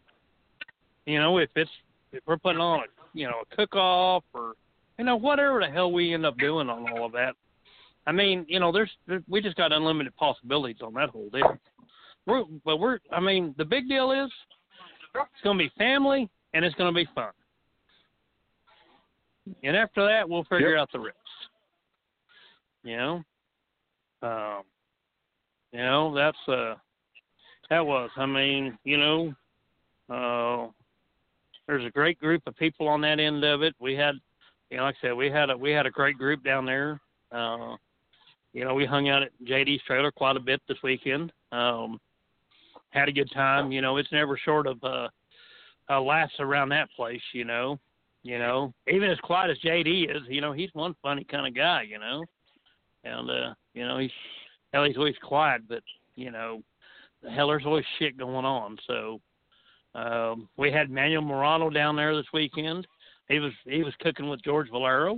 You 1.06 1.20
know, 1.20 1.38
if 1.38 1.50
it's 1.56 1.72
if 2.12 2.24
we're 2.26 2.38
putting 2.38 2.62
on 2.62 2.80
a 2.80 2.84
you 3.14 3.28
know 3.28 3.42
a 3.50 3.56
cook 3.56 3.76
off 3.76 4.24
or 4.34 4.54
you 4.98 5.06
know 5.06 5.16
whatever 5.16 5.60
the 5.60 5.68
hell 5.68 5.92
we 5.92 6.14
end 6.14 6.26
up 6.26 6.38
doing 6.38 6.70
on 6.70 6.90
all 6.92 7.06
of 7.06 7.12
that. 7.14 7.34
I 8.06 8.12
mean, 8.12 8.46
you 8.48 8.60
know, 8.60 8.72
there's 8.72 8.92
there, 9.08 9.22
we 9.28 9.42
just 9.42 9.58
got 9.58 9.72
unlimited 9.72 10.16
possibilities 10.16 10.82
on 10.82 10.94
that 10.94 11.10
whole 11.10 11.30
deal. 11.30 11.58
We're 12.26 12.44
but 12.66 12.78
we're 12.78 13.00
I 13.12 13.20
mean 13.20 13.54
the 13.58 13.66
big 13.66 13.88
deal 13.88 14.12
is 14.12 14.32
it's 15.16 15.44
going 15.44 15.58
to 15.58 15.64
be 15.64 15.72
family 15.78 16.30
and 16.54 16.64
it's 16.64 16.76
going 16.76 16.94
to 16.94 16.96
be 16.96 17.08
fun. 17.14 17.32
And 19.64 19.76
after 19.76 20.06
that, 20.06 20.28
we'll 20.28 20.44
figure 20.44 20.72
Yep. 20.72 20.80
out 20.80 20.92
the 20.92 21.00
rest. 21.00 21.18
You 22.84 22.98
know, 22.98 23.24
um, 24.22 24.64
you 25.72 25.80
know 25.80 26.14
that's 26.14 26.38
uh 26.48 26.76
that 27.70 27.86
was. 27.86 28.10
I 28.16 28.26
mean, 28.26 28.78
you 28.84 28.98
know, 28.98 29.34
uh, 30.10 30.72
there's 31.68 31.86
a 31.86 31.90
great 31.90 32.20
group 32.20 32.44
of 32.48 32.56
people 32.56 32.88
on 32.88 33.02
that 33.02 33.20
end 33.20 33.44
of 33.44 33.62
it. 33.62 33.76
We 33.80 33.94
had, 33.94 34.16
you 34.70 34.78
know, 34.78 34.84
like 34.84 34.96
I 35.02 35.08
said, 35.08 35.14
we 35.14 35.30
had 35.30 35.50
a 35.50 35.58
we 35.58 35.72
had 35.72 35.86
a 35.86 35.92
great 35.92 36.18
group 36.18 36.44
down 36.44 36.66
there. 36.66 37.00
Uh, 37.32 37.76
you 38.54 38.64
know, 38.64 38.74
we 38.74 38.86
hung 38.86 39.10
out 39.10 39.24
at 39.24 39.32
JD's 39.46 39.84
trailer 39.84 40.12
quite 40.12 40.36
a 40.36 40.42
bit 40.42 40.62
this 40.68 40.78
weekend. 40.84 41.32
Um, 41.52 42.00
had 42.90 43.10
a 43.10 43.14
good 43.14 43.32
time. 43.34 43.72
You 43.72 43.82
know, 43.82 43.98
it's 43.98 44.12
never 44.12 44.38
short 44.38 44.68
of 44.68 44.84
uh, 44.84 45.08
uh, 45.90 46.02
laughs 46.02 46.34
around 46.40 46.70
that 46.70 46.90
place. 46.96 47.22
You 47.34 47.46
know, 47.46 47.80
you 48.24 48.40
know, 48.40 48.74
even 48.88 49.10
as 49.10 49.20
quiet 49.20 49.52
as 49.52 49.60
JD 49.60 50.16
is, 50.16 50.24
you 50.28 50.42
know, 50.42 50.52
he's 50.52 50.70
one 50.74 50.96
funny 51.02 51.24
kind 51.24 51.48
of 51.48 51.56
guy. 51.56 51.84
You 51.84 52.00
know, 52.00 52.26
and 53.04 53.30
uh, 53.30 53.54
you 53.74 53.86
know, 53.88 54.00
he's 54.00 54.12
hell, 54.74 54.84
he's 54.84 54.98
always 54.98 55.16
quiet, 55.24 55.62
but 55.68 55.84
you 56.16 56.32
know, 56.32 56.62
hell, 57.34 57.48
there's 57.48 57.66
always 57.66 57.86
shit 58.00 58.18
going 58.18 58.46
on. 58.46 58.78
So 58.88 59.22
um, 59.96 60.50
we 60.58 60.72
had 60.72 60.90
Manuel 60.90 61.22
Morano 61.22 61.70
down 61.70 61.96
there 61.96 62.16
this 62.16 62.26
weekend. 62.34 62.88
He 63.30 63.40
was 63.40 63.54
he 63.66 63.84
was 63.84 63.94
cooking 64.00 64.30
with 64.30 64.44
George 64.44 64.70
Valero. 64.70 65.18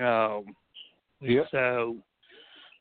Um, 0.00 0.44
Yep. 1.20 1.46
so 1.52 1.96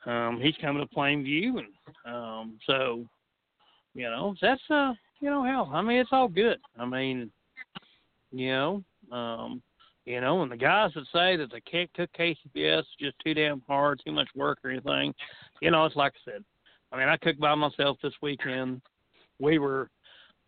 um, 0.05 0.39
he's 0.41 0.55
coming 0.59 0.85
to 0.85 0.95
Plainview, 0.95 1.59
and 1.59 2.13
um, 2.13 2.59
so 2.67 3.05
you 3.93 4.03
know 4.09 4.35
that's 4.41 4.61
uh 4.69 4.93
you 5.21 5.29
know 5.29 5.43
hell. 5.43 5.71
I 5.73 5.81
mean 5.81 5.99
it's 5.99 6.09
all 6.11 6.27
good. 6.27 6.59
I 6.77 6.85
mean 6.85 7.31
you 8.31 8.51
know 8.51 8.83
um, 9.11 9.61
you 10.05 10.19
know, 10.19 10.41
and 10.41 10.51
the 10.51 10.57
guys 10.57 10.91
that 10.95 11.05
say 11.13 11.37
that 11.37 11.51
they 11.51 11.61
can't 11.61 11.93
cook 11.93 12.09
KCBS 12.17 12.79
is 12.79 12.85
just 12.99 13.15
too 13.23 13.33
damn 13.33 13.61
hard, 13.67 14.01
too 14.05 14.11
much 14.11 14.27
work 14.35 14.59
or 14.63 14.69
anything, 14.69 15.13
you 15.61 15.71
know, 15.71 15.85
it's 15.85 15.95
like 15.95 16.13
I 16.27 16.31
said. 16.31 16.43
I 16.91 16.97
mean, 16.97 17.07
I 17.07 17.17
cooked 17.17 17.39
by 17.39 17.55
myself 17.55 17.97
this 18.03 18.13
weekend. 18.21 18.81
We 19.39 19.59
were 19.59 19.89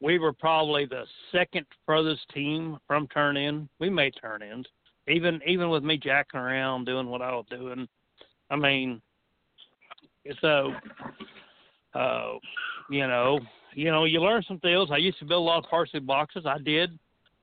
we 0.01 0.19
were 0.19 0.33
probably 0.33 0.85
the 0.85 1.03
second 1.31 1.65
furthest 1.85 2.27
team 2.33 2.77
from 2.87 3.07
turn 3.07 3.37
in. 3.37 3.69
We 3.79 3.89
made 3.89 4.13
turn 4.19 4.41
ins. 4.41 4.67
Even 5.07 5.39
even 5.45 5.69
with 5.69 5.83
me 5.83 5.97
jacking 5.97 6.39
around 6.39 6.85
doing 6.85 7.07
what 7.07 7.21
I 7.21 7.31
was 7.31 7.45
doing. 7.49 7.87
I 8.49 8.55
mean 8.55 9.01
so 10.41 10.73
uh 11.93 12.33
you 12.89 13.07
know, 13.07 13.39
you 13.73 13.91
know, 13.91 14.05
you 14.05 14.21
learn 14.21 14.43
some 14.47 14.59
deals. 14.63 14.89
I 14.91 14.97
used 14.97 15.19
to 15.19 15.25
build 15.25 15.41
a 15.41 15.45
lot 15.45 15.63
of 15.63 15.69
parsley 15.69 15.99
boxes. 15.99 16.45
I 16.45 16.57
did. 16.57 16.97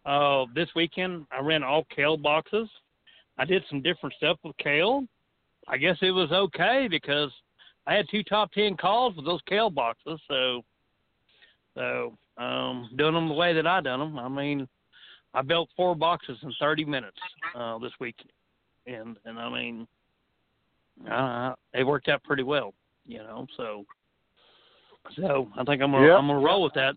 Uh 0.05 0.47
this 0.55 0.69
weekend 0.75 1.27
I 1.31 1.41
ran 1.41 1.63
all 1.63 1.87
kale 1.95 2.17
boxes. 2.17 2.69
I 3.39 3.45
did 3.45 3.65
some 3.71 3.83
different 3.83 4.15
stuff 4.17 4.39
with 4.45 4.57
kale. 4.59 5.05
I 5.69 5.77
guess 5.77 5.97
it 6.03 6.11
was 6.11 6.31
okay 6.33 6.89
because 6.91 7.31
I 7.87 7.95
had 7.95 8.07
two 8.11 8.23
top 8.23 8.53
ten 8.53 8.77
calls 8.77 9.17
with 9.17 9.25
those 9.25 9.41
kale 9.49 9.71
boxes, 9.71 10.21
so 10.29 10.63
so 11.75 12.17
um 12.39 12.91
doing 12.97 13.15
them 13.15 13.29
the 13.29 13.35
way 13.35 13.53
that 13.53 13.67
I 13.67 13.81
done 13.81 14.01
them. 14.01 14.19
I 14.19 14.29
mean, 14.29 14.69
I 15.35 15.43
built 15.43 15.69
four 15.77 15.95
boxes 15.95 16.39
in 16.43 16.53
30 16.61 16.85
minutes 16.85 17.19
uh, 17.55 17.79
this 17.79 17.93
week, 18.01 18.17
and 18.87 19.17
and 19.25 19.39
I 19.39 19.49
mean, 19.49 19.87
uh, 21.11 21.55
it 21.75 21.87
worked 21.87 22.09
out 22.09 22.23
pretty 22.25 22.43
well, 22.43 22.75
you 23.07 23.19
know. 23.19 23.47
So, 23.57 23.85
so 25.17 25.49
I 25.57 25.65
think 25.65 25.83
I'm 25.83 25.93
gonna 25.93 26.07
Yep. 26.07 26.19
I'm 26.19 26.27
gonna 26.27 26.41
roll 26.41 26.63
with 26.63 26.75
that. 26.75 26.97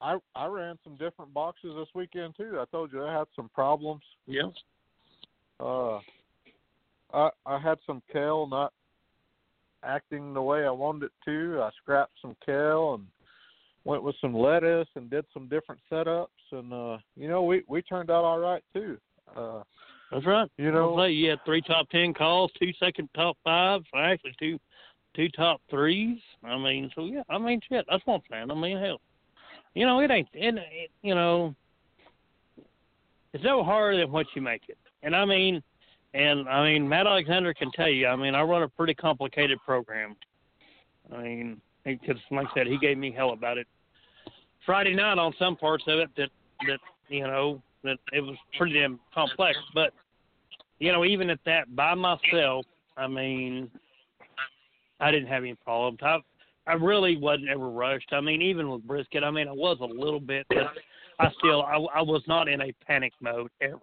I 0.00 0.18
I 0.34 0.46
ran 0.46 0.78
some 0.84 0.96
different 0.96 1.32
boxes 1.32 1.74
this 1.76 1.88
weekend 1.94 2.36
too. 2.36 2.58
I 2.60 2.64
told 2.66 2.92
you 2.92 3.04
I 3.04 3.12
had 3.12 3.26
some 3.34 3.48
problems. 3.48 4.02
Yeah. 4.26 4.50
Uh, 5.58 6.00
I 7.12 7.30
I 7.44 7.58
had 7.58 7.78
some 7.86 8.02
kale 8.12 8.46
not 8.46 8.72
acting 9.82 10.34
the 10.34 10.42
way 10.42 10.64
I 10.64 10.70
wanted 10.70 11.04
it 11.04 11.12
to. 11.24 11.60
I 11.62 11.70
scrapped 11.82 12.18
some 12.20 12.36
kale 12.44 12.94
and 12.94 13.06
went 13.86 14.02
with 14.02 14.16
some 14.20 14.34
lettuce 14.34 14.88
and 14.96 15.08
did 15.08 15.24
some 15.32 15.48
different 15.48 15.80
setups 15.90 16.26
and 16.52 16.72
uh 16.72 16.98
you 17.16 17.28
know 17.28 17.42
we 17.44 17.62
we 17.68 17.80
turned 17.82 18.10
out 18.10 18.24
all 18.24 18.38
right 18.38 18.62
too. 18.74 18.98
Uh 19.36 19.62
That's 20.10 20.26
right. 20.26 20.50
you 20.58 20.72
know 20.72 20.98
say 20.98 21.12
you 21.12 21.30
had 21.30 21.38
three 21.44 21.62
top 21.62 21.88
ten 21.90 22.12
calls, 22.12 22.50
two 22.60 22.72
second 22.80 23.08
top 23.14 23.36
fives, 23.44 23.86
actually 23.96 24.34
two 24.38 24.58
two 25.14 25.28
top 25.30 25.60
threes. 25.70 26.18
I 26.44 26.58
mean, 26.58 26.90
so 26.94 27.04
yeah, 27.04 27.22
I 27.30 27.38
mean 27.38 27.60
shit, 27.68 27.86
that's 27.88 28.04
what 28.06 28.14
I'm 28.16 28.20
saying. 28.30 28.50
I 28.50 28.54
mean 28.54 28.78
hell. 28.78 29.00
You 29.74 29.86
know, 29.86 30.00
it 30.00 30.10
ain't 30.10 30.28
it, 30.32 30.54
it 30.56 30.90
you 31.02 31.14
know 31.14 31.54
it's 33.32 33.44
no 33.44 33.62
harder 33.62 33.98
than 33.98 34.10
what 34.10 34.26
you 34.34 34.42
make 34.42 34.62
it. 34.68 34.78
And 35.04 35.14
I 35.14 35.24
mean 35.24 35.62
and 36.12 36.48
I 36.48 36.64
mean 36.64 36.88
Matt 36.88 37.06
Alexander 37.06 37.54
can 37.54 37.70
tell 37.70 37.88
you, 37.88 38.08
I 38.08 38.16
mean, 38.16 38.34
I 38.34 38.42
run 38.42 38.64
a 38.64 38.68
pretty 38.68 38.94
complicated 38.94 39.58
program. 39.64 40.16
I 41.14 41.22
mean, 41.22 41.60
because 41.86 42.20
like 42.30 42.46
I 42.50 42.54
said, 42.54 42.66
he 42.66 42.78
gave 42.78 42.98
me 42.98 43.12
hell 43.12 43.30
about 43.30 43.58
it 43.58 43.66
Friday 44.64 44.94
night 44.94 45.18
on 45.18 45.32
some 45.38 45.56
parts 45.56 45.84
of 45.86 45.98
it 46.00 46.10
that 46.16 46.30
that 46.66 46.80
you 47.08 47.22
know 47.22 47.62
that 47.84 47.98
it 48.12 48.20
was 48.20 48.36
pretty 48.58 48.74
damn 48.74 48.98
complex. 49.14 49.56
But 49.72 49.92
you 50.78 50.92
know, 50.92 51.04
even 51.04 51.30
at 51.30 51.38
that, 51.46 51.74
by 51.74 51.94
myself, 51.94 52.66
I 52.96 53.06
mean, 53.06 53.70
I 55.00 55.10
didn't 55.10 55.28
have 55.28 55.44
any 55.44 55.54
problems. 55.54 56.00
I 56.02 56.18
I 56.66 56.74
really 56.74 57.16
wasn't 57.16 57.48
ever 57.48 57.70
rushed. 57.70 58.12
I 58.12 58.20
mean, 58.20 58.42
even 58.42 58.68
with 58.68 58.82
brisket, 58.82 59.22
I 59.22 59.30
mean, 59.30 59.48
I 59.48 59.52
was 59.52 59.78
a 59.80 59.84
little 59.84 60.20
bit, 60.20 60.46
but 60.48 60.72
I 61.20 61.30
still 61.38 61.62
I, 61.62 61.76
I 61.94 62.02
was 62.02 62.22
not 62.26 62.48
in 62.48 62.60
a 62.60 62.72
panic 62.86 63.12
mode 63.20 63.50
ever. 63.60 63.78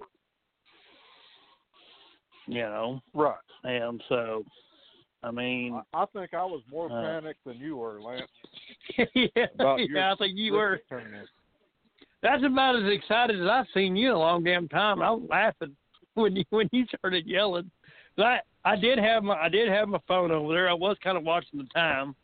You 2.45 2.61
know, 2.61 3.01
right. 3.13 3.37
and 3.63 4.03
so, 4.09 4.43
I 5.23 5.31
mean, 5.31 5.81
I, 5.93 6.03
I 6.03 6.05
think 6.07 6.33
I 6.33 6.43
was 6.43 6.61
more 6.69 6.87
Uh, 6.91 7.01
panicked 7.01 7.43
than 7.45 7.57
you 7.57 7.77
were, 7.77 8.01
Lance. 8.01 8.29
yeah, 8.97 9.77
yeah, 9.77 10.13
I 10.13 10.15
think 10.17 10.33
you 10.37 10.53
were. 10.53 10.81
tournament. 10.89 11.29
That's 12.21 12.43
about 12.43 12.75
as 12.75 12.91
excited 12.91 13.41
as 13.41 13.47
I've 13.47 13.65
seen 13.73 13.95
you 13.95 14.09
in 14.09 14.15
a 14.15 14.19
long 14.19 14.43
damn 14.43 14.67
time. 14.69 15.01
I 15.01 15.11
was 15.11 15.23
laughing 15.29 15.75
when 16.13 16.35
you 16.35 16.43
when 16.49 16.69
you 16.71 16.85
started 16.87 17.25
yelling. 17.25 17.69
I 18.17 18.39
I 18.65 18.75
did 18.75 18.97
have 18.99 19.23
my 19.23 19.35
I 19.35 19.49
did 19.49 19.67
have 19.69 19.87
my 19.89 19.99
phone 20.07 20.31
over 20.31 20.53
there. 20.53 20.69
I 20.69 20.73
was 20.73 20.97
kind 21.03 21.17
of 21.17 21.23
watching 21.23 21.59
the 21.59 21.65
time 21.73 22.15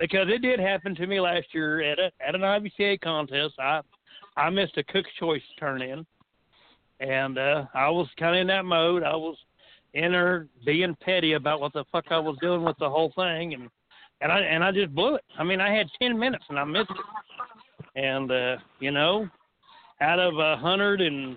because 0.00 0.28
it 0.28 0.42
did 0.42 0.58
happen 0.60 0.94
to 0.96 1.06
me 1.06 1.20
last 1.20 1.46
year 1.52 1.82
at 1.82 1.98
a 1.98 2.10
at 2.26 2.34
an 2.34 2.40
IBCA 2.42 3.00
contest. 3.00 3.54
I 3.58 3.80
I 4.36 4.50
missed 4.50 4.76
a 4.76 4.84
Cook's 4.84 5.10
Choice 5.18 5.42
turn 5.58 5.82
in, 5.82 6.06
and 7.00 7.38
uh, 7.38 7.64
I 7.74 7.90
was 7.90 8.08
kind 8.18 8.34
of 8.36 8.40
in 8.40 8.46
that 8.48 8.64
mode. 8.64 9.02
I 9.02 9.14
was 9.14 9.36
in 9.94 10.12
there 10.12 10.46
being 10.64 10.96
petty 11.00 11.32
about 11.32 11.60
what 11.60 11.72
the 11.72 11.84
fuck 11.90 12.06
I 12.10 12.18
was 12.18 12.36
doing 12.40 12.62
with 12.62 12.76
the 12.78 12.88
whole 12.88 13.12
thing, 13.16 13.54
and 13.54 13.68
and 14.20 14.32
I 14.32 14.40
and 14.40 14.62
I 14.64 14.72
just 14.72 14.94
blew 14.94 15.14
it. 15.14 15.24
I 15.38 15.44
mean, 15.44 15.60
I 15.60 15.74
had 15.74 15.86
ten 16.00 16.18
minutes 16.18 16.44
and 16.48 16.58
I 16.58 16.64
missed 16.64 16.90
it, 16.90 18.02
and 18.02 18.30
uh, 18.30 18.56
you 18.80 18.90
know, 18.90 19.28
out 20.00 20.18
of 20.18 20.38
a 20.38 20.56
hundred 20.56 21.00
and 21.00 21.36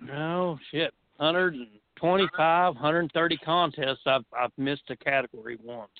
no 0.00 0.58
shit, 0.70 0.92
hundred 1.18 1.54
and 1.54 1.68
twenty-five, 1.96 2.76
hundred 2.76 3.00
and 3.00 3.12
thirty 3.12 3.36
contests, 3.38 4.02
I've 4.06 4.24
I've 4.38 4.52
missed 4.56 4.90
a 4.90 4.96
category 4.96 5.58
once, 5.62 5.90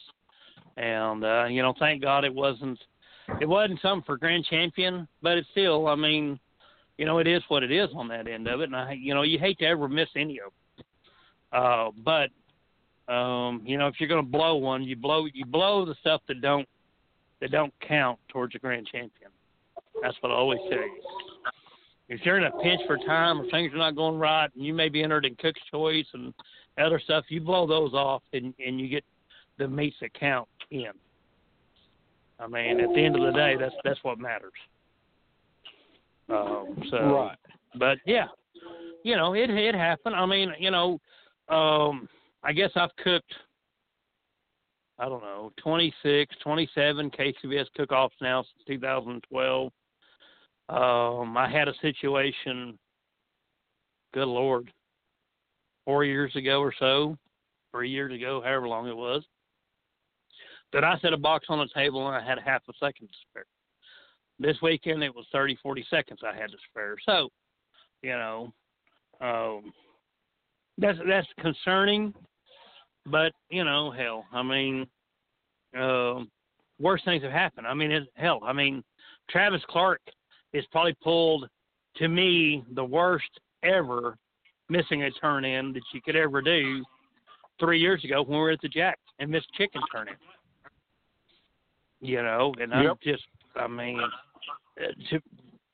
and 0.77 1.25
uh, 1.25 1.45
you 1.45 1.63
know, 1.63 1.75
thank 1.79 2.03
God 2.03 2.25
it 2.25 2.35
wasn't 2.35 2.79
it 3.41 3.49
wasn't 3.49 3.81
something 3.81 4.05
for 4.05 4.17
grand 4.17 4.45
champion, 4.45 5.09
but 5.23 5.37
it's 5.37 5.49
still, 5.51 5.89
I 5.89 5.97
mean, 5.97 6.39
you 6.99 7.05
know, 7.05 7.19
it 7.19 7.27
is 7.27 7.43
what 7.49 7.63
it 7.63 7.71
is 7.71 7.89
on 7.95 8.09
that 8.09 8.27
end 8.27 8.49
of 8.49 8.61
it, 8.61 8.65
and 8.65 8.77
I, 8.77 8.93
you 8.93 9.15
know, 9.15 9.23
you 9.23 9.39
hate 9.39 9.59
to 9.59 9.67
ever 9.67 9.89
miss 9.89 10.09
any 10.17 10.41
of 10.41 10.53
them, 10.77 10.85
uh, 11.53 11.91
but 12.05 12.31
um, 13.13 13.63
you 13.65 13.79
know, 13.79 13.87
if 13.87 13.95
you're 13.99 14.09
going 14.09 14.25
to 14.25 14.31
blow 14.31 14.57
one, 14.57 14.83
you 14.83 14.97
blow 14.97 15.27
you 15.33 15.45
blow 15.45 15.85
the 15.85 15.95
stuff 16.01 16.23
that 16.29 16.41
don't 16.41 16.69
that 17.41 17.51
don't 17.51 17.73
count 17.87 18.19
towards 18.29 18.55
a 18.55 18.59
grand 18.59 18.87
champion. 18.87 19.31
That's 20.03 20.17
what 20.21 20.33
I 20.33 20.35
always 20.35 20.59
say. 20.71 20.85
If 22.09 22.21
you're 22.25 22.39
in 22.39 22.45
a 22.45 22.51
pinch 22.63 22.81
for 22.87 22.99
time 22.99 23.41
or 23.41 23.51
things 23.51 23.73
are 23.73 23.79
not 23.79 23.97
going 23.97 24.19
right, 24.19 24.51
and 24.55 24.65
you 24.65 24.73
may 24.73 24.89
be 24.89 25.03
entered 25.03 25.25
in 25.25 25.35
Cook's 25.37 25.61
Choice 25.71 26.07
and 26.15 26.33
other 26.79 27.01
stuff, 27.01 27.25
you 27.29 27.41
blow 27.41 27.67
those 27.67 27.95
off 27.95 28.23
and 28.33 28.55
and 28.65 28.81
you 28.81 28.89
get 28.89 29.05
the 29.59 29.69
meats 29.69 29.97
that 30.01 30.15
count 30.15 30.49
in. 30.71 30.93
I 32.39 32.47
mean, 32.47 32.81
at 32.81 32.93
the 32.93 33.05
end 33.05 33.17
of 33.17 33.23
the 33.23 33.33
day, 33.33 33.57
that's 33.59 33.75
that's 33.85 34.03
what 34.03 34.19
matters. 34.19 34.53
Um, 36.29 36.83
so, 36.91 36.97
Right. 36.99 37.39
but 37.77 37.99
yeah, 38.05 38.29
you 39.05 39.17
know, 39.17 39.35
it 39.35 39.51
it 39.51 39.75
happened. 39.75 40.17
I 40.17 40.27
mean, 40.27 40.53
you 40.59 40.71
know, 40.71 41.01
um, 41.49 42.09
I 42.43 42.53
guess 42.53 42.71
I've 42.77 42.95
cooked. 42.97 43.35
I 44.99 45.11
don't 45.11 45.21
know, 45.21 45.53
26, 45.59 46.35
27 46.43 47.11
KCBS 47.11 47.67
cook-offs 47.77 48.15
now 48.23 48.43
since 48.43 48.65
2012. 48.67 49.71
Um, 50.71 51.37
I 51.37 51.51
had 51.51 51.69
a 51.69 51.75
situation, 51.83 52.79
good 54.15 54.27
Lord, 54.27 54.73
four 55.85 56.05
years 56.05 56.35
ago 56.35 56.61
or 56.61 56.73
so, 56.79 57.17
three 57.73 57.91
years 57.91 58.13
ago, 58.13 58.41
however 58.43 58.69
long 58.69 58.89
it 58.89 58.97
was, 58.97 59.23
that 60.73 60.83
I 60.83 60.99
set 61.01 61.13
a 61.13 61.19
box 61.19 61.47
on 61.51 61.59
the 61.59 61.69
table 61.75 62.07
and 62.09 62.17
I 62.17 62.27
had 62.27 62.39
half 62.39 62.63
a 62.69 62.73
second 62.81 63.09
to 63.09 63.15
spare. 63.31 63.45
This 64.39 64.57
weekend 64.63 65.03
it 65.03 65.15
was 65.15 65.27
30, 65.33 65.57
40 65.63 65.87
seconds 65.89 66.21
I 66.25 66.35
had 66.39 66.51
to 66.51 66.59
spare. 66.71 66.97
So, 67.05 67.31
you 68.03 68.11
know, 68.11 68.53
um, 69.21 69.73
that's 70.79 70.99
that's 71.09 71.27
concerning, 71.41 72.13
but 73.07 73.33
you 73.49 73.65
know, 73.65 73.91
hell, 73.91 74.27
I 74.33 74.43
mean, 74.43 74.87
um, 75.79 76.31
worse 76.79 77.03
things 77.05 77.23
have 77.23 77.33
happened. 77.33 77.67
I 77.67 77.75
mean, 77.75 77.91
it, 77.91 78.09
hell, 78.15 78.41
I 78.45 78.53
mean, 78.53 78.85
Travis 79.31 79.63
Clark 79.69 80.01
is 80.53 80.65
probably 80.71 80.95
pulled 81.03 81.49
to 81.97 82.09
me 82.09 82.63
the 82.75 82.85
worst 82.85 83.31
ever 83.63 84.17
missing 84.69 85.05
a 85.05 85.11
turn 85.13 85.45
in 85.45 85.73
that 85.73 85.83
you 85.95 86.01
could 86.03 86.17
ever 86.17 86.43
do 86.43 86.85
three 87.59 87.81
years 87.81 88.05
ago 88.05 88.23
when 88.23 88.33
we 88.33 88.43
were 88.43 88.51
at 88.51 88.61
the 88.61 88.69
Jack 88.69 88.99
and 89.19 89.31
missed 89.31 89.49
chicken 89.57 89.81
turn 89.93 90.09
in. 90.09 90.15
You 92.01 92.23
know, 92.23 92.53
and 92.61 92.75
I'm 92.75 92.97
just, 93.03 93.25
I 93.55 93.67
mean, 93.67 93.99
uh, 93.99 94.09
Uh, 94.81 94.93
to, 95.11 95.21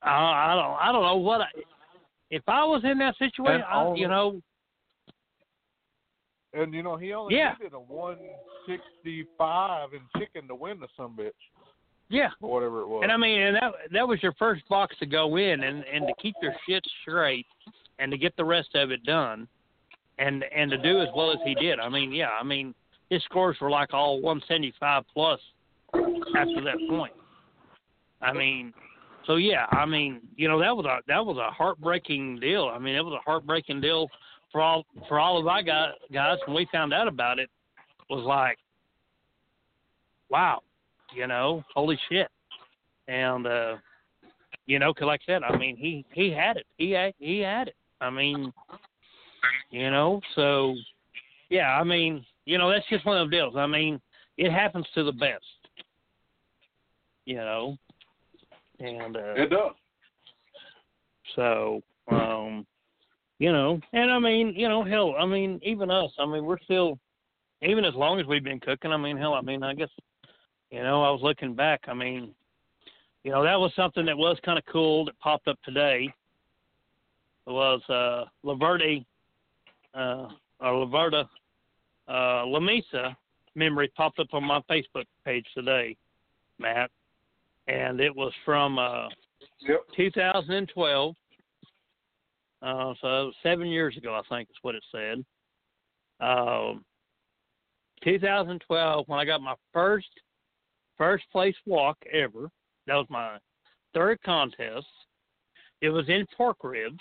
I, 0.03 0.53
I 0.53 0.55
don't, 0.55 0.77
I 0.81 0.93
don't 0.93 1.03
know 1.03 1.17
what 1.17 1.43
I, 1.43 1.47
if 2.31 2.43
I 2.49 2.65
was 2.65 2.83
in 2.85 2.99
that 2.99 3.17
situation, 3.19 3.65
I, 3.69 3.95
you 3.95 4.09
know, 4.09 4.41
And 6.55 6.75
you 6.75 6.83
know 6.83 6.97
he 6.97 7.13
only 7.13 7.35
Yeah. 7.35 7.55
needed 7.59 7.75
a 7.75 7.81
one 7.81 8.19
sixty 8.67 9.27
five 9.39 9.93
and 9.93 10.03
chicken 10.19 10.49
to 10.49 10.55
win 10.55 10.81
the 10.81 10.89
some 10.97 11.17
bitch 11.17 11.33
yeah, 12.13 12.29
or 12.43 12.53
whatever 12.53 12.83
it 12.83 12.87
was. 12.89 13.01
And 13.03 13.11
I 13.11 13.17
mean, 13.17 13.41
and 13.41 13.57
that 13.57 13.73
that 13.93 14.07
was 14.07 14.23
your 14.23 14.35
first 14.35 14.69
box 14.69 14.95
to 14.99 15.07
go 15.07 15.37
in, 15.37 15.63
and 15.65 15.83
and 15.85 16.07
to 16.07 16.13
keep 16.21 16.35
your 16.43 16.55
shit 16.69 16.85
straight, 17.01 17.47
and 17.99 18.13
to 18.13 18.19
get 18.19 18.37
the 18.37 18.45
rest 18.45 18.75
of 18.75 18.91
it 18.91 19.03
done, 19.05 19.49
and 20.19 20.45
and 20.55 20.71
to 20.71 20.77
do 20.77 21.01
as 21.01 21.09
well 21.17 21.33
as 21.33 21.39
he 21.45 21.55
did. 21.55 21.81
I 21.81 21.89
mean, 21.89 22.13
yeah, 22.13 22.31
I 22.39 22.45
mean, 22.45 22.75
his 23.09 23.23
scores 23.25 23.57
were 23.61 23.71
like 23.71 23.95
all 23.95 24.21
175 24.21 25.05
plus 25.13 25.41
after 26.37 26.63
that 26.65 26.77
point. 26.91 27.15
I 28.21 28.33
mean, 28.33 28.75
so 29.27 29.37
yeah, 29.37 29.67
I 29.71 29.87
mean, 29.87 30.21
you 30.37 30.49
know, 30.49 30.59
that 30.61 30.77
was 30.77 30.87
a 30.87 30.99
that 31.07 31.25
was 31.25 31.37
a 31.39 31.51
heartbreaking 31.51 32.41
deal. 32.41 32.71
I 32.73 32.79
mean, 32.79 32.95
it 32.95 33.05
was 33.05 33.15
a 33.15 33.31
heartbreaking 33.31 33.81
deal 33.81 34.09
for 34.51 34.61
all 34.61 34.85
for 35.09 35.19
all 35.19 35.39
of 35.39 35.47
our 35.47 35.63
guys. 35.63 35.93
Guys, 36.13 36.39
when 36.47 36.57
we 36.57 36.67
found 36.73 36.93
out 36.93 37.09
about 37.09 37.39
it, 37.39 37.49
was 38.11 38.25
like, 38.25 38.59
wow, 40.29 40.61
you 41.15 41.27
know, 41.27 41.65
holy 41.75 41.99
shit. 42.09 42.29
And 43.09 43.47
uh 43.47 43.77
you 44.67 44.79
know, 44.79 44.95
'cause 44.95 45.07
like 45.07 45.21
I 45.29 45.33
said, 45.33 45.43
I 45.43 45.57
mean, 45.57 45.77
he 45.77 46.05
he 46.13 46.31
had 46.31 46.57
it. 46.57 46.67
He 46.77 46.97
he 47.19 47.41
had 47.41 47.69
it. 47.69 47.77
I 48.01 48.11
mean, 48.11 48.53
you 49.71 49.91
know, 49.91 50.21
so 50.35 50.75
yeah, 51.49 51.79
I 51.79 51.85
mean, 51.85 52.25
you 52.45 52.59
know, 52.59 52.71
that's 52.71 52.89
just 52.89 53.05
one 53.05 53.17
of 53.17 53.27
those 53.27 53.33
deals. 53.33 53.57
I 53.57 53.67
mean, 53.67 54.01
it 54.37 54.51
happens 54.51 54.87
to 54.95 55.05
the 55.05 55.13
best. 55.13 55.45
You 57.25 57.37
know. 57.37 57.77
And 58.83 59.17
uh 59.17 59.35
it 59.37 59.51
does. 59.51 59.73
so, 61.37 61.83
um, 62.11 62.67
you 63.39 63.53
know, 63.53 63.81
and 63.93 64.11
I 64.11 64.19
mean, 64.19 64.55
you 64.57 64.69
know, 64.69 64.85
hell, 64.85 65.15
I 65.19 65.25
mean, 65.25 65.61
even 65.63 65.91
us, 65.91 66.11
I 66.19 66.27
mean, 66.27 66.45
we're 66.45 66.59
still, 66.61 66.99
even 67.63 67.85
as 67.85 67.95
long 67.95 68.19
as 68.19 68.27
we've 68.27 68.43
been 68.43 68.61
cooking, 68.61 68.93
I 68.93 68.97
mean, 68.97 69.17
hell, 69.17 69.35
I 69.35 69.41
mean, 69.41 69.63
I 69.63 69.75
guess, 69.75 69.91
you 70.71 70.83
know, 70.83 71.03
I 71.05 71.11
was 71.11 71.21
looking 71.23 71.55
back, 71.55 71.83
I 71.87 71.95
mean, 71.95 72.35
you 73.23 73.31
know, 73.31 73.45
that 73.45 73.59
was 73.59 73.73
something 73.77 74.05
that 74.07 74.19
was 74.19 74.37
kind 74.45 74.59
of 74.59 74.65
cool 74.67 75.05
that 75.05 75.19
popped 75.21 75.47
up 75.47 75.59
today. 75.65 76.13
It 77.47 77.51
was 77.51 77.81
uh, 77.89 78.25
Laverde, 78.45 79.05
uh, 79.95 80.29
or 80.61 80.87
Laverda, 80.87 81.29
uh, 82.09 82.45
Lamesa 82.47 83.15
memory 83.55 83.93
popped 83.97 84.19
up 84.19 84.29
on 84.33 84.45
my 84.45 84.61
Facebook 84.71 85.05
page 85.25 85.47
today, 85.55 85.97
Matt, 86.59 86.91
and 87.69 88.01
it 88.01 88.15
was 88.15 88.33
from 88.45 88.79
uh, 88.79 89.09
Yep. 89.61 89.81
2012. 89.97 91.15
Uh, 92.63 92.95
so 93.01 93.33
seven 93.43 93.67
years 93.67 93.97
ago, 93.97 94.15
I 94.15 94.23
think 94.35 94.49
is 94.51 94.57
what 94.63 94.75
it 94.75 94.85
said. 94.93 95.25
Um, 96.21 96.85
2012, 98.05 99.09
when 99.09 99.19
I 99.19 99.25
got 99.25 99.41
my 99.41 99.55
first 99.73 100.09
first 101.03 101.25
place 101.33 101.57
walk 101.67 101.99
ever. 102.13 102.49
That 102.87 102.95
was 102.95 103.07
my 103.11 103.39
third 103.93 104.21
contest. 104.25 104.87
It 105.81 105.91
was 105.91 106.09
in 106.09 106.27
pork 106.37 106.59
ribs. 106.63 107.01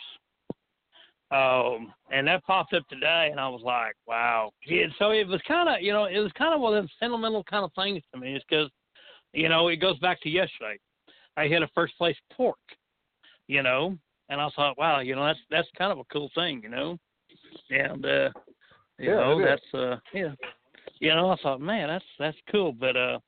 Um, 1.30 1.94
and 2.12 2.28
that 2.28 2.44
popped 2.46 2.74
up 2.74 2.86
today, 2.90 3.30
and 3.32 3.40
I 3.40 3.48
was 3.48 3.62
like, 3.64 3.96
wow. 4.06 4.52
Yeah, 4.66 4.88
so 5.00 5.12
it 5.12 5.28
was 5.28 5.40
kind 5.48 5.70
of, 5.70 5.82
you 5.82 5.94
know, 5.94 6.06
it 6.06 6.20
was 6.20 6.32
kind 6.38 6.54
of 6.54 6.60
one 6.60 6.76
of 6.76 6.84
them 6.84 6.90
sentimental 7.00 7.44
kind 7.44 7.64
of 7.64 7.72
things 7.74 8.02
to 8.12 8.20
me. 8.20 8.36
It's 8.36 8.44
because, 8.50 8.70
you 9.34 9.50
know, 9.50 9.68
it 9.70 9.78
goes 9.78 9.98
back 10.00 10.22
to 10.22 10.30
yesterday. 10.30 10.80
I 11.38 11.48
hit 11.48 11.62
a 11.64 11.68
first 11.74 11.98
place 11.98 12.18
pork, 12.36 12.60
you 13.48 13.64
know, 13.64 13.98
and 14.30 14.42
I 14.42 14.50
thought, 14.56 14.78
wow, 14.78 15.00
you 15.00 15.16
know, 15.16 15.26
that's 15.26 15.40
that's 15.50 15.68
kind 15.78 15.92
of 15.92 16.00
a 16.00 16.04
cool 16.12 16.30
thing, 16.36 16.62
you 16.64 16.70
know, 16.70 16.98
and 17.70 18.06
uh, 18.06 18.30
you 19.00 19.10
Yeah, 19.10 19.16
know, 19.16 19.42
that's 19.44 19.74
uh, 19.74 19.98
yeah, 20.14 20.34
you 21.00 21.10
know, 21.16 21.30
I 21.32 21.38
thought, 21.42 21.62
man, 21.62 21.88
that's 21.88 22.06
that's 22.20 22.38
cool, 22.52 22.74
but 22.74 22.96
uh, 22.98 23.20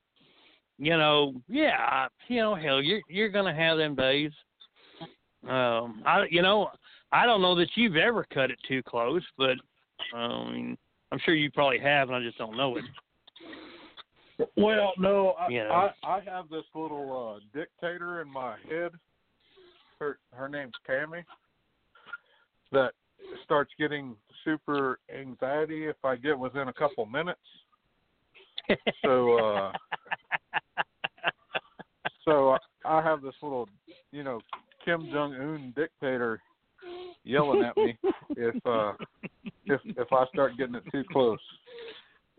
you 0.78 0.96
know, 0.96 1.34
yeah, 1.48 1.76
I- 1.78 2.08
you 2.28 2.40
know, 2.40 2.54
hell, 2.54 2.82
you're 2.82 3.02
you're 3.08 3.28
gonna 3.30 3.54
have 3.54 3.78
them 3.78 3.94
days. 3.94 4.32
Um, 5.48 6.02
I, 6.06 6.24
you 6.30 6.40
know, 6.40 6.70
I 7.12 7.26
don't 7.26 7.42
know 7.42 7.54
that 7.56 7.68
you've 7.74 7.96
ever 7.96 8.26
cut 8.32 8.50
it 8.50 8.58
too 8.66 8.82
close, 8.82 9.22
but 9.36 9.56
I 10.14 10.50
mean, 10.52 10.78
I'm 11.12 11.18
sure 11.24 11.34
you 11.34 11.50
probably 11.50 11.78
have, 11.78 12.08
and 12.08 12.16
I 12.16 12.20
just 12.22 12.38
don't 12.38 12.56
know 12.56 12.76
it. 12.76 12.84
Well, 14.56 14.92
no, 14.98 15.34
I, 15.38 15.48
You 15.48 15.64
know. 15.64 15.70
I 15.70 16.16
I 16.16 16.20
have 16.20 16.48
this 16.48 16.64
little 16.74 17.36
uh 17.36 17.58
dictator 17.58 18.20
in 18.20 18.28
my 18.28 18.56
head. 18.68 18.92
Her 19.98 20.18
her 20.32 20.48
name's 20.48 20.74
Tammy. 20.86 21.24
That 22.72 22.92
starts 23.44 23.70
getting 23.78 24.16
super 24.44 24.98
anxiety 25.14 25.86
if 25.86 25.96
I 26.04 26.16
get 26.16 26.38
within 26.38 26.68
a 26.68 26.72
couple 26.72 27.06
minutes. 27.06 27.40
So 29.04 29.38
uh 29.38 29.72
so 32.24 32.56
I 32.84 33.02
have 33.02 33.22
this 33.22 33.34
little, 33.42 33.68
you 34.10 34.24
know, 34.24 34.40
Kim 34.84 35.08
Jong 35.12 35.34
Un 35.34 35.72
dictator 35.76 36.40
yelling 37.22 37.62
at 37.62 37.76
me 37.76 37.96
if 38.30 38.66
uh 38.66 38.92
if 39.66 39.80
if 39.84 40.12
I 40.12 40.26
start 40.32 40.56
getting 40.58 40.74
it 40.74 40.84
too 40.90 41.04
close. 41.12 41.38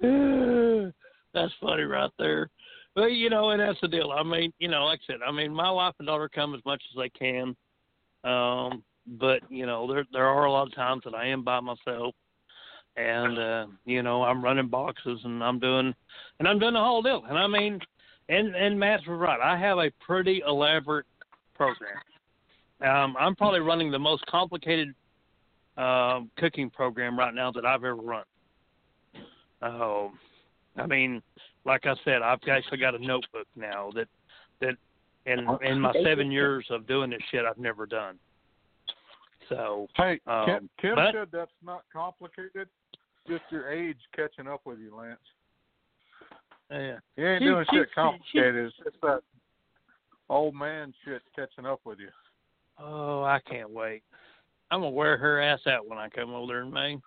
that's 1.35 1.53
funny 1.61 1.83
right 1.83 2.09
there. 2.17 2.49
But 2.95 3.11
you 3.11 3.29
know, 3.29 3.49
and 3.49 3.61
that's 3.61 3.79
the 3.81 3.87
deal. 3.87 4.11
I 4.11 4.23
mean, 4.23 4.51
you 4.57 4.69
know, 4.69 4.85
like 4.85 5.01
I 5.03 5.13
said, 5.13 5.19
I 5.27 5.31
mean, 5.31 5.53
my 5.53 5.69
wife 5.69 5.93
and 5.99 6.07
daughter 6.07 6.29
come 6.33 6.55
as 6.55 6.61
much 6.65 6.81
as 6.91 6.97
they 6.97 7.09
can. 7.09 7.55
Um, 8.23 8.83
but 9.05 9.41
you 9.49 9.65
know, 9.65 9.85
there 9.91 10.05
there 10.11 10.25
are 10.25 10.45
a 10.45 10.51
lot 10.51 10.67
of 10.67 10.73
times 10.73 11.03
that 11.03 11.13
I 11.13 11.27
am 11.27 11.43
by 11.43 11.59
myself, 11.59 12.15
and 12.95 13.37
uh, 13.37 13.67
you 13.85 14.01
know, 14.01 14.23
I'm 14.23 14.43
running 14.43 14.69
boxes 14.69 15.19
and 15.23 15.43
I'm 15.43 15.59
doing, 15.59 15.93
and 16.39 16.47
I'm 16.47 16.57
doing 16.57 16.73
the 16.73 16.79
whole 16.79 17.01
deal. 17.01 17.23
And 17.27 17.37
I 17.37 17.47
mean, 17.47 17.79
and 18.29 18.55
and 18.55 18.79
Matt's 18.79 19.03
right. 19.07 19.39
I 19.41 19.57
have 19.57 19.77
a 19.77 19.91
pretty 20.05 20.41
elaborate 20.47 21.05
program. 21.53 21.97
Um, 22.81 23.15
I'm 23.19 23.35
probably 23.35 23.59
running 23.59 23.91
the 23.91 23.99
most 23.99 24.25
complicated 24.25 24.93
um, 25.77 26.29
cooking 26.37 26.69
program 26.69 27.17
right 27.17 27.33
now 27.33 27.51
that 27.51 27.65
I've 27.65 27.83
ever 27.83 27.95
run. 27.95 28.23
Um, 29.61 30.19
I 30.77 30.85
mean, 30.85 31.21
like 31.65 31.85
I 31.85 31.95
said, 32.03 32.21
I've 32.21 32.39
actually 32.49 32.77
got 32.79 32.95
a 32.95 32.99
notebook 32.99 33.47
now 33.55 33.91
that 33.95 34.07
that 34.61 34.75
in 35.25 35.47
in 35.63 35.79
my 35.79 35.93
seven 36.03 36.31
years 36.31 36.65
of 36.69 36.85
doing 36.87 37.09
this 37.09 37.21
shit, 37.31 37.45
I've 37.45 37.57
never 37.57 37.85
done. 37.85 38.19
So 39.49 39.87
Hey, 39.95 40.19
Um, 40.27 40.45
Kim, 40.45 40.69
Kim 40.79 40.95
but- 40.95 41.13
said 41.13 41.31
that's 41.31 41.51
not 41.63 41.83
complicated. 41.93 42.67
Just 43.27 43.43
your 43.49 43.69
age 43.71 43.97
catching 44.15 44.47
up 44.47 44.61
with 44.65 44.79
you, 44.79 44.95
Lance. 44.95 45.19
yeah, 46.69 46.99
You 47.15 47.27
ain't 47.27 47.41
She- 47.41 47.45
doing 47.45 47.65
she- 47.69 47.75
shit 47.77 47.89
she- 47.89 47.93
complicated. 47.95 48.65
It's 48.67 48.77
just 48.77 49.01
that 49.01 49.23
old 50.29 50.55
man 50.55 50.93
shit 51.03 51.21
catching 51.35 51.65
up 51.65 51.79
with 51.85 51.99
you. 51.99 52.11
oh, 52.77 53.23
I 53.23 53.39
can't 53.39 53.69
wait. 53.69 54.03
I'm 54.71 54.81
gonna 54.81 54.89
wear 54.91 55.17
her 55.17 55.39
ass 55.41 55.65
out 55.67 55.87
when 55.87 55.97
I 55.99 56.09
come 56.09 56.33
over 56.33 56.53
there 56.53 56.61
in 56.63 56.71
May. 56.71 56.99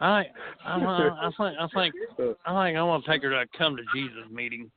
I 0.00 0.24
I, 0.64 0.74
uh, 0.74 1.14
I 1.20 1.30
think 1.36 1.56
I 1.58 1.68
think 1.74 1.94
I 2.46 2.66
think 2.66 2.78
I 2.78 2.82
want 2.82 3.04
to 3.04 3.10
take 3.10 3.22
her 3.22 3.30
to 3.30 3.40
a 3.40 3.46
come 3.58 3.76
to 3.76 3.82
Jesus 3.94 4.24
meeting. 4.30 4.70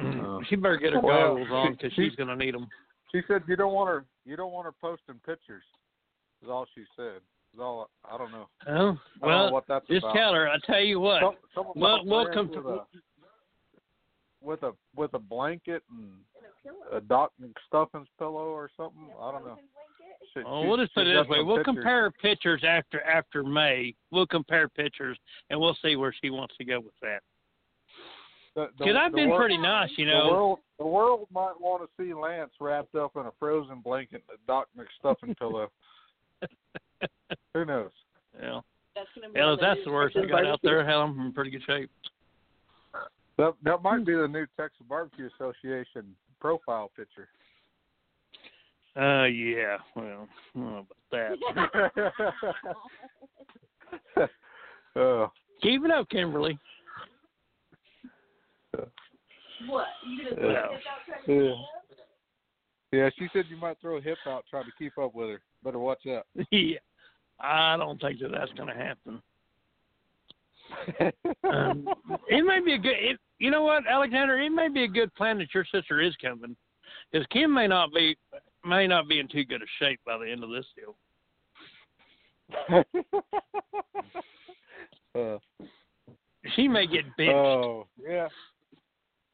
Oh. 0.00 0.40
she 0.48 0.54
better 0.56 0.76
get 0.76 0.92
her 0.92 1.00
Well, 1.00 1.34
goggles 1.34 1.48
on 1.50 1.72
because 1.72 1.92
she- 1.94 2.08
she's 2.08 2.14
gonna 2.16 2.36
need 2.36 2.54
them. 2.54 2.68
She 3.12 3.22
said 3.26 3.42
you 3.48 3.56
don't 3.56 3.72
want 3.72 3.88
her. 3.88 4.04
You 4.24 4.36
don't 4.36 4.52
want 4.52 4.66
her 4.66 4.72
posting 4.80 5.18
pictures. 5.26 5.64
Is 6.42 6.48
all 6.48 6.66
she 6.74 6.84
said. 6.94 7.20
Is 7.54 7.60
all. 7.60 7.88
I 8.04 8.16
don't 8.18 8.30
know. 8.30 8.48
Oh, 8.66 8.70
I 8.70 8.74
don't 8.78 8.94
know 8.94 8.98
well, 9.22 9.52
what 9.52 9.64
that's 9.66 9.86
just 9.88 10.04
about. 10.04 10.14
tell 10.14 10.34
her. 10.34 10.48
I 10.48 10.58
tell 10.66 10.80
you 10.80 11.00
what. 11.00 11.20
Some, 11.22 11.34
some 11.54 11.66
of 11.68 11.72
Well, 11.74 12.04
my 12.04 12.16
we'll 12.24 12.32
come- 12.32 12.48
with 12.50 12.64
a, 12.66 12.84
with 14.40 14.62
a 14.62 14.72
with 14.94 15.14
a 15.14 15.18
blanket 15.18 15.82
and 15.90 16.10
a 16.92 17.00
Doc 17.00 17.32
McStuffins 17.42 18.06
pillow 18.18 18.46
or 18.50 18.70
something. 18.76 19.08
I 19.20 19.32
don't 19.32 19.44
know. 19.46 19.58
She- 20.34 20.42
Oh, 20.44 20.66
we'll 20.66 20.76
just 20.76 20.94
put 20.94 21.06
it 21.06 21.14
this 21.14 21.28
way: 21.28 21.42
we'll 21.42 21.56
pictures. 21.58 21.74
compare 21.76 22.10
pictures 22.10 22.62
after 22.64 23.00
after 23.02 23.42
May. 23.42 23.94
We'll 24.10 24.26
compare 24.26 24.68
pictures, 24.68 25.18
and 25.50 25.58
we'll 25.60 25.76
see 25.82 25.96
where 25.96 26.12
she 26.22 26.30
wants 26.30 26.56
to 26.58 26.64
go 26.64 26.80
with 26.80 26.94
that. 27.02 27.22
The- 28.54 28.66
the- 28.66 28.72
Because 28.84 28.96
I've 28.96 29.12
been 29.12 29.28
world- 29.30 29.40
pretty 29.40 29.58
nice, 29.58 29.90
you 29.96 30.06
The 30.06 30.12
know. 30.12 30.30
world, 30.30 30.58
the 30.78 30.86
world 30.86 31.28
might 31.30 31.60
want 31.60 31.82
to 31.82 31.88
see 32.02 32.12
Lance 32.12 32.52
wrapped 32.60 32.94
up 32.94 33.16
in 33.16 33.26
a 33.26 33.32
frozen 33.32 33.80
blanket 33.80 34.24
and 34.28 34.38
a 34.38 34.46
Doc 34.46 34.68
McStuffin 34.76 35.36
pillow. 35.38 35.70
Who 37.54 37.64
knows? 37.64 37.90
Yeah. 38.40 38.60
That's 38.94 39.08
gonna 39.14 39.28
be 39.32 39.38
Hell, 39.38 39.54
if 39.54 39.60
the 39.60 39.66
that's 39.66 39.80
the 39.80 39.86
news 39.90 39.94
worst 39.94 40.16
I 40.16 40.26
got 40.26 40.44
out 40.46 40.60
there, 40.62 40.84
hell, 40.84 41.02
I'm 41.02 41.20
in 41.20 41.32
pretty 41.32 41.50
good 41.50 41.62
shape. 41.64 41.90
That 43.36 43.54
that 43.62 43.82
might 43.82 44.04
be 44.04 44.14
the 44.14 44.26
new 44.26 44.46
Texas 44.56 44.84
Barbecue 44.88 45.28
Association 45.36 46.16
profile 46.40 46.90
picture. 46.96 47.28
Uh, 48.98 49.24
yeah. 49.26 49.76
Well, 49.94 50.28
I 50.56 50.58
don't 50.58 50.64
know 50.64 50.86
about 51.12 52.12
that. 54.16 54.22
uh, 54.96 55.26
Keep 55.62 55.84
it 55.84 55.90
up, 55.90 56.08
Kimberly. 56.08 56.58
What? 59.66 59.86
You 60.06 60.30
gonna 60.34 60.46
Yeah. 60.46 60.52
get 60.52 60.56
out 60.56 60.70
trying 61.06 61.24
to 61.26 61.54
yeah. 62.92 62.98
yeah, 63.04 63.10
she 63.18 63.28
said 63.32 63.44
you 63.48 63.56
might 63.56 63.76
throw 63.80 63.96
a 63.96 64.00
hip 64.00 64.18
out 64.26 64.44
trying 64.48 64.64
to 64.64 64.72
keep 64.78 64.96
up 64.98 65.14
with 65.14 65.30
her. 65.30 65.40
Better 65.64 65.78
watch 65.78 66.06
out. 66.06 66.26
yeah. 66.52 66.78
I 67.40 67.76
don't 67.76 68.00
think 68.00 68.20
that 68.20 68.30
that's 68.32 68.52
going 68.52 68.68
to 68.68 68.74
happen. 68.74 69.22
Um, 71.48 71.88
it 72.28 72.44
may 72.44 72.60
be 72.64 72.74
a 72.74 72.78
good. 72.78 72.96
It, 72.98 73.18
you 73.38 73.50
know 73.50 73.62
what, 73.62 73.84
Alexander? 73.88 74.38
It 74.38 74.50
may 74.50 74.68
be 74.68 74.84
a 74.84 74.88
good 74.88 75.14
plan 75.14 75.38
that 75.38 75.54
your 75.54 75.64
sister 75.72 76.00
is 76.00 76.14
coming, 76.20 76.56
because 77.10 77.26
Kim 77.28 77.54
may 77.54 77.66
not 77.66 77.92
be 77.92 78.16
may 78.68 78.86
not 78.86 79.08
be 79.08 79.18
in 79.18 79.28
too 79.28 79.44
good 79.44 79.62
a 79.62 79.66
shape 79.78 80.00
by 80.06 80.18
the 80.18 80.30
end 80.30 80.44
of 80.44 80.50
this 80.50 80.66
deal. 80.76 80.96
uh, 85.14 85.38
She 86.56 86.68
may 86.68 86.86
get 86.86 87.04
bitched. 87.18 87.34
oh 87.34 87.86
yeah. 87.98 88.28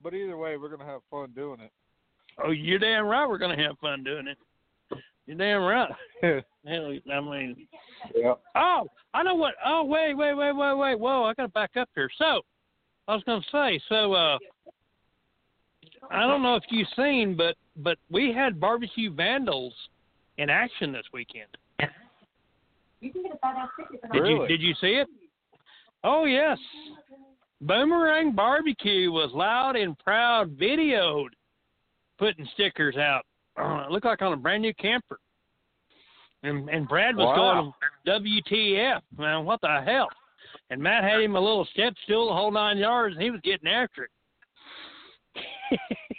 But 0.02 0.14
either 0.14 0.36
way, 0.36 0.56
we're 0.56 0.68
gonna 0.68 0.84
have 0.90 1.00
fun 1.10 1.32
doing 1.34 1.60
it. 1.60 1.70
oh, 2.44 2.50
you're 2.50 2.78
damn 2.78 3.06
right. 3.06 3.28
We're 3.28 3.38
going 3.38 3.56
to 3.56 3.62
have 3.62 3.78
fun 3.78 4.02
doing 4.04 4.26
it. 4.26 4.38
You're 5.26 5.36
damn 5.36 5.62
right. 5.62 5.88
Hell, 6.66 6.98
I 7.12 7.20
mean, 7.20 7.66
yeah. 8.14 8.34
oh, 8.56 8.88
I 9.14 9.22
know 9.22 9.34
what. 9.34 9.54
Oh, 9.64 9.84
wait, 9.84 10.14
wait, 10.14 10.34
wait, 10.34 10.52
wait, 10.52 10.74
wait. 10.74 10.98
Whoa, 10.98 11.24
I 11.24 11.34
got 11.34 11.42
to 11.44 11.48
back 11.48 11.70
up 11.78 11.88
here. 11.94 12.10
So, 12.18 12.40
I 13.06 13.14
was 13.14 13.22
going 13.24 13.40
to 13.40 13.46
say, 13.52 13.80
so 13.88 14.12
uh, 14.14 14.38
I 16.10 16.26
don't 16.26 16.42
know 16.42 16.56
if 16.56 16.64
you've 16.70 16.88
seen, 16.96 17.36
but 17.36 17.56
but 17.76 17.98
we 18.10 18.32
had 18.32 18.60
barbecue 18.60 19.12
vandals 19.12 19.74
in 20.38 20.50
action 20.50 20.92
this 20.92 21.04
weekend. 21.12 21.48
You 23.00 23.12
can 23.12 23.22
get 23.22 23.32
a 23.32 23.38
five 23.38 23.56
hour 23.56 23.70
ticket 23.78 24.00
for 24.00 24.12
Did 24.20 24.28
you 24.28 24.46
did 24.48 24.60
you 24.62 24.74
see 24.80 24.94
it? 24.94 25.08
Oh 26.02 26.24
yes. 26.24 26.58
Boomerang 27.60 28.32
Barbecue 28.32 29.10
was 29.10 29.30
loud 29.32 29.76
and 29.76 29.98
proud 29.98 30.56
videoed 30.58 31.28
putting 32.18 32.46
stickers 32.54 32.96
out. 32.96 33.24
Uh, 33.58 33.84
it 33.86 33.90
looked 33.90 34.04
like 34.04 34.20
on 34.20 34.32
a 34.32 34.36
brand 34.36 34.62
new 34.62 34.74
camper. 34.74 35.18
And 36.42 36.68
and 36.68 36.86
Brad 36.88 37.16
was 37.16 37.26
Wow. 37.26 37.72
going 38.06 38.22
WTF, 38.22 39.00
man, 39.16 39.44
what 39.44 39.60
the 39.60 39.82
hell? 39.86 40.08
and 40.70 40.80
Matt 40.82 41.04
had 41.04 41.20
him 41.20 41.36
a 41.36 41.40
little 41.40 41.66
step 41.72 41.94
stool, 42.04 42.28
the 42.28 42.34
whole 42.34 42.50
nine 42.50 42.78
yards, 42.78 43.14
and 43.14 43.22
he 43.22 43.30
was 43.30 43.40
getting 43.42 43.68
after 43.68 44.04
it. 44.04 44.10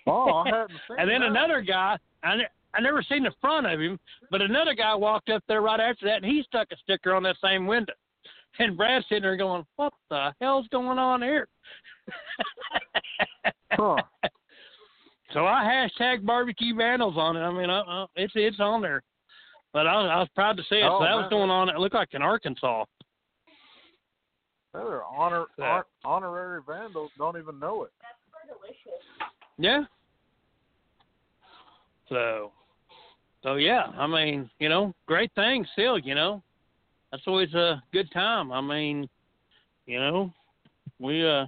Oh, 0.07 0.29
I 0.33 0.45
hadn't 0.49 0.69
seen 0.87 0.97
and 0.99 1.09
then 1.09 1.21
that. 1.21 1.29
another 1.31 1.61
guy, 1.61 1.97
I, 2.23 2.35
ne- 2.37 2.47
I 2.73 2.81
never 2.81 3.01
seen 3.03 3.23
the 3.23 3.31
front 3.41 3.65
of 3.67 3.79
him, 3.79 3.99
but 4.31 4.41
another 4.41 4.73
guy 4.73 4.93
walked 4.95 5.29
up 5.29 5.43
there 5.47 5.61
right 5.61 5.79
after 5.79 6.05
that, 6.07 6.17
and 6.23 6.25
he 6.25 6.43
stuck 6.43 6.67
a 6.71 6.77
sticker 6.77 7.13
on 7.15 7.23
that 7.23 7.37
same 7.43 7.65
window. 7.67 7.93
And 8.59 8.77
Brad's 8.77 9.05
sitting 9.09 9.23
there 9.23 9.35
going, 9.35 9.65
"What 9.75 9.91
the 10.09 10.33
hell's 10.39 10.67
going 10.71 10.97
on 10.99 11.21
here?" 11.21 11.47
Huh. 13.71 13.97
So 15.33 15.45
I 15.45 15.63
hashtag 15.99 16.25
barbecue 16.25 16.73
vandals 16.75 17.15
on 17.17 17.35
it. 17.35 17.41
I 17.41 17.51
mean, 17.51 17.69
uh, 17.69 17.81
uh, 17.83 18.07
it's 18.15 18.31
it's 18.35 18.59
on 18.61 18.81
there. 18.81 19.03
But 19.73 19.85
I 19.87 19.97
was, 20.01 20.09
I 20.09 20.19
was 20.19 20.29
proud 20.33 20.55
to 20.55 20.63
see 20.69 20.75
it. 20.77 20.83
Oh, 20.83 20.99
so 20.99 21.03
that 21.03 21.09
man. 21.09 21.17
was 21.17 21.29
going 21.29 21.49
on. 21.49 21.67
It 21.67 21.77
looked 21.77 21.95
like 21.95 22.13
in 22.13 22.21
Arkansas. 22.21 22.85
They're 24.73 25.03
honor, 25.03 25.45
Yeah. 25.57 25.81
hon- 26.03 26.23
honorary 26.23 26.61
vandals. 26.65 27.11
Don't 27.17 27.37
even 27.37 27.59
know 27.59 27.83
it. 27.83 27.91
Yeah. 29.57 29.83
So, 32.09 32.51
so 33.43 33.55
yeah. 33.55 33.87
I 33.97 34.07
mean, 34.07 34.49
you 34.59 34.69
know, 34.69 34.93
great 35.07 35.31
thing 35.35 35.65
still. 35.73 35.97
You 35.97 36.15
know, 36.15 36.43
that's 37.11 37.23
always 37.27 37.53
a 37.53 37.81
good 37.93 38.11
time. 38.11 38.51
I 38.51 38.61
mean, 38.61 39.09
you 39.85 39.99
know, 39.99 40.33
we 40.99 41.27
uh, 41.27 41.45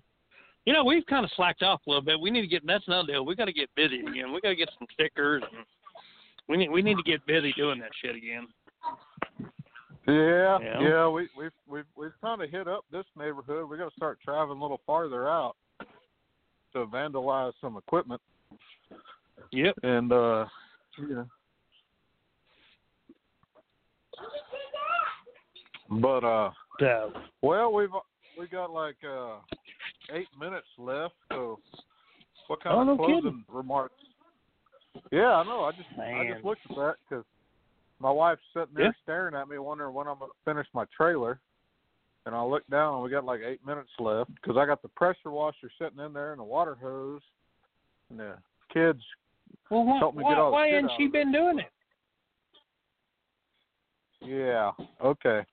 you 0.65 0.73
know, 0.73 0.83
we've 0.83 1.05
kind 1.05 1.23
of 1.25 1.31
slacked 1.35 1.63
off 1.63 1.81
a 1.85 1.89
little 1.89 2.03
bit. 2.03 2.19
We 2.19 2.31
need 2.31 2.41
to 2.41 2.47
get. 2.47 2.65
That's 2.65 2.87
another 2.87 3.07
deal. 3.13 3.25
We 3.25 3.35
got 3.35 3.45
to 3.45 3.53
get 3.53 3.69
busy 3.75 3.99
again. 3.99 4.33
We 4.33 4.41
got 4.41 4.49
to 4.49 4.55
get 4.55 4.69
some 4.77 4.87
stickers. 4.93 5.43
And 5.43 5.65
we 6.47 6.57
need 6.57 6.69
we 6.69 6.81
need 6.81 6.97
to 6.97 7.03
get 7.03 7.25
busy 7.25 7.53
doing 7.53 7.79
that 7.79 7.91
shit 8.01 8.15
again. 8.15 8.47
Yeah, 10.07 10.59
Yeah. 10.59 10.79
yeah. 10.79 11.07
We 11.09 11.27
we've 11.37 11.51
we've 11.67 11.85
we've 11.95 12.21
kind 12.21 12.41
of 12.41 12.49
hit 12.49 12.67
up 12.67 12.85
this 12.91 13.05
neighborhood. 13.17 13.69
We 13.69 13.77
got 13.77 13.89
to 13.89 13.95
start 13.95 14.19
traveling 14.23 14.59
a 14.59 14.61
little 14.61 14.81
farther 14.85 15.27
out 15.27 15.55
to 16.85 16.91
vandalize 16.91 17.53
some 17.61 17.77
equipment 17.77 18.21
Yep. 19.51 19.75
and 19.83 20.11
uh 20.11 20.45
yeah. 21.09 21.23
But 25.89 26.23
uh, 26.23 26.51
well, 27.41 27.71
we've 27.71 27.89
we 28.37 28.47
got 28.47 28.71
like 28.71 28.97
uh 29.07 29.37
eight 30.11 30.27
minutes 30.37 30.67
left. 30.77 31.15
So, 31.31 31.59
what 32.47 32.61
kind 32.61 32.75
Oh, 32.77 32.81
of 32.81 32.87
no 32.87 32.95
closing 32.97 33.21
kidding. 33.21 33.45
remarks? 33.47 33.93
Yeah, 35.11 35.35
I 35.35 35.43
know. 35.43 35.63
I 35.63 35.71
just 35.71 35.87
I 35.97 36.33
just 36.33 36.43
looked 36.43 36.61
at 36.69 36.75
that 36.75 36.95
because 37.09 37.25
my 37.99 38.11
wife's 38.11 38.41
sitting 38.53 38.73
there 38.75 38.85
Yeah. 38.85 38.91
staring 39.03 39.35
at 39.35 39.47
me, 39.47 39.57
wondering 39.59 39.93
when 39.93 40.07
I'm 40.07 40.19
going 40.19 40.31
to 40.31 40.51
finish 40.51 40.67
my 40.73 40.85
trailer. 40.95 41.39
And 42.27 42.35
I 42.35 42.43
look 42.43 42.67
down, 42.67 42.95
and 42.95 43.03
we 43.03 43.09
got 43.09 43.23
like 43.23 43.39
eight 43.39 43.65
minutes 43.65 43.89
left 43.99 44.35
because 44.35 44.57
I 44.57 44.65
got 44.65 44.81
the 44.81 44.89
pressure 44.89 45.31
washer 45.31 45.71
sitting 45.79 45.99
in 46.05 46.11
there 46.11 46.33
and 46.33 46.39
the 46.41 46.43
water 46.43 46.75
hose, 46.75 47.21
and 48.09 48.19
the 48.19 48.33
kids. 48.73 48.99
well, 49.71 49.85
why, 49.85 49.99
Help 49.99 50.13
me 50.13 50.23
why, 50.25 50.31
get 50.33 50.37
all 50.37 50.49
the 50.49 50.55
why 50.55 50.67
shit 50.67 50.73
hadn't 50.75 50.89
out 50.91 50.97
she 50.97 51.05
of 51.05 51.09
it. 51.09 51.13
been 51.13 51.31
doing 51.31 51.59
it? 51.59 51.71
Yeah. 54.21 54.71
Okay. 55.01 55.45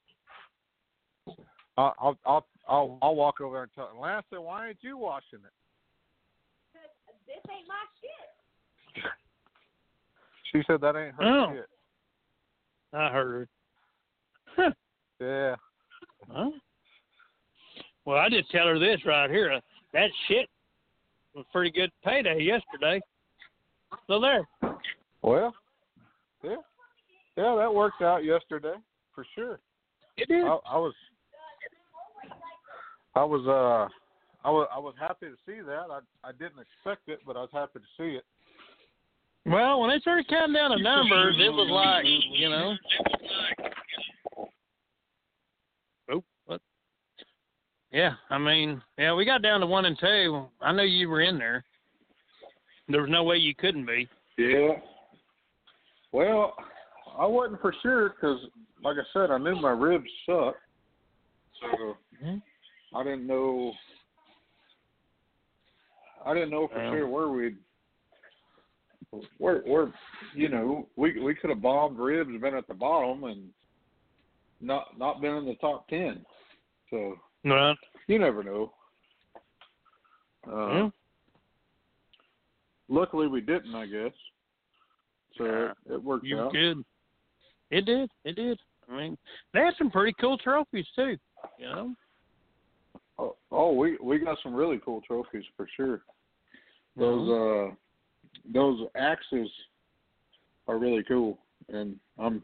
I'll 1.79 1.95
I'll 2.01 2.19
I'll 2.27 2.47
I'll, 2.69 2.99
I'll 3.03 3.15
walk 3.15 3.41
over 3.41 3.55
there 3.55 3.63
and 3.63 3.73
tell. 3.77 3.93
Lance 4.01 4.27
said, 4.31 4.41
"Why 4.41 4.67
ain't 4.71 4.79
you 4.81 4.99
washing 4.99 5.39
it?" 5.45 5.53
This 7.25 7.37
ain't 7.57 7.69
my 7.69 7.75
shit. 8.01 9.05
She 10.53 10.63
said, 10.67 10.81
"That 10.81 10.97
ain't 10.97 11.15
her 11.15 11.23
Oh. 11.25 11.53
shit." 11.55 11.69
I 12.93 13.11
heard 13.11 13.49
her. 14.57 14.75
Yeah. 15.21 15.57
Huh? 16.29 16.51
Well, 18.05 18.19
I 18.19 18.29
just 18.29 18.51
tell 18.51 18.67
her 18.67 18.79
this 18.79 19.01
right 19.07 19.31
here. 19.31 19.53
Uh, 19.53 19.61
that 19.93 20.11
shit 20.29 20.49
was 21.35 21.45
pretty 21.53 21.71
good 21.71 21.91
payday 22.05 22.43
yesterday. 22.43 23.01
So 24.07 24.21
there. 24.21 24.47
Well. 25.23 25.55
Yeah. 26.43 26.57
Yeah, 27.37 27.57
that 27.59 27.73
worked 27.73 28.03
out 28.03 28.25
yesterday 28.25 28.75
for 29.15 29.27
sure. 29.35 29.59
It 30.17 30.31
is. 30.31 30.45
I, 30.45 30.59
I 30.75 30.77
was. 30.77 30.95
I 33.15 33.25
was 33.25 33.47
uh. 33.47 33.89
I 34.47 34.51
was 34.51 34.69
I 34.75 34.79
was 34.79 34.95
happy 35.01 35.27
to 35.27 35.37
see 35.47 35.61
that. 35.63 35.87
I 35.91 36.01
I 36.23 36.33
didn't 36.33 36.61
expect 36.61 37.09
it, 37.09 37.21
but 37.27 37.37
I 37.37 37.41
was 37.41 37.51
happy 37.53 37.79
to 37.79 37.85
see 37.97 38.17
it. 38.17 38.25
Well, 39.47 39.81
when 39.81 39.91
they 39.91 39.99
started 40.01 40.27
counting 40.29 40.55
down 40.55 40.71
the 40.71 40.83
numbers, 40.83 41.37
it 41.39 41.51
was 41.51 41.69
like, 41.71 42.07
you 42.33 42.49
know. 42.49 42.75
Oh, 46.11 46.25
what? 46.47 46.61
Yeah, 47.95 48.15
I 48.29 48.39
mean, 48.39 48.83
yeah, 48.99 49.15
we 49.15 49.25
got 49.25 49.41
down 49.41 49.61
to 49.61 49.67
one 49.67 49.85
and 49.85 49.97
two. 49.97 50.47
I 50.61 50.73
know 50.73 50.83
you 50.83 51.09
were 51.09 51.21
in 51.21 51.39
there. 51.39 51.65
There 52.89 53.03
was 53.03 53.11
no 53.11 53.23
way 53.23 53.37
you 53.37 53.55
couldn't 53.55 53.87
be. 53.87 54.09
Yeah. 54.37 54.81
Well, 56.11 56.57
I 57.17 57.25
wasn't 57.25 57.61
for 57.61 57.73
sure 57.83 58.09
because, 58.09 58.41
like 58.83 58.97
I 58.97 59.05
said, 59.13 59.31
I 59.31 59.39
knew 59.39 59.55
my 59.55 59.71
ribs 59.71 60.11
sucked, 60.27 60.59
so 61.61 61.97
Mhm. 62.21 62.43
I 62.93 63.05
didn't 63.05 63.29
know. 63.29 63.73
I 66.27 66.35
didn't 66.35 66.51
know 66.51 66.67
for 66.67 66.79
Well. 66.79 66.93
sure 66.93 67.07
where 67.07 67.29
we'd. 67.29 67.59
Where, 69.39 69.61
where, 69.61 69.93
you 70.33 70.49
know, 70.49 70.89
we 70.97 71.21
we 71.21 71.37
could 71.37 71.51
have 71.51 71.63
bombed 71.63 72.01
ribs, 72.01 72.41
been 72.41 72.57
at 72.57 72.67
the 72.67 72.75
bottom, 72.75 73.23
and 73.23 73.55
not 74.61 74.99
not 74.99 75.21
been 75.21 75.37
in 75.37 75.45
the 75.45 75.55
top 75.57 75.87
ten. 75.87 76.27
So 76.91 77.21
Right. 77.45 77.77
you 78.07 78.19
never 78.19 78.43
know. 78.43 78.73
Uh, 80.47 80.67
Yeah. 80.69 80.91
Luckily, 82.89 83.27
we 83.29 83.41
didn't, 83.41 83.75
I 83.75 83.87
guess. 83.87 84.13
So 85.39 85.73
it 85.91 86.03
worked 86.03 86.25
You 86.25 86.39
out. 86.41 86.53
good. 86.53 86.85
It 87.71 87.87
did. 87.87 88.11
It 88.25 88.37
did. 88.37 88.59
I 88.89 88.97
mean, 88.97 89.19
they 89.53 89.61
had 89.61 89.75
some 89.79 89.91
pretty 89.91 90.15
cool 90.21 90.37
trophies 90.39 90.87
too. 90.95 91.17
You 91.59 91.67
know. 91.67 91.95
Oh, 93.19 93.37
oh, 93.51 93.73
we 93.73 93.97
we 94.03 94.19
got 94.19 94.39
some 94.43 94.55
really 94.55 94.79
cool 94.85 95.01
trophies 95.01 95.45
for 95.57 95.67
sure. 95.77 96.03
Those 96.97 97.29
uh 97.31 97.75
those 98.53 98.87
axes 98.97 99.49
are 100.69 100.79
really 100.79 101.03
cool, 101.05 101.39
and 101.69 101.97
I'm 102.19 102.43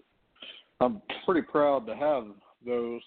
I'm 0.81 1.03
pretty 1.27 1.43
proud 1.43 1.87
to 1.87 1.95
have 1.95 2.25
those. 2.65 3.03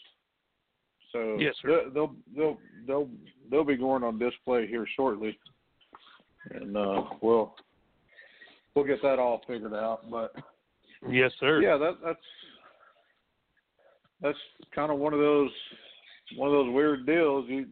So 1.14 1.38
Yes, 1.40 1.56
sir. 1.61 1.84
they- 1.85 1.90
they'll 1.91 2.15
they'll 2.35 2.57
they'll 2.85 3.10
they'll 3.49 3.64
be 3.64 3.77
going 3.77 4.03
on 4.03 4.19
display 4.19 4.68
here 4.68 4.85
shortly, 4.95 5.40
and 6.52 6.76
uh 6.76 7.03
we'll 7.22 7.56
we'll 8.76 8.84
get 8.85 9.02
that 9.03 9.19
all 9.19 9.41
figured 9.48 9.73
out. 9.73 10.10
But 10.11 10.35
Yes, 11.07 11.31
sir. 11.40 11.61
yeah, 11.61 11.77
that 11.77 11.98
that's 12.03 12.26
that's 14.22 14.38
kind 14.73 14.91
of 14.91 14.98
one 14.99 15.14
of 15.14 15.19
those 15.19 15.52
one 16.35 16.48
of 16.49 16.53
those 16.53 16.73
weird 16.73 17.06
deals. 17.06 17.45
You 17.48 17.68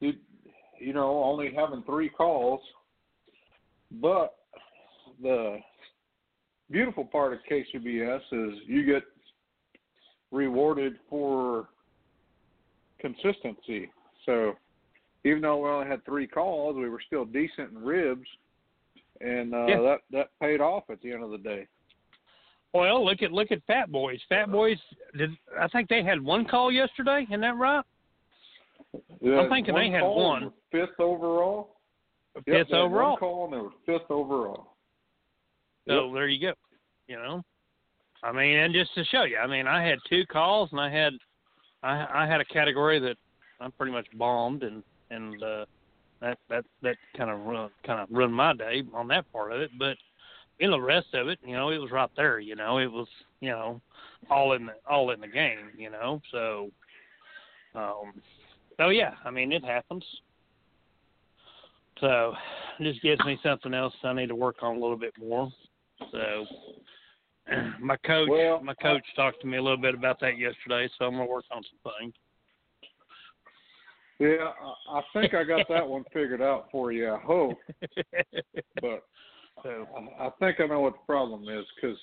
you 0.00 0.12
you 0.78 0.92
know 0.92 1.22
only 1.24 1.52
having 1.54 1.82
three 1.84 2.10
calls, 2.10 2.60
but 3.90 4.36
the 5.22 5.58
beautiful 6.70 7.04
part 7.04 7.32
of 7.32 7.38
KCBS 7.50 8.20
is 8.32 8.58
you 8.66 8.84
get 8.84 9.04
rewarded 10.32 10.96
for 11.08 11.68
consistency. 13.14 13.90
So 14.24 14.54
even 15.24 15.42
though 15.42 15.58
we 15.58 15.68
only 15.68 15.86
had 15.86 16.04
three 16.04 16.26
calls, 16.26 16.76
we 16.76 16.88
were 16.88 17.02
still 17.06 17.24
decent 17.24 17.72
in 17.72 17.78
ribs, 17.78 18.26
and 19.20 19.54
uh, 19.54 19.66
Yeah. 19.66 19.80
that 19.80 19.98
that 20.10 20.28
paid 20.40 20.60
off 20.60 20.84
at 20.90 21.00
the 21.02 21.12
end 21.12 21.22
of 21.22 21.30
the 21.30 21.38
day. 21.38 21.66
Well, 22.74 23.04
look 23.04 23.22
at 23.22 23.32
look 23.32 23.52
at 23.52 23.62
Fat 23.66 23.90
Boys. 23.90 24.20
Fat 24.28 24.50
Boys 24.50 24.78
did. 25.16 25.30
I 25.58 25.68
think 25.68 25.88
they 25.88 26.02
had 26.02 26.22
one 26.22 26.44
call 26.44 26.70
yesterday. 26.70 27.24
Isn't 27.28 27.40
that 27.40 27.56
right? 27.56 27.84
Yeah, 29.20 29.40
I'm 29.40 29.50
thinking 29.50 29.74
they 29.74 29.90
had 29.90 30.02
one. 30.02 30.52
Fifth 30.70 30.98
overall. 30.98 31.76
Yep, 32.34 32.44
Fifth 32.44 32.68
had 32.68 32.76
overall. 32.78 33.10
One 33.12 33.18
call 33.18 33.44
and 33.44 33.52
they 33.54 33.58
were 33.58 33.70
fifth 33.86 34.10
overall. 34.10 34.74
So 35.88 36.12
there 36.12 36.28
you 36.28 36.40
go. 36.48 36.52
You 37.08 37.16
know, 37.16 37.42
I 38.22 38.32
mean, 38.32 38.56
and 38.56 38.74
just 38.74 38.92
to 38.94 39.04
show 39.04 39.22
you, 39.22 39.38
I 39.38 39.46
mean, 39.46 39.66
I 39.66 39.86
had 39.86 39.98
two 40.08 40.26
calls 40.26 40.68
and 40.72 40.80
I 40.80 40.90
had, 40.90 41.12
I 41.86 42.24
I 42.24 42.26
had 42.26 42.40
a 42.40 42.44
category 42.44 42.98
that 43.00 43.16
I'm 43.60 43.72
pretty 43.72 43.92
much 43.92 44.06
bombed 44.14 44.62
and 44.62 44.82
and 45.10 45.42
uh, 45.42 45.64
that 46.20 46.38
that 46.48 46.64
that 46.82 46.96
kind 47.16 47.30
of 47.30 47.40
run 47.40 47.70
kind 47.84 48.00
of 48.00 48.08
ruined 48.10 48.34
my 48.34 48.54
day 48.54 48.82
on 48.92 49.08
that 49.08 49.30
part 49.32 49.52
of 49.52 49.60
it. 49.60 49.70
But 49.78 49.96
in 50.58 50.70
the 50.70 50.80
rest 50.80 51.08
of 51.14 51.28
it, 51.28 51.38
you 51.44 51.54
know, 51.54 51.70
it 51.70 51.78
was 51.78 51.90
right 51.90 52.10
there. 52.16 52.38
You 52.38 52.56
know, 52.56 52.78
it 52.78 52.90
was 52.90 53.08
you 53.40 53.50
know 53.50 53.80
all 54.30 54.52
in 54.54 54.66
the 54.66 54.72
all 54.88 55.10
in 55.10 55.20
the 55.20 55.28
game. 55.28 55.70
You 55.76 55.90
know, 55.90 56.20
so 56.32 56.70
um, 57.74 58.14
so 58.76 58.88
yeah, 58.88 59.12
I 59.24 59.30
mean, 59.30 59.52
it 59.52 59.64
happens. 59.64 60.04
So 62.00 62.34
just 62.80 63.02
gives 63.02 63.24
me 63.24 63.38
something 63.42 63.72
else 63.72 63.94
I 64.04 64.12
need 64.12 64.28
to 64.28 64.34
work 64.34 64.56
on 64.62 64.76
a 64.76 64.78
little 64.78 64.98
bit 64.98 65.14
more. 65.18 65.50
So 66.12 66.44
my 67.80 67.96
coach 67.98 68.28
Well, 68.28 68.62
my 68.62 68.74
coach 68.74 69.02
talked 69.14 69.40
to 69.42 69.46
me 69.46 69.56
a 69.56 69.62
little 69.62 69.76
bit 69.78 69.94
about 69.94 70.20
that 70.20 70.38
yesterday, 70.38 70.88
so 70.98 71.06
I'm 71.06 71.12
gonna 71.12 71.26
work 71.26 71.44
on 71.50 71.62
some 71.62 71.92
things. 72.00 72.14
Yeah, 74.18 74.50
I, 74.90 74.98
I 74.98 75.02
think 75.12 75.34
I 75.34 75.44
got 75.44 75.68
that 75.68 75.86
one 75.86 76.04
figured 76.12 76.42
out 76.42 76.68
for 76.72 76.90
you. 76.90 77.12
I 77.12 77.18
hope, 77.18 77.58
but 78.80 79.04
so 79.62 79.86
I, 80.18 80.26
I 80.26 80.30
think 80.40 80.60
I 80.60 80.66
know 80.66 80.80
what 80.80 80.94
the 80.94 81.06
problem 81.06 81.48
is 81.48 81.64
because 81.74 81.98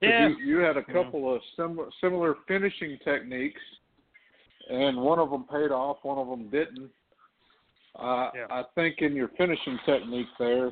yeah, 0.00 0.28
you, 0.28 0.36
you 0.38 0.56
had 0.58 0.76
a 0.76 0.84
couple 0.84 1.34
of 1.34 1.40
similar 1.56 1.88
similar 2.00 2.34
finishing 2.46 2.98
techniques, 3.04 3.60
and 4.70 4.96
one 4.96 5.18
of 5.18 5.30
them 5.30 5.44
paid 5.50 5.70
off, 5.70 5.98
one 6.02 6.18
of 6.18 6.28
them 6.28 6.50
didn't. 6.50 6.90
Uh, 7.98 8.30
Yeah. 8.34 8.46
I 8.50 8.64
think 8.74 8.96
in 9.00 9.14
your 9.14 9.28
finishing 9.36 9.78
technique 9.84 10.26
there 10.38 10.70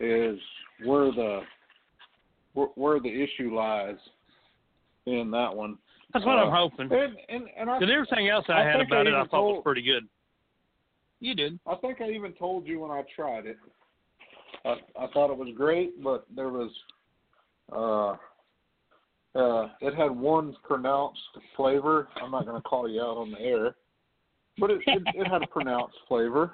is 0.00 0.38
where 0.84 1.12
the 1.12 1.42
where, 2.54 2.68
where 2.74 3.00
the 3.00 3.08
issue 3.08 3.54
lies 3.54 3.96
in 5.06 5.30
that 5.32 5.54
one. 5.54 5.76
that's 6.12 6.24
what 6.24 6.38
I'm 6.38 6.48
Uh, 6.48 6.56
hoping. 6.56 6.90
And 6.90 7.16
and, 7.28 7.44
and 7.58 7.70
I, 7.70 7.76
everything 7.76 8.28
else 8.28 8.46
I, 8.48 8.62
I 8.62 8.64
had 8.64 8.80
about 8.80 9.06
I 9.06 9.10
it, 9.10 9.14
I 9.14 9.24
thought 9.26 9.42
was 9.54 9.62
pretty 9.62 9.82
good. 9.82 10.04
You 11.20 11.34
did. 11.34 11.58
I 11.66 11.74
think 11.76 12.00
I 12.00 12.10
even 12.10 12.32
told 12.32 12.66
you 12.66 12.80
when 12.80 12.90
I 12.90 13.02
tried 13.14 13.46
it. 13.46 13.56
I 14.64 14.74
I 14.98 15.06
thought 15.12 15.30
it 15.30 15.36
was 15.36 15.48
great, 15.56 16.02
but 16.02 16.26
there 16.34 16.48
was 16.48 16.70
uh 17.72 18.16
uh 19.38 19.68
it 19.80 19.94
had 19.94 20.10
one 20.10 20.54
pronounced 20.64 21.20
flavor. 21.56 22.08
I'm 22.22 22.30
not 22.30 22.46
going 22.46 22.60
to 22.60 22.68
call 22.68 22.88
you 22.88 23.00
out 23.00 23.16
on 23.16 23.30
the 23.32 23.40
air, 23.40 23.74
but 24.58 24.70
it 24.70 24.80
it, 24.86 25.02
it 25.14 25.26
had 25.26 25.42
a 25.42 25.46
pronounced 25.46 25.96
flavor. 26.08 26.52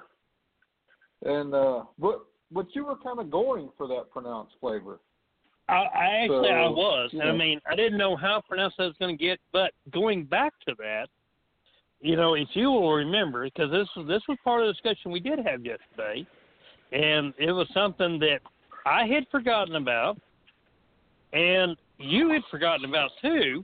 And 1.23 1.53
uh 1.53 1.83
but 1.99 2.25
but 2.51 2.67
you 2.73 2.85
were 2.85 2.97
kind 2.97 3.19
of 3.19 3.29
going 3.29 3.69
for 3.77 3.87
that 3.87 4.09
pronounced 4.11 4.53
flavor. 4.59 4.99
I, 5.69 5.73
I 5.73 6.05
actually 6.23 6.49
I 6.49 6.67
was. 6.67 7.09
And 7.13 7.23
I 7.23 7.31
mean, 7.31 7.59
I 7.69 7.75
didn't 7.75 7.97
know 7.97 8.15
how 8.15 8.41
pronounced 8.47 8.77
I 8.79 8.85
was 8.85 8.95
going 8.99 9.17
to 9.17 9.23
get, 9.23 9.39
but 9.53 9.71
going 9.91 10.25
back 10.25 10.53
to 10.67 10.75
that, 10.79 11.07
you 12.01 12.15
know, 12.15 12.33
if 12.33 12.47
you 12.53 12.71
will 12.71 12.93
remember, 12.93 13.45
because 13.45 13.71
this 13.71 13.87
was 13.95 14.07
this 14.07 14.21
was 14.27 14.37
part 14.43 14.61
of 14.61 14.67
the 14.67 14.73
discussion 14.73 15.11
we 15.11 15.19
did 15.19 15.39
have 15.39 15.63
yesterday, 15.63 16.25
and 16.91 17.33
it 17.37 17.51
was 17.51 17.67
something 17.73 18.19
that 18.19 18.39
I 18.85 19.05
had 19.05 19.27
forgotten 19.29 19.75
about, 19.75 20.17
and 21.31 21.77
you 21.99 22.29
had 22.29 22.41
forgotten 22.49 22.85
about 22.85 23.11
too, 23.21 23.63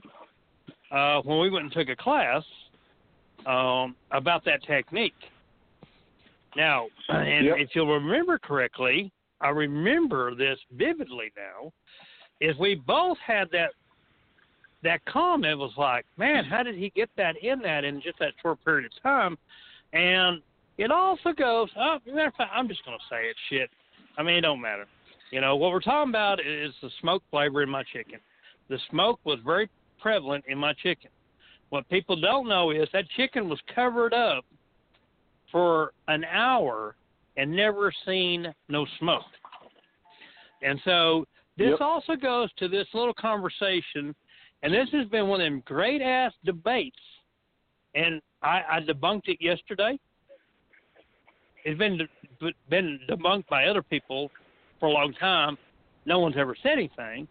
uh, 0.92 1.20
when 1.22 1.40
we 1.40 1.50
went 1.50 1.64
and 1.64 1.72
took 1.72 1.88
a 1.88 1.96
class 1.96 2.44
um, 3.46 3.96
about 4.12 4.44
that 4.44 4.62
technique. 4.62 5.14
Now, 6.56 6.86
and 7.08 7.46
Yep. 7.46 7.56
if 7.58 7.70
you'll 7.74 7.92
remember 7.92 8.38
correctly, 8.38 9.12
I 9.40 9.48
remember 9.50 10.34
this 10.34 10.58
vividly 10.72 11.32
now, 11.36 11.72
is 12.40 12.56
we 12.58 12.74
both 12.74 13.18
had 13.24 13.48
that 13.52 13.70
that 14.84 15.04
comment 15.06 15.58
was 15.58 15.72
like, 15.76 16.04
man, 16.16 16.44
how 16.44 16.62
did 16.62 16.76
he 16.76 16.90
get 16.90 17.10
that 17.16 17.34
in 17.42 17.60
that 17.60 17.84
in 17.84 18.00
just 18.00 18.18
that 18.20 18.32
short 18.40 18.64
period 18.64 18.86
of 18.86 19.02
time? 19.02 19.36
And 19.92 20.40
it 20.76 20.92
also 20.92 21.32
goes, 21.32 21.68
oh, 21.76 21.98
matter 22.06 22.28
of 22.28 22.34
fact, 22.34 22.52
I'm 22.54 22.68
just 22.68 22.84
to 22.84 23.04
say 23.10 23.24
it, 23.24 23.36
shit. 23.50 23.70
I 24.16 24.22
mean, 24.22 24.36
it 24.36 24.40
don't 24.42 24.60
matter. 24.60 24.86
You 25.32 25.40
know, 25.40 25.56
what 25.56 25.72
we're 25.72 25.80
talking 25.80 26.10
about 26.10 26.38
is 26.40 26.72
the 26.80 26.90
smoke 27.00 27.22
flavor 27.30 27.62
in 27.62 27.68
my 27.68 27.82
chicken. 27.92 28.20
The 28.68 28.78
smoke 28.90 29.18
was 29.24 29.40
very 29.44 29.68
prevalent 30.00 30.44
in 30.46 30.58
my 30.58 30.72
chicken. 30.74 31.10
What 31.70 31.88
people 31.88 32.18
don't 32.20 32.48
know 32.48 32.70
is 32.70 32.88
that 32.92 33.04
chicken 33.16 33.48
was 33.48 33.58
covered 33.74 34.14
up 34.14 34.44
for 35.50 35.92
an 36.06 36.24
hour 36.24 36.94
and 37.38 37.54
never 37.54 37.92
seen 38.04 38.52
no 38.68 38.84
smoke. 38.98 39.22
And 40.60 40.78
so 40.84 41.24
this 41.56 41.70
Yep. 41.70 41.80
also 41.80 42.16
goes 42.16 42.52
to 42.54 42.68
this 42.68 42.86
little 42.92 43.14
conversation, 43.14 44.14
and 44.62 44.74
this 44.74 44.90
has 44.90 45.06
been 45.08 45.28
one 45.28 45.40
of 45.40 45.46
them 45.46 45.60
great 45.60 46.02
ass 46.02 46.32
debates. 46.44 46.98
And 47.94 48.20
I, 48.42 48.62
I 48.68 48.80
debunked 48.80 49.28
it 49.28 49.40
yesterday. 49.40 49.98
It's 51.64 51.78
been 51.78 51.96
de- 52.40 52.52
been 52.68 53.00
debunked 53.08 53.46
by 53.48 53.66
other 53.66 53.82
people 53.82 54.30
for 54.80 54.88
a 54.88 54.92
long 54.92 55.12
time. 55.14 55.56
No 56.06 56.18
one's 56.18 56.36
ever 56.36 56.56
said 56.62 56.72
anything. 56.72 57.28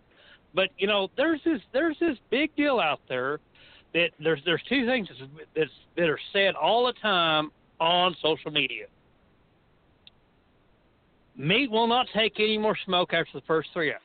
But 0.54 0.70
you 0.78 0.88
know, 0.88 1.10
there's 1.18 1.42
this 1.44 1.62
there's 1.74 2.00
this 2.00 2.18
big 2.30 2.56
deal 2.56 2.80
out 2.80 3.02
there 3.10 3.40
that 3.94 4.12
there's 4.20 4.42
there's 4.46 4.64
two 4.70 4.86
things 4.86 5.08
that's, 5.10 5.32
that's 5.56 5.72
that 5.96 6.10
are 6.10 6.20
said 6.32 6.56
all 6.56 6.86
the 6.86 6.94
time 6.94 7.52
on 7.80 8.16
social 8.22 8.52
media. 8.52 8.88
Meat 11.38 11.70
will 11.70 11.88
not 11.88 12.08
take 12.16 12.40
any 12.40 12.58
more 12.58 12.76
smoke 12.86 13.14
after 13.14 13.32
the 13.34 13.46
first 13.46 13.70
three 13.72 13.92
hours. 13.92 14.02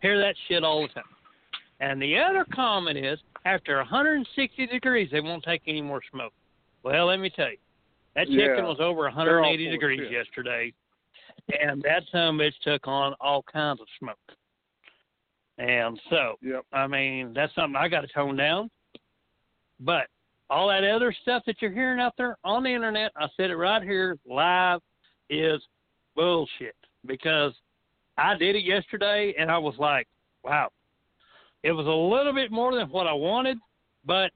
Hear 0.00 0.18
that 0.18 0.34
shit 0.48 0.64
all 0.64 0.82
the 0.82 0.88
time. 0.88 1.04
And 1.80 2.00
the 2.00 2.18
other 2.18 2.46
comment 2.52 2.96
is 2.96 3.18
after 3.44 3.76
160 3.76 4.66
degrees, 4.66 5.10
they 5.12 5.20
won't 5.20 5.44
take 5.44 5.62
any 5.66 5.82
more 5.82 6.00
smoke. 6.10 6.32
Well, 6.82 7.06
let 7.06 7.20
me 7.20 7.28
tell 7.28 7.50
you, 7.50 7.58
that 8.14 8.26
chicken 8.26 8.38
Yeah. 8.38 8.62
was 8.62 8.80
over 8.80 9.04
180 9.04 9.68
degrees 9.68 10.00
shit. 10.00 10.10
yesterday, 10.10 10.72
and 11.60 11.82
that 11.82 12.04
a 12.12 12.16
bitch 12.16 12.58
took 12.60 12.88
on 12.88 13.14
all 13.20 13.42
kinds 13.42 13.80
of 13.80 13.88
smoke. 13.98 14.18
And 15.58 16.00
so, 16.08 16.38
Yep. 16.40 16.64
I 16.72 16.86
mean, 16.86 17.34
that's 17.34 17.54
something 17.54 17.76
I 17.76 17.88
got 17.88 18.00
to 18.00 18.08
tone 18.08 18.36
down. 18.36 18.70
But 19.78 20.08
all 20.48 20.68
that 20.68 20.84
other 20.84 21.12
stuff 21.12 21.44
that 21.46 21.60
you're 21.60 21.70
hearing 21.70 22.00
out 22.00 22.16
there 22.16 22.36
on 22.44 22.62
the 22.62 22.70
internet, 22.70 23.12
I 23.16 23.28
said 23.36 23.50
it 23.50 23.56
right 23.56 23.82
here 23.82 24.18
live, 24.24 24.80
is 25.28 25.66
bullshit. 26.14 26.76
Because 27.06 27.52
I 28.18 28.36
did 28.36 28.56
it 28.56 28.64
yesterday 28.64 29.34
and 29.38 29.50
I 29.50 29.58
was 29.58 29.74
like, 29.78 30.06
wow. 30.44 30.68
It 31.62 31.72
was 31.72 31.86
a 31.86 31.90
little 31.90 32.32
bit 32.32 32.50
more 32.50 32.74
than 32.74 32.88
what 32.88 33.06
I 33.06 33.12
wanted, 33.12 33.56
but 34.04 34.32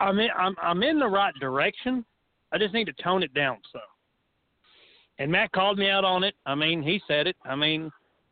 I'm 0.00 0.18
in, 0.18 0.28
I'm 0.36 0.56
I'm 0.60 0.82
in 0.82 0.98
the 0.98 1.06
right 1.06 1.34
direction. 1.40 2.04
I 2.52 2.58
just 2.58 2.74
need 2.74 2.86
to 2.86 2.92
tone 2.94 3.22
it 3.22 3.32
down 3.34 3.58
some. 3.72 3.80
And 5.18 5.30
Matt 5.30 5.52
called 5.52 5.78
me 5.78 5.88
out 5.88 6.04
on 6.04 6.24
it. 6.24 6.34
I 6.46 6.54
mean, 6.54 6.82
he 6.82 7.00
said 7.06 7.26
it. 7.26 7.36
I 7.44 7.54
mean, 7.54 7.90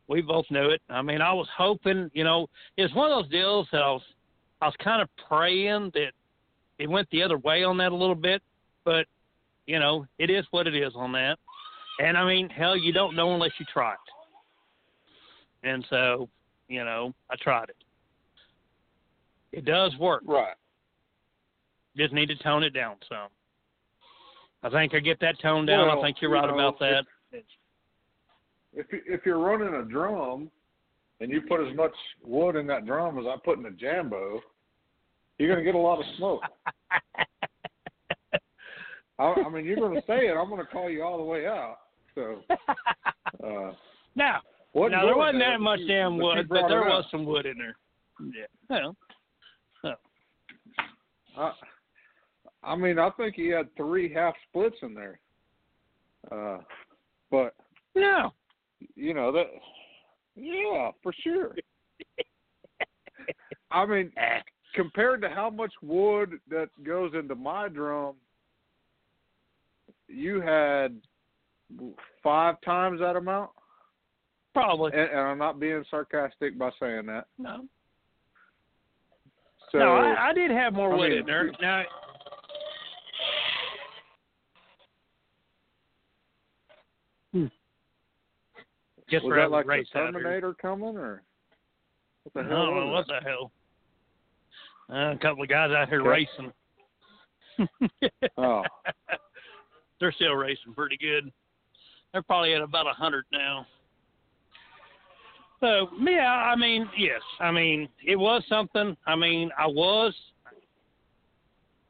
we 0.09 0.23
both 0.23 0.47
knew 0.51 0.71
it. 0.71 0.81
I 0.89 1.03
mean, 1.03 1.21
I 1.21 1.33
was 1.33 1.49
hoping, 1.57 2.11
you 2.15 2.25
know, 2.25 2.49
it's 2.77 2.95
one 2.95 3.11
of 3.11 3.23
those 3.23 3.31
deals 3.31 3.67
that 3.73 3.83
I 3.83 3.91
was 3.91 4.03
I 4.61 4.67
was 4.67 4.75
kind 4.83 5.03
of 5.03 5.09
praying 5.29 5.91
that 5.95 6.13
it 6.79 6.89
went 6.89 7.09
the 7.11 7.23
other 7.23 7.39
way 7.39 7.65
on 7.65 7.77
that 7.79 7.93
a 7.93 7.97
little 7.97 8.15
bit, 8.15 8.43
but 8.85 9.07
you 9.67 9.79
know, 9.79 10.07
it 10.19 10.31
is 10.31 10.45
what 10.51 10.67
it 10.67 10.75
is 10.75 10.93
on 10.95 11.13
that. 11.13 11.39
And 11.99 12.17
I 12.17 12.27
mean, 12.27 12.49
hell, 12.49 12.77
you 12.77 12.93
don't 12.93 13.17
know 13.17 13.35
unless 13.35 13.53
you 13.59 13.67
try 13.73 13.93
it. 13.93 13.99
And 15.69 15.85
so, 15.91 16.29
you 16.69 16.85
know, 16.85 17.15
I 17.31 17.37
tried 17.41 17.71
it. 17.71 17.77
It 19.53 19.65
does 19.65 19.97
work. 19.99 20.23
Right. 20.27 20.55
Just 21.97 22.13
need 22.13 22.27
to 22.27 22.37
tone 22.37 22.63
it 22.63 22.71
down 22.71 22.97
some. 23.09 23.29
I 24.63 24.71
think 24.71 24.95
I 24.95 24.99
get 24.99 25.21
that 25.21 25.41
toned 25.41 25.69
down. 25.69 25.89
I 25.89 26.01
think 26.03 26.19
you're 26.21 26.31
you 26.31 26.37
right 26.37 26.49
know, 26.49 26.55
about 26.55 26.79
that. 26.81 27.05
If 28.75 28.87
you, 28.93 29.01
if 29.07 29.23
you're 29.25 29.39
running 29.39 29.75
a 29.75 29.85
drum 29.85 30.51
and 31.21 31.31
you 31.31 31.41
put 31.49 31.67
as 31.67 31.75
much 31.75 31.93
wood 32.23 32.57
in 32.57 32.67
that 32.67 32.85
drum 32.85 33.19
as 33.19 33.25
I 33.27 33.37
put 33.43 33.59
in 33.59 33.65
a 33.65 33.71
jambo, 33.71 34.41
you're 35.39 35.49
going 35.49 35.65
to 35.65 35.65
get 35.65 35.75
a 35.75 35.83
lot 35.83 35.99
of 35.99 36.05
smoke. 36.19 36.43
I, 39.19 39.35
I 39.47 39.49
mean, 39.49 39.65
you're 39.65 39.77
going 39.77 39.95
to 39.95 40.07
say 40.07 40.27
it. 40.27 40.37
I'm 40.37 40.49
going 40.49 40.61
to 40.61 40.71
call 40.71 40.91
you 40.91 41.03
all 41.03 41.17
the 41.17 41.25
way 41.25 41.47
out. 41.47 41.79
So, 42.15 42.43
uh, 43.45 43.73
now, 44.15 44.41
what 44.73 44.93
now 44.93 45.05
there 45.05 45.17
wasn't 45.17 45.41
that 45.41 45.61
much 45.61 45.81
damn 45.87 46.19
wood, 46.19 46.49
but 46.49 46.69
there 46.69 46.83
was 46.83 47.05
some 47.11 47.25
wood 47.25 47.47
in 47.47 47.57
there. 47.59 47.77
Yeah. 48.21 48.47
Well, 48.69 49.97
I, 51.37 51.53
I 52.63 52.77
mean, 52.77 52.99
I 52.99 53.11
think 53.11 53.37
he 53.37 53.49
had 53.49 53.75
three 53.77 54.13
half 54.13 54.35
splits 54.49 54.77
in 54.83 54.95
there. 54.95 55.19
Uh, 56.31 56.59
but 57.31 57.55
no. 57.95 58.33
you 58.95 59.15
know 59.15 59.31
that, 59.33 59.47
yeah, 60.35 60.91
for 61.03 61.13
sure. 61.23 61.55
I 63.71 63.87
mean, 63.87 64.13
compared 64.75 65.23
to 65.23 65.29
how 65.29 65.51
much 65.51 65.73
wood 65.83 66.39
that 66.51 66.69
goes 66.85 67.13
into 67.15 67.35
my 67.35 67.69
drum, 67.69 68.15
you 70.09 70.41
had 70.41 70.97
five 72.23 72.61
times 72.63 73.01
that 73.01 73.17
amount. 73.17 73.51
Probably. 74.55 74.93
And, 74.93 75.11
and 75.11 75.21
I'm 75.21 75.39
not 75.39 75.61
being 75.61 75.85
sarcastic 75.91 76.59
by 76.59 76.71
saying 76.81 77.07
that. 77.07 77.27
No. 77.39 77.67
So 79.73 79.79
no, 79.79 79.97
I, 79.97 80.31
I 80.31 80.33
did 80.33 80.51
have 80.51 80.73
more 80.73 80.95
I 80.95 80.97
wood 80.97 81.11
mean, 81.11 81.19
in 81.19 81.27
there. 81.27 81.51
Now, 81.61 81.83
hmm. 87.33 87.47
Just 89.11 89.25
was 89.25 89.33
for 89.33 89.37
that 89.37 89.51
like 89.51 89.67
race 89.67 89.89
the 89.93 89.99
out. 89.99 90.13
Terminator 90.13 90.55
coming, 90.55 90.97
or 90.97 91.23
what 92.23 92.35
the 92.35 92.41
I 92.41 92.55
hell? 92.55 92.67
don't 92.67 92.77
know 92.77 92.93
what 92.93 93.07
the 93.09 93.21
hell. 93.25 93.51
Uh, 94.89 95.13
a 95.15 95.19
couple 95.19 95.43
of 95.43 95.49
guys 95.49 95.73
out 95.73 95.89
here 95.89 96.01
Okay. 96.01 96.09
racing. 96.09 96.53
Oh, 98.39 98.63
They're 100.01 100.13
still 100.13 100.35
racing 100.35 100.75
pretty 100.75 100.97
good. 100.97 101.33
They're 102.13 102.23
probably 102.23 102.55
at 102.55 102.63
about 102.63 102.87
a 102.87 102.93
hundred 102.93 103.25
now. 103.33 103.67
So 105.61 105.89
yeah, 106.01 106.33
I 106.33 106.55
mean, 106.55 106.89
yes, 106.99 107.23
I 107.41 107.51
mean, 107.51 107.89
it 108.07 108.17
was 108.17 108.43
something. 108.49 108.97
I 109.07 109.17
mean, 109.17 109.51
I 109.59 109.67
was, 109.67 110.15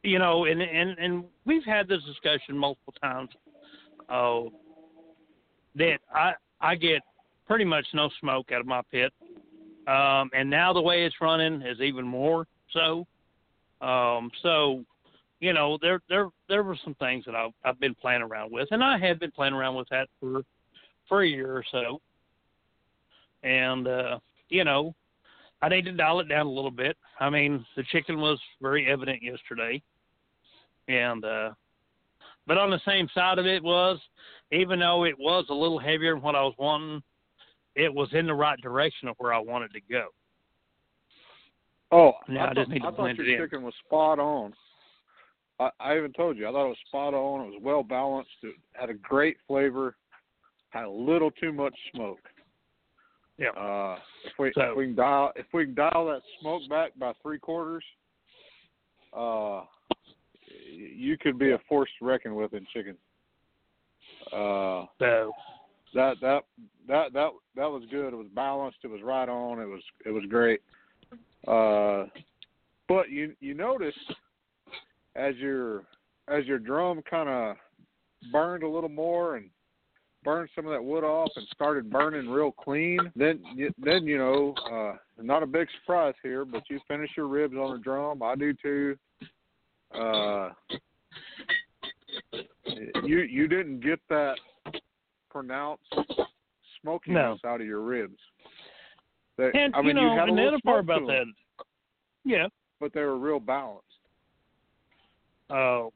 you 0.03 0.19
know, 0.19 0.45
and 0.45 0.61
and 0.61 0.97
and 0.97 1.23
we've 1.45 1.65
had 1.65 1.87
this 1.87 2.01
discussion 2.05 2.57
multiple 2.57 2.93
times. 3.01 3.29
Oh, 4.09 4.51
that 5.75 5.97
I 6.13 6.33
I 6.61 6.75
get 6.75 7.01
pretty 7.45 7.65
much 7.65 7.85
no 7.93 8.09
smoke 8.21 8.51
out 8.53 8.61
of 8.61 8.67
my 8.67 8.81
pit, 8.89 9.11
um, 9.87 10.29
and 10.33 10.49
now 10.49 10.71
the 10.71 10.81
way 10.81 11.05
it's 11.05 11.15
running 11.19 11.61
is 11.61 11.81
even 11.81 12.05
more 12.05 12.47
so. 12.71 13.05
Um, 13.85 14.31
so, 14.41 14.83
you 15.39 15.53
know, 15.53 15.77
there 15.81 16.01
there 16.09 16.29
there 16.49 16.63
were 16.63 16.77
some 16.83 16.95
things 16.95 17.25
that 17.25 17.35
I've 17.35 17.51
I've 17.63 17.79
been 17.79 17.95
playing 17.95 18.21
around 18.21 18.51
with, 18.51 18.67
and 18.71 18.83
I 18.83 18.97
had 18.97 19.19
been 19.19 19.31
playing 19.31 19.53
around 19.53 19.75
with 19.75 19.87
that 19.89 20.07
for 20.19 20.41
for 21.07 21.21
a 21.23 21.27
year 21.27 21.55
or 21.55 21.63
so, 21.71 22.01
and 23.43 23.87
uh, 23.87 24.19
you 24.49 24.63
know, 24.63 24.95
I 25.61 25.69
need 25.69 25.85
to 25.85 25.91
dial 25.91 26.19
it 26.19 26.29
down 26.29 26.47
a 26.47 26.51
little 26.51 26.71
bit. 26.71 26.97
I 27.19 27.29
mean, 27.29 27.65
the 27.75 27.83
chicken 27.83 28.19
was 28.19 28.39
very 28.61 28.89
evident 28.91 29.21
yesterday, 29.21 29.81
and 30.87 31.23
uh, 31.23 31.51
but 32.47 32.57
on 32.57 32.69
the 32.71 32.81
same 32.85 33.07
side 33.13 33.37
of 33.39 33.45
it 33.45 33.61
was, 33.63 33.99
even 34.51 34.79
though 34.79 35.03
it 35.03 35.15
was 35.19 35.45
a 35.49 35.53
little 35.53 35.79
heavier 35.79 36.13
than 36.13 36.23
what 36.23 36.35
I 36.35 36.41
was 36.41 36.55
wanting, 36.57 37.03
it 37.75 37.93
was 37.93 38.09
in 38.13 38.25
the 38.25 38.33
right 38.33 38.59
direction 38.61 39.07
of 39.07 39.15
where 39.19 39.33
I 39.33 39.39
wanted 39.39 39.71
to 39.73 39.81
go. 39.81 40.07
Oh, 41.91 42.13
Now 42.27 42.47
I 42.47 42.49
I, 42.49 42.53
just 42.53 42.67
thought, 42.67 42.73
need 42.73 42.79
to 42.81 42.87
I 42.87 42.91
thought 42.91 43.15
your 43.17 43.25
it 43.27 43.33
in. 43.33 43.39
chicken 43.45 43.63
was 43.63 43.73
spot 43.85 44.19
on. 44.19 44.53
I, 45.59 45.69
I 45.79 45.97
even 45.97 46.13
told 46.13 46.37
you 46.37 46.47
I 46.47 46.51
thought 46.51 46.65
it 46.65 46.69
was 46.69 46.77
spot 46.87 47.13
on. 47.13 47.47
It 47.47 47.51
was 47.51 47.59
well 47.61 47.83
balanced. 47.83 48.31
It 48.43 48.55
had 48.73 48.89
a 48.89 48.93
great 48.93 49.37
flavor. 49.47 49.95
Had 50.69 50.85
a 50.85 50.89
little 50.89 51.31
too 51.31 51.51
much 51.51 51.73
smoke. 51.93 52.19
Yeah. 53.37 53.49
Uh, 53.49 53.99
if 54.25 54.33
we 54.39 54.51
So- 54.53 54.71
if 54.71 54.77
we 54.77 54.85
can 54.85 54.95
dial 54.95 55.31
if 55.35 55.45
we 55.53 55.65
can 55.65 55.75
dial 55.75 56.05
that 56.07 56.21
smoke 56.41 56.63
back 56.69 56.91
by 56.97 57.13
three 57.21 57.39
quarters, 57.39 57.83
uh, 59.13 59.63
you 60.71 61.17
could 61.17 61.37
be 61.39 61.51
a 61.51 61.59
force 61.69 61.89
to 61.99 62.05
reckon 62.05 62.35
with 62.35 62.53
in 62.53 62.65
chicken. 62.73 62.97
Uh, 64.31 64.85
So 64.99 65.31
that 65.93 66.19
that 66.21 66.43
that 66.87 67.13
that 67.13 67.31
that 67.55 67.71
was 67.71 67.83
good. 67.89 68.13
It 68.13 68.17
was 68.17 68.27
balanced. 68.35 68.79
It 68.83 68.87
was 68.87 69.01
right 69.01 69.29
on. 69.29 69.59
It 69.59 69.65
was 69.65 69.81
it 70.05 70.11
was 70.11 70.25
great. 70.25 70.61
Uh, 71.47 72.05
but 72.87 73.09
you 73.09 73.35
you 73.39 73.53
notice 73.53 73.95
as 75.17 75.35
your 75.37 75.83
as 76.29 76.45
your 76.45 76.59
drum 76.59 77.01
kind 77.09 77.27
of 77.29 77.55
burned 78.31 78.63
a 78.63 78.67
little 78.69 78.89
more 78.89 79.35
and 79.37 79.49
burned 80.23 80.49
some 80.55 80.65
of 80.65 80.71
that 80.71 80.83
wood 80.83 81.03
off 81.03 81.29
and 81.35 81.47
started 81.53 81.89
burning 81.89 82.29
real 82.29 82.51
clean. 82.51 82.99
Then 83.15 83.39
you- 83.55 83.73
then 83.77 84.05
you 84.05 84.17
know 84.17 84.53
uh, 84.71 84.97
not 85.21 85.43
a 85.43 85.47
big 85.47 85.67
surprise 85.81 86.15
here, 86.23 86.45
but 86.45 86.63
you 86.69 86.79
finish 86.87 87.09
your 87.17 87.27
ribs 87.27 87.55
on 87.55 87.73
the 87.73 87.79
drum. 87.79 88.21
I 88.23 88.35
do 88.35 88.53
too. 88.53 88.97
Uh, 89.93 90.49
you 93.03 93.19
you 93.19 93.47
didn't 93.47 93.79
get 93.79 93.99
that 94.09 94.35
pronounced 95.29 95.83
smokiness 96.81 97.39
out 97.45 97.61
of 97.61 97.67
your 97.67 97.81
ribs. 97.81 98.17
They, 99.37 99.51
and 99.53 99.73
I 99.75 99.81
mean, 99.81 99.95
you 99.97 100.03
know, 100.03 100.09
had 100.15 100.19
a 100.19 100.31
and 100.31 100.37
the 100.37 100.41
little 100.41 100.47
other 100.55 100.61
part 100.63 100.79
about 100.83 101.07
that, 101.07 101.25
yeah, 102.25 102.47
but 102.79 102.91
they 102.93 103.01
were 103.01 103.17
real 103.17 103.39
balanced. 103.39 103.83
Oh, 105.49 105.91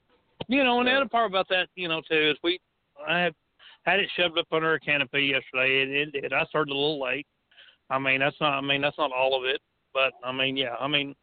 you 0.48 0.64
know, 0.64 0.80
and 0.80 0.88
the 0.88 0.94
other 0.94 1.10
part 1.10 1.30
about 1.30 1.48
that, 1.50 1.68
you 1.76 1.88
know, 1.88 2.02
too, 2.02 2.32
is 2.32 2.38
we 2.44 2.60
I 3.08 3.20
had 3.20 3.36
had 3.84 4.00
it 4.00 4.10
shoved 4.16 4.38
up 4.38 4.48
under 4.52 4.74
a 4.74 4.80
canopy 4.80 5.24
yesterday. 5.24 5.82
It, 5.82 6.16
it 6.16 6.22
did. 6.22 6.34
I 6.34 6.46
started 6.46 6.72
a 6.72 6.76
little 6.76 7.02
late. 7.02 7.28
I 7.90 8.00
mean, 8.00 8.20
that's 8.20 8.36
not. 8.40 8.54
I 8.54 8.62
mean, 8.62 8.82
that's 8.82 8.98
not 8.98 9.12
all 9.12 9.38
of 9.38 9.46
it, 9.46 9.62
but 9.94 10.14
I 10.24 10.32
mean, 10.32 10.56
yeah. 10.56 10.76
I 10.80 10.88
mean, 10.88 11.16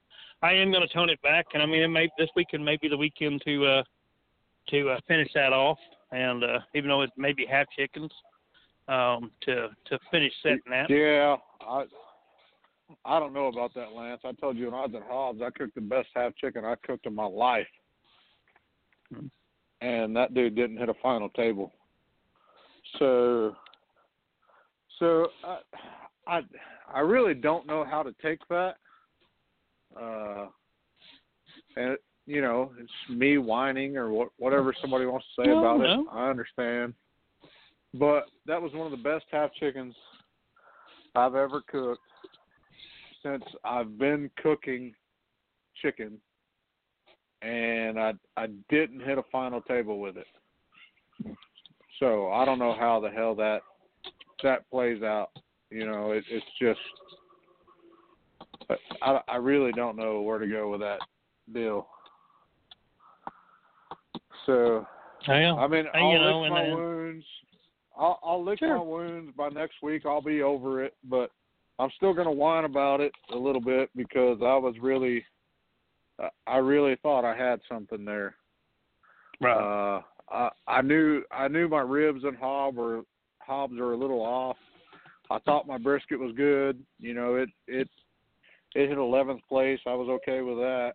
I 0.42 0.52
am 0.52 0.70
going 0.70 0.86
to 0.86 0.92
tone 0.92 1.10
it 1.10 1.20
back, 1.22 1.46
and 1.54 1.62
I 1.62 1.66
mean, 1.66 1.82
it 1.82 1.88
may 1.88 2.08
this 2.18 2.28
weekend 2.36 2.64
may 2.64 2.76
be 2.80 2.88
the 2.88 2.96
weekend 2.96 3.42
to 3.46 3.66
uh 3.66 3.82
to 4.68 4.90
uh, 4.90 5.00
finish 5.08 5.30
that 5.34 5.52
off, 5.52 5.78
and 6.12 6.44
uh 6.44 6.58
even 6.74 6.88
though 6.88 7.02
it 7.02 7.10
may 7.16 7.32
be 7.32 7.46
half 7.46 7.66
chickens, 7.76 8.12
um, 8.88 9.30
to 9.42 9.68
to 9.86 9.98
finish 10.10 10.32
setting 10.42 10.60
that. 10.70 10.90
Yeah, 10.90 11.36
I 11.60 11.84
I 13.04 13.18
don't 13.18 13.32
know 13.32 13.46
about 13.46 13.74
that, 13.74 13.92
Lance. 13.92 14.20
I 14.24 14.32
told 14.32 14.56
you 14.56 14.66
when 14.66 14.74
I 14.74 14.86
was 14.86 14.94
at 14.94 15.02
Hobbs, 15.08 15.40
I 15.42 15.50
cooked 15.50 15.74
the 15.74 15.80
best 15.80 16.08
half 16.14 16.34
chicken 16.36 16.64
I 16.64 16.74
cooked 16.86 17.06
in 17.06 17.14
my 17.14 17.26
life. 17.26 17.66
And 19.80 20.16
that 20.16 20.34
dude 20.34 20.56
didn't 20.56 20.78
hit 20.78 20.88
a 20.88 20.94
final 21.02 21.28
table. 21.30 21.72
So, 22.98 23.54
so 24.98 25.28
I 25.44 25.58
I 26.26 26.40
I 26.92 27.00
really 27.00 27.34
don't 27.34 27.66
know 27.66 27.84
how 27.84 28.02
to 28.02 28.14
take 28.22 28.40
that. 28.48 28.76
Uh, 29.98 30.46
and 31.76 31.96
you 32.26 32.42
know, 32.42 32.72
it's 32.78 32.90
me 33.08 33.38
whining 33.38 33.96
or 33.96 34.10
what, 34.10 34.28
whatever 34.38 34.74
somebody 34.80 35.06
wants 35.06 35.26
to 35.36 35.42
say 35.42 35.48
No, 35.48 35.58
about 35.58 35.78
no. 35.80 36.02
it. 36.02 36.06
I 36.12 36.28
understand, 36.28 36.94
but 37.94 38.26
that 38.46 38.60
was 38.60 38.72
one 38.74 38.86
of 38.86 38.90
the 38.90 39.02
best 39.02 39.24
half 39.30 39.50
chickens 39.54 39.94
I've 41.14 41.34
ever 41.34 41.62
cooked 41.70 42.02
since 43.22 43.42
I've 43.64 43.98
been 43.98 44.30
cooking 44.42 44.94
chicken, 45.80 46.18
and 47.42 47.98
I 47.98 48.12
I 48.36 48.46
didn't 48.68 49.00
hit 49.00 49.18
a 49.18 49.22
final 49.30 49.60
table 49.62 49.98
with 50.00 50.16
it. 50.16 50.26
So 51.98 52.30
I 52.30 52.44
don't 52.44 52.58
know 52.58 52.74
how 52.78 53.00
the 53.00 53.10
hell 53.10 53.34
that 53.36 53.60
that 54.42 54.68
plays 54.70 55.02
out. 55.02 55.30
You 55.70 55.86
know, 55.86 56.12
it, 56.12 56.24
it's 56.30 56.46
just 56.60 56.80
I 59.02 59.20
I 59.28 59.36
really 59.36 59.72
don't 59.72 59.96
know 59.96 60.20
where 60.22 60.38
to 60.38 60.46
go 60.46 60.70
with 60.70 60.80
that 60.80 61.00
deal. 61.52 61.88
So. 64.46 64.86
I 65.26 65.66
mean, 65.66 65.84
I'll 65.94 66.12
you 66.12 66.18
know, 66.18 66.40
lick 66.40 66.46
and 66.46 66.54
my 66.54 66.62
then- 66.64 66.76
wounds. 66.76 67.24
I'll, 67.98 68.20
I'll 68.22 68.44
lick 68.44 68.60
Sure. 68.60 68.76
my 68.76 68.82
wounds 68.82 69.32
by 69.36 69.48
next 69.48 69.82
week. 69.82 70.06
I'll 70.06 70.22
be 70.22 70.42
over 70.42 70.84
it, 70.84 70.94
but 71.02 71.32
I'm 71.80 71.90
still 71.96 72.14
going 72.14 72.26
to 72.28 72.32
whine 72.32 72.64
about 72.64 73.00
it 73.00 73.10
a 73.32 73.36
little 73.36 73.60
bit 73.60 73.90
because 73.96 74.38
I 74.40 74.54
was 74.56 74.76
really, 74.80 75.24
I- 76.46 76.56
really 76.58 76.96
thought 77.02 77.24
I 77.24 77.36
had 77.36 77.60
something 77.68 78.04
there. 78.04 78.34
Right. 79.40 79.56
Uh, 79.56 80.02
I, 80.30 80.50
I 80.66 80.82
knew, 80.82 81.22
I 81.30 81.48
knew 81.48 81.68
my 81.68 81.80
ribs 81.80 82.24
and 82.24 82.36
hob 82.36 82.76
were, 82.76 83.02
hobs 83.40 83.78
are 83.78 83.92
a 83.92 83.96
little 83.96 84.20
off. 84.20 84.56
I 85.30 85.38
thought 85.40 85.66
my 85.66 85.78
brisket 85.78 86.18
was 86.18 86.34
good. 86.36 86.82
You 86.98 87.14
know, 87.14 87.36
it, 87.36 87.48
it, 87.66 87.88
it 88.74 88.88
hit 88.88 88.98
11th 88.98 89.40
place. 89.48 89.80
I 89.86 89.94
was 89.94 90.08
okay 90.08 90.40
with 90.40 90.58
that. 90.58 90.94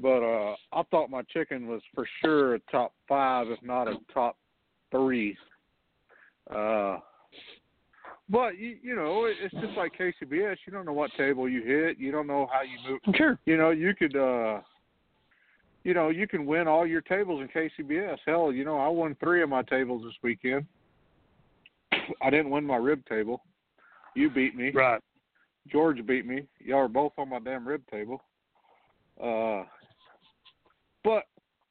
But 0.00 0.22
uh 0.22 0.54
I 0.72 0.82
thought 0.90 1.10
my 1.10 1.22
chicken 1.22 1.66
was 1.66 1.82
for 1.94 2.06
sure 2.22 2.54
a 2.54 2.58
top 2.70 2.94
five, 3.08 3.48
if 3.48 3.62
not 3.62 3.88
a 3.88 3.96
top 4.12 4.38
three. 4.90 5.36
Uh, 6.50 6.98
but 8.32 8.58
you 8.58 8.76
you 8.82 8.96
know 8.96 9.26
it's 9.26 9.54
just 9.54 9.76
like 9.76 9.92
KCBS. 9.96 10.56
You 10.66 10.72
don't 10.72 10.86
know 10.86 10.92
what 10.94 11.10
table 11.16 11.48
you 11.48 11.62
hit. 11.62 11.98
You 11.98 12.10
don't 12.10 12.26
know 12.26 12.48
how 12.50 12.62
you 12.62 12.78
move. 12.90 13.14
sure. 13.14 13.38
You 13.44 13.58
know 13.58 13.70
you 13.70 13.94
could 13.94 14.16
uh, 14.16 14.60
you 15.84 15.92
know 15.92 16.08
you 16.08 16.26
can 16.26 16.46
win 16.46 16.66
all 16.66 16.86
your 16.86 17.02
tables 17.02 17.42
in 17.42 17.48
KCBS. 17.48 18.16
Hell, 18.26 18.50
you 18.52 18.64
know 18.64 18.78
I 18.78 18.88
won 18.88 19.14
three 19.20 19.42
of 19.42 19.50
my 19.50 19.62
tables 19.62 20.02
this 20.02 20.14
weekend. 20.22 20.64
I 22.22 22.30
didn't 22.30 22.50
win 22.50 22.64
my 22.64 22.76
rib 22.76 23.02
table. 23.06 23.42
You 24.16 24.30
beat 24.30 24.56
me. 24.56 24.70
Right. 24.70 25.00
George 25.70 26.04
beat 26.06 26.26
me. 26.26 26.46
Y'all 26.58 26.78
are 26.80 26.88
both 26.88 27.12
on 27.18 27.28
my 27.28 27.38
damn 27.38 27.68
rib 27.68 27.82
table. 27.90 28.20
Uh, 29.22 29.64
but 31.04 31.24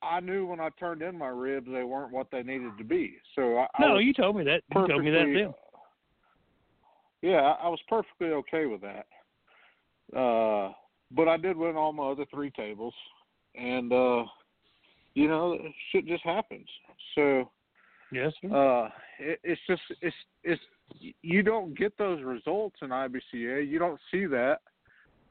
I 0.04 0.20
knew 0.20 0.46
when 0.46 0.60
I 0.60 0.70
turned 0.80 1.02
in 1.02 1.18
my 1.18 1.28
ribs 1.28 1.68
they 1.72 1.84
weren't 1.84 2.14
what 2.14 2.28
they 2.32 2.44
needed 2.44 2.78
to 2.78 2.84
be. 2.84 3.18
So 3.36 3.58
I, 3.58 3.68
I 3.76 3.82
No, 3.82 3.94
was 3.96 4.04
you 4.06 4.14
told 4.14 4.36
me 4.36 4.44
that. 4.44 4.62
You 4.76 4.88
told 4.88 5.04
me 5.04 5.12
that 5.12 5.26
then. 5.34 5.54
Yeah, 7.22 7.56
I 7.62 7.68
was 7.68 7.80
perfectly 7.88 8.30
okay 8.30 8.66
with 8.66 8.82
that. 8.82 9.06
Uh, 10.18 10.74
but 11.12 11.28
I 11.28 11.38
did 11.38 11.56
win 11.56 11.76
all 11.76 11.94
my 11.94 12.10
other 12.10 12.26
three 12.34 12.52
tables, 12.52 12.94
and 13.56 13.92
uh, 13.92 14.24
you 15.14 15.28
know, 15.28 15.58
shit 15.92 16.08
just 16.08 16.24
happens. 16.24 16.68
So 17.16 17.50
Yes, 18.12 18.34
uh, 18.44 18.90
it, 19.20 19.40
it's 19.44 19.62
just 19.68 19.82
it's 20.02 20.16
it's 20.44 20.62
you 21.22 21.44
don't 21.44 21.78
get 21.78 21.98
those 21.98 22.22
results 22.24 22.76
in 22.82 22.90
IBCA. 22.90 23.68
You 23.68 23.80
don't 23.80 24.00
see 24.12 24.26
that. 24.26 24.60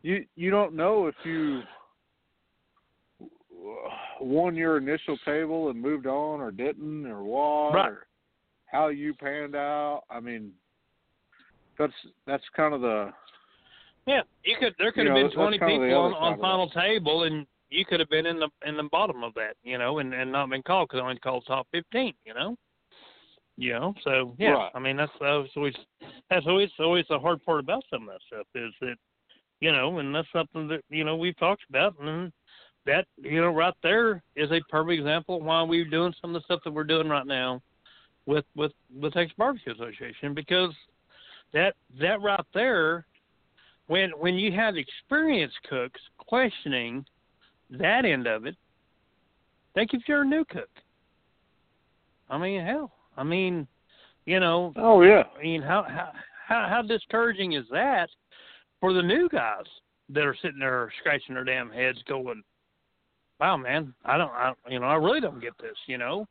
You 0.02 0.24
you 0.34 0.50
don't 0.50 0.74
know 0.74 1.06
if 1.06 1.14
you 1.24 1.62
won 4.20 4.54
your 4.54 4.78
initial 4.78 5.18
table 5.24 5.68
and 5.70 5.80
moved 5.80 6.06
on 6.06 6.40
or 6.40 6.50
didn't 6.50 7.06
or 7.06 7.22
what 7.22 7.74
Right. 7.74 7.90
or 7.90 8.06
how 8.66 8.88
you 8.88 9.12
panned 9.14 9.54
out. 9.54 10.04
I 10.08 10.20
mean, 10.20 10.52
that's 11.80 11.92
that's 12.26 12.44
kind 12.54 12.74
of 12.74 12.82
the 12.82 13.10
Yeah, 14.06 14.20
you 14.44 14.56
could. 14.60 14.74
There 14.78 14.92
could 14.92 15.06
have 15.06 15.16
know, 15.16 15.28
been 15.28 15.32
twenty 15.32 15.58
people 15.58 15.94
on, 15.94 16.14
on 16.14 16.40
final 16.40 16.68
table, 16.70 17.24
and 17.24 17.46
you 17.70 17.84
could 17.84 18.00
have 18.00 18.10
been 18.10 18.26
in 18.26 18.38
the 18.38 18.48
in 18.66 18.76
the 18.76 18.88
bottom 18.92 19.24
of 19.24 19.32
that, 19.34 19.56
you 19.64 19.78
know, 19.78 19.98
and 19.98 20.12
and 20.12 20.30
not 20.30 20.50
been 20.50 20.62
called 20.62 20.88
because 20.88 21.00
I 21.00 21.08
only 21.08 21.18
called 21.18 21.44
top 21.46 21.66
fifteen, 21.72 22.12
you 22.24 22.34
know. 22.34 22.56
You 23.56 23.72
know, 23.74 23.94
so 24.04 24.34
yeah, 24.38 24.52
Right. 24.52 24.72
I 24.74 24.78
mean 24.78 24.96
that's 24.96 25.12
that's 25.20 25.48
always 25.56 25.74
that's 26.30 26.46
always 26.46 26.70
always 26.78 27.04
the 27.08 27.18
hard 27.18 27.44
part 27.44 27.60
about 27.60 27.84
some 27.90 28.02
of 28.02 28.08
that 28.08 28.20
stuff 28.26 28.46
is 28.54 28.72
that, 28.80 28.96
you 29.60 29.72
know, 29.72 29.98
and 29.98 30.14
that's 30.14 30.28
something 30.32 30.68
that 30.68 30.82
you 30.90 31.04
know 31.04 31.16
we've 31.16 31.38
talked 31.38 31.62
about, 31.68 31.94
and 32.00 32.32
that 32.86 33.06
you 33.16 33.40
know 33.40 33.50
right 33.50 33.74
there 33.82 34.22
is 34.36 34.50
a 34.50 34.60
perfect 34.70 34.98
example 34.98 35.36
of 35.36 35.44
why 35.44 35.62
we're 35.62 35.84
doing 35.84 36.14
some 36.20 36.34
of 36.34 36.40
the 36.40 36.44
stuff 36.44 36.60
that 36.64 36.72
we're 36.72 36.84
doing 36.84 37.08
right 37.08 37.26
now 37.26 37.60
with 38.26 38.44
with 38.56 38.72
with 38.98 39.12
Texas 39.12 39.34
Barbecue 39.36 39.74
Association 39.74 40.32
because 40.34 40.72
that 41.52 41.74
that 42.00 42.20
right 42.20 42.44
there 42.54 43.06
when 43.86 44.10
when 44.10 44.34
you 44.34 44.52
have 44.52 44.76
experienced 44.76 45.56
cooks 45.68 46.00
questioning 46.18 47.04
that 47.70 48.04
end 48.04 48.26
of 48.26 48.46
it, 48.46 48.56
think 49.74 49.90
if 49.92 50.02
you're 50.06 50.22
a 50.22 50.26
new 50.26 50.44
cook. 50.44 50.68
I 52.28 52.38
mean, 52.38 52.64
hell, 52.64 52.92
I 53.16 53.24
mean, 53.24 53.66
you 54.26 54.38
know, 54.38 54.72
Oh 54.76 55.02
yeah. 55.02 55.24
I 55.38 55.42
mean, 55.42 55.62
how 55.62 55.84
how 55.88 56.12
how, 56.46 56.66
how 56.68 56.82
discouraging 56.82 57.52
is 57.52 57.64
that 57.70 58.08
for 58.80 58.92
the 58.92 59.02
new 59.02 59.28
guys 59.28 59.64
that 60.08 60.24
are 60.24 60.36
sitting 60.42 60.58
there 60.58 60.92
scratching 61.00 61.34
their 61.34 61.44
damn 61.44 61.70
heads, 61.70 61.98
going, 62.08 62.42
"Wow, 63.38 63.56
man, 63.56 63.94
I 64.04 64.18
don't, 64.18 64.30
I, 64.30 64.52
you 64.68 64.80
know, 64.80 64.86
I 64.86 64.94
really 64.94 65.20
don't 65.20 65.40
get 65.40 65.56
this," 65.58 65.76
you 65.86 65.98
know, 65.98 66.26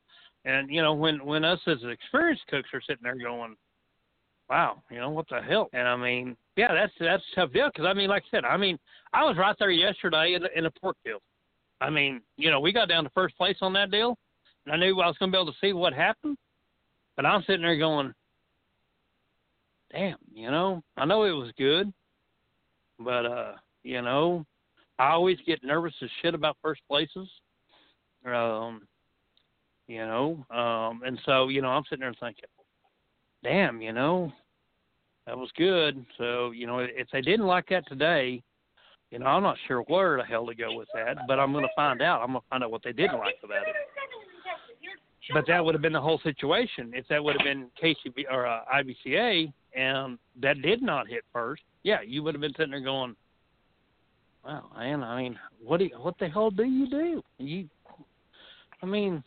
and 0.45 0.69
you 0.69 0.81
know, 0.81 0.93
when 0.93 1.25
when 1.25 1.43
us 1.45 1.59
as 1.67 1.77
experienced 1.83 2.47
cooks 2.47 2.69
are 2.73 2.81
sitting 2.81 3.03
there 3.03 3.15
going, 3.15 3.55
"Wow, 4.49 4.81
you 4.89 4.97
know, 4.97 5.09
what 5.09 5.27
the 5.29 5.41
hell?" 5.41 5.69
And 5.73 5.87
I 5.87 5.95
mean, 5.95 6.35
yeah, 6.55 6.73
that's 6.73 6.93
that's 6.99 7.23
a 7.33 7.35
tough 7.35 7.53
deal 7.53 7.69
because 7.73 7.85
I 7.85 7.93
mean, 7.93 8.09
like 8.09 8.23
I 8.27 8.37
said, 8.37 8.45
I 8.45 8.57
mean, 8.57 8.77
I 9.13 9.23
was 9.23 9.37
right 9.37 9.55
there 9.59 9.71
yesterday 9.71 10.33
in, 10.35 10.43
in 10.55 10.65
a 10.65 10.71
pork 10.71 10.97
deal. 11.05 11.19
I 11.81 11.89
mean, 11.89 12.21
you 12.37 12.51
know, 12.51 12.59
we 12.59 12.73
got 12.73 12.89
down 12.89 13.03
to 13.05 13.09
first 13.11 13.37
place 13.37 13.57
on 13.61 13.73
that 13.73 13.91
deal, 13.91 14.17
and 14.65 14.73
I 14.73 14.77
knew 14.77 14.99
I 14.99 15.07
was 15.07 15.17
going 15.17 15.31
to 15.31 15.35
be 15.35 15.41
able 15.41 15.51
to 15.51 15.57
see 15.61 15.73
what 15.73 15.93
happened, 15.93 16.37
but 17.15 17.25
I'm 17.25 17.43
sitting 17.47 17.61
there 17.61 17.77
going, 17.77 18.13
damn, 19.91 20.17
you 20.33 20.51
know, 20.51 20.83
I 20.97 21.05
know 21.05 21.23
it 21.23 21.31
was 21.31 21.51
good, 21.57 21.93
but 22.99 23.25
uh, 23.25 23.53
you 23.83 24.01
know, 24.01 24.45
I 24.97 25.11
always 25.11 25.37
get 25.45 25.63
nervous 25.63 25.93
as 26.01 26.09
shit 26.21 26.35
about 26.35 26.57
first 26.61 26.81
places. 26.89 27.29
Um, 28.25 28.81
you 29.87 30.05
know, 30.05 30.45
um, 30.51 31.01
and 31.05 31.19
so 31.25 31.47
you 31.47 31.61
know, 31.61 31.69
I'm 31.69 31.83
sitting 31.89 32.01
there 32.01 32.13
thinking, 32.19 32.43
damn, 33.43 33.81
you 33.81 33.93
know, 33.93 34.31
that 35.25 35.37
was 35.37 35.49
good. 35.57 36.05
So 36.17 36.51
you 36.51 36.67
know, 36.67 36.79
if 36.79 37.07
they 37.11 37.21
didn't 37.21 37.47
like 37.47 37.67
that 37.69 37.87
today, 37.87 38.41
you 39.11 39.19
know, 39.19 39.25
I'm 39.25 39.43
not 39.43 39.57
sure 39.67 39.81
where 39.81 40.17
the 40.17 40.23
hell 40.23 40.45
to 40.45 40.55
go 40.55 40.75
with 40.75 40.87
that, 40.93 41.17
but 41.27 41.39
I'm 41.39 41.51
going 41.51 41.65
to 41.65 41.73
find 41.75 42.01
out. 42.01 42.21
I'm 42.21 42.31
going 42.31 42.41
to 42.41 42.47
find 42.49 42.63
out 42.63 42.71
what 42.71 42.83
they 42.83 42.93
didn't 42.93 43.17
like 43.17 43.35
about 43.43 43.67
it. 43.67 43.75
But 45.33 45.45
that 45.47 45.63
would 45.63 45.75
have 45.75 45.81
been 45.81 45.93
the 45.93 46.01
whole 46.01 46.19
situation 46.23 46.91
if 46.95 47.07
that 47.09 47.23
would 47.23 47.35
have 47.37 47.45
been 47.45 47.67
KCB 47.81 48.25
or 48.31 48.47
uh, 48.47 48.61
IBCA 48.73 49.51
and 49.75 50.17
that 50.41 50.61
did 50.61 50.81
not 50.81 51.07
hit 51.07 51.23
first. 51.31 51.61
Yeah, 51.83 51.99
you 52.05 52.23
would 52.23 52.33
have 52.33 52.41
been 52.41 52.53
sitting 52.53 52.71
there 52.71 52.81
going, 52.81 53.15
"Wow, 54.43 54.71
man, 54.75 55.03
I 55.03 55.21
mean, 55.21 55.39
what 55.63 55.77
do 55.77 55.85
you, 55.85 55.99
what 55.99 56.17
the 56.19 56.27
hell 56.27 56.49
do 56.49 56.63
you 56.63 56.89
do? 56.89 57.23
You, 57.37 57.69
I 58.81 58.85
mean, 58.85 59.23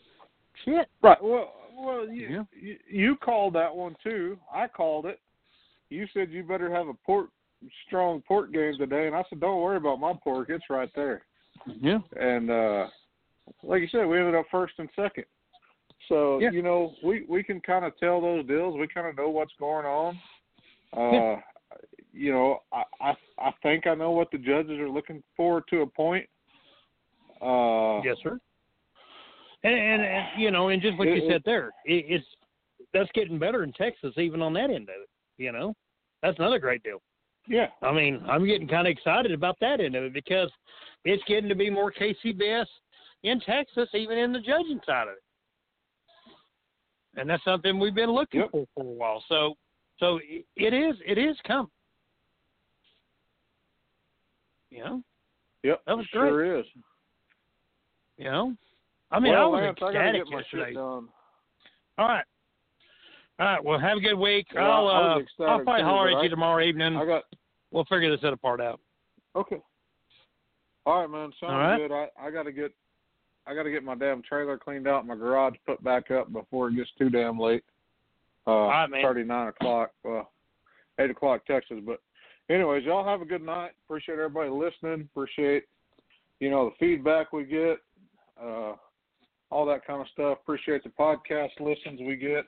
shit." 0.64 0.88
Right. 1.02 1.22
Well, 1.22 1.52
well, 1.82 2.08
you, 2.08 2.28
Yeah. 2.28 2.44
you 2.52 2.76
you 2.88 3.16
called 3.16 3.54
that 3.54 3.74
one 3.74 3.96
too. 4.02 4.38
I 4.52 4.68
called 4.68 5.06
it. 5.06 5.20
You 5.90 6.06
said 6.14 6.30
you 6.30 6.42
better 6.44 6.70
have 6.72 6.88
a 6.88 6.94
pork 6.94 7.30
strong 7.86 8.22
pork 8.22 8.52
game 8.52 8.74
today, 8.78 9.06
and 9.06 9.14
I 9.14 9.22
said, 9.28 9.40
don't 9.40 9.60
worry 9.60 9.76
about 9.76 10.00
my 10.00 10.14
pork. 10.24 10.48
It's 10.50 10.64
right 10.70 10.90
there. 10.94 11.22
Yeah. 11.66 11.98
And 12.18 12.50
uh 12.50 12.86
like 13.62 13.82
you 13.82 13.88
said, 13.88 14.04
we 14.06 14.18
ended 14.18 14.34
up 14.34 14.46
first 14.50 14.74
and 14.78 14.88
second. 14.96 15.24
So 16.08 16.38
Yeah. 16.40 16.50
you 16.50 16.62
know, 16.62 16.92
we 17.04 17.24
we 17.28 17.42
can 17.42 17.60
kind 17.60 17.84
of 17.84 17.96
tell 17.98 18.20
those 18.20 18.46
deals. 18.46 18.78
We 18.78 18.88
kind 18.88 19.06
of 19.06 19.16
know 19.16 19.30
what's 19.30 19.54
going 19.58 19.86
on. 19.86 20.18
Uh, 20.96 21.12
Yeah. 21.12 21.40
You 22.14 22.30
know, 22.32 22.58
I, 22.72 22.82
I 23.00 23.14
I 23.38 23.50
think 23.62 23.86
I 23.86 23.94
know 23.94 24.10
what 24.10 24.30
the 24.30 24.38
judges 24.38 24.78
are 24.78 24.88
looking 24.88 25.22
for 25.36 25.62
to 25.70 25.80
a 25.80 25.86
point. 25.86 26.28
Uh, 27.40 28.02
Yes, 28.04 28.18
sir. 28.22 28.38
And, 29.64 29.74
and, 29.74 30.02
and 30.02 30.26
you 30.42 30.50
know, 30.50 30.68
and 30.68 30.82
just 30.82 30.98
what 30.98 31.08
you 31.08 31.28
said 31.30 31.42
there, 31.44 31.68
it, 31.84 32.04
it's 32.08 32.26
that's 32.92 33.10
getting 33.14 33.38
better 33.38 33.62
in 33.62 33.72
Texas, 33.72 34.12
even 34.18 34.42
on 34.42 34.52
that 34.54 34.70
end 34.70 34.88
of 34.88 34.96
it. 35.02 35.08
You 35.38 35.52
know, 35.52 35.74
that's 36.22 36.38
another 36.38 36.58
great 36.58 36.82
deal. 36.82 37.00
Yeah. 37.48 37.66
I 37.82 37.92
mean, 37.92 38.22
I'm 38.28 38.46
getting 38.46 38.68
kind 38.68 38.86
of 38.86 38.92
excited 38.92 39.32
about 39.32 39.56
that 39.60 39.80
end 39.80 39.94
of 39.94 40.04
it 40.04 40.12
because 40.12 40.50
it's 41.04 41.22
getting 41.26 41.48
to 41.48 41.54
be 41.54 41.70
more 41.70 41.92
KCBS 41.92 42.66
in 43.24 43.40
Texas, 43.40 43.88
even 43.94 44.18
in 44.18 44.32
the 44.32 44.40
judging 44.40 44.80
side 44.86 45.08
of 45.08 45.14
it. 45.14 47.20
And 47.20 47.28
that's 47.28 47.42
something 47.44 47.78
we've 47.78 47.94
been 47.94 48.12
looking 48.12 48.40
Yep. 48.40 48.50
for 48.52 48.66
for 48.74 48.82
a 48.84 48.86
while. 48.86 49.24
So, 49.28 49.54
so 49.98 50.18
it- 50.22 50.46
it 50.56 50.72
is, 50.74 50.96
it 51.06 51.18
is 51.18 51.36
coming. 51.46 51.70
You 54.70 54.84
know, 54.84 55.02
Yep. 55.64 55.82
That 55.86 55.96
was 55.96 56.06
great. 56.08 56.28
sure 56.30 56.58
is. 56.60 56.66
you 58.18 58.24
know. 58.24 58.56
I 59.12 59.20
mean, 59.20 59.32
well, 59.32 59.42
I 59.42 59.46
was 59.46 59.60
Lance, 59.62 59.78
I 59.82 59.86
ecstatic 59.88 60.24
get 60.24 60.32
my 60.32 60.38
yesterday. 60.38 60.76
All 60.76 61.04
right. 61.98 62.24
All 63.38 63.46
right. 63.46 63.64
Well, 63.64 63.78
have 63.78 63.98
a 63.98 64.00
good 64.00 64.14
week. 64.18 64.46
Yeah, 64.54 64.62
I'll 64.62 64.88
I 64.88 64.92
uh, 64.92 65.44
I'll 65.46 65.60
probably 65.64 65.82
holler 65.82 66.10
at 66.10 66.16
I- 66.16 66.22
you 66.24 66.28
tomorrow 66.28 66.64
evening. 66.64 66.96
I 66.96 67.04
got 67.04 67.24
We'll 67.70 67.84
figure 67.86 68.10
this 68.10 68.20
other 68.24 68.36
part 68.36 68.60
out. 68.60 68.80
okay. 69.34 69.56
All 70.84 71.00
right, 71.00 71.10
man. 71.10 71.32
Sounds 71.40 71.52
All 71.52 71.58
right. 71.58 71.78
good. 71.78 71.92
I 71.92 72.08
I 72.20 72.30
gotta 72.30 72.52
get 72.52 72.72
I 73.46 73.54
gotta 73.54 73.70
get 73.70 73.82
my 73.84 73.94
damn 73.94 74.22
trailer 74.22 74.58
cleaned 74.58 74.86
out, 74.88 75.06
my 75.06 75.14
garage 75.16 75.54
put 75.66 75.82
back 75.82 76.10
up 76.10 76.32
before 76.32 76.68
it 76.68 76.76
gets 76.76 76.90
too 76.98 77.08
damn 77.10 77.38
late. 77.38 77.64
Uh, 78.46 78.50
right, 78.66 78.90
man. 78.90 79.02
thirty 79.02 79.24
nine 79.24 79.48
o'clock. 79.48 79.92
Well, 80.04 80.30
eight 80.98 81.10
o'clock 81.10 81.46
Texas. 81.46 81.78
But 81.84 82.00
anyways, 82.50 82.84
y'all 82.84 83.04
have 83.04 83.22
a 83.22 83.24
good 83.26 83.42
night. 83.42 83.70
Appreciate 83.86 84.18
everybody 84.18 84.50
listening. 84.50 85.08
Appreciate 85.12 85.64
you 86.40 86.50
know 86.50 86.70
the 86.70 86.74
feedback 86.78 87.32
we 87.32 87.44
get, 87.44 87.78
uh, 88.42 88.72
all 89.52 89.66
that 89.66 89.86
kind 89.86 90.00
of 90.00 90.06
stuff. 90.12 90.38
Appreciate 90.42 90.82
the 90.82 90.90
podcast 90.90 91.50
listens 91.60 92.00
we 92.00 92.16
get. 92.16 92.44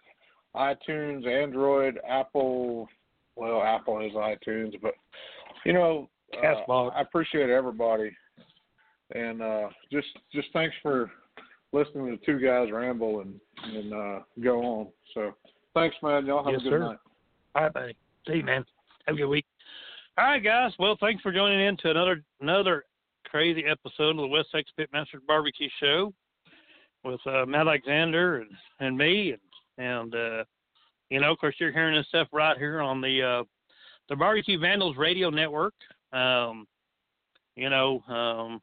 iTunes, 0.57 1.27
Android, 1.27 1.99
Apple. 2.09 2.89
Well, 3.37 3.63
Apple 3.63 4.01
has 4.01 4.13
iTunes, 4.13 4.81
but 4.81 4.95
you 5.65 5.73
know, 5.73 6.09
uh, 6.43 6.73
I 6.89 7.01
appreciate 7.01 7.51
everybody, 7.51 8.11
and 9.15 9.43
uh, 9.43 9.69
just 9.93 10.07
just 10.33 10.49
thanks 10.53 10.75
for 10.83 11.11
listening 11.73 12.07
to 12.07 12.25
two 12.25 12.39
guys 12.39 12.71
ramble 12.73 13.21
and 13.21 13.41
and 13.65 13.93
uh, 13.93 14.19
go 14.43 14.63
on. 14.63 14.87
So 15.15 15.33
thanks, 15.75 15.97
man. 16.03 16.27
Y'all 16.27 16.45
have 16.45 16.53
Yes, 16.53 16.61
a 16.63 16.65
good 16.65 16.71
sir. 16.71 16.79
night. 16.79 16.99
All 17.57 17.63
right, 17.65 17.73
buddy. 17.73 17.97
See 18.27 18.35
you, 18.35 18.45
man. 18.45 18.65
Have 19.07 19.17
a 19.17 19.19
good 19.19 19.27
week. 19.27 19.47
All 20.17 20.27
right, 20.27 20.43
guys. 20.43 20.73
Well, 20.79 20.97
thanks 21.01 21.23
for 21.23 21.33
joining 21.33 21.61
in 21.67 21.77
to 21.79 21.91
another 21.91 22.23
another 22.41 22.85
crazy 23.27 23.65
episode 23.69 24.11
of 24.11 24.17
the 24.19 24.27
West 24.29 24.49
Texas 24.53 24.73
Pitmasters 24.79 25.27
Barbecue 25.27 25.69
Show 25.81 26.13
with 27.05 27.21
uh, 27.27 27.45
Matt 27.47 27.67
Alexander 27.67 28.39
and, 28.39 28.51
and 28.81 28.97
me, 28.97 29.33
and 29.33 29.41
and 29.77 30.15
uh, 30.15 30.45
you 31.11 31.21
know, 31.21 31.33
of 31.33 31.39
course, 31.39 31.55
you're 31.59 31.73
hearing 31.73 31.95
this 31.95 32.07
stuff 32.09 32.29
right 32.33 32.57
here 32.57 32.81
on 32.81 33.01
the 33.01 33.23
uh, 33.23 33.45
the 34.09 34.17
Barbecue 34.17 34.59
Vandals 34.59 34.97
Radio 34.97 35.31
Network. 35.31 35.75
Um, 36.13 36.67
you 37.57 37.71
know, 37.71 38.01
um, 38.09 38.61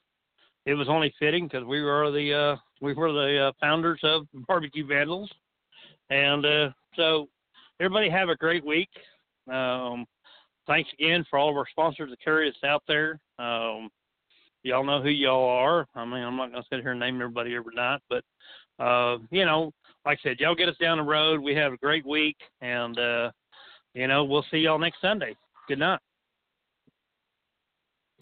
it 0.65 0.73
was 0.73 0.89
only 0.89 1.13
fitting 1.19 1.47
because 1.47 1.65
we 1.65 1.81
were 1.81 2.11
the 2.11 2.33
uh, 2.33 2.55
we 2.81 2.93
were 2.93 3.11
the 3.11 3.47
uh, 3.47 3.51
founders 3.59 3.99
of 4.03 4.27
Barbecue 4.47 4.85
Vandals, 4.85 5.31
and 6.09 6.45
uh, 6.45 6.69
so 6.95 7.29
everybody 7.79 8.09
have 8.09 8.29
a 8.29 8.35
great 8.35 8.65
week. 8.65 8.89
Um, 9.51 10.05
thanks 10.67 10.89
again 10.99 11.25
for 11.29 11.39
all 11.39 11.49
of 11.49 11.57
our 11.57 11.67
sponsors 11.69 12.09
that 12.09 12.21
carry 12.21 12.49
us 12.49 12.55
out 12.63 12.83
there. 12.87 13.19
Um, 13.39 13.89
y'all 14.63 14.83
know 14.83 15.01
who 15.01 15.09
y'all 15.09 15.49
are. 15.49 15.87
I 15.95 16.05
mean, 16.05 16.23
I'm 16.23 16.35
not 16.35 16.51
to 16.53 16.63
sit 16.69 16.81
here 16.81 16.91
and 16.91 16.99
name 16.99 17.15
everybody 17.15 17.55
every 17.55 17.75
night, 17.75 18.01
but 18.09 18.23
uh, 18.79 19.17
you 19.29 19.45
know, 19.45 19.71
like 20.05 20.19
I 20.25 20.29
said, 20.29 20.39
y'all 20.39 20.55
get 20.55 20.69
us 20.69 20.75
down 20.79 20.97
the 20.97 21.03
road. 21.03 21.39
We 21.39 21.55
have 21.55 21.73
a 21.73 21.77
great 21.77 22.05
week, 22.05 22.37
and 22.61 22.97
uh, 22.97 23.31
you 23.93 24.07
know, 24.07 24.23
we'll 24.23 24.45
see 24.51 24.57
y'all 24.57 24.79
next 24.79 25.01
Sunday. 25.01 25.35
Good 25.67 25.79
night. 25.79 25.99